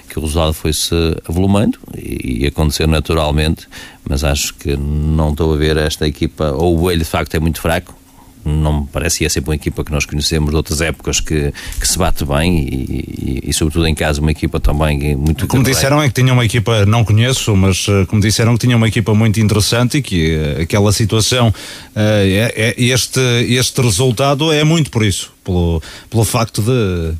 que 0.08 0.18
o 0.18 0.22
resultado 0.22 0.52
foi-se 0.52 0.94
avolumando 1.28 1.78
e, 1.96 2.44
e 2.44 2.46
aconteceu 2.46 2.86
naturalmente, 2.86 3.68
mas 4.08 4.24
acho 4.24 4.54
que 4.54 4.76
não 4.76 5.30
estou 5.30 5.54
a 5.54 5.56
ver 5.56 5.76
esta 5.76 6.06
equipa, 6.06 6.52
ou 6.52 6.74
o 6.74 6.78
Boelho 6.78 7.00
de 7.00 7.04
facto 7.04 7.34
é 7.34 7.40
muito 7.40 7.60
fraco, 7.60 8.01
não 8.44 8.80
me 8.80 8.86
parece, 8.92 9.22
e 9.22 9.26
é 9.26 9.28
sempre 9.28 9.50
uma 9.50 9.56
equipa 9.56 9.84
que 9.84 9.92
nós 9.92 10.04
conhecemos 10.04 10.50
de 10.50 10.56
outras 10.56 10.80
épocas 10.80 11.20
que, 11.20 11.52
que 11.78 11.88
se 11.88 11.98
bate 11.98 12.24
bem 12.24 12.58
e, 12.58 13.40
e, 13.44 13.50
e 13.50 13.52
sobretudo 13.52 13.86
em 13.86 13.94
casa, 13.94 14.20
uma 14.20 14.30
equipa 14.30 14.58
também 14.58 15.16
muito. 15.16 15.46
Como 15.46 15.62
disseram, 15.62 16.02
é 16.02 16.08
que 16.08 16.14
tinha 16.14 16.32
uma 16.32 16.44
equipa, 16.44 16.84
não 16.86 17.04
conheço, 17.04 17.54
mas 17.56 17.86
eh, 17.88 18.04
como 18.06 18.20
disseram 18.20 18.54
que 18.54 18.66
tinha 18.66 18.76
uma 18.76 18.88
equipa 18.88 19.14
muito 19.14 19.40
interessante 19.40 19.98
e 19.98 20.02
que 20.02 20.36
uh, 20.36 20.62
aquela 20.62 20.92
situação, 20.92 21.48
uh, 21.48 21.52
é, 21.96 22.74
é, 22.76 22.82
este, 22.82 23.20
este 23.20 23.80
resultado 23.80 24.52
é 24.52 24.64
muito 24.64 24.90
por 24.90 25.04
isso 25.04 25.32
pelo, 25.44 25.82
pelo 26.10 26.24
facto 26.24 26.62
de, 26.62 27.12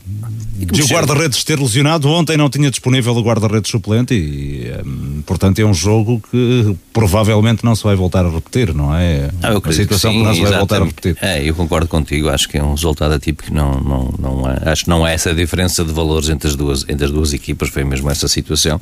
de 0.73 0.83
o 0.83 0.87
guarda-redes 0.87 1.45
ter 1.45 1.59
lesionado. 1.59 2.09
Ontem 2.09 2.37
não 2.37 2.49
tinha 2.49 2.70
disponível 2.70 3.14
o 3.14 3.23
guarda-redes 3.23 3.70
suplente 3.70 4.14
e, 4.14 4.73
um, 4.87 5.23
portanto, 5.23 5.59
é 5.59 5.64
um 5.64 5.75
jogo 5.75 6.23
que 6.31 6.77
provavelmente 6.93 7.64
não 7.64 7.75
se 7.75 7.83
vai 7.83 7.97
voltar 7.97 8.25
a 8.25 8.31
repetir, 8.31 8.75
não 8.75 8.95
é? 8.95 9.31
Ah, 9.43 9.53
eu 9.53 9.59
Uma 9.59 9.73
situação 9.73 10.11
que, 10.11 10.18
sim, 10.18 10.23
que 10.23 10.29
não 10.29 10.35
se 10.35 10.43
vai 10.43 10.59
voltar 10.59 10.83
a 10.83 10.85
repetir. 10.85 11.16
É, 11.20 11.43
eu 11.43 11.55
concordo 11.55 11.89
contigo. 11.89 12.29
Acho 12.29 12.49
que 12.49 12.59
é 12.59 12.62
um 12.62 12.75
resultado 12.75 13.12
atípico. 13.12 13.53
Não, 13.53 13.81
não, 13.81 14.14
não 14.18 14.51
é, 14.51 14.70
acho 14.70 14.85
que 14.85 14.91
não 14.91 15.07
é 15.07 15.14
essa 15.14 15.35
diferença 15.35 15.85
de 15.85 15.93
valores 15.93 16.29
entre 16.29 16.49
as 16.49 16.57
duas, 16.57 16.85
entre 16.89 17.05
as 17.05 17.11
duas 17.11 17.33
equipas. 17.33 17.68
Foi 17.68 17.85
mesmo 17.85 18.11
essa 18.11 18.29
situação. 18.29 18.81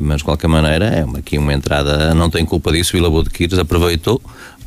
Mas, 0.00 0.18
de 0.18 0.24
qualquer 0.24 0.48
maneira, 0.48 0.86
é 0.86 1.04
uma, 1.04 1.18
aqui 1.18 1.38
uma 1.38 1.52
entrada. 1.52 2.14
Não 2.14 2.30
tem 2.30 2.44
culpa 2.44 2.72
disso. 2.72 2.92
Vila 2.92 3.10
Boa 3.10 3.24
de 3.24 3.30
Quires 3.30 3.58
aproveitou 3.58 4.20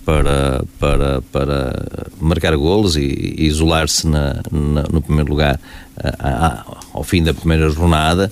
para, 0.05 0.63
para, 0.79 1.21
para 1.31 2.07
marcar 2.21 2.55
golos 2.55 2.95
e, 2.95 3.01
e 3.01 3.45
isolar-se 3.47 4.07
no 4.07 5.01
primeiro 5.01 5.31
lugar 5.31 5.59
a, 5.97 6.27
a, 6.29 6.65
ao 6.93 7.03
fim 7.03 7.23
da 7.23 7.33
primeira 7.33 7.69
jornada, 7.69 8.31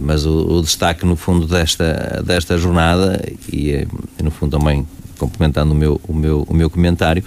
mas 0.00 0.24
o, 0.24 0.58
o, 0.58 0.62
destaque 0.62 1.04
no 1.04 1.14
fundo 1.14 1.46
desta, 1.46 2.22
desta 2.24 2.56
jornada 2.56 3.22
e, 3.52 3.86
e 4.18 4.22
no 4.22 4.30
fundo 4.30 4.56
também 4.58 4.86
complementando 5.18 5.72
o 5.72 5.76
meu, 5.76 6.00
o 6.08 6.14
meu, 6.14 6.46
o 6.48 6.54
meu 6.54 6.70
comentário, 6.70 7.22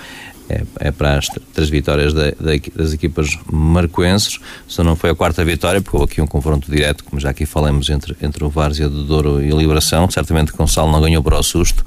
é, 0.47 0.63
é, 0.79 0.91
para 0.91 1.17
as 1.17 1.27
três 1.53 1.69
vitórias 1.69 2.13
da, 2.13 2.25
da, 2.31 2.51
das 2.75 2.93
equipas 2.93 3.37
marcoenses. 3.51 4.39
Só 4.67 4.83
não 4.83 4.95
foi 4.95 5.09
a 5.09 5.15
quarta 5.15 5.43
vitória, 5.43 5.81
porque 5.81 5.97
houve 5.97 6.11
aqui 6.11 6.21
um 6.21 6.27
confronto 6.27 6.69
direto, 6.69 7.03
como 7.03 7.19
já 7.19 7.31
aqui 7.31 7.45
falamos, 7.45 7.89
entre, 7.89 8.15
entre 8.21 8.43
o 8.43 8.49
Várzea 8.49 8.87
do 8.87 9.03
Douro 9.03 9.43
e 9.43 9.51
a 9.51 9.55
Liberação. 9.55 10.09
Certamente 10.09 10.51
Gonçalo 10.51 10.91
não 10.91 11.01
ganhou 11.01 11.23
para 11.23 11.37
o 11.39 11.43
susto, 11.43 11.83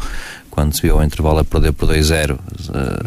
quando 0.59 0.75
se 0.75 0.83
viu 0.83 0.97
ao 0.99 1.05
intervalo 1.05 1.39
a 1.39 1.45
perder 1.45 1.73
por 1.73 1.89
2-0. 1.89 2.37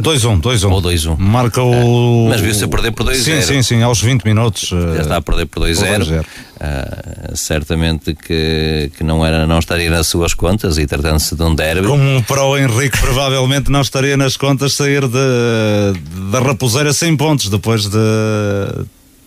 2-1, 0.02 0.41
2-1. 0.41 0.72
Ou 0.72 0.82
2-1. 0.82 1.18
Marca 1.18 1.62
o. 1.62 2.28
Uh, 2.28 2.30
mas 2.30 2.39
viu-se 2.39 2.64
a 2.64 2.68
perder 2.70 2.93
por 2.93 3.06
2-0. 3.06 3.16
Sim, 3.16 3.41
sim, 3.41 3.62
sim, 3.62 3.84
aos 3.84 4.02
20 4.02 4.24
minutos. 4.24 4.70
Já 4.70 5.02
está 5.02 5.18
a 5.18 5.22
perder 5.22 5.47
por 5.47 5.64
2-0. 5.64 6.22
Uh, 6.22 7.36
certamente 7.36 8.14
que, 8.14 8.89
que 8.95 9.04
não, 9.04 9.26
era, 9.26 9.45
não 9.45 9.60
estaria 9.60 9.89
nas 9.89 10.08
suas 10.08 10.34
contas 10.34 10.78
e 10.78 10.88
tratando-se 10.88 11.36
de 11.36 11.43
um 11.43 11.54
derby. 11.54 11.86
Como 11.86 12.24
para 12.24 12.45
o 12.45 12.58
Henrique, 12.58 12.97
provavelmente 13.02 13.70
não 13.70 13.82
estaria 13.82 14.16
nas 14.16 14.38
contas 14.38 14.74
sair 14.76 15.02
da 15.10 16.39
Raposeira 16.39 16.93
sem 16.93 17.18
pontos 17.18 17.49
depois 17.49 17.89
de 17.89 17.97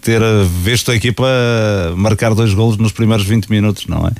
ter 0.04 0.20
visto 0.62 0.90
a 0.90 0.94
equipa 0.94 1.26
marcar 1.96 2.34
dois 2.34 2.52
golos 2.52 2.76
nos 2.76 2.92
primeiros 2.92 3.26
20 3.26 3.48
minutos, 3.48 3.86
não 3.86 4.06
é? 4.06 4.10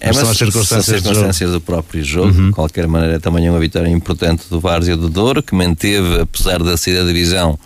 É, 0.00 0.08
mas 0.08 0.16
são 0.16 0.30
as 0.30 0.36
circunstâncias, 0.36 0.84
são 0.84 0.94
circunstâncias 0.96 1.50
do, 1.50 1.58
do, 1.58 1.60
próprio 1.60 2.04
jogo. 2.04 2.36
Uhum. 2.36 2.48
De 2.48 2.52
qualquer 2.52 2.88
maneira, 2.88 3.20
também 3.20 3.46
é 3.46 3.50
uma 3.50 3.60
vitória 3.60 3.88
importante 3.88 4.44
do 4.50 4.58
Várzea 4.58 4.96
do 4.96 5.08
Douro, 5.08 5.40
que 5.40 5.54
manteve, 5.54 6.22
apesar 6.22 6.58
da 6.58 6.76
saída 6.76 7.04
da 7.04 7.06
divisão, 7.06 7.56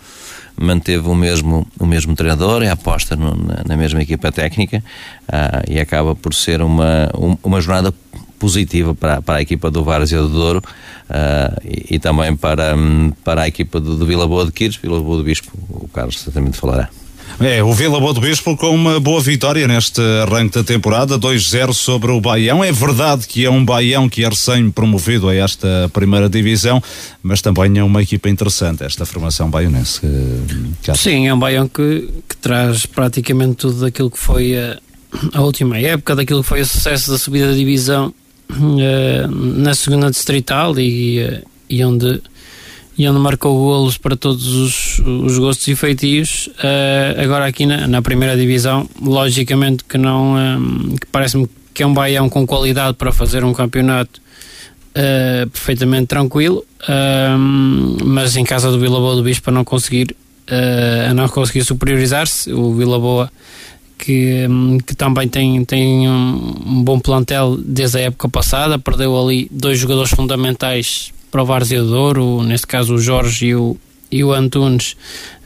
manteve 0.55 1.07
o 1.07 1.15
mesmo, 1.15 1.67
o 1.79 1.85
mesmo 1.87 2.15
treinador, 2.15 2.61
é 2.61 2.69
aposta 2.69 3.15
no, 3.15 3.35
na, 3.35 3.63
na, 3.65 3.75
mesma 3.75 4.03
equipa 4.03 4.31
técnica 4.31 4.83
ah, 5.27 5.63
e 5.67 5.79
acaba 5.79 6.15
por 6.15 6.35
ser 6.35 6.61
uma, 6.61 7.09
um, 7.17 7.35
uma 7.43 7.59
jornada 7.59 7.91
positiva 8.37 8.93
para, 8.93 9.19
para 9.19 9.37
a 9.37 9.41
equipa 9.41 9.71
do 9.71 9.83
Várzea 9.83 10.21
do 10.21 10.29
Douro 10.29 10.59
uh, 10.59 11.61
e, 11.65 11.95
e, 11.95 11.99
também 11.99 12.35
para, 12.35 12.75
para 13.23 13.43
a 13.43 13.47
equipa 13.47 13.79
do, 13.79 13.95
do 13.95 14.05
Vila 14.05 14.27
Boa 14.27 14.45
de 14.45 14.51
Quires, 14.51 14.75
Vila 14.75 14.99
Boa 14.99 15.17
do 15.17 15.23
Bispo, 15.23 15.51
o 15.69 15.87
Carlos 15.87 16.19
certamente 16.19 16.57
falará. 16.57 16.89
É, 17.39 17.63
o 17.63 17.73
Vila 17.73 17.99
Boa 17.99 18.13
do 18.13 18.21
Bispo 18.21 18.55
com 18.55 18.69
uma 18.69 18.99
boa 18.99 19.19
vitória 19.19 19.67
neste 19.67 19.99
arranque 20.21 20.55
da 20.55 20.63
temporada, 20.63 21.17
2-0 21.17 21.73
sobre 21.73 22.11
o 22.11 22.21
Baião. 22.21 22.63
É 22.63 22.71
verdade 22.71 23.27
que 23.27 23.43
é 23.43 23.49
um 23.49 23.65
Baião 23.65 24.07
que 24.07 24.23
é 24.23 24.29
recém-promovido 24.29 25.27
a 25.29 25.35
esta 25.35 25.89
primeira 25.91 26.29
divisão, 26.29 26.81
mas 27.21 27.41
também 27.41 27.77
é 27.77 27.83
uma 27.83 28.01
equipa 28.01 28.29
interessante, 28.29 28.83
esta 28.83 29.05
formação 29.05 29.49
baionense. 29.49 30.01
Sim, 30.95 31.27
é 31.27 31.33
um 31.33 31.39
Baião 31.39 31.67
que, 31.67 32.09
que 32.29 32.37
traz 32.37 32.85
praticamente 32.85 33.55
tudo 33.55 33.81
daquilo 33.81 34.11
que 34.11 34.19
foi 34.19 34.55
a, 34.57 34.77
a 35.33 35.41
última 35.41 35.77
época, 35.79 36.15
daquilo 36.15 36.43
que 36.43 36.49
foi 36.49 36.61
o 36.61 36.65
sucesso 36.65 37.11
da 37.11 37.17
subida 37.17 37.47
da 37.47 37.53
divisão 37.53 38.13
uh, 38.51 39.27
na 39.27 39.73
segunda 39.73 40.11
distrital 40.11 40.77
e, 40.79 41.23
uh, 41.23 41.41
e 41.69 41.83
onde 41.83 42.21
e 42.97 43.07
onde 43.07 43.19
marcou 43.19 43.57
golos 43.57 43.97
para 43.97 44.15
todos 44.15 44.45
os, 44.47 44.99
os 44.99 45.37
gostos 45.39 45.67
e 45.67 45.75
feitios. 45.75 46.47
Uh, 46.47 47.21
agora 47.21 47.45
aqui 47.45 47.65
na, 47.65 47.87
na, 47.87 48.01
primeira 48.01 48.37
divisão, 48.37 48.87
logicamente 49.01 49.83
que 49.83 49.97
não 49.97 50.35
um, 50.35 50.95
parece-me 51.11 51.49
que 51.73 51.81
é 51.81 51.87
um 51.87 51.93
baião 51.93 52.29
com 52.29 52.45
qualidade 52.45 52.95
para 52.95 53.11
fazer 53.11 53.43
um 53.43 53.53
campeonato 53.53 54.21
uh, 54.91 55.49
perfeitamente 55.49 56.07
tranquilo, 56.07 56.63
uh, 56.83 58.05
mas 58.05 58.35
em 58.35 58.43
casa 58.43 58.71
do 58.71 58.79
Vila 58.79 58.99
Boa 58.99 59.15
do 59.15 59.23
Bispo 59.23 59.49
a 59.49 59.53
não 59.53 59.63
conseguir 59.63 60.15
a 61.09 61.13
não 61.13 61.29
conseguir 61.29 61.63
superiorizar-se, 61.63 62.51
o 62.51 62.73
Vila 62.75 62.99
Boa 62.99 63.31
que, 63.97 64.45
hum, 64.49 64.77
que 64.85 64.93
também 64.93 65.27
tem, 65.29 65.63
tem 65.63 66.09
um 66.09 66.83
bom 66.83 66.99
plantel 66.99 67.57
desde 67.57 67.99
a 67.99 68.01
época 68.01 68.27
passada, 68.27 68.77
perdeu 68.77 69.17
ali 69.17 69.47
dois 69.49 69.79
jogadores 69.79 70.11
fundamentais 70.11 71.13
para 71.33 71.41
o 71.41 71.45
Várzea 71.47 71.81
de 71.81 71.87
Douro, 71.87 72.43
neste 72.43 72.67
caso 72.67 72.93
o 72.93 72.99
Jorge 72.99 73.47
e 73.47 73.55
o, 73.55 73.75
e 74.11 74.23
o 74.23 74.31
Antunes, 74.31 74.95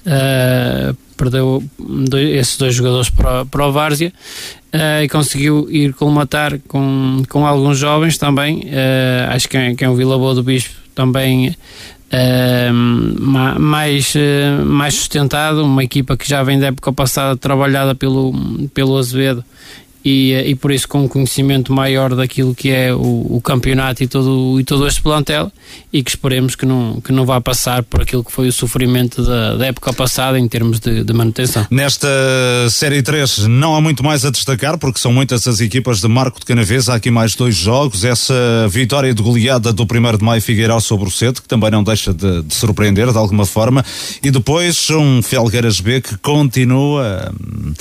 uh, 0.06 0.94
perdeu 1.16 1.64
dois, 1.80 2.30
esses 2.36 2.58
dois 2.58 2.76
jogadores 2.76 3.10
para, 3.10 3.46
para 3.46 3.66
o 3.66 3.72
Várzea 3.72 4.12
uh, 4.74 5.02
e 5.02 5.08
conseguiu 5.08 5.66
ir 5.72 5.94
colmatar 5.94 6.60
com, 6.68 7.24
com 7.30 7.48
alguns 7.48 7.78
jovens 7.78 8.18
também. 8.18 8.66
Uh, 8.66 9.32
acho 9.34 9.48
que 9.48 9.56
é, 9.56 9.76
que 9.76 9.86
é 9.86 9.90
um 9.90 9.96
Vila 9.96 10.18
Boa 10.18 10.36
do 10.36 10.44
Bispo 10.44 10.76
também 10.94 11.56
mais, 13.60 14.14
mais 14.66 14.94
sustentado, 14.94 15.64
uma 15.64 15.84
equipa 15.84 16.16
que 16.16 16.28
já 16.28 16.42
vem 16.42 16.58
da 16.58 16.68
época 16.68 16.92
passada 16.94 17.36
trabalhada 17.36 17.94
pelo, 17.94 18.34
pelo 18.74 18.98
Azevedo 18.98 19.44
e, 20.08 20.32
e 20.52 20.56
por 20.56 20.72
isso 20.72 20.88
com 20.88 21.04
um 21.04 21.08
conhecimento 21.08 21.74
maior 21.74 22.16
daquilo 22.16 22.56
que 22.56 22.70
é 22.70 22.94
o, 22.94 23.28
o, 23.30 23.42
campeonato 23.42 24.02
e 24.02 24.08
todo, 24.08 24.58
e 24.58 24.64
todo 24.64 24.88
este 24.88 25.02
plantel 25.02 25.52
e 25.92 26.02
que 26.02 26.10
esperemos 26.10 26.56
que 26.56 26.66
não, 26.66 27.02
que 27.02 27.12
não 27.12 27.26
vá 27.26 27.42
passar 27.42 27.84
por 27.84 28.04
aquilo 28.04 28.24
que 28.24 28.32
foi 28.32 28.48
o 28.48 28.54
sofrimento 28.54 29.22
da, 29.22 29.58
da 29.58 29.66
época 29.66 29.92
passada 29.92 30.40
em 30.40 30.48
termos 30.48 30.80
de, 30.80 31.04
de, 31.04 31.14
manutenção. 31.14 31.68
Nesta 31.70 32.08
Série 32.70 33.02
3 33.02 33.48
não 33.50 33.76
há 33.76 33.82
muito 33.82 34.02
mais 34.02 34.24
a 34.24 34.30
destacar 34.30 34.78
porque 34.78 34.98
são 34.98 35.12
muitas 35.12 35.46
as 35.46 35.60
equipas 35.60 36.00
de 36.00 36.08
Marco 36.08 36.40
de 36.40 36.46
Canavês, 36.46 36.88
há 36.88 36.96
aqui 36.96 37.12
mais 37.12 37.36
dois 37.36 37.58
jogos, 37.58 38.06
essa 38.06 38.34
vitória 38.70 39.14
de 39.14 39.22
goleada 39.22 39.74
do 39.74 39.84
1 39.84 40.18
de 40.20 40.24
Maio 40.24 40.42
Figueiredo 40.42 40.80
sobre 40.80 41.10
o 41.10 41.12
Sete, 41.12 41.42
que 41.42 41.50
também 41.50 41.70
não 41.70 41.84
deixa 41.84 42.14
de, 42.14 42.44
de 42.44 42.56
surpreender 42.56 43.12
de 43.12 43.18
alguma 43.18 43.46
forma, 43.46 43.84
e 44.24 44.32
depois 44.32 44.90
um 44.90 45.22
Felgueiras 45.22 45.82
B 45.82 46.00
que 46.00 46.18
continua 46.20 47.30
hum, 47.34 47.74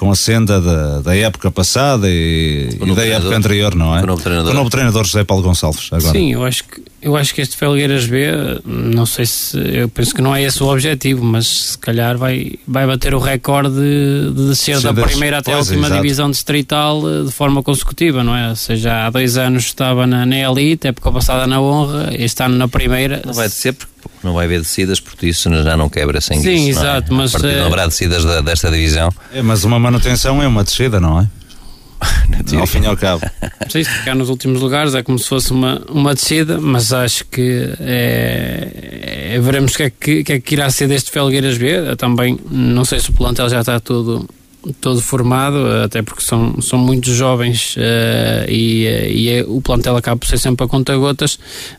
com 0.00 0.10
a 0.10 0.16
senda 0.16 0.58
da, 0.58 1.00
da 1.00 1.14
época 1.14 1.50
passada 1.50 2.08
e, 2.08 2.70
e 2.70 2.94
da 2.94 3.06
época 3.06 3.36
anterior, 3.36 3.74
não 3.74 3.94
é? 3.94 4.02
O 4.02 4.06
novo 4.06 4.22
treinador. 4.22 4.50
O 4.50 4.54
novo 4.54 4.70
treinador 4.70 5.04
José 5.04 5.24
Paulo 5.24 5.42
Gonçalves. 5.42 5.92
Agora. 5.92 6.10
Sim, 6.10 6.32
eu 6.32 6.42
acho 6.42 6.64
que 6.64 6.82
eu 7.02 7.16
acho 7.16 7.34
que 7.34 7.40
este 7.40 7.56
Felgueiras 7.56 8.06
B, 8.06 8.26
não 8.64 9.06
sei 9.06 9.24
se 9.24 9.56
eu 9.56 9.88
penso 9.88 10.14
que 10.14 10.20
não 10.20 10.36
é 10.36 10.42
esse 10.42 10.62
o 10.62 10.66
objetivo, 10.66 11.24
mas 11.24 11.46
se 11.46 11.78
calhar 11.78 12.18
vai, 12.18 12.52
vai 12.68 12.86
bater 12.86 13.14
o 13.14 13.18
recorde 13.18 13.74
de, 13.74 14.32
de 14.34 14.48
descer 14.48 14.78
da 14.80 14.92
primeira 14.92 15.38
até 15.38 15.54
a 15.54 15.58
última 15.58 15.86
exato. 15.86 16.02
divisão 16.02 16.30
distrital 16.30 17.00
eh, 17.08 17.22
de 17.24 17.32
forma 17.32 17.62
consecutiva, 17.62 18.22
não 18.22 18.36
é? 18.36 18.50
Ou 18.50 18.56
seja, 18.56 19.06
há 19.06 19.10
dois 19.10 19.38
anos 19.38 19.64
estava 19.64 20.06
na, 20.06 20.26
na 20.26 20.36
elite, 20.36 20.88
época 20.88 21.10
passada 21.10 21.46
na 21.46 21.58
honra, 21.58 22.10
este 22.18 22.42
ano 22.42 22.56
na 22.56 22.68
primeira. 22.68 23.22
Não 23.24 23.32
vai 23.32 23.48
descer 23.48 23.72
porque 23.72 23.89
não 24.22 24.34
vai 24.34 24.46
haver 24.46 24.60
descidas, 24.60 25.00
porque 25.00 25.26
isso 25.26 25.50
já 25.62 25.76
não 25.76 25.88
quebra 25.88 26.20
sem 26.20 26.40
Sim, 26.40 26.68
isso, 26.68 26.80
exato, 26.80 27.12
não 27.12 27.20
é? 27.20 27.22
mas. 27.22 27.32
Não 27.34 27.66
haverá 27.66 27.86
descidas 27.86 28.24
da, 28.24 28.40
desta 28.40 28.70
divisão. 28.70 29.10
É, 29.32 29.42
mas 29.42 29.64
uma 29.64 29.78
manutenção 29.78 30.42
é 30.42 30.46
uma 30.46 30.64
descida, 30.64 31.00
não 31.00 31.20
é? 31.20 31.28
ao 32.58 32.66
fim 32.66 32.80
e 32.80 32.86
ao 32.86 32.96
cabo. 32.96 33.22
Sim, 33.68 33.84
ficar 33.84 34.14
nos 34.14 34.28
últimos 34.28 34.60
lugares 34.60 34.94
é 34.94 35.02
como 35.02 35.18
se 35.18 35.28
fosse 35.28 35.52
uma, 35.52 35.82
uma 35.88 36.14
descida, 36.14 36.58
mas 36.60 36.92
acho 36.92 37.24
que 37.26 37.74
é, 37.78 39.32
é, 39.34 39.40
veremos 39.40 39.74
o 39.74 39.76
que, 39.76 39.82
é 39.82 39.90
que, 39.90 40.24
que, 40.24 40.32
é 40.32 40.40
que 40.40 40.54
irá 40.54 40.70
ser 40.70 40.88
deste 40.88 41.10
Felgueiras 41.10 41.58
B. 41.58 41.94
Também 41.96 42.38
não 42.50 42.84
sei 42.84 43.00
se 43.00 43.10
o 43.10 43.12
plantel 43.12 43.48
já 43.48 43.60
está 43.60 43.78
todo 43.78 44.28
todo 44.80 45.00
formado, 45.00 45.66
até 45.84 46.02
porque 46.02 46.22
são, 46.22 46.60
são 46.60 46.78
muitos 46.78 47.14
jovens 47.14 47.76
uh, 47.76 48.48
e, 48.48 48.84
e 49.10 49.28
é, 49.30 49.44
o 49.46 49.60
plantel 49.60 49.96
acaba 49.96 50.18
por 50.18 50.28
ser 50.28 50.38
sempre 50.38 50.64
a 50.64 50.68
conta-gotas, 50.68 51.38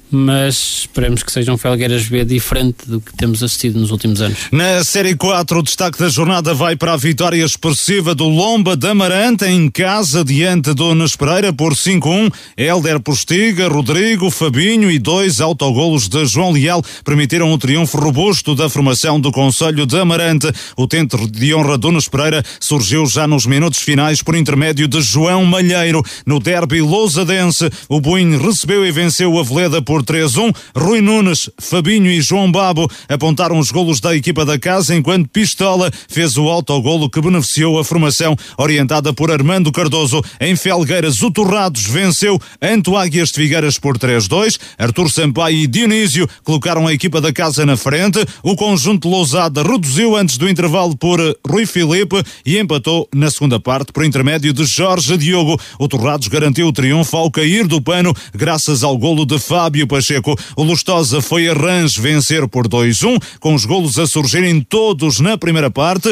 mas 0.09 0.79
esperemos 0.79 1.23
que 1.23 1.31
seja 1.31 1.53
um 1.53 1.57
Felgueiras 1.57 2.07
B 2.07 2.25
diferente 2.25 2.87
do 2.87 2.99
que 2.99 3.15
temos 3.15 3.41
assistido 3.41 3.79
nos 3.79 3.91
últimos 3.91 4.21
anos. 4.21 4.37
Na 4.51 4.83
Série 4.83 5.15
4, 5.15 5.59
o 5.59 5.63
destaque 5.63 5.99
da 5.99 6.09
jornada 6.09 6.53
vai 6.53 6.75
para 6.75 6.93
a 6.93 6.97
vitória 6.97 7.43
expressiva 7.43 8.13
do 8.13 8.27
Lomba 8.27 8.75
da 8.75 8.91
Amarante 8.91 9.45
em 9.45 9.69
casa 9.69 10.25
diante 10.25 10.73
do 10.73 10.93
Nunes 10.95 11.15
Pereira 11.15 11.53
por 11.53 11.73
5-1. 11.73 12.33
Helder 12.57 12.99
Postiga, 12.99 13.69
Rodrigo, 13.69 14.29
Fabinho 14.29 14.91
e 14.91 14.99
dois 14.99 15.39
autogolos 15.39 16.09
de 16.09 16.25
João 16.25 16.51
Leal 16.51 16.83
permitiram 17.05 17.51
o 17.53 17.57
triunfo 17.57 17.97
robusto 17.97 18.53
da 18.53 18.69
formação 18.69 19.19
do 19.19 19.31
Conselho 19.31 19.85
de 19.85 19.97
Amarante. 19.97 20.51
O 20.75 20.87
tente 20.87 21.15
de 21.27 21.53
honra 21.55 21.77
do 21.77 21.89
Nunes 21.89 22.09
Pereira 22.09 22.43
surgiu 22.71 23.05
já 23.05 23.27
nos 23.27 23.45
minutos 23.45 23.79
finais 23.79 24.21
por 24.23 24.33
intermédio 24.33 24.87
de 24.87 25.01
João 25.01 25.45
Malheiro. 25.45 26.01
No 26.25 26.39
derby 26.39 26.79
lousadense, 26.81 27.69
o 27.89 27.99
Buin 27.99 28.37
recebeu 28.37 28.85
e 28.85 28.91
venceu 28.91 29.33
o 29.33 29.39
Aveleda 29.39 29.81
por 29.81 29.91
por 29.91 30.03
3-1. 30.03 30.55
Rui 30.73 31.01
Nunes, 31.01 31.49
Fabinho 31.59 32.09
e 32.09 32.21
João 32.21 32.49
Babo 32.49 32.89
apontaram 33.09 33.59
os 33.59 33.71
golos 33.71 33.99
da 33.99 34.15
equipa 34.15 34.45
da 34.45 34.57
casa, 34.57 34.95
enquanto 34.95 35.27
Pistola 35.27 35.91
fez 36.07 36.37
o 36.37 36.47
autogolo 36.47 37.09
que 37.09 37.19
beneficiou 37.19 37.77
a 37.77 37.83
formação 37.83 38.37
orientada 38.57 39.11
por 39.11 39.29
Armando 39.29 39.69
Cardoso. 39.69 40.23
Em 40.39 40.55
Felgueiras, 40.55 41.21
o 41.21 41.29
Torrados 41.29 41.83
venceu 41.83 42.39
Anto 42.61 42.95
Águias 42.95 43.31
de 43.31 43.35
Figueiras 43.35 43.77
por 43.77 43.97
3-2. 43.97 44.57
Artur 44.77 45.11
Sampaio 45.11 45.57
e 45.57 45.67
Dionísio 45.67 46.25
colocaram 46.41 46.87
a 46.87 46.93
equipa 46.93 47.19
da 47.19 47.33
casa 47.33 47.65
na 47.65 47.75
frente. 47.75 48.25
O 48.41 48.55
conjunto 48.55 49.09
Lousada 49.09 49.61
reduziu 49.61 50.15
antes 50.15 50.37
do 50.37 50.49
intervalo 50.49 50.95
por 50.95 51.19
Rui 51.45 51.65
Filipe 51.65 52.23
e 52.45 52.57
empatou 52.61 53.07
na 53.13 53.29
segunda 53.29 53.59
parte 53.59 53.91
por 53.91 54.05
intermédio 54.05 54.53
de 54.53 54.63
Jorge 54.65 55.17
Diogo. 55.17 55.59
O 55.77 55.87
Torrados 55.87 56.27
garantiu 56.27 56.67
o 56.67 56.73
triunfo 56.73 57.17
ao 57.17 57.29
cair 57.29 57.67
do 57.67 57.81
pano 57.81 58.13
graças 58.33 58.83
ao 58.83 58.97
golo 58.97 59.25
de 59.25 59.37
Fábio 59.39 59.87
Pacheco. 59.87 60.37
O 60.55 60.63
Lustosa 60.63 61.21
foi 61.21 61.49
a 61.49 61.53
Rãs 61.53 61.95
vencer 61.95 62.47
por 62.47 62.67
2-1, 62.67 63.21
com 63.39 63.53
os 63.53 63.65
golos 63.65 63.97
a 63.99 64.07
surgirem 64.07 64.61
todos 64.61 65.19
na 65.19 65.37
primeira 65.37 65.69
parte. 65.69 66.09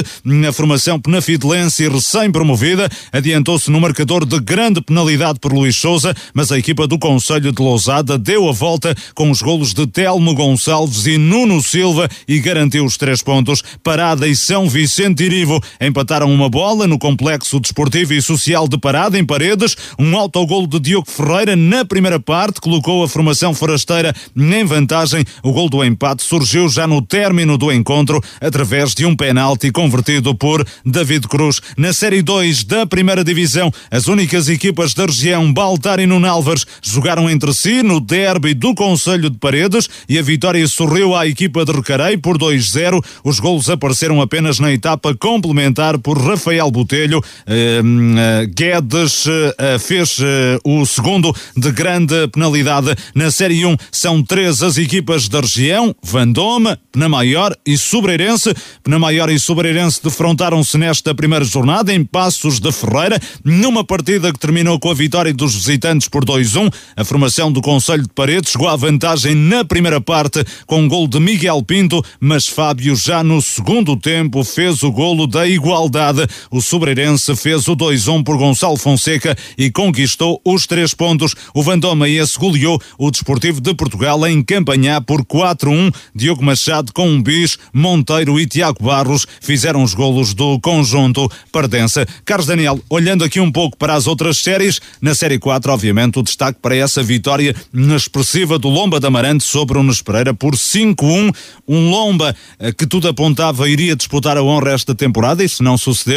A 0.47 0.51
formação 0.51 0.99
penafidelense 0.99 1.87
recém-promovida 1.87 2.89
adiantou-se 3.11 3.69
no 3.71 3.79
marcador 3.79 4.25
de 4.25 4.39
grande 4.39 4.81
penalidade 4.81 5.39
por 5.39 5.53
Luís 5.53 5.77
Souza, 5.77 6.15
mas 6.33 6.51
a 6.51 6.57
equipa 6.57 6.87
do 6.87 6.97
Conselho 6.97 7.51
de 7.51 7.61
Lousada 7.61 8.17
deu 8.17 8.49
a 8.49 8.51
volta 8.51 8.95
com 9.13 9.29
os 9.29 9.41
golos 9.41 9.73
de 9.73 9.85
Telmo 9.85 10.33
Gonçalves 10.33 11.05
e 11.05 11.17
Nuno 11.17 11.61
Silva 11.61 12.09
e 12.27 12.39
garantiu 12.39 12.85
os 12.85 12.97
três 12.97 13.21
pontos. 13.21 13.63
Parada 13.83 14.27
e 14.27 14.35
São 14.35 14.67
Vicente 14.67 15.23
Irivo 15.23 15.61
empataram 15.79 16.33
uma 16.39 16.47
bola 16.47 16.87
no 16.87 16.97
complexo 16.97 17.59
desportivo 17.59 18.13
e 18.13 18.21
social 18.21 18.65
de 18.65 18.77
Parada 18.77 19.19
em 19.19 19.25
Paredes. 19.25 19.75
Um 19.99 20.15
autogolo 20.15 20.65
de 20.67 20.79
Diogo 20.79 21.11
Ferreira 21.11 21.53
na 21.53 21.83
primeira 21.83 22.17
parte 22.17 22.61
colocou 22.61 23.03
a 23.03 23.09
formação 23.09 23.53
Forasteira 23.53 24.15
em 24.37 24.63
vantagem. 24.63 25.25
O 25.43 25.51
gol 25.51 25.69
do 25.69 25.83
empate 25.83 26.23
surgiu 26.23 26.69
já 26.69 26.87
no 26.87 27.01
término 27.01 27.57
do 27.57 27.73
encontro 27.73 28.23
através 28.39 28.93
de 28.93 29.05
um 29.05 29.17
penalti 29.17 29.69
convertido 29.69 30.33
por 30.33 30.65
David 30.85 31.27
Cruz. 31.27 31.59
Na 31.75 31.91
Série 31.91 32.21
2 32.21 32.63
da 32.63 32.85
Primeira 32.85 33.21
Divisão, 33.21 33.69
as 33.91 34.07
únicas 34.07 34.47
equipas 34.47 34.93
da 34.93 35.07
região 35.07 35.51
Baltar 35.51 35.99
e 35.99 36.07
Nunalvas 36.07 36.65
jogaram 36.81 37.29
entre 37.29 37.53
si 37.53 37.83
no 37.83 37.99
derby 37.99 38.53
do 38.53 38.73
Conselho 38.73 39.29
de 39.29 39.37
Paredes 39.37 39.89
e 40.07 40.17
a 40.17 40.21
vitória 40.21 40.65
sorriu 40.69 41.13
à 41.13 41.27
equipa 41.27 41.65
de 41.65 41.73
Recarei 41.73 42.17
por 42.17 42.37
2-0. 42.37 43.03
Os 43.25 43.41
golos 43.41 43.69
apareceram 43.69 44.21
apenas 44.21 44.57
na 44.57 44.71
etapa 44.71 45.13
complementar 45.13 45.99
por 45.99 46.28
Rafael 46.29 46.69
Botelho. 46.69 47.19
Uh, 47.19 48.47
Guedes 48.53 49.25
uh, 49.25 49.79
fez 49.79 50.19
uh, 50.19 50.23
o 50.63 50.85
segundo 50.85 51.35
de 51.55 51.71
grande 51.71 52.27
penalidade 52.27 52.95
na 53.15 53.31
Série 53.31 53.65
1 53.65 53.75
são 53.91 54.21
três 54.23 54.61
as 54.61 54.77
equipas 54.77 55.27
da 55.27 55.41
região, 55.41 55.95
Vandome, 56.03 56.77
Penamaior 56.91 57.55
e 57.65 57.77
Sobreirense. 57.77 58.53
Penamaior 58.83 59.29
e 59.29 59.39
Sobreirense 59.39 60.01
defrontaram-se 60.03 60.77
nesta 60.77 61.15
primeira 61.15 61.45
jornada 61.45 61.93
em 61.93 62.03
Passos 62.03 62.59
de 62.59 62.71
Ferreira, 62.71 63.19
numa 63.43 63.83
partida 63.83 64.31
que 64.31 64.39
terminou 64.39 64.79
com 64.79 64.89
a 64.89 64.93
vitória 64.93 65.33
dos 65.33 65.55
visitantes 65.55 66.07
por 66.07 66.23
2-1. 66.23 66.71
A 66.95 67.03
formação 67.03 67.51
do 67.51 67.61
Conselho 67.61 68.03
de 68.03 68.09
Paredes 68.09 68.51
chegou 68.51 68.67
à 68.67 68.75
vantagem 68.75 69.35
na 69.35 69.65
primeira 69.65 69.99
parte 70.01 70.43
com 70.65 70.81
um 70.81 70.87
gol 70.87 71.07
de 71.07 71.19
Miguel 71.19 71.63
Pinto, 71.63 72.03
mas 72.19 72.47
Fábio 72.47 72.95
já 72.95 73.23
no 73.23 73.41
segundo 73.41 73.95
tempo 73.95 74.43
fez 74.43 74.83
o 74.83 74.91
golo 74.91 75.27
da 75.27 75.47
igualdade. 75.47 76.18
O 76.51 76.61
Sobreirense 76.61 77.35
fez 77.35 77.67
o 77.67 77.75
2-1 77.75 78.23
por 78.23 78.37
Gonçalo 78.37 78.77
Fonseca 78.77 79.35
e 79.57 79.71
conquistou 79.71 80.41
os 80.45 80.65
três 80.65 80.93
pontos. 80.93 81.35
O 81.53 81.63
Vandome 81.63 82.15
esse 82.15 82.37
goleou 82.37 82.81
o 82.97 83.11
Desportivo 83.11 83.61
de 83.61 83.73
Portugal 83.73 84.25
em 84.27 84.41
campanhar 84.41 85.01
por 85.01 85.23
4-1. 85.23 85.93
Diogo 86.15 86.43
Machado 86.43 86.91
com 86.93 87.07
um 87.07 87.21
bis, 87.21 87.57
Monteiro 87.73 88.39
e 88.39 88.45
Tiago 88.45 88.83
Barros 88.83 89.25
fizeram 89.41 89.83
os 89.83 89.93
golos 89.93 90.33
do 90.33 90.59
conjunto 90.59 91.29
Pardense. 91.51 92.05
Carlos 92.25 92.47
Daniel, 92.47 92.79
olhando 92.89 93.23
aqui 93.23 93.39
um 93.39 93.51
pouco 93.51 93.77
para 93.77 93.93
as 93.93 94.07
outras 94.07 94.41
séries, 94.41 94.79
na 95.01 95.13
Série 95.15 95.39
4, 95.39 95.71
obviamente, 95.71 96.19
o 96.19 96.23
destaque 96.23 96.59
para 96.61 96.75
essa 96.75 97.01
vitória 97.03 97.55
expressiva 97.95 98.57
do 98.57 98.69
Lomba 98.69 98.99
da 98.99 99.07
Amarante 99.07 99.43
sobre 99.43 99.77
o 99.77 99.83
Nunes 99.83 100.01
Pereira 100.01 100.33
por 100.33 100.55
5-1. 100.55 101.33
Um 101.67 101.89
Lomba 101.89 102.35
eh, 102.59 102.71
que 102.71 102.85
tudo 102.85 103.07
apontava 103.07 103.69
iria 103.69 103.95
disputar 103.95 104.37
a 104.37 104.43
honra 104.43 104.71
esta 104.71 104.95
temporada, 104.95 105.43
isso 105.43 105.63
não 105.63 105.77
sucedeu 105.77 106.08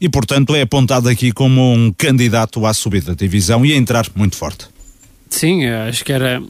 e, 0.00 0.08
portanto, 0.08 0.54
é 0.54 0.62
apontado 0.62 1.08
aqui 1.08 1.32
como 1.32 1.72
um 1.72 1.92
candidato 1.92 2.64
à 2.66 2.74
subida 2.74 3.08
da 3.08 3.14
divisão 3.14 3.64
e 3.64 3.72
a 3.72 3.76
entrar 3.76 4.06
muito 4.14 4.36
forte. 4.36 4.66
Sim, 5.28 5.66
acho 5.66 6.04
que 6.04 6.12
era 6.12 6.42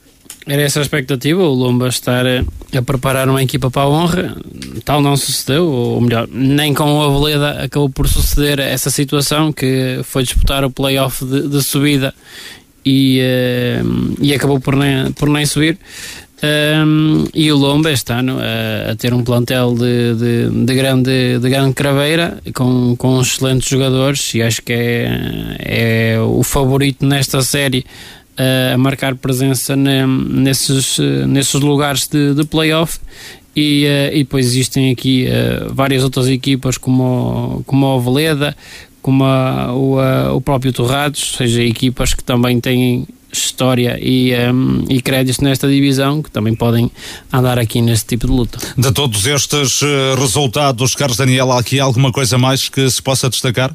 era 0.47 0.63
essa 0.63 0.81
a 0.81 0.83
expectativa, 0.83 1.43
o 1.43 1.55
Lomba 1.55 1.89
estar 1.89 2.25
a 2.27 2.83
preparar 2.83 3.29
uma 3.29 3.43
equipa 3.43 3.71
para 3.71 3.83
a 3.83 3.89
honra, 3.89 4.37
tal 4.85 5.03
não 5.03 5.17
sucedeu, 5.17 5.67
ou 5.67 6.01
melhor, 6.01 6.27
nem 6.33 6.73
com 6.73 6.85
o 6.85 7.03
Aveleda 7.03 7.63
acabou 7.63 7.91
por 7.91 8.09
suceder 8.09 8.59
essa 8.59 8.91
situação, 8.91 9.53
que 9.53 10.01
foi 10.03 10.23
disputar 10.23 10.65
o 10.65 10.71
playoff 10.71 11.25
de, 11.25 11.47
de 11.47 11.63
subida 11.63 12.15
e, 12.85 13.21
uh, 13.21 14.17
e 14.21 14.35
acabou 14.35 14.59
por 14.59 14.75
nem, 14.75 15.13
por 15.13 15.29
nem 15.29 15.45
subir. 15.45 15.79
Um, 16.43 17.27
e 17.35 17.53
o 17.53 17.57
Lomba 17.57 17.93
este 17.93 18.13
ano 18.13 18.39
a, 18.39 18.93
a 18.93 18.97
ter 18.97 19.13
um 19.13 19.23
plantel 19.23 19.75
de, 19.75 20.15
de, 20.15 20.65
de, 20.65 20.75
grande, 20.75 21.39
de 21.39 21.51
grande 21.51 21.75
craveira 21.75 22.39
com, 22.55 22.97
com 22.97 23.21
excelentes 23.21 23.69
jogadores 23.69 24.35
e 24.35 24.41
acho 24.41 24.63
que 24.63 24.73
é, 24.73 26.15
é 26.15 26.21
o 26.21 26.43
favorito 26.43 27.05
nesta 27.05 27.43
série 27.43 27.85
a 28.73 28.79
marcar 28.79 29.15
presença 29.17 29.77
nesses, 29.77 30.99
nesses 31.29 31.61
lugares 31.61 32.09
de, 32.09 32.35
de 32.35 32.45
playoff. 32.45 32.99
E, 33.55 33.85
uh, 33.85 34.15
e 34.15 34.19
depois 34.19 34.47
existem 34.47 34.93
aqui 34.93 35.27
uh, 35.27 35.75
várias 35.75 36.05
outras 36.05 36.29
equipas 36.29 36.79
como, 36.79 37.63
como 37.67 37.85
a 37.85 37.97
Oveleda, 37.97 38.57
como 39.03 39.25
a, 39.25 39.75
o, 39.75 39.99
a, 39.99 40.33
o 40.33 40.41
próprio 40.41 40.73
Torrados, 40.73 41.33
ou 41.33 41.39
seja, 41.39 41.63
equipas 41.63 42.15
que 42.15 42.23
também 42.23 42.61
têm 42.61 43.07
história 43.33 43.99
e, 44.01 44.33
um, 44.53 44.85
e 44.89 45.01
créditos 45.01 45.41
nesta 45.41 45.69
divisão 45.69 46.23
que 46.23 46.31
também 46.31 46.55
podem 46.55 46.91
andar 47.33 47.59
aqui 47.59 47.81
neste 47.81 48.07
tipo 48.07 48.27
de 48.27 48.33
luta. 48.33 48.59
De 48.77 48.93
todos 48.93 49.27
estes 49.27 49.83
uh, 49.83 50.15
resultados, 50.19 50.95
Carlos 50.95 51.17
Daniel, 51.17 51.53
há 51.53 51.61
aqui 51.61 51.79
alguma 51.81 52.13
coisa 52.13 52.39
mais 52.39 52.69
que 52.69 52.89
se 52.91 53.03
possa 53.03 53.29
destacar? 53.29 53.75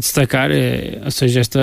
destacar, 0.00 0.50
é, 0.50 1.02
ou 1.04 1.10
seja, 1.10 1.40
esta, 1.40 1.60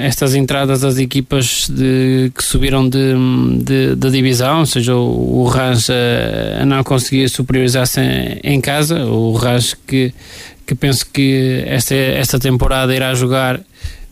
estas 0.00 0.34
entradas 0.34 0.80
das 0.80 0.98
equipas 0.98 1.68
de, 1.70 2.32
que 2.36 2.42
subiram 2.42 2.88
de, 2.88 3.14
de, 3.62 3.94
de 3.94 4.10
divisão, 4.10 4.60
ou 4.60 4.66
seja, 4.66 4.96
o, 4.96 5.42
o 5.42 5.44
Raj 5.44 5.88
a, 5.90 6.62
a 6.62 6.66
não 6.66 6.82
conseguir 6.82 7.28
superiorizar-se 7.28 8.00
em, 8.00 8.40
em, 8.42 8.60
casa, 8.60 9.04
o 9.04 9.32
Raj 9.34 9.74
que, 9.86 10.12
que 10.66 10.74
penso 10.74 11.06
que 11.06 11.62
esta, 11.66 11.94
esta 11.94 12.38
temporada 12.40 12.94
irá 12.94 13.14
jogar 13.14 13.60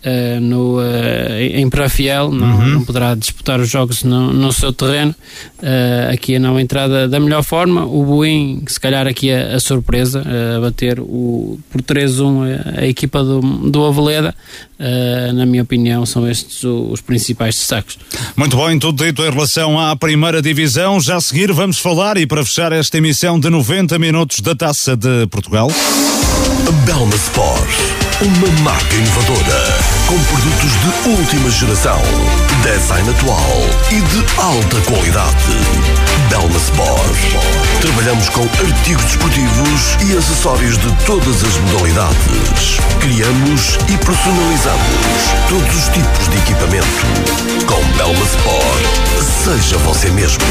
uh, 0.05 0.41
no, 0.41 0.79
uh, 0.79 1.39
em 1.39 1.69
Prafiel, 1.69 2.31
não, 2.31 2.59
uhum. 2.59 2.67
não 2.67 2.85
poderá 2.85 3.15
disputar 3.15 3.59
os 3.61 3.69
jogos 3.69 4.05
no, 4.05 4.33
no 4.33 4.53
seu 4.53 4.73
terreno. 4.73 5.15
Uh, 5.59 6.13
aqui 6.13 6.37
a 6.37 6.39
não 6.39 6.59
entrada 6.61 7.09
da 7.09 7.19
melhor 7.19 7.43
forma. 7.43 7.85
O 7.85 8.05
Boim, 8.05 8.63
se 8.67 8.79
calhar 8.79 9.07
aqui 9.07 9.33
a, 9.33 9.57
a 9.57 9.61
surpresa, 9.61 10.23
a 10.57 10.61
bater 10.61 11.01
o, 11.01 11.59
por 11.71 11.83
3-1 11.83 12.77
a, 12.77 12.81
a, 12.81 12.87
equipa 12.87 13.23
do, 13.23 13.41
do 13.41 13.85
Aveleda. 13.85 14.35
na 15.35 15.47
minha 15.47 15.63
opinião, 15.63 16.05
são 16.05 16.29
estes 16.29 16.63
os, 16.63 16.93
os 16.93 17.01
principais 17.01 17.57
destaques. 17.57 17.99
Muito 18.37 18.57
bem, 18.57 18.79
tudo 18.79 19.05
dito 19.05 19.23
em 19.23 19.31
relação 19.31 19.79
à 19.79 19.97
primeira 19.97 20.43
divisão. 20.43 21.01
Já 21.01 21.17
a 21.17 21.21
seguir 21.21 21.53
vamos 21.53 21.79
falar 21.79 22.17
e 22.17 22.27
para 22.27 22.45
fechar 22.45 22.73
esta 22.73 22.99
emissão 22.99 23.39
de 23.41 23.49
90 23.49 23.99
minutos 23.99 24.41
da 24.41 24.55
Taça 24.55 24.97
de 24.97 25.27
Portugal. 25.29 25.69
Belma 26.87 27.15
Sport 27.15 28.05
uma 28.23 28.49
marca 28.63 28.95
inovadora, 28.95 29.79
com 30.07 30.19
produtos 30.25 30.73
de 30.81 31.09
última 31.11 31.51
geração, 31.51 32.01
design 32.63 33.09
atual 33.09 33.61
e 33.91 34.01
de 34.01 34.25
alta 34.39 34.81
qualidade. 34.91 35.57
Belma 36.29 36.57
Sport. 36.59 37.19
Trabalhamos 37.81 38.29
com 38.29 38.43
artigos 38.43 39.05
desportivos 39.05 39.97
e 40.07 40.17
acessórios 40.17 40.77
de 40.79 40.93
todas 41.05 41.43
as 41.43 41.57
modalidades. 41.59 42.79
Criamos 43.01 43.79
e 43.89 43.97
personalizamos 44.05 44.89
todos 45.49 45.77
os 45.77 45.89
tipos 45.89 46.29
de 46.29 46.39
equipamento. 46.39 46.87
Com 47.67 47.83
Belma 47.97 48.25
Sport, 48.25 48.85
seja 49.45 49.79
você 49.79 50.11
mesmo. 50.11 50.45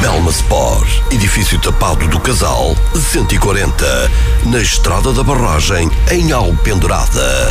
Belma 0.00 0.30
Sport, 0.30 0.88
edifício 1.10 1.58
tapado 1.60 2.08
do 2.08 2.18
Casal, 2.18 2.74
140, 2.94 4.10
na 4.46 4.58
Estrada 4.58 5.12
da 5.12 5.22
Barragem, 5.22 5.90
em 6.10 6.32
Alpendurada. 6.32 7.50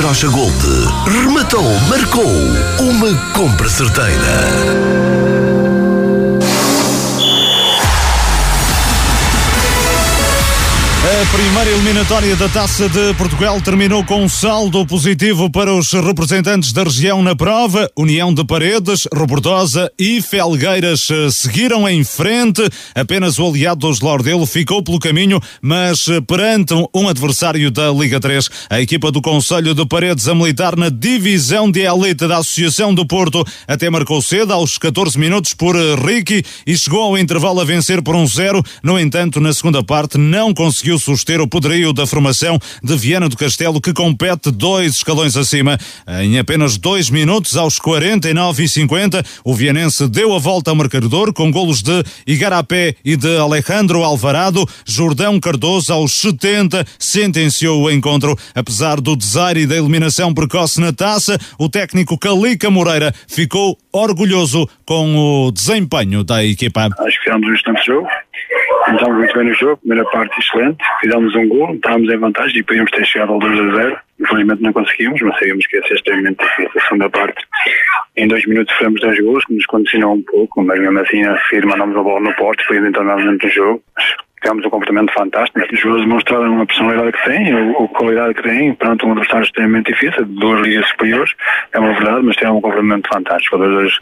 Gold, 0.00 0.54
rematou, 1.06 1.64
marcou 1.88 2.32
uma 2.78 3.14
compra 3.32 3.68
certeira. 3.68 5.57
A 11.00 11.32
primeira 11.32 11.70
eliminatória 11.70 12.34
da 12.34 12.48
Taça 12.48 12.88
de 12.88 13.14
Portugal 13.14 13.60
terminou 13.60 14.04
com 14.04 14.24
um 14.24 14.28
saldo 14.28 14.84
positivo 14.84 15.48
para 15.48 15.72
os 15.72 15.92
representantes 15.92 16.72
da 16.72 16.82
região 16.82 17.22
na 17.22 17.36
prova. 17.36 17.88
União 17.96 18.34
de 18.34 18.44
Paredes, 18.44 19.06
Robordosa 19.14 19.90
e 19.96 20.20
Felgueiras 20.20 21.06
eh, 21.08 21.28
seguiram 21.30 21.88
em 21.88 22.02
frente. 22.02 22.68
Apenas 22.96 23.38
o 23.38 23.46
aliado 23.46 23.86
dos 23.86 24.00
Lordelo 24.00 24.44
ficou 24.44 24.82
pelo 24.82 24.98
caminho, 24.98 25.40
mas 25.62 26.08
eh, 26.08 26.20
perante 26.20 26.74
um 26.92 27.08
adversário 27.08 27.70
da 27.70 27.92
Liga 27.92 28.18
3, 28.18 28.48
a 28.68 28.80
equipa 28.80 29.12
do 29.12 29.22
Conselho 29.22 29.74
de 29.74 29.86
Paredes 29.86 30.26
a 30.26 30.34
militar 30.34 30.76
na 30.76 30.88
divisão 30.88 31.70
de 31.70 31.80
elite 31.86 32.26
da 32.26 32.38
Associação 32.38 32.92
do 32.92 33.06
Porto 33.06 33.46
até 33.68 33.88
marcou 33.88 34.20
cedo 34.20 34.52
aos 34.52 34.76
14 34.76 35.16
minutos 35.16 35.54
por 35.54 35.76
eh, 35.76 35.94
Ricky 35.94 36.42
e 36.66 36.76
chegou 36.76 37.02
ao 37.02 37.16
intervalo 37.16 37.60
a 37.60 37.64
vencer 37.64 38.02
por 38.02 38.16
um 38.16 38.26
zero. 38.26 38.64
No 38.82 38.98
entanto, 38.98 39.40
na 39.40 39.52
segunda 39.52 39.82
parte 39.82 40.18
não 40.18 40.52
conseguiu 40.52 40.87
suster 40.96 41.40
o 41.40 41.48
poderio 41.48 41.92
da 41.92 42.06
formação 42.06 42.56
de 42.80 42.96
Viana 42.96 43.28
do 43.28 43.36
Castelo, 43.36 43.80
que 43.80 43.92
compete 43.92 44.52
dois 44.52 44.92
escalões 44.92 45.36
acima. 45.36 45.76
Em 46.22 46.38
apenas 46.38 46.78
dois 46.78 47.10
minutos, 47.10 47.56
aos 47.56 47.80
49 47.80 48.62
e 48.62 48.68
50, 48.68 49.24
o 49.44 49.52
Vianense 49.52 50.06
deu 50.06 50.32
a 50.36 50.38
volta 50.38 50.70
ao 50.70 50.76
marcador 50.76 51.32
com 51.32 51.50
golos 51.50 51.82
de 51.82 52.04
Igarapé 52.24 52.94
e 53.04 53.16
de 53.16 53.36
Alejandro 53.38 54.04
Alvarado. 54.04 54.64
Jordão 54.86 55.40
Cardoso, 55.40 55.92
aos 55.92 56.12
70, 56.18 56.84
sentenciou 56.98 57.82
o 57.82 57.90
encontro. 57.90 58.36
Apesar 58.54 59.00
do 59.00 59.16
desaire 59.16 59.62
e 59.62 59.66
da 59.66 59.76
eliminação 59.76 60.32
precoce 60.32 60.80
na 60.80 60.92
taça, 60.92 61.36
o 61.58 61.68
técnico 61.68 62.16
Calica 62.16 62.70
Moreira 62.70 63.12
ficou 63.26 63.76
orgulhoso 63.92 64.68
com 64.86 65.46
o 65.46 65.50
desempenho 65.50 66.22
da 66.22 66.44
equipa. 66.44 66.88
Acho 66.98 67.18
que 67.18 67.24
fizemos 67.24 67.48
um 67.48 67.54
instante 67.54 67.86
jogo. 67.86 68.08
Entramos 68.88 69.18
muito 69.18 69.34
bem 69.34 69.46
no 69.46 69.54
jogo, 69.54 69.76
primeira 69.78 70.04
parte 70.10 70.38
excelente, 70.40 70.78
fizemos 71.00 71.34
um 71.34 71.48
gol, 71.48 71.74
estávamos 71.74 72.12
em 72.12 72.16
vantagem 72.16 72.58
e 72.58 72.62
podíamos 72.62 72.90
ter 72.90 73.04
chegado 73.06 73.32
ao 73.32 73.38
2 73.38 73.60
a 73.60 73.76
0. 73.82 73.98
Infelizmente 74.20 74.62
não 74.62 74.72
conseguimos, 74.72 75.20
mas 75.22 75.38
sabíamos 75.38 75.66
que 75.66 75.76
ia 75.76 75.86
ser 75.86 75.94
extremamente 75.94 76.44
difícil 76.44 76.70
a 76.76 76.80
segunda 76.80 77.10
parte. 77.10 77.44
Em 78.16 78.26
dois 78.26 78.44
minutos 78.46 78.74
fizemos 78.76 79.00
dois 79.00 79.20
gols, 79.20 79.44
que 79.44 79.54
nos 79.54 79.66
condicionou 79.66 80.14
um 80.14 80.22
pouco, 80.22 80.62
mas 80.62 80.80
mesmo 80.80 80.98
assim 80.98 81.24
a 81.24 81.38
seguir 81.44 81.66
mandamos 81.66 81.96
a 81.96 82.02
bola 82.02 82.20
no 82.20 82.34
porte, 82.34 82.66
foi 82.66 82.78
entrar 82.78 83.04
novamente 83.04 83.44
no 83.44 83.50
jogo. 83.50 83.82
Tivemos 84.42 84.64
um 84.64 84.70
comportamento 84.70 85.12
fantástico. 85.12 85.58
Os 85.60 85.80
jogadores 85.80 86.06
demonstraram 86.06 86.62
a 86.62 86.66
personalidade 86.66 87.12
que 87.12 87.24
têm, 87.24 87.52
a, 87.52 87.88
qualidade 87.88 88.34
que 88.34 88.42
têm, 88.42 88.74
perante 88.74 89.04
um 89.04 89.12
adversário 89.12 89.44
extremamente 89.44 89.92
difícil, 89.92 90.24
de 90.24 90.34
duas 90.34 90.60
ligas 90.62 90.88
superiores. 90.88 91.32
É 91.72 91.78
uma 91.78 91.92
verdade, 91.92 92.24
mas 92.24 92.36
tiveram 92.36 92.58
um 92.58 92.60
comportamento 92.60 93.08
fantástico. 93.08 93.56
Os 93.56 93.62
jogadores 93.62 93.98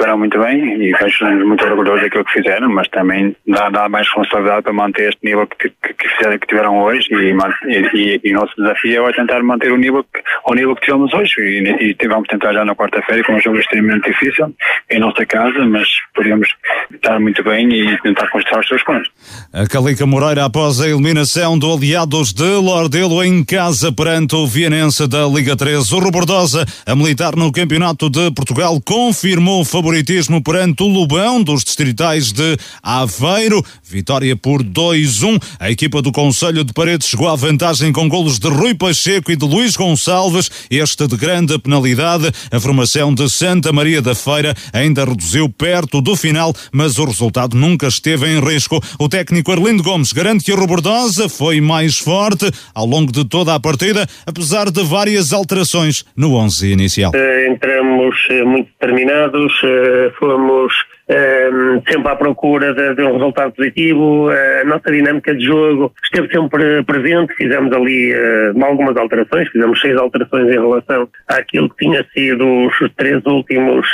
estiveram 0.00 0.18
muito 0.18 0.38
bem 0.38 0.82
e 0.82 0.92
vejo 0.92 1.24
muito 1.46 1.64
orgulhosos 1.64 2.02
daquilo 2.02 2.24
que 2.24 2.32
fizeram, 2.32 2.70
mas 2.70 2.88
também 2.88 3.36
dá, 3.46 3.68
dá 3.68 3.88
mais 3.88 4.06
responsabilidade 4.06 4.62
para 4.62 4.72
manter 4.72 5.10
este 5.10 5.20
nível 5.22 5.46
que, 5.46 5.68
que, 5.68 5.94
que, 5.94 6.08
fizeram, 6.08 6.38
que 6.38 6.46
tiveram 6.46 6.78
hoje 6.82 7.08
e, 7.12 8.30
o 8.30 8.34
nosso 8.34 8.54
desafio 8.56 9.06
é 9.06 9.12
tentar 9.12 9.42
manter 9.42 9.70
o 9.70 9.76
nível 9.76 10.04
que, 10.04 10.22
o 10.46 10.54
nível 10.54 10.74
que 10.74 10.82
tivemos 10.82 11.12
hoje 11.12 11.34
e, 11.38 11.96
e 12.00 12.08
vamos 12.08 12.28
tentar 12.28 12.52
já 12.52 12.64
na 12.64 12.74
quarta-feira 12.74 13.22
com 13.24 13.34
um 13.34 13.40
jogo 13.40 13.58
extremamente 13.58 14.10
difícil 14.10 14.54
em 14.90 14.98
nossa 14.98 15.24
casa, 15.26 15.66
mas 15.66 15.86
podemos 16.14 16.48
estar 16.94 17.20
muito 17.20 17.42
bem 17.42 17.68
e 17.70 17.98
tentar 18.00 18.28
conquistar 18.28 18.60
os 18.60 18.68
seus 18.68 18.82
pontos. 18.82 19.10
A 19.52 19.66
Calica 19.66 20.06
Moreira 20.06 20.46
após 20.46 20.80
a 20.80 20.88
eliminação 20.88 21.58
do 21.58 21.72
Aliados 21.72 22.32
de 22.32 22.54
Lordelo 22.56 23.22
em 23.22 23.44
casa 23.44 23.92
perante 23.92 24.34
o 24.34 24.46
Vianense 24.46 25.06
da 25.06 25.26
Liga 25.26 25.56
3. 25.56 25.92
O 25.92 25.98
Robordosa, 25.98 26.64
a 26.86 26.96
militar 26.96 27.36
no 27.36 27.52
Campeonato 27.52 28.08
de 28.08 28.30
Portugal, 28.32 28.80
confirmou 28.84 29.60
o 29.60 29.64
favoritismo 29.90 30.40
perante 30.40 30.84
o 30.84 30.86
Lubão 30.86 31.42
dos 31.42 31.64
distritais 31.64 32.30
de 32.30 32.56
Aveiro. 32.80 33.60
Vitória 33.82 34.36
por 34.36 34.62
2-1. 34.62 35.42
A 35.58 35.68
equipa 35.68 36.00
do 36.00 36.12
Conselho 36.12 36.62
de 36.62 36.72
Paredes 36.72 37.08
chegou 37.08 37.28
à 37.28 37.34
vantagem 37.34 37.92
com 37.92 38.08
golos 38.08 38.38
de 38.38 38.48
Rui 38.48 38.72
Pacheco 38.72 39.32
e 39.32 39.36
de 39.36 39.44
Luís 39.44 39.74
Gonçalves. 39.74 40.48
Este 40.70 41.08
de 41.08 41.16
grande 41.16 41.58
penalidade. 41.58 42.30
A 42.52 42.60
formação 42.60 43.12
de 43.12 43.28
Santa 43.28 43.72
Maria 43.72 44.00
da 44.00 44.14
Feira 44.14 44.54
ainda 44.72 45.04
reduziu 45.04 45.48
perto 45.48 46.00
do 46.00 46.14
final, 46.14 46.54
mas 46.72 46.96
o 46.96 47.04
resultado 47.04 47.56
nunca 47.56 47.88
esteve 47.88 48.28
em 48.28 48.38
risco. 48.38 48.80
O 48.96 49.08
técnico 49.08 49.50
Arlindo 49.50 49.82
Gomes 49.82 50.12
garante 50.12 50.44
que 50.44 50.52
a 50.52 50.56
Robordosa 50.56 51.28
foi 51.28 51.60
mais 51.60 51.98
forte 51.98 52.48
ao 52.72 52.86
longo 52.86 53.10
de 53.10 53.24
toda 53.24 53.56
a 53.56 53.58
partida, 53.58 54.06
apesar 54.24 54.70
de 54.70 54.84
várias 54.84 55.32
alterações 55.32 56.04
no 56.16 56.36
11 56.36 56.70
inicial. 56.70 57.10
Uh, 57.10 57.52
entramos 57.52 58.14
uh, 58.30 58.46
muito 58.46 58.68
determinados, 58.78 59.52
uh, 59.62 59.79
fomos 60.18 60.72
sempre 61.88 62.12
à 62.12 62.14
procura 62.14 62.72
de, 62.72 62.94
de, 62.94 63.02
um 63.02 63.14
resultado 63.14 63.52
positivo. 63.52 64.28
a 64.30 64.64
nossa 64.64 64.90
dinâmica 64.92 65.34
de 65.34 65.44
jogo 65.44 65.92
esteve 66.04 66.32
sempre 66.32 66.82
presente. 66.84 67.34
Fizemos 67.34 67.72
ali 67.72 68.14
algumas 68.62 68.96
alterações, 68.96 69.48
fizemos 69.48 69.80
seis 69.80 69.96
alterações 69.96 70.48
em 70.48 70.60
relação 70.60 71.08
àquilo 71.26 71.68
que 71.70 71.84
tinha 71.84 72.06
sido 72.14 72.46
os 72.66 72.74
três 72.96 73.24
últimos 73.26 73.86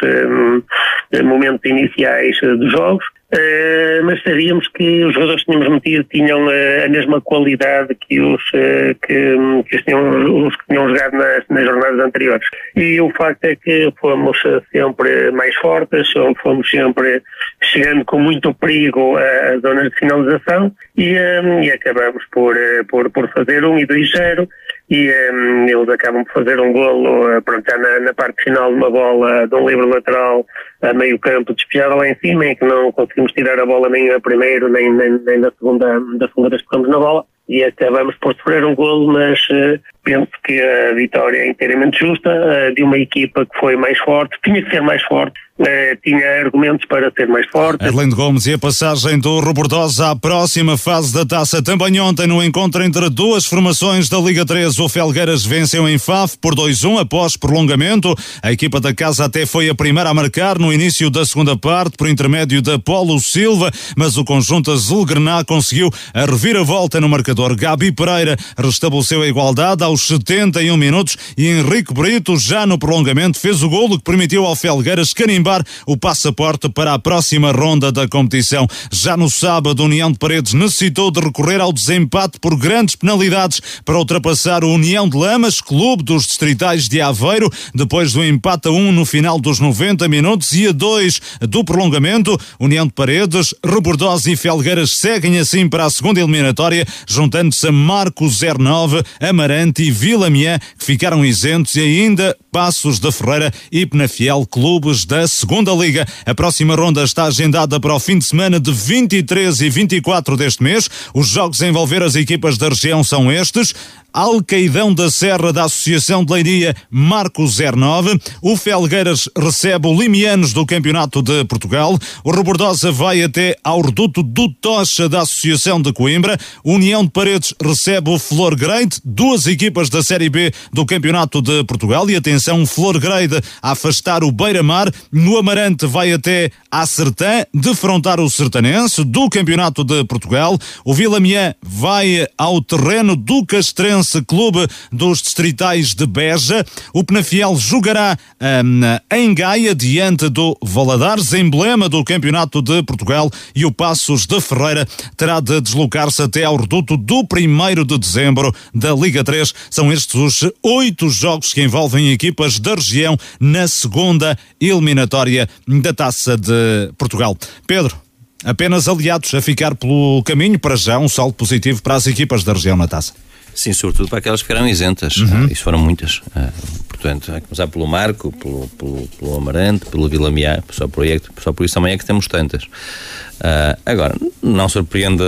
momentos 1.25 1.65
iniciais 1.65 2.39
dos 2.41 2.71
jogos. 2.71 3.05
Uh, 3.33 4.05
mas 4.05 4.23
sabíamos 4.23 4.69
que 4.69 5.05
os 5.05 5.13
jogadores 5.13 5.43
que 5.43 5.51
tínhamos 5.51 5.69
metido 5.69 6.05
tinham 6.05 6.47
uh, 6.47 6.85
a 6.85 6.89
mesma 6.89 7.21
qualidade 7.21 7.93
que 7.97 8.21
os, 8.21 8.41
uh, 8.51 8.95
que, 9.05 9.37
que, 9.69 9.77
os, 9.77 9.83
tinham, 9.83 10.47
os 10.47 10.57
que 10.57 10.67
tinham 10.69 10.89
jogado 10.89 11.17
nas, 11.17 11.45
nas, 11.49 11.65
jornadas 11.65 12.07
anteriores. 12.07 12.47
E 12.77 13.01
o 13.01 13.11
facto 13.11 13.45
é 13.47 13.57
que 13.57 13.93
fomos 14.01 14.41
sempre 14.71 15.33
mais 15.33 15.53
fortes, 15.57 16.09
fomos 16.41 16.71
sempre 16.71 17.21
chegando 17.61 18.05
com 18.05 18.21
muito 18.21 18.55
perigo 18.55 19.17
às 19.17 19.61
zonas 19.61 19.91
de 19.91 19.97
finalização 19.97 20.73
e, 20.97 21.17
e 21.65 21.71
acabamos 21.73 22.25
por, 22.31 22.57
por, 22.89 23.11
por 23.11 23.29
fazer 23.33 23.65
um 23.65 23.77
e 23.77 23.85
dois 23.87 24.09
zero 24.13 24.49
e 24.89 25.11
um, 25.33 25.67
eles 25.67 25.89
acabam 25.89 26.25
por 26.25 26.45
fazer 26.45 26.61
um 26.61 26.73
golo 26.73 27.43
pronto, 27.43 27.65
já 27.69 27.77
na, 27.77 28.01
na, 28.01 28.15
parte 28.15 28.45
final 28.45 28.71
de 28.71 28.77
uma 28.77 28.91
bola 28.91 29.47
de 29.47 29.55
um 29.55 29.69
livre 29.69 29.87
lateral 29.87 30.47
a 30.83 30.93
meio 30.93 31.19
campo 31.19 31.55
despejada 31.55 31.97
lá 31.97 32.09
em 32.09 32.17
cima 32.17 32.47
e 32.47 32.55
que 32.55 32.65
não 32.65 32.93
conseguimos 32.93 33.33
tirar 33.33 33.59
a 33.59 33.67
bola 33.67 33.89
nem 33.89 34.11
a 34.11 34.21
primeiro 34.21 34.69
nem, 34.69 34.93
nem, 34.93 35.19
nem 35.25 35.39
na 35.39 35.51
segunda 35.51 35.99
da 36.19 36.29
segunda 36.29 36.51
vez 36.51 36.63
que 36.63 36.69
estamos 36.69 36.89
na 36.89 36.99
bola. 36.99 37.25
E 37.49 37.63
acabamos 37.63 38.17
por 38.17 38.35
sofrer 38.37 38.65
um 38.65 38.75
golo 38.75 39.13
mas 39.13 39.41
uh, 39.51 39.81
penso 40.07 40.31
que 40.45 40.61
a 40.61 40.95
vitória 40.95 41.39
é 41.39 41.49
inteiramente 41.49 41.99
justa, 41.99 42.31
uh, 42.31 42.73
de 42.73 42.85
uma 42.85 42.97
equipa 42.97 43.45
que 43.45 43.59
foi 43.59 43.77
mais 43.77 43.99
forte, 43.99 44.39
tinha 44.45 44.63
que 44.63 44.71
ser 44.71 44.81
mais 44.81 45.03
forte, 45.03 45.39
Uh, 45.59 45.97
tinha 46.05 46.45
argumentos 46.45 46.85
para 46.87 47.11
ser 47.13 47.27
mais 47.29 47.47
forte. 47.47 47.83
Arlindo 47.83 48.15
Gomes 48.15 48.45
e 48.45 48.53
a 48.53 48.59
passagem 48.59 49.19
do 49.19 49.41
Robordosa 49.41 50.11
à 50.11 50.15
próxima 50.15 50.77
fase 50.77 51.15
da 51.15 51.25
taça. 51.25 51.63
Também 51.63 51.99
ontem 51.99 52.27
no 52.27 52.45
encontro 52.45 52.85
entre 52.85 53.09
duas 53.09 53.47
formações 53.47 54.07
da 54.11 54.19
Liga 54.19 54.45
3, 54.45 54.79
o 54.79 54.87
Felgueiras 54.87 55.47
venceu 55.47 55.89
em 55.89 55.97
Faf 55.97 56.37
por 56.43 56.55
2-1 56.55 57.01
após 57.01 57.39
prolongamento. 57.39 58.15
A 58.43 58.53
equipa 58.53 58.79
da 58.79 58.93
casa 58.93 59.25
até 59.25 59.47
foi 59.47 59.71
a 59.71 59.75
primeira 59.75 60.11
a 60.11 60.15
marcar 60.15 60.59
no 60.59 60.71
início 60.71 61.09
da 61.09 61.25
segunda 61.25 61.57
parte 61.57 61.97
por 61.97 62.07
intermédio 62.07 62.61
da 62.61 62.79
Paulo 62.79 63.19
Silva, 63.19 63.71
mas 63.97 64.19
o 64.19 64.27
conjunto 64.27 64.71
azul 64.71 65.07
grená 65.07 65.43
conseguiu 65.43 65.89
a 66.13 66.27
reviravolta 66.27 67.01
no 67.01 67.09
marcador. 67.09 67.57
Gabi 67.57 67.93
Pereira 67.93 68.37
restabeleceu 68.59 69.23
a 69.23 69.27
igualdade 69.27 69.83
aos 69.97 70.07
71 70.09 70.77
minutos 70.77 71.17
e 71.39 71.47
Henrique 71.47 71.95
Brito 71.95 72.37
já 72.37 72.67
no 72.67 72.79
prolongamento 72.79 73.41
fez 73.41 73.63
o 73.63 73.69
golo 73.69 73.97
que 73.97 74.05
permitiu 74.05 74.45
ao 74.45 74.55
Felgueiras 74.55 75.15
carimbar 75.15 75.65
o 75.87 75.97
passaporte 75.97 76.69
para 76.69 76.93
a 76.93 76.99
próxima 76.99 77.51
ronda 77.51 77.91
da 77.91 78.07
competição. 78.07 78.69
Já 78.93 79.17
no 79.17 79.31
sábado, 79.31 79.83
União 79.83 80.13
de 80.13 80.19
Paredes 80.19 80.53
necessitou 80.53 81.11
de 81.11 81.21
recorrer 81.21 81.63
ao 81.63 81.73
desempate 81.73 82.39
por 82.39 82.59
grandes 82.59 82.95
penalidades 82.95 83.63
para 83.87 83.97
ultrapassar 83.97 84.63
o 84.65 84.71
União 84.75 85.09
de 85.09 85.17
Lamas, 85.17 85.63
clube 85.63 86.03
dos 86.03 86.27
distritais 86.27 86.89
de 86.89 87.01
Aveiro, 87.01 87.51
depois 87.75 88.13
do 88.13 88.23
empate 88.23 88.69
a 88.69 88.71
1 88.71 88.93
no 88.93 89.07
final 89.07 89.41
dos 89.41 89.59
90 89.59 90.07
minutos 90.09 90.53
e 90.53 90.67
a 90.67 90.73
2 90.73 91.21
do 91.41 91.65
prolongamento. 91.65 92.39
União 92.61 92.87
de 92.87 92.93
Paredes, 92.93 93.55
Rebordosa 93.65 94.31
e 94.31 94.37
Felgueiras 94.37 94.97
seguem 94.97 95.39
assim 95.39 95.67
para 95.67 95.87
a 95.87 95.91
segunda 95.91 96.21
eliminatória, 96.21 96.87
juntando-se 97.09 97.67
a 97.67 97.73
Marco 97.73 98.27
09, 98.29 99.03
Amarante 99.21 99.86
e 99.87 99.91
Vila 99.91 100.29
Miã, 100.29 100.59
que 100.77 100.85
ficaram 100.85 101.25
isentos, 101.25 101.77
e 101.77 101.81
ainda 101.81 102.37
Passos 102.51 102.99
da 102.99 103.13
Ferreira 103.13 103.53
e 103.71 103.87
Penafiel, 103.87 104.45
clubes 104.51 105.05
da 105.05 105.29
segunda 105.29 105.73
Liga. 105.73 106.05
A 106.25 106.35
próxima 106.35 106.75
ronda 106.75 107.05
está 107.05 107.25
agendada 107.25 107.79
para 107.79 107.95
o 107.95 108.01
fim 108.01 108.19
de 108.19 108.25
semana 108.25 108.59
de 108.59 108.73
23 108.73 109.61
e 109.61 109.71
24 109.71 110.37
deste 110.37 110.63
mês. 110.63 110.89
Os 111.15 111.29
jogos 111.29 111.63
a 111.63 111.69
envolver 111.69 112.03
as 112.03 112.17
equipas 112.17 112.59
da 112.59 112.69
região 112.69 113.05
são 113.05 113.31
estes. 113.31 113.75
Alcaidão 114.17 114.95
da 114.95 115.11
Serra 115.11 115.53
da 115.53 115.65
Associação 115.65 116.25
de 116.25 116.33
Leiria 116.33 116.75
Marco 116.91 117.45
09. 117.45 118.19
O 118.41 118.57
Felgueiras 118.57 119.29
recebe 119.37 119.89
o 119.89 119.93
Limianos 119.95 120.55
do 120.55 120.65
Campeonato 120.65 121.21
de 121.21 121.45
Portugal. 121.45 121.99
O 122.25 122.31
Rebordosa 122.31 122.91
vai 122.91 123.23
até 123.23 123.59
ao 123.63 123.83
Reduto 123.83 124.23
do 124.23 124.49
Tocha 124.55 125.07
da 125.07 125.21
Associação 125.21 125.83
de 125.83 125.93
Coimbra. 125.93 126.39
União 126.65 127.05
de 127.05 127.11
Paredes 127.11 127.53
recebe 127.63 128.09
o 128.09 128.19
Flor 128.19 128.57
Grade, 128.57 128.97
duas 129.05 129.47
equipas 129.47 129.91
da 129.91 130.03
Série 130.03 130.31
B 130.31 130.51
do 130.73 130.87
Campeonato 130.87 131.43
de 131.43 131.63
Portugal. 131.65 132.09
E 132.09 132.17
atenção, 132.17 132.65
Flor 132.65 132.99
Grade 132.99 133.39
a 133.61 133.73
afastar 133.73 134.25
o 134.25 134.33
Beira-Mar. 134.33 134.91
No 135.13 135.37
Amarante 135.37 135.85
vai 135.85 136.11
até 136.11 136.51
à 136.71 136.87
Sertã, 136.87 137.45
defrontar 137.53 138.19
o 138.19 138.31
Sertanense 138.31 139.05
do 139.05 139.29
Campeonato 139.29 139.85
de 139.85 140.03
Portugal. 140.05 140.59
O 140.87 140.95
Vila 140.95 141.21
Miã 141.21 141.55
vai 141.63 142.27
ao 142.39 142.63
terreno 142.63 143.15
do 143.15 143.45
Castrense 143.45 144.06
Clube 144.27 144.67
dos 144.93 145.23
Distritais 145.23 145.95
de 145.95 146.07
Beja. 146.07 146.65
O 146.93 147.05
Penafiel 147.05 147.57
jogará 147.57 148.17
um, 148.41 149.17
em 149.17 149.35
Gaia 149.35 149.75
diante 149.75 150.29
do 150.29 150.57
Valadares, 150.63 151.33
emblema 151.33 151.89
do 151.89 152.05
Campeonato 152.05 152.63
de 152.63 152.83
Portugal, 152.83 153.31
e 153.55 153.65
o 153.65 153.73
Passos 153.73 154.27
de 154.27 154.41
Ferreira 154.41 154.87
terá 155.17 155.41
de 155.41 155.61
deslocar-se 155.61 156.23
até 156.23 156.45
ao 156.45 156.57
reduto 156.57 156.97
do 156.97 157.21
1 157.21 157.85
de 157.85 157.99
dezembro 157.99 158.55
da 158.75 158.95
Liga 158.95 159.25
3. 159.25 159.53
São 159.71 159.93
estes 159.93 160.15
os 160.15 160.51
oito 160.63 161.09
jogos 161.09 161.53
que 161.53 161.63
envolvem 161.63 162.11
equipas 162.11 162.59
da 162.59 162.75
região 162.75 163.17
na 163.41 163.69
segunda 163.69 164.39
eliminatória 164.61 165.49
da 165.67 165.93
Taça 165.93 166.37
de 166.37 166.93
Portugal. 166.97 167.37
Pedro, 167.67 167.97
apenas 168.45 168.89
aliados 168.89 169.35
a 169.35 169.41
ficar 169.41 169.75
pelo 169.75 170.23
caminho 170.25 170.59
para 170.59 170.77
já 170.77 170.99
um 170.99 171.09
saldo 171.09 171.35
positivo 171.35 171.83
para 171.83 171.95
as 171.95 172.07
equipas 172.07 172.45
da 172.45 172.53
região 172.53 172.77
na 172.77 172.87
taça. 172.87 173.13
Sim, 173.57 173.73
sobretudo 173.73 174.11
para 174.11 174.19
aquelas 174.19 174.43
que 174.43 174.49
ficaram 174.49 174.69
isentas. 174.69 175.17
Uhum. 175.17 175.47
Uh, 175.47 175.53
isso 175.53 175.63
foram 175.63 175.79
muitas. 175.79 176.19
Uh, 176.19 176.53
portanto, 176.89 177.33
a 177.33 177.41
começar 177.41 177.67
pelo 177.67 177.87
Marco, 177.87 178.31
pelo, 178.31 178.69
pelo, 178.69 179.09
pelo 179.09 179.35
Amarante, 179.35 179.87
pelo 179.87 180.07
Vila 180.11 180.31
Miá, 180.31 180.63
só 180.71 180.87
por, 180.87 181.05
aí, 181.05 181.19
só 181.43 181.55
por 181.55 181.65
isso 181.65 181.75
também 181.75 181.95
é 181.95 181.99
que 181.99 182.05
temos 182.05 182.29
tantas. 182.29 182.65
Uh, 182.65 183.81
agora, 183.87 184.15
não 184.43 184.69
surpreende 184.69 185.23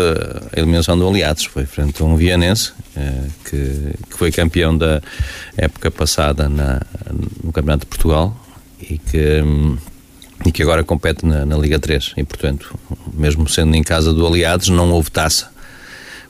a 0.54 0.60
eliminação 0.60 0.96
do 0.98 1.08
Aliados, 1.08 1.46
foi 1.46 1.64
frente 1.64 2.02
a 2.02 2.04
um 2.04 2.16
Vianense 2.16 2.72
que, 3.44 3.94
que 4.10 4.18
foi 4.18 4.30
campeão 4.30 4.76
da 4.76 5.00
época 5.56 5.90
passada 5.90 6.48
na, 6.48 6.82
no 7.42 7.52
Campeonato 7.52 7.80
de 7.80 7.86
Portugal 7.86 8.36
e 8.80 8.98
que. 8.98 9.42
E 10.46 10.52
que 10.52 10.62
agora 10.62 10.84
compete 10.84 11.26
na, 11.26 11.44
na 11.44 11.58
Liga 11.58 11.80
3 11.80 12.12
e 12.16 12.22
portanto 12.22 12.72
mesmo 13.12 13.48
sendo 13.48 13.74
em 13.74 13.82
casa 13.82 14.12
do 14.12 14.24
Aliados 14.24 14.68
não 14.68 14.88
houve 14.92 15.10
taça 15.10 15.50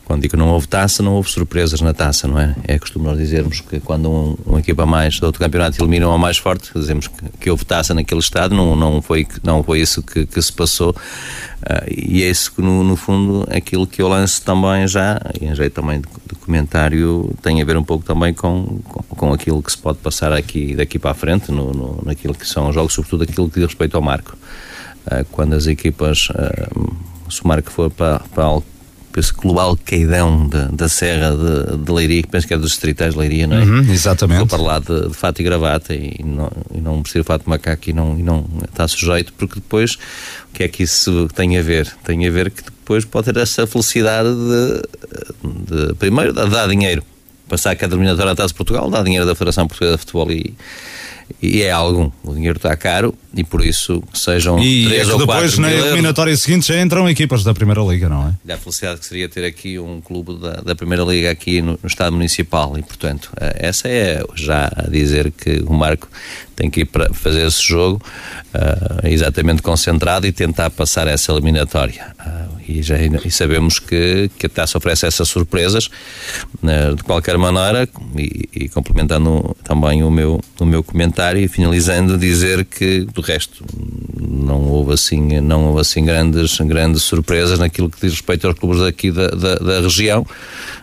quando 0.09 0.23
digo 0.23 0.39
não 0.39 0.49
houve 0.49 0.67
taça, 0.67 1.03
não 1.03 1.13
houve 1.13 1.31
surpresas 1.31 1.83
na 1.83 1.93
taça, 1.93 2.27
não 2.27 2.41
é? 2.41 2.57
É 2.67 2.79
costume 2.79 3.05
nós 3.05 3.19
dizermos 3.19 3.61
que 3.61 3.79
quando 3.79 4.11
um, 4.11 4.37
uma 4.47 4.59
equipa 4.59 4.87
mais 4.87 5.21
do 5.21 5.27
outro 5.27 5.39
campeonato 5.39 5.79
elimina 5.79 6.09
uma 6.09 6.17
mais 6.17 6.39
forte, 6.39 6.71
dizemos 6.75 7.09
que, 7.09 7.29
que 7.39 7.51
houve 7.51 7.63
taça 7.67 7.93
naquele 7.93 8.19
estado, 8.19 8.55
não, 8.55 8.75
não, 8.75 9.03
foi, 9.03 9.29
não 9.45 9.63
foi 9.63 9.81
isso 9.81 10.03
que, 10.03 10.25
que 10.25 10.41
se 10.41 10.51
passou. 10.51 10.93
Uh, 10.93 11.93
e 11.95 12.23
é 12.23 12.31
isso 12.31 12.55
que, 12.55 12.63
no, 12.63 12.83
no 12.83 12.97
fundo, 12.97 13.47
aquilo 13.51 13.87
que 13.87 14.01
eu 14.01 14.09
lanço 14.09 14.41
também 14.41 14.89
já, 14.89 15.21
em 15.39 15.55
jeito 15.55 15.75
também 15.75 16.01
de, 16.01 16.09
de 16.27 16.35
comentário, 16.37 17.31
tem 17.43 17.61
a 17.61 17.65
ver 17.67 17.77
um 17.77 17.85
pouco 17.85 18.03
também 18.03 18.33
com, 18.33 18.81
com, 18.85 19.03
com, 19.03 19.33
aquilo 19.35 19.63
que 19.63 19.71
se 19.71 19.77
pode 19.77 19.99
passar 19.99 20.33
aqui 20.33 20.75
daqui 20.75 20.99
para 20.99 21.11
a 21.11 21.15
frente, 21.15 21.53
no, 21.53 21.71
no, 21.75 22.03
naquilo 22.03 22.33
que 22.33 22.49
são 22.49 22.71
os 22.71 22.75
jogos, 22.75 22.95
sobretudo 22.95 23.25
aquilo 23.25 23.51
que 23.51 23.57
diz 23.57 23.69
respeito 23.69 23.95
ao 23.95 24.03
marco. 24.03 24.39
Uh, 25.07 25.23
quando 25.31 25.53
as 25.53 25.67
equipas, 25.67 26.31
uh, 26.31 26.97
se 27.31 27.45
o 27.45 27.47
marco 27.47 27.71
for 27.71 27.91
para, 27.91 28.21
para 28.21 28.45
algo 28.45 28.65
esse 29.19 29.33
clube 29.33 29.59
alqueidão 29.59 30.49
da, 30.49 30.65
da 30.67 30.89
Serra 30.89 31.31
de, 31.35 31.85
de 31.85 31.93
Leiria, 31.93 32.23
que 32.23 32.29
penso 32.29 32.47
que 32.47 32.55
é 32.55 32.59
dos 32.59 32.71
distritais 32.71 33.15
de 33.15 33.21
Leiria, 33.21 33.47
não 33.47 33.57
é? 33.57 33.65
Uhum, 33.65 33.91
exatamente. 33.91 34.39
Vou 34.39 34.47
para 34.47 34.63
lá 34.63 34.79
de, 34.79 35.09
de 35.09 35.15
fato 35.15 35.41
e 35.41 35.43
gravata 35.43 35.95
e 35.95 36.23
não, 36.25 36.51
e 36.75 36.81
não 36.81 37.03
precisa 37.03 37.25
fato 37.25 37.45
de 37.45 37.49
macaco 37.49 37.91
e 37.91 37.93
não, 37.93 38.19
e 38.19 38.23
não 38.23 38.47
está 38.65 38.87
sujeito, 38.87 39.33
porque 39.35 39.57
depois 39.57 39.95
o 40.51 40.55
que 40.55 40.63
é 40.63 40.69
que 40.69 40.83
isso 40.83 41.29
tem 41.35 41.59
a 41.59 41.63
ver? 41.63 41.93
Tem 42.05 42.27
a 42.27 42.31
ver 42.31 42.51
que 42.51 42.63
depois 42.63 43.05
pode 43.05 43.33
ter 43.33 43.41
essa 43.41 43.67
felicidade 43.67 44.29
de, 44.29 45.87
de 45.89 45.95
primeiro, 45.95 46.33
de 46.33 46.49
dar 46.49 46.69
dinheiro. 46.69 47.03
Passar 47.49 47.75
cada 47.77 47.95
eliminatória 47.95 48.33
à 48.33 48.37
Taça 48.37 48.49
de 48.49 48.55
Portugal, 48.55 48.91
dar 48.91 49.03
dinheiro 49.03 49.25
da 49.25 49.35
Federação 49.35 49.67
Portuguesa 49.67 49.97
de 49.97 50.01
Futebol 50.01 50.31
e 50.31 50.55
e 51.41 51.63
é 51.63 51.71
algum. 51.71 52.11
O 52.25 52.35
dinheiro 52.35 52.57
está 52.57 52.77
caro 52.77 53.15
e 53.35 53.45
por 53.45 53.65
isso 53.65 54.03
sejam 54.13 54.59
e 54.59 54.87
três 54.87 55.09
é 55.09 55.13
ou 55.13 55.19
depois 55.19 55.59
na 55.59 55.71
eliminatória 55.71 56.37
seguinte 56.37 56.67
já 56.67 56.81
entram 56.81 57.09
equipas 57.09 57.45
da 57.45 57.55
Primeira 57.55 57.83
Liga, 57.83 58.09
não 58.09 58.29
é? 58.29 58.35
E 58.45 58.53
a 58.53 58.59
felicidade 58.59 59.01
que 59.01 59.07
seria 59.07 59.29
ter 59.29 59.45
aqui 59.45 59.79
um 59.79 60.01
clube 60.01 60.39
da, 60.39 60.55
da 60.55 60.75
Primeira 60.75 61.05
Liga 61.05 61.31
aqui 61.31 61.61
no, 61.61 61.79
no 61.83 61.87
Estado 61.87 62.13
Municipal 62.13 62.77
e 62.79 62.83
portanto 62.83 63.31
eh, 63.41 63.69
essa 63.69 63.89
é 63.89 64.25
já 64.35 64.71
a 64.75 64.89
dizer 64.89 65.31
que 65.31 65.63
o 65.67 65.73
Marco 65.73 66.09
tem 66.59 66.69
que 66.69 66.81
ir 66.81 66.87
para 66.87 67.15
fazer 67.15 67.47
esse 67.47 67.63
jogo 67.63 68.03
uh, 68.53 69.07
exatamente 69.07 69.63
concentrado 69.63 70.27
e 70.27 70.33
tentar 70.33 70.71
passar 70.71 71.07
essa 71.07 71.31
eliminatória. 71.31 72.13
Uh, 72.19 72.61
e, 72.69 72.83
já, 72.83 72.97
e 72.99 73.31
sabemos 73.31 73.79
que, 73.79 74.29
que 74.37 74.47
a 74.47 74.49
taça 74.49 74.77
oferece 74.77 75.07
essas 75.07 75.29
surpresas 75.29 75.87
uh, 75.87 76.97
de 76.97 77.05
qualquer 77.05 77.39
maneira 77.39 77.89
e, 78.17 78.49
e, 78.53 78.69
complementando 78.69 79.57
também 79.63 80.03
o 80.03 80.11
meu, 80.11 80.41
o 80.59 80.65
meu 80.65 80.83
comentário 80.83 81.18
e 81.37 81.49
finalizando 81.49 82.17
dizer 82.17 82.65
que 82.65 83.01
do 83.13 83.21
resto 83.21 83.65
não 84.21 84.63
houve 84.63 84.93
assim 84.93 85.41
não 85.41 85.65
houve 85.67 85.81
assim 85.81 86.05
grandes 86.05 86.59
grandes 86.61 87.03
surpresas 87.03 87.59
naquilo 87.59 87.91
que 87.91 88.01
diz 88.01 88.13
respeito 88.13 88.47
aos 88.47 88.59
clubes 88.59 88.81
daqui 88.81 89.11
da, 89.11 89.29
da, 89.29 89.55
da 89.57 89.81
região 89.81 90.25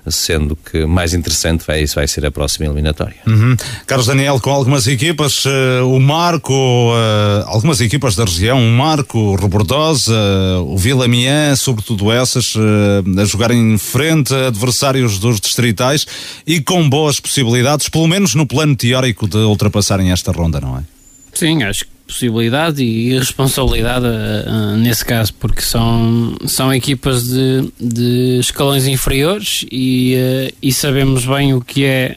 sendo 0.08 0.56
que 0.56 0.86
mais 0.86 1.14
interessante 1.14 1.66
vai, 1.66 1.86
vai 1.86 2.08
ser 2.08 2.26
a 2.26 2.32
próxima 2.32 2.66
eliminatória. 2.66 3.18
Uhum. 3.26 3.56
Carlos 3.86 4.08
Daniel, 4.08 4.40
com 4.40 4.52
algumas 4.52 4.88
equipas, 4.88 5.46
uh, 5.46 5.50
o 5.86 6.00
Marco, 6.00 6.54
uh, 6.54 7.46
algumas 7.48 7.82
equipas 7.82 8.16
da 8.16 8.24
região, 8.24 8.60
o 8.60 8.72
Marco, 8.72 9.18
o 9.18 9.36
Rebordosa, 9.36 10.14
uh, 10.14 10.74
o 10.74 10.78
Vila 10.78 11.08
Mian, 11.08 11.56
sobretudo 11.56 12.12
essas, 12.12 12.54
a 12.56 13.26
jogar 13.26 13.52
em 13.52 13.78
frente 13.78 14.34
a 14.34 14.48
adversários 14.48 15.20
dos 15.20 15.40
distritais 15.40 16.06
e 16.46 16.62
com 16.62 16.88
boas 16.88 17.20
possibilidades, 17.20 17.90
pelo 17.90 18.08
menos 18.08 18.36
no 18.36 18.46
plano 18.46 18.76
teórico, 18.76 19.28
de 19.28 19.38
ultrapassarem 19.38 20.12
esta 20.12 20.25
ronda, 20.32 20.60
não 20.60 20.78
é? 20.78 20.84
Sim, 21.34 21.64
acho 21.64 21.86
que 21.86 21.96
possibilidade 22.08 22.84
e 22.84 23.18
responsabilidade 23.18 24.06
uh, 24.06 24.78
nesse 24.78 25.04
caso, 25.04 25.34
porque 25.34 25.62
são, 25.62 26.36
são 26.46 26.74
equipas 26.74 27.24
de, 27.24 27.72
de 27.80 28.40
escalões 28.40 28.88
inferiores 28.88 29.66
e, 29.72 30.16
uh, 30.16 30.56
e 30.62 30.72
sabemos 30.72 31.26
bem 31.26 31.54
o 31.54 31.62
que 31.62 31.84
é 31.84 32.16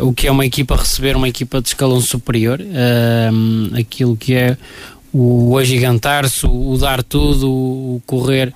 uh, 0.00 0.04
o 0.04 0.12
que 0.12 0.26
é 0.26 0.30
uma 0.30 0.44
equipa 0.44 0.76
receber 0.76 1.16
uma 1.16 1.28
equipa 1.28 1.60
de 1.62 1.68
escalão 1.68 2.00
superior, 2.00 2.60
aquilo 3.78 4.16
que 4.16 4.34
é 4.34 4.56
o 5.12 5.56
agigantar-se, 5.56 6.44
o, 6.44 6.72
o 6.72 6.78
dar 6.78 7.02
tudo, 7.02 7.48
o 7.48 8.02
correr 8.04 8.52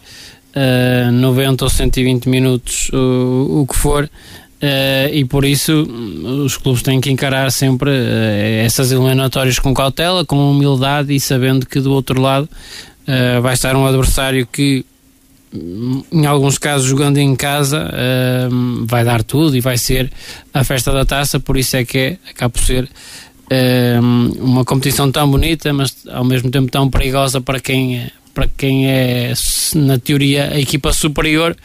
90 1.12 1.65
ou 1.65 1.70
120 1.70 2.28
minutos, 2.28 2.90
o 2.93 3.65
que 3.66 3.77
for 3.77 4.11
Uh, 4.62 5.09
e 5.15 5.24
por 5.24 5.47
isso 5.47 5.89
hum, 5.89 6.45
os 6.45 6.59
clubes 6.59 6.82
têm 6.82 7.01
que 7.01 7.11
encarar 7.11 7.51
sempre 7.51 7.89
uh, 7.89 8.62
essas 8.62 8.93
eliminatórias 8.93 9.59
com 9.59 9.73
cautela, 9.73 10.23
com 10.23 10.51
humildade 10.51 11.15
e 11.15 11.19
sabendo 11.19 11.65
que 11.65 11.81
do 11.81 11.91
outro 11.91 12.20
lado 12.20 12.45
uh, 12.45 13.41
vai 13.41 13.55
estar 13.55 13.74
um 13.74 13.87
adversário 13.87 14.47
que, 14.47 14.85
hum, 15.55 16.03
em 16.12 16.27
alguns 16.27 16.59
casos, 16.59 16.87
jogando 16.87 17.16
em 17.16 17.35
casa, 17.35 17.91
vai 18.85 19.03
dar 19.03 19.23
tudo 19.23 19.57
e 19.57 19.62
vai 19.62 19.78
ser 19.78 20.12
a 20.53 20.62
festa 20.62 20.93
da 20.93 21.07
taça. 21.07 21.41
Por 21.41 21.57
isso 21.57 21.77
é 21.78 21.85
que 21.85 21.99
é, 21.99 22.19
acaba 22.28 22.51
por 22.51 22.61
ser 22.61 22.87
uma 24.39 24.65
competição 24.65 25.11
tão 25.11 25.28
bonita, 25.28 25.73
mas 25.73 26.07
ao 26.07 26.23
mesmo 26.23 26.51
tempo 26.51 26.70
tão 26.70 26.89
perigosa 26.89 27.41
para 27.41 27.59
quem, 27.59 28.09
para 28.35 28.47
quem 28.47 28.89
é, 28.89 29.32
na 29.74 29.99
teoria, 29.99 30.51
a 30.53 30.61
equipa 30.61 30.93
superior 30.93 31.57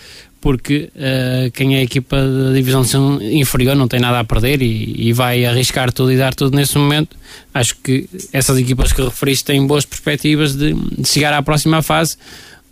porque 0.45 0.91
uh, 0.95 1.49
quem 1.53 1.75
é 1.75 1.79
a 1.79 1.81
equipa 1.81 2.15
da 2.17 2.53
divisão 2.53 2.83
inferior 3.19 3.75
não 3.75 3.87
tem 3.87 3.99
nada 3.99 4.19
a 4.19 4.23
perder 4.23 4.61
e, 4.61 5.07
e, 5.07 5.11
vai 5.11 5.43
arriscar 5.43 5.91
tudo 5.91 6.11
e 6.11 6.17
dar 6.17 6.35
tudo 6.35 6.55
nesse 6.55 6.77
momento. 6.77 7.17
Acho 7.51 7.75
que 7.77 8.07
essas 8.31 8.55
equipas 8.59 8.93
que 8.93 9.01
referiste 9.01 9.43
têm 9.43 9.65
boas 9.65 9.85
perspectivas 9.85 10.55
de, 10.55 10.75
de 10.75 11.09
chegar 11.09 11.33
à 11.33 11.41
próxima 11.41 11.81
fase, 11.81 12.15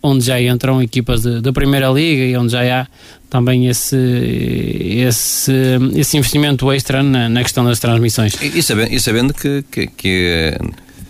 onde 0.00 0.24
já 0.24 0.40
entram 0.40 0.80
equipas 0.80 1.24
da 1.24 1.52
Primeira 1.52 1.88
Liga 1.88 2.22
e 2.22 2.36
onde 2.36 2.52
já 2.52 2.82
há 2.82 2.86
também 3.28 3.66
esse, 3.66 3.96
esse, 3.96 5.52
esse 5.96 6.16
investimento 6.16 6.70
extra 6.70 7.02
na, 7.02 7.28
na 7.28 7.42
questão 7.42 7.64
das 7.64 7.80
transmissões. 7.80 8.34
E, 8.40 8.56
e 8.56 8.62
sabendo, 8.62 8.94
e 8.94 9.00
sabendo 9.00 9.34
que, 9.34 9.64
que, 9.68 9.86
que 9.88 10.58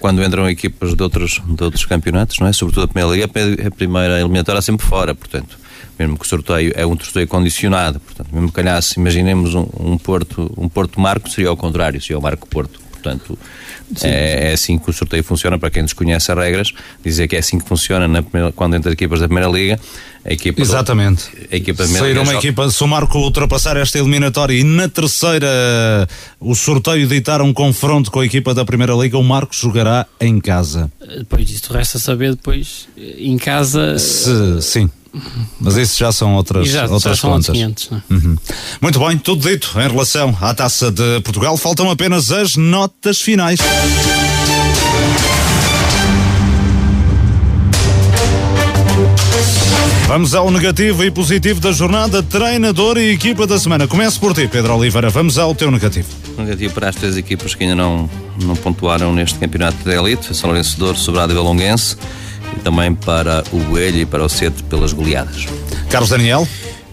quando 0.00 0.24
entram 0.24 0.48
equipas 0.48 0.94
de 0.94 1.02
outros, 1.02 1.42
de 1.46 1.62
outros 1.62 1.84
campeonatos, 1.84 2.38
não 2.38 2.46
é? 2.46 2.54
sobretudo 2.54 2.84
a 2.84 2.88
Primeira 2.88 3.14
Liga, 3.14 3.66
a 3.66 3.70
primeira 3.70 4.18
eliminatória 4.18 4.60
é 4.60 4.62
sempre 4.62 4.86
fora, 4.86 5.14
portanto 5.14 5.62
mesmo 5.98 6.18
que 6.18 6.24
o 6.24 6.28
sorteio 6.28 6.72
é 6.74 6.86
um 6.86 6.98
sorteio 6.98 7.28
condicionado, 7.28 8.00
portanto, 8.00 8.28
mesmo 8.32 8.48
que 8.48 8.54
calhasse, 8.54 8.98
imaginemos 8.98 9.54
um, 9.54 9.66
um 9.78 9.98
Porto, 9.98 10.52
um 10.56 10.68
Porto 10.68 11.00
Marco, 11.00 11.28
seria 11.28 11.50
ao 11.50 11.56
contrário, 11.56 12.00
seria 12.00 12.18
o 12.18 12.22
Marco 12.22 12.46
Porto. 12.48 12.84
Portanto, 13.04 13.38
é, 14.02 14.48
é, 14.48 14.52
assim 14.54 14.78
que 14.78 14.88
o 14.88 14.92
sorteio 14.92 15.22
funciona, 15.22 15.58
para 15.58 15.68
quem 15.70 15.82
desconhece 15.82 16.32
as 16.32 16.38
regras, 16.38 16.72
dizer 17.04 17.28
que 17.28 17.36
é 17.36 17.38
assim 17.38 17.58
que 17.58 17.68
funciona 17.68 18.08
na 18.08 18.22
primeira, 18.22 18.50
quando 18.50 18.74
entra 18.74 18.90
equipas 18.90 19.20
da 19.20 19.26
Primeira 19.26 19.50
Liga. 19.50 19.78
A 20.24 20.32
equipa 20.32 20.62
Exatamente. 20.62 21.30
Do, 21.30 21.48
a 21.52 21.56
equipa 21.56 21.86
Sair 21.86 22.16
uma 22.16 22.24
joga... 22.24 22.38
equipa, 22.38 22.70
se 22.70 22.82
o 22.82 22.86
Marco 22.86 23.18
ultrapassar 23.18 23.76
esta 23.76 23.98
eliminatória 23.98 24.54
e 24.54 24.64
na 24.64 24.88
terceira 24.88 25.46
o 26.40 26.54
sorteio 26.54 27.06
ditar 27.06 27.42
um 27.42 27.52
confronto 27.52 28.10
com 28.10 28.20
a 28.20 28.26
equipa 28.26 28.54
da 28.54 28.64
Primeira 28.64 28.94
Liga, 28.94 29.18
o 29.18 29.22
Marco 29.22 29.54
jogará 29.54 30.06
em 30.18 30.40
casa. 30.40 30.90
Depois 31.18 31.50
isto 31.50 31.74
resta 31.74 31.98
saber 31.98 32.30
depois 32.30 32.88
em 32.96 33.36
casa. 33.36 33.98
Se, 33.98 34.62
sim. 34.62 34.90
Mas 35.60 35.76
isso 35.76 35.98
já 35.98 36.12
são 36.12 36.34
outras, 36.34 36.68
já, 36.68 36.86
outras 36.86 37.18
já 37.18 37.28
contas. 37.28 37.54
500, 37.54 37.90
é? 37.92 38.14
uhum. 38.14 38.36
Muito 38.80 38.98
bem, 38.98 39.18
tudo 39.18 39.48
dito 39.48 39.70
em 39.76 39.88
relação 39.88 40.36
à 40.40 40.52
taça 40.54 40.90
de 40.90 41.20
Portugal. 41.20 41.56
Faltam 41.56 41.90
apenas 41.90 42.30
as 42.30 42.54
notas 42.56 43.20
finais. 43.20 43.58
Vamos 50.06 50.34
ao 50.34 50.50
negativo 50.50 51.02
e 51.02 51.10
positivo 51.10 51.60
da 51.60 51.72
jornada, 51.72 52.22
treinador 52.22 52.98
e 52.98 53.10
equipa 53.10 53.46
da 53.46 53.58
semana. 53.58 53.88
Começo 53.88 54.20
por 54.20 54.34
ti, 54.34 54.46
Pedro 54.46 54.76
Oliveira. 54.76 55.08
Vamos 55.10 55.38
ao 55.38 55.54
teu 55.54 55.70
negativo. 55.70 56.06
Negativo 56.38 56.74
para 56.74 56.90
as 56.90 56.94
três 56.96 57.16
equipas 57.16 57.54
que 57.54 57.64
ainda 57.64 57.74
não, 57.74 58.08
não 58.42 58.54
pontuaram 58.54 59.12
neste 59.14 59.38
campeonato 59.38 59.78
de 59.82 59.90
elite: 59.90 60.36
São 60.36 60.50
Lourenço 60.50 60.78
Douro, 60.78 60.96
Sobrado 60.98 61.32
e 61.32 61.34
Valonguense 61.34 61.96
e 61.96 61.98
também 62.54 62.94
para 62.94 63.42
o 63.52 63.58
Boelho 63.58 63.98
e 63.98 64.06
para 64.06 64.24
o 64.24 64.28
Sete 64.28 64.62
pelas 64.64 64.92
goleadas. 64.92 65.46
Carlos 65.90 66.10
Daniel? 66.10 66.46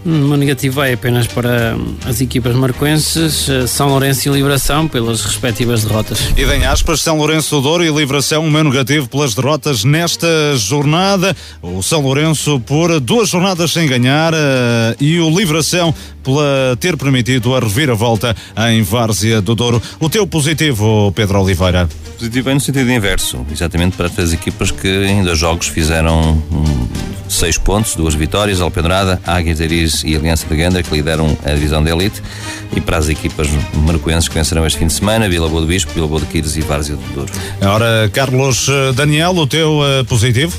Uma 0.04 0.36
negativa 0.36 0.88
é 0.88 0.94
apenas 0.94 1.28
para 1.28 1.76
as 2.04 2.20
equipas 2.20 2.56
marcoenses, 2.56 3.48
eh, 3.48 3.66
São 3.68 3.88
Lourenço 3.88 4.28
e 4.28 4.32
Liberação, 4.32 4.88
pelas 4.88 5.24
respectivas 5.24 5.84
derrotas. 5.84 6.18
E 6.36 6.42
em 6.42 6.64
aspas, 6.64 7.00
São 7.00 7.16
Lourenço 7.16 7.54
do 7.54 7.62
Douro 7.62 7.84
e 7.84 7.90
Liberação, 7.90 8.44
o 8.44 8.50
meu 8.50 8.64
negativo 8.64 9.08
pelas 9.08 9.34
derrotas 9.34 9.84
nesta 9.84 10.26
jornada. 10.56 11.36
O 11.62 11.82
São 11.82 12.00
Lourenço 12.00 12.58
por 12.60 12.98
duas 12.98 13.28
jornadas 13.28 13.72
sem 13.72 13.86
ganhar 13.86 14.34
eh, 14.34 14.96
e 15.00 15.20
o 15.20 15.30
Liberação 15.30 15.94
pela 16.24 16.76
ter 16.80 16.96
permitido 16.96 17.54
a 17.54 17.60
reviravolta 17.60 18.34
em 18.70 18.82
Várzea 18.82 19.40
do 19.40 19.54
Douro. 19.54 19.80
O 20.00 20.08
teu 20.08 20.26
positivo, 20.26 21.12
Pedro 21.14 21.40
Oliveira? 21.40 21.88
Positivo 22.18 22.50
é 22.50 22.54
no 22.54 22.60
sentido 22.60 22.90
inverso, 22.90 23.44
exatamente 23.50 23.96
para 23.96 24.06
as 24.06 24.32
equipas 24.32 24.70
que 24.70 24.88
em 24.88 25.22
dois 25.22 25.38
jogos 25.38 25.66
fizeram 25.66 26.42
um, 26.50 27.11
seis 27.32 27.58
pontos, 27.58 27.94
duas 27.94 28.14
vitórias, 28.14 28.60
Alpedrada, 28.60 29.20
Águias 29.26 29.58
de 29.58 29.64
Ariz 29.64 30.04
e 30.04 30.14
Aliança 30.14 30.46
de 30.46 30.56
Ganda, 30.56 30.82
que 30.82 30.94
lideram 30.94 31.36
a 31.44 31.50
divisão 31.50 31.82
de 31.82 31.90
elite, 31.90 32.22
e 32.76 32.80
para 32.80 32.98
as 32.98 33.08
equipas 33.08 33.48
marcoenses 33.74 34.28
que 34.28 34.34
vencerão 34.34 34.66
este 34.66 34.78
fim 34.78 34.86
de 34.86 34.92
semana, 34.92 35.28
Vila 35.28 35.48
Boa 35.48 35.60
do 35.60 35.66
Bispo, 35.66 35.92
Vila 35.92 36.06
Boa 36.06 36.20
de 36.20 36.26
Quires 36.26 36.56
e 36.56 36.60
Várzea 36.60 36.96
do 36.96 37.14
Douro. 37.14 37.32
Ora, 37.62 38.10
Carlos 38.12 38.68
eh, 38.68 38.92
Daniel, 38.92 39.32
o 39.32 39.46
teu 39.46 39.80
uh, 39.80 40.04
positivo? 40.04 40.58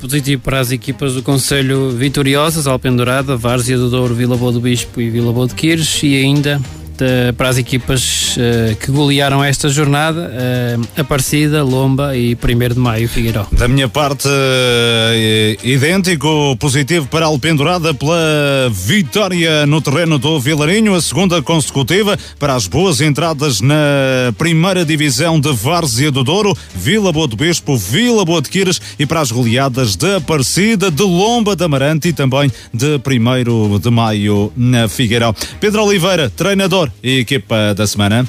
positivo 0.00 0.42
para 0.42 0.60
as 0.60 0.70
equipas 0.70 1.14
do 1.14 1.22
Conselho 1.22 1.90
vitoriosas, 1.90 2.66
Alpendurada, 2.66 3.36
Várzea 3.36 3.78
do 3.78 3.88
Douro, 3.88 4.14
Vila 4.14 4.36
Boa 4.36 4.52
do 4.52 4.60
Bispo 4.60 5.00
e 5.00 5.08
Vila 5.08 5.32
Boa 5.32 5.46
de 5.46 5.54
Quires 5.54 6.02
e 6.02 6.14
ainda 6.16 6.60
de, 6.96 7.32
para 7.36 7.48
as 7.48 7.58
equipas 7.58 8.36
uh, 8.36 8.76
que 8.76 8.90
golearam 8.90 9.42
esta 9.42 9.68
jornada, 9.68 10.30
uh, 10.30 11.00
Aparecida, 11.00 11.62
Lomba 11.62 12.16
e 12.16 12.34
1 12.36 12.74
de 12.74 12.78
Maio, 12.78 13.08
Figueiró. 13.08 13.46
Da 13.52 13.68
minha 13.68 13.88
parte, 13.88 14.28
uh, 14.28 15.66
idêntico, 15.66 16.56
positivo 16.58 17.06
para 17.06 17.26
a 17.26 17.28
Alpendurada 17.28 17.92
pela 17.92 18.70
vitória 18.70 19.66
no 19.66 19.80
terreno 19.80 20.18
do 20.18 20.38
Vilarinho, 20.38 20.94
a 20.94 21.00
segunda 21.00 21.42
consecutiva 21.42 22.16
para 22.38 22.54
as 22.54 22.66
boas 22.66 23.00
entradas 23.00 23.60
na 23.60 24.32
primeira 24.38 24.84
divisão 24.84 25.40
de 25.40 25.52
Várzea 25.52 26.10
do 26.10 26.22
Douro, 26.22 26.56
Vila 26.74 27.12
Boa 27.12 27.26
do 27.26 27.36
Bispo, 27.36 27.76
Vila 27.76 28.24
Boa 28.24 28.40
de 28.40 28.48
Quires 28.48 28.80
e 28.98 29.06
para 29.06 29.20
as 29.20 29.32
goleadas 29.32 29.96
de 29.96 30.16
Aparecida, 30.16 30.90
de 30.90 31.02
Lomba, 31.02 31.56
de 31.56 31.64
Amarante 31.64 32.08
e 32.08 32.12
também 32.12 32.50
de 32.72 33.00
1 33.04 33.78
de 33.78 33.90
Maio 33.90 34.52
na 34.56 34.88
Figueiró. 34.88 35.34
Pedro 35.60 35.84
Oliveira, 35.84 36.30
treinador 36.30 36.83
Treinador 36.84 36.90
e 37.02 37.18
equipa 37.20 37.74
da 37.74 37.86
semana. 37.86 38.26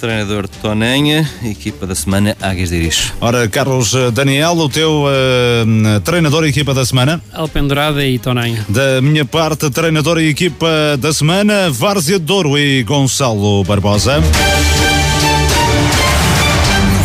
Treinador 0.00 0.46
Tonenha, 0.48 1.28
equipa 1.42 1.86
da 1.86 1.94
semana 1.94 2.36
Águias 2.40 2.68
de 2.68 2.76
Iris. 2.76 3.12
Ora, 3.18 3.48
Carlos 3.48 3.94
eh, 3.94 4.10
Daniel, 4.10 4.52
o 4.52 4.68
teu 4.68 5.04
uh, 5.04 6.00
treinador 6.00 6.44
e 6.44 6.50
equipa 6.50 6.74
da 6.74 6.84
semana? 6.84 7.22
Alpendurada 7.32 8.04
e 8.04 8.18
Tonenha. 8.18 8.64
Da 8.68 9.00
minha 9.00 9.24
parte, 9.24 9.70
treinador 9.70 10.20
e 10.20 10.28
equipa 10.28 10.68
da 10.98 11.12
semana, 11.14 11.70
Várzea 11.70 12.18
Douro 12.18 12.58
e 12.58 12.82
Gonçalo 12.82 13.64
Barbosa. 13.64 14.20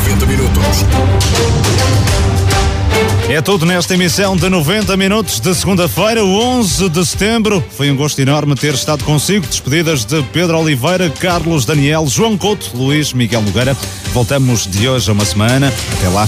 90 0.05 0.25
minutos. 0.25 1.20
É 3.31 3.41
tudo 3.41 3.65
nesta 3.65 3.93
emissão 3.93 4.35
de 4.35 4.49
90 4.49 4.97
minutos 4.97 5.39
de 5.39 5.55
segunda-feira, 5.55 6.21
11 6.21 6.89
de 6.89 7.05
setembro. 7.05 7.63
Foi 7.77 7.89
um 7.89 7.95
gosto 7.95 8.19
enorme 8.19 8.55
ter 8.55 8.73
estado 8.73 9.05
consigo. 9.05 9.47
Despedidas 9.47 10.03
de 10.03 10.21
Pedro 10.33 10.59
Oliveira, 10.59 11.09
Carlos 11.09 11.63
Daniel, 11.63 12.05
João 12.07 12.37
Couto, 12.37 12.71
Luís 12.75 13.13
Miguel 13.13 13.41
Nogueira. 13.41 13.73
Voltamos 14.11 14.67
de 14.67 14.89
hoje 14.89 15.09
a 15.09 15.13
uma 15.13 15.23
semana. 15.23 15.73
Até 15.97 16.09
lá. 16.09 16.27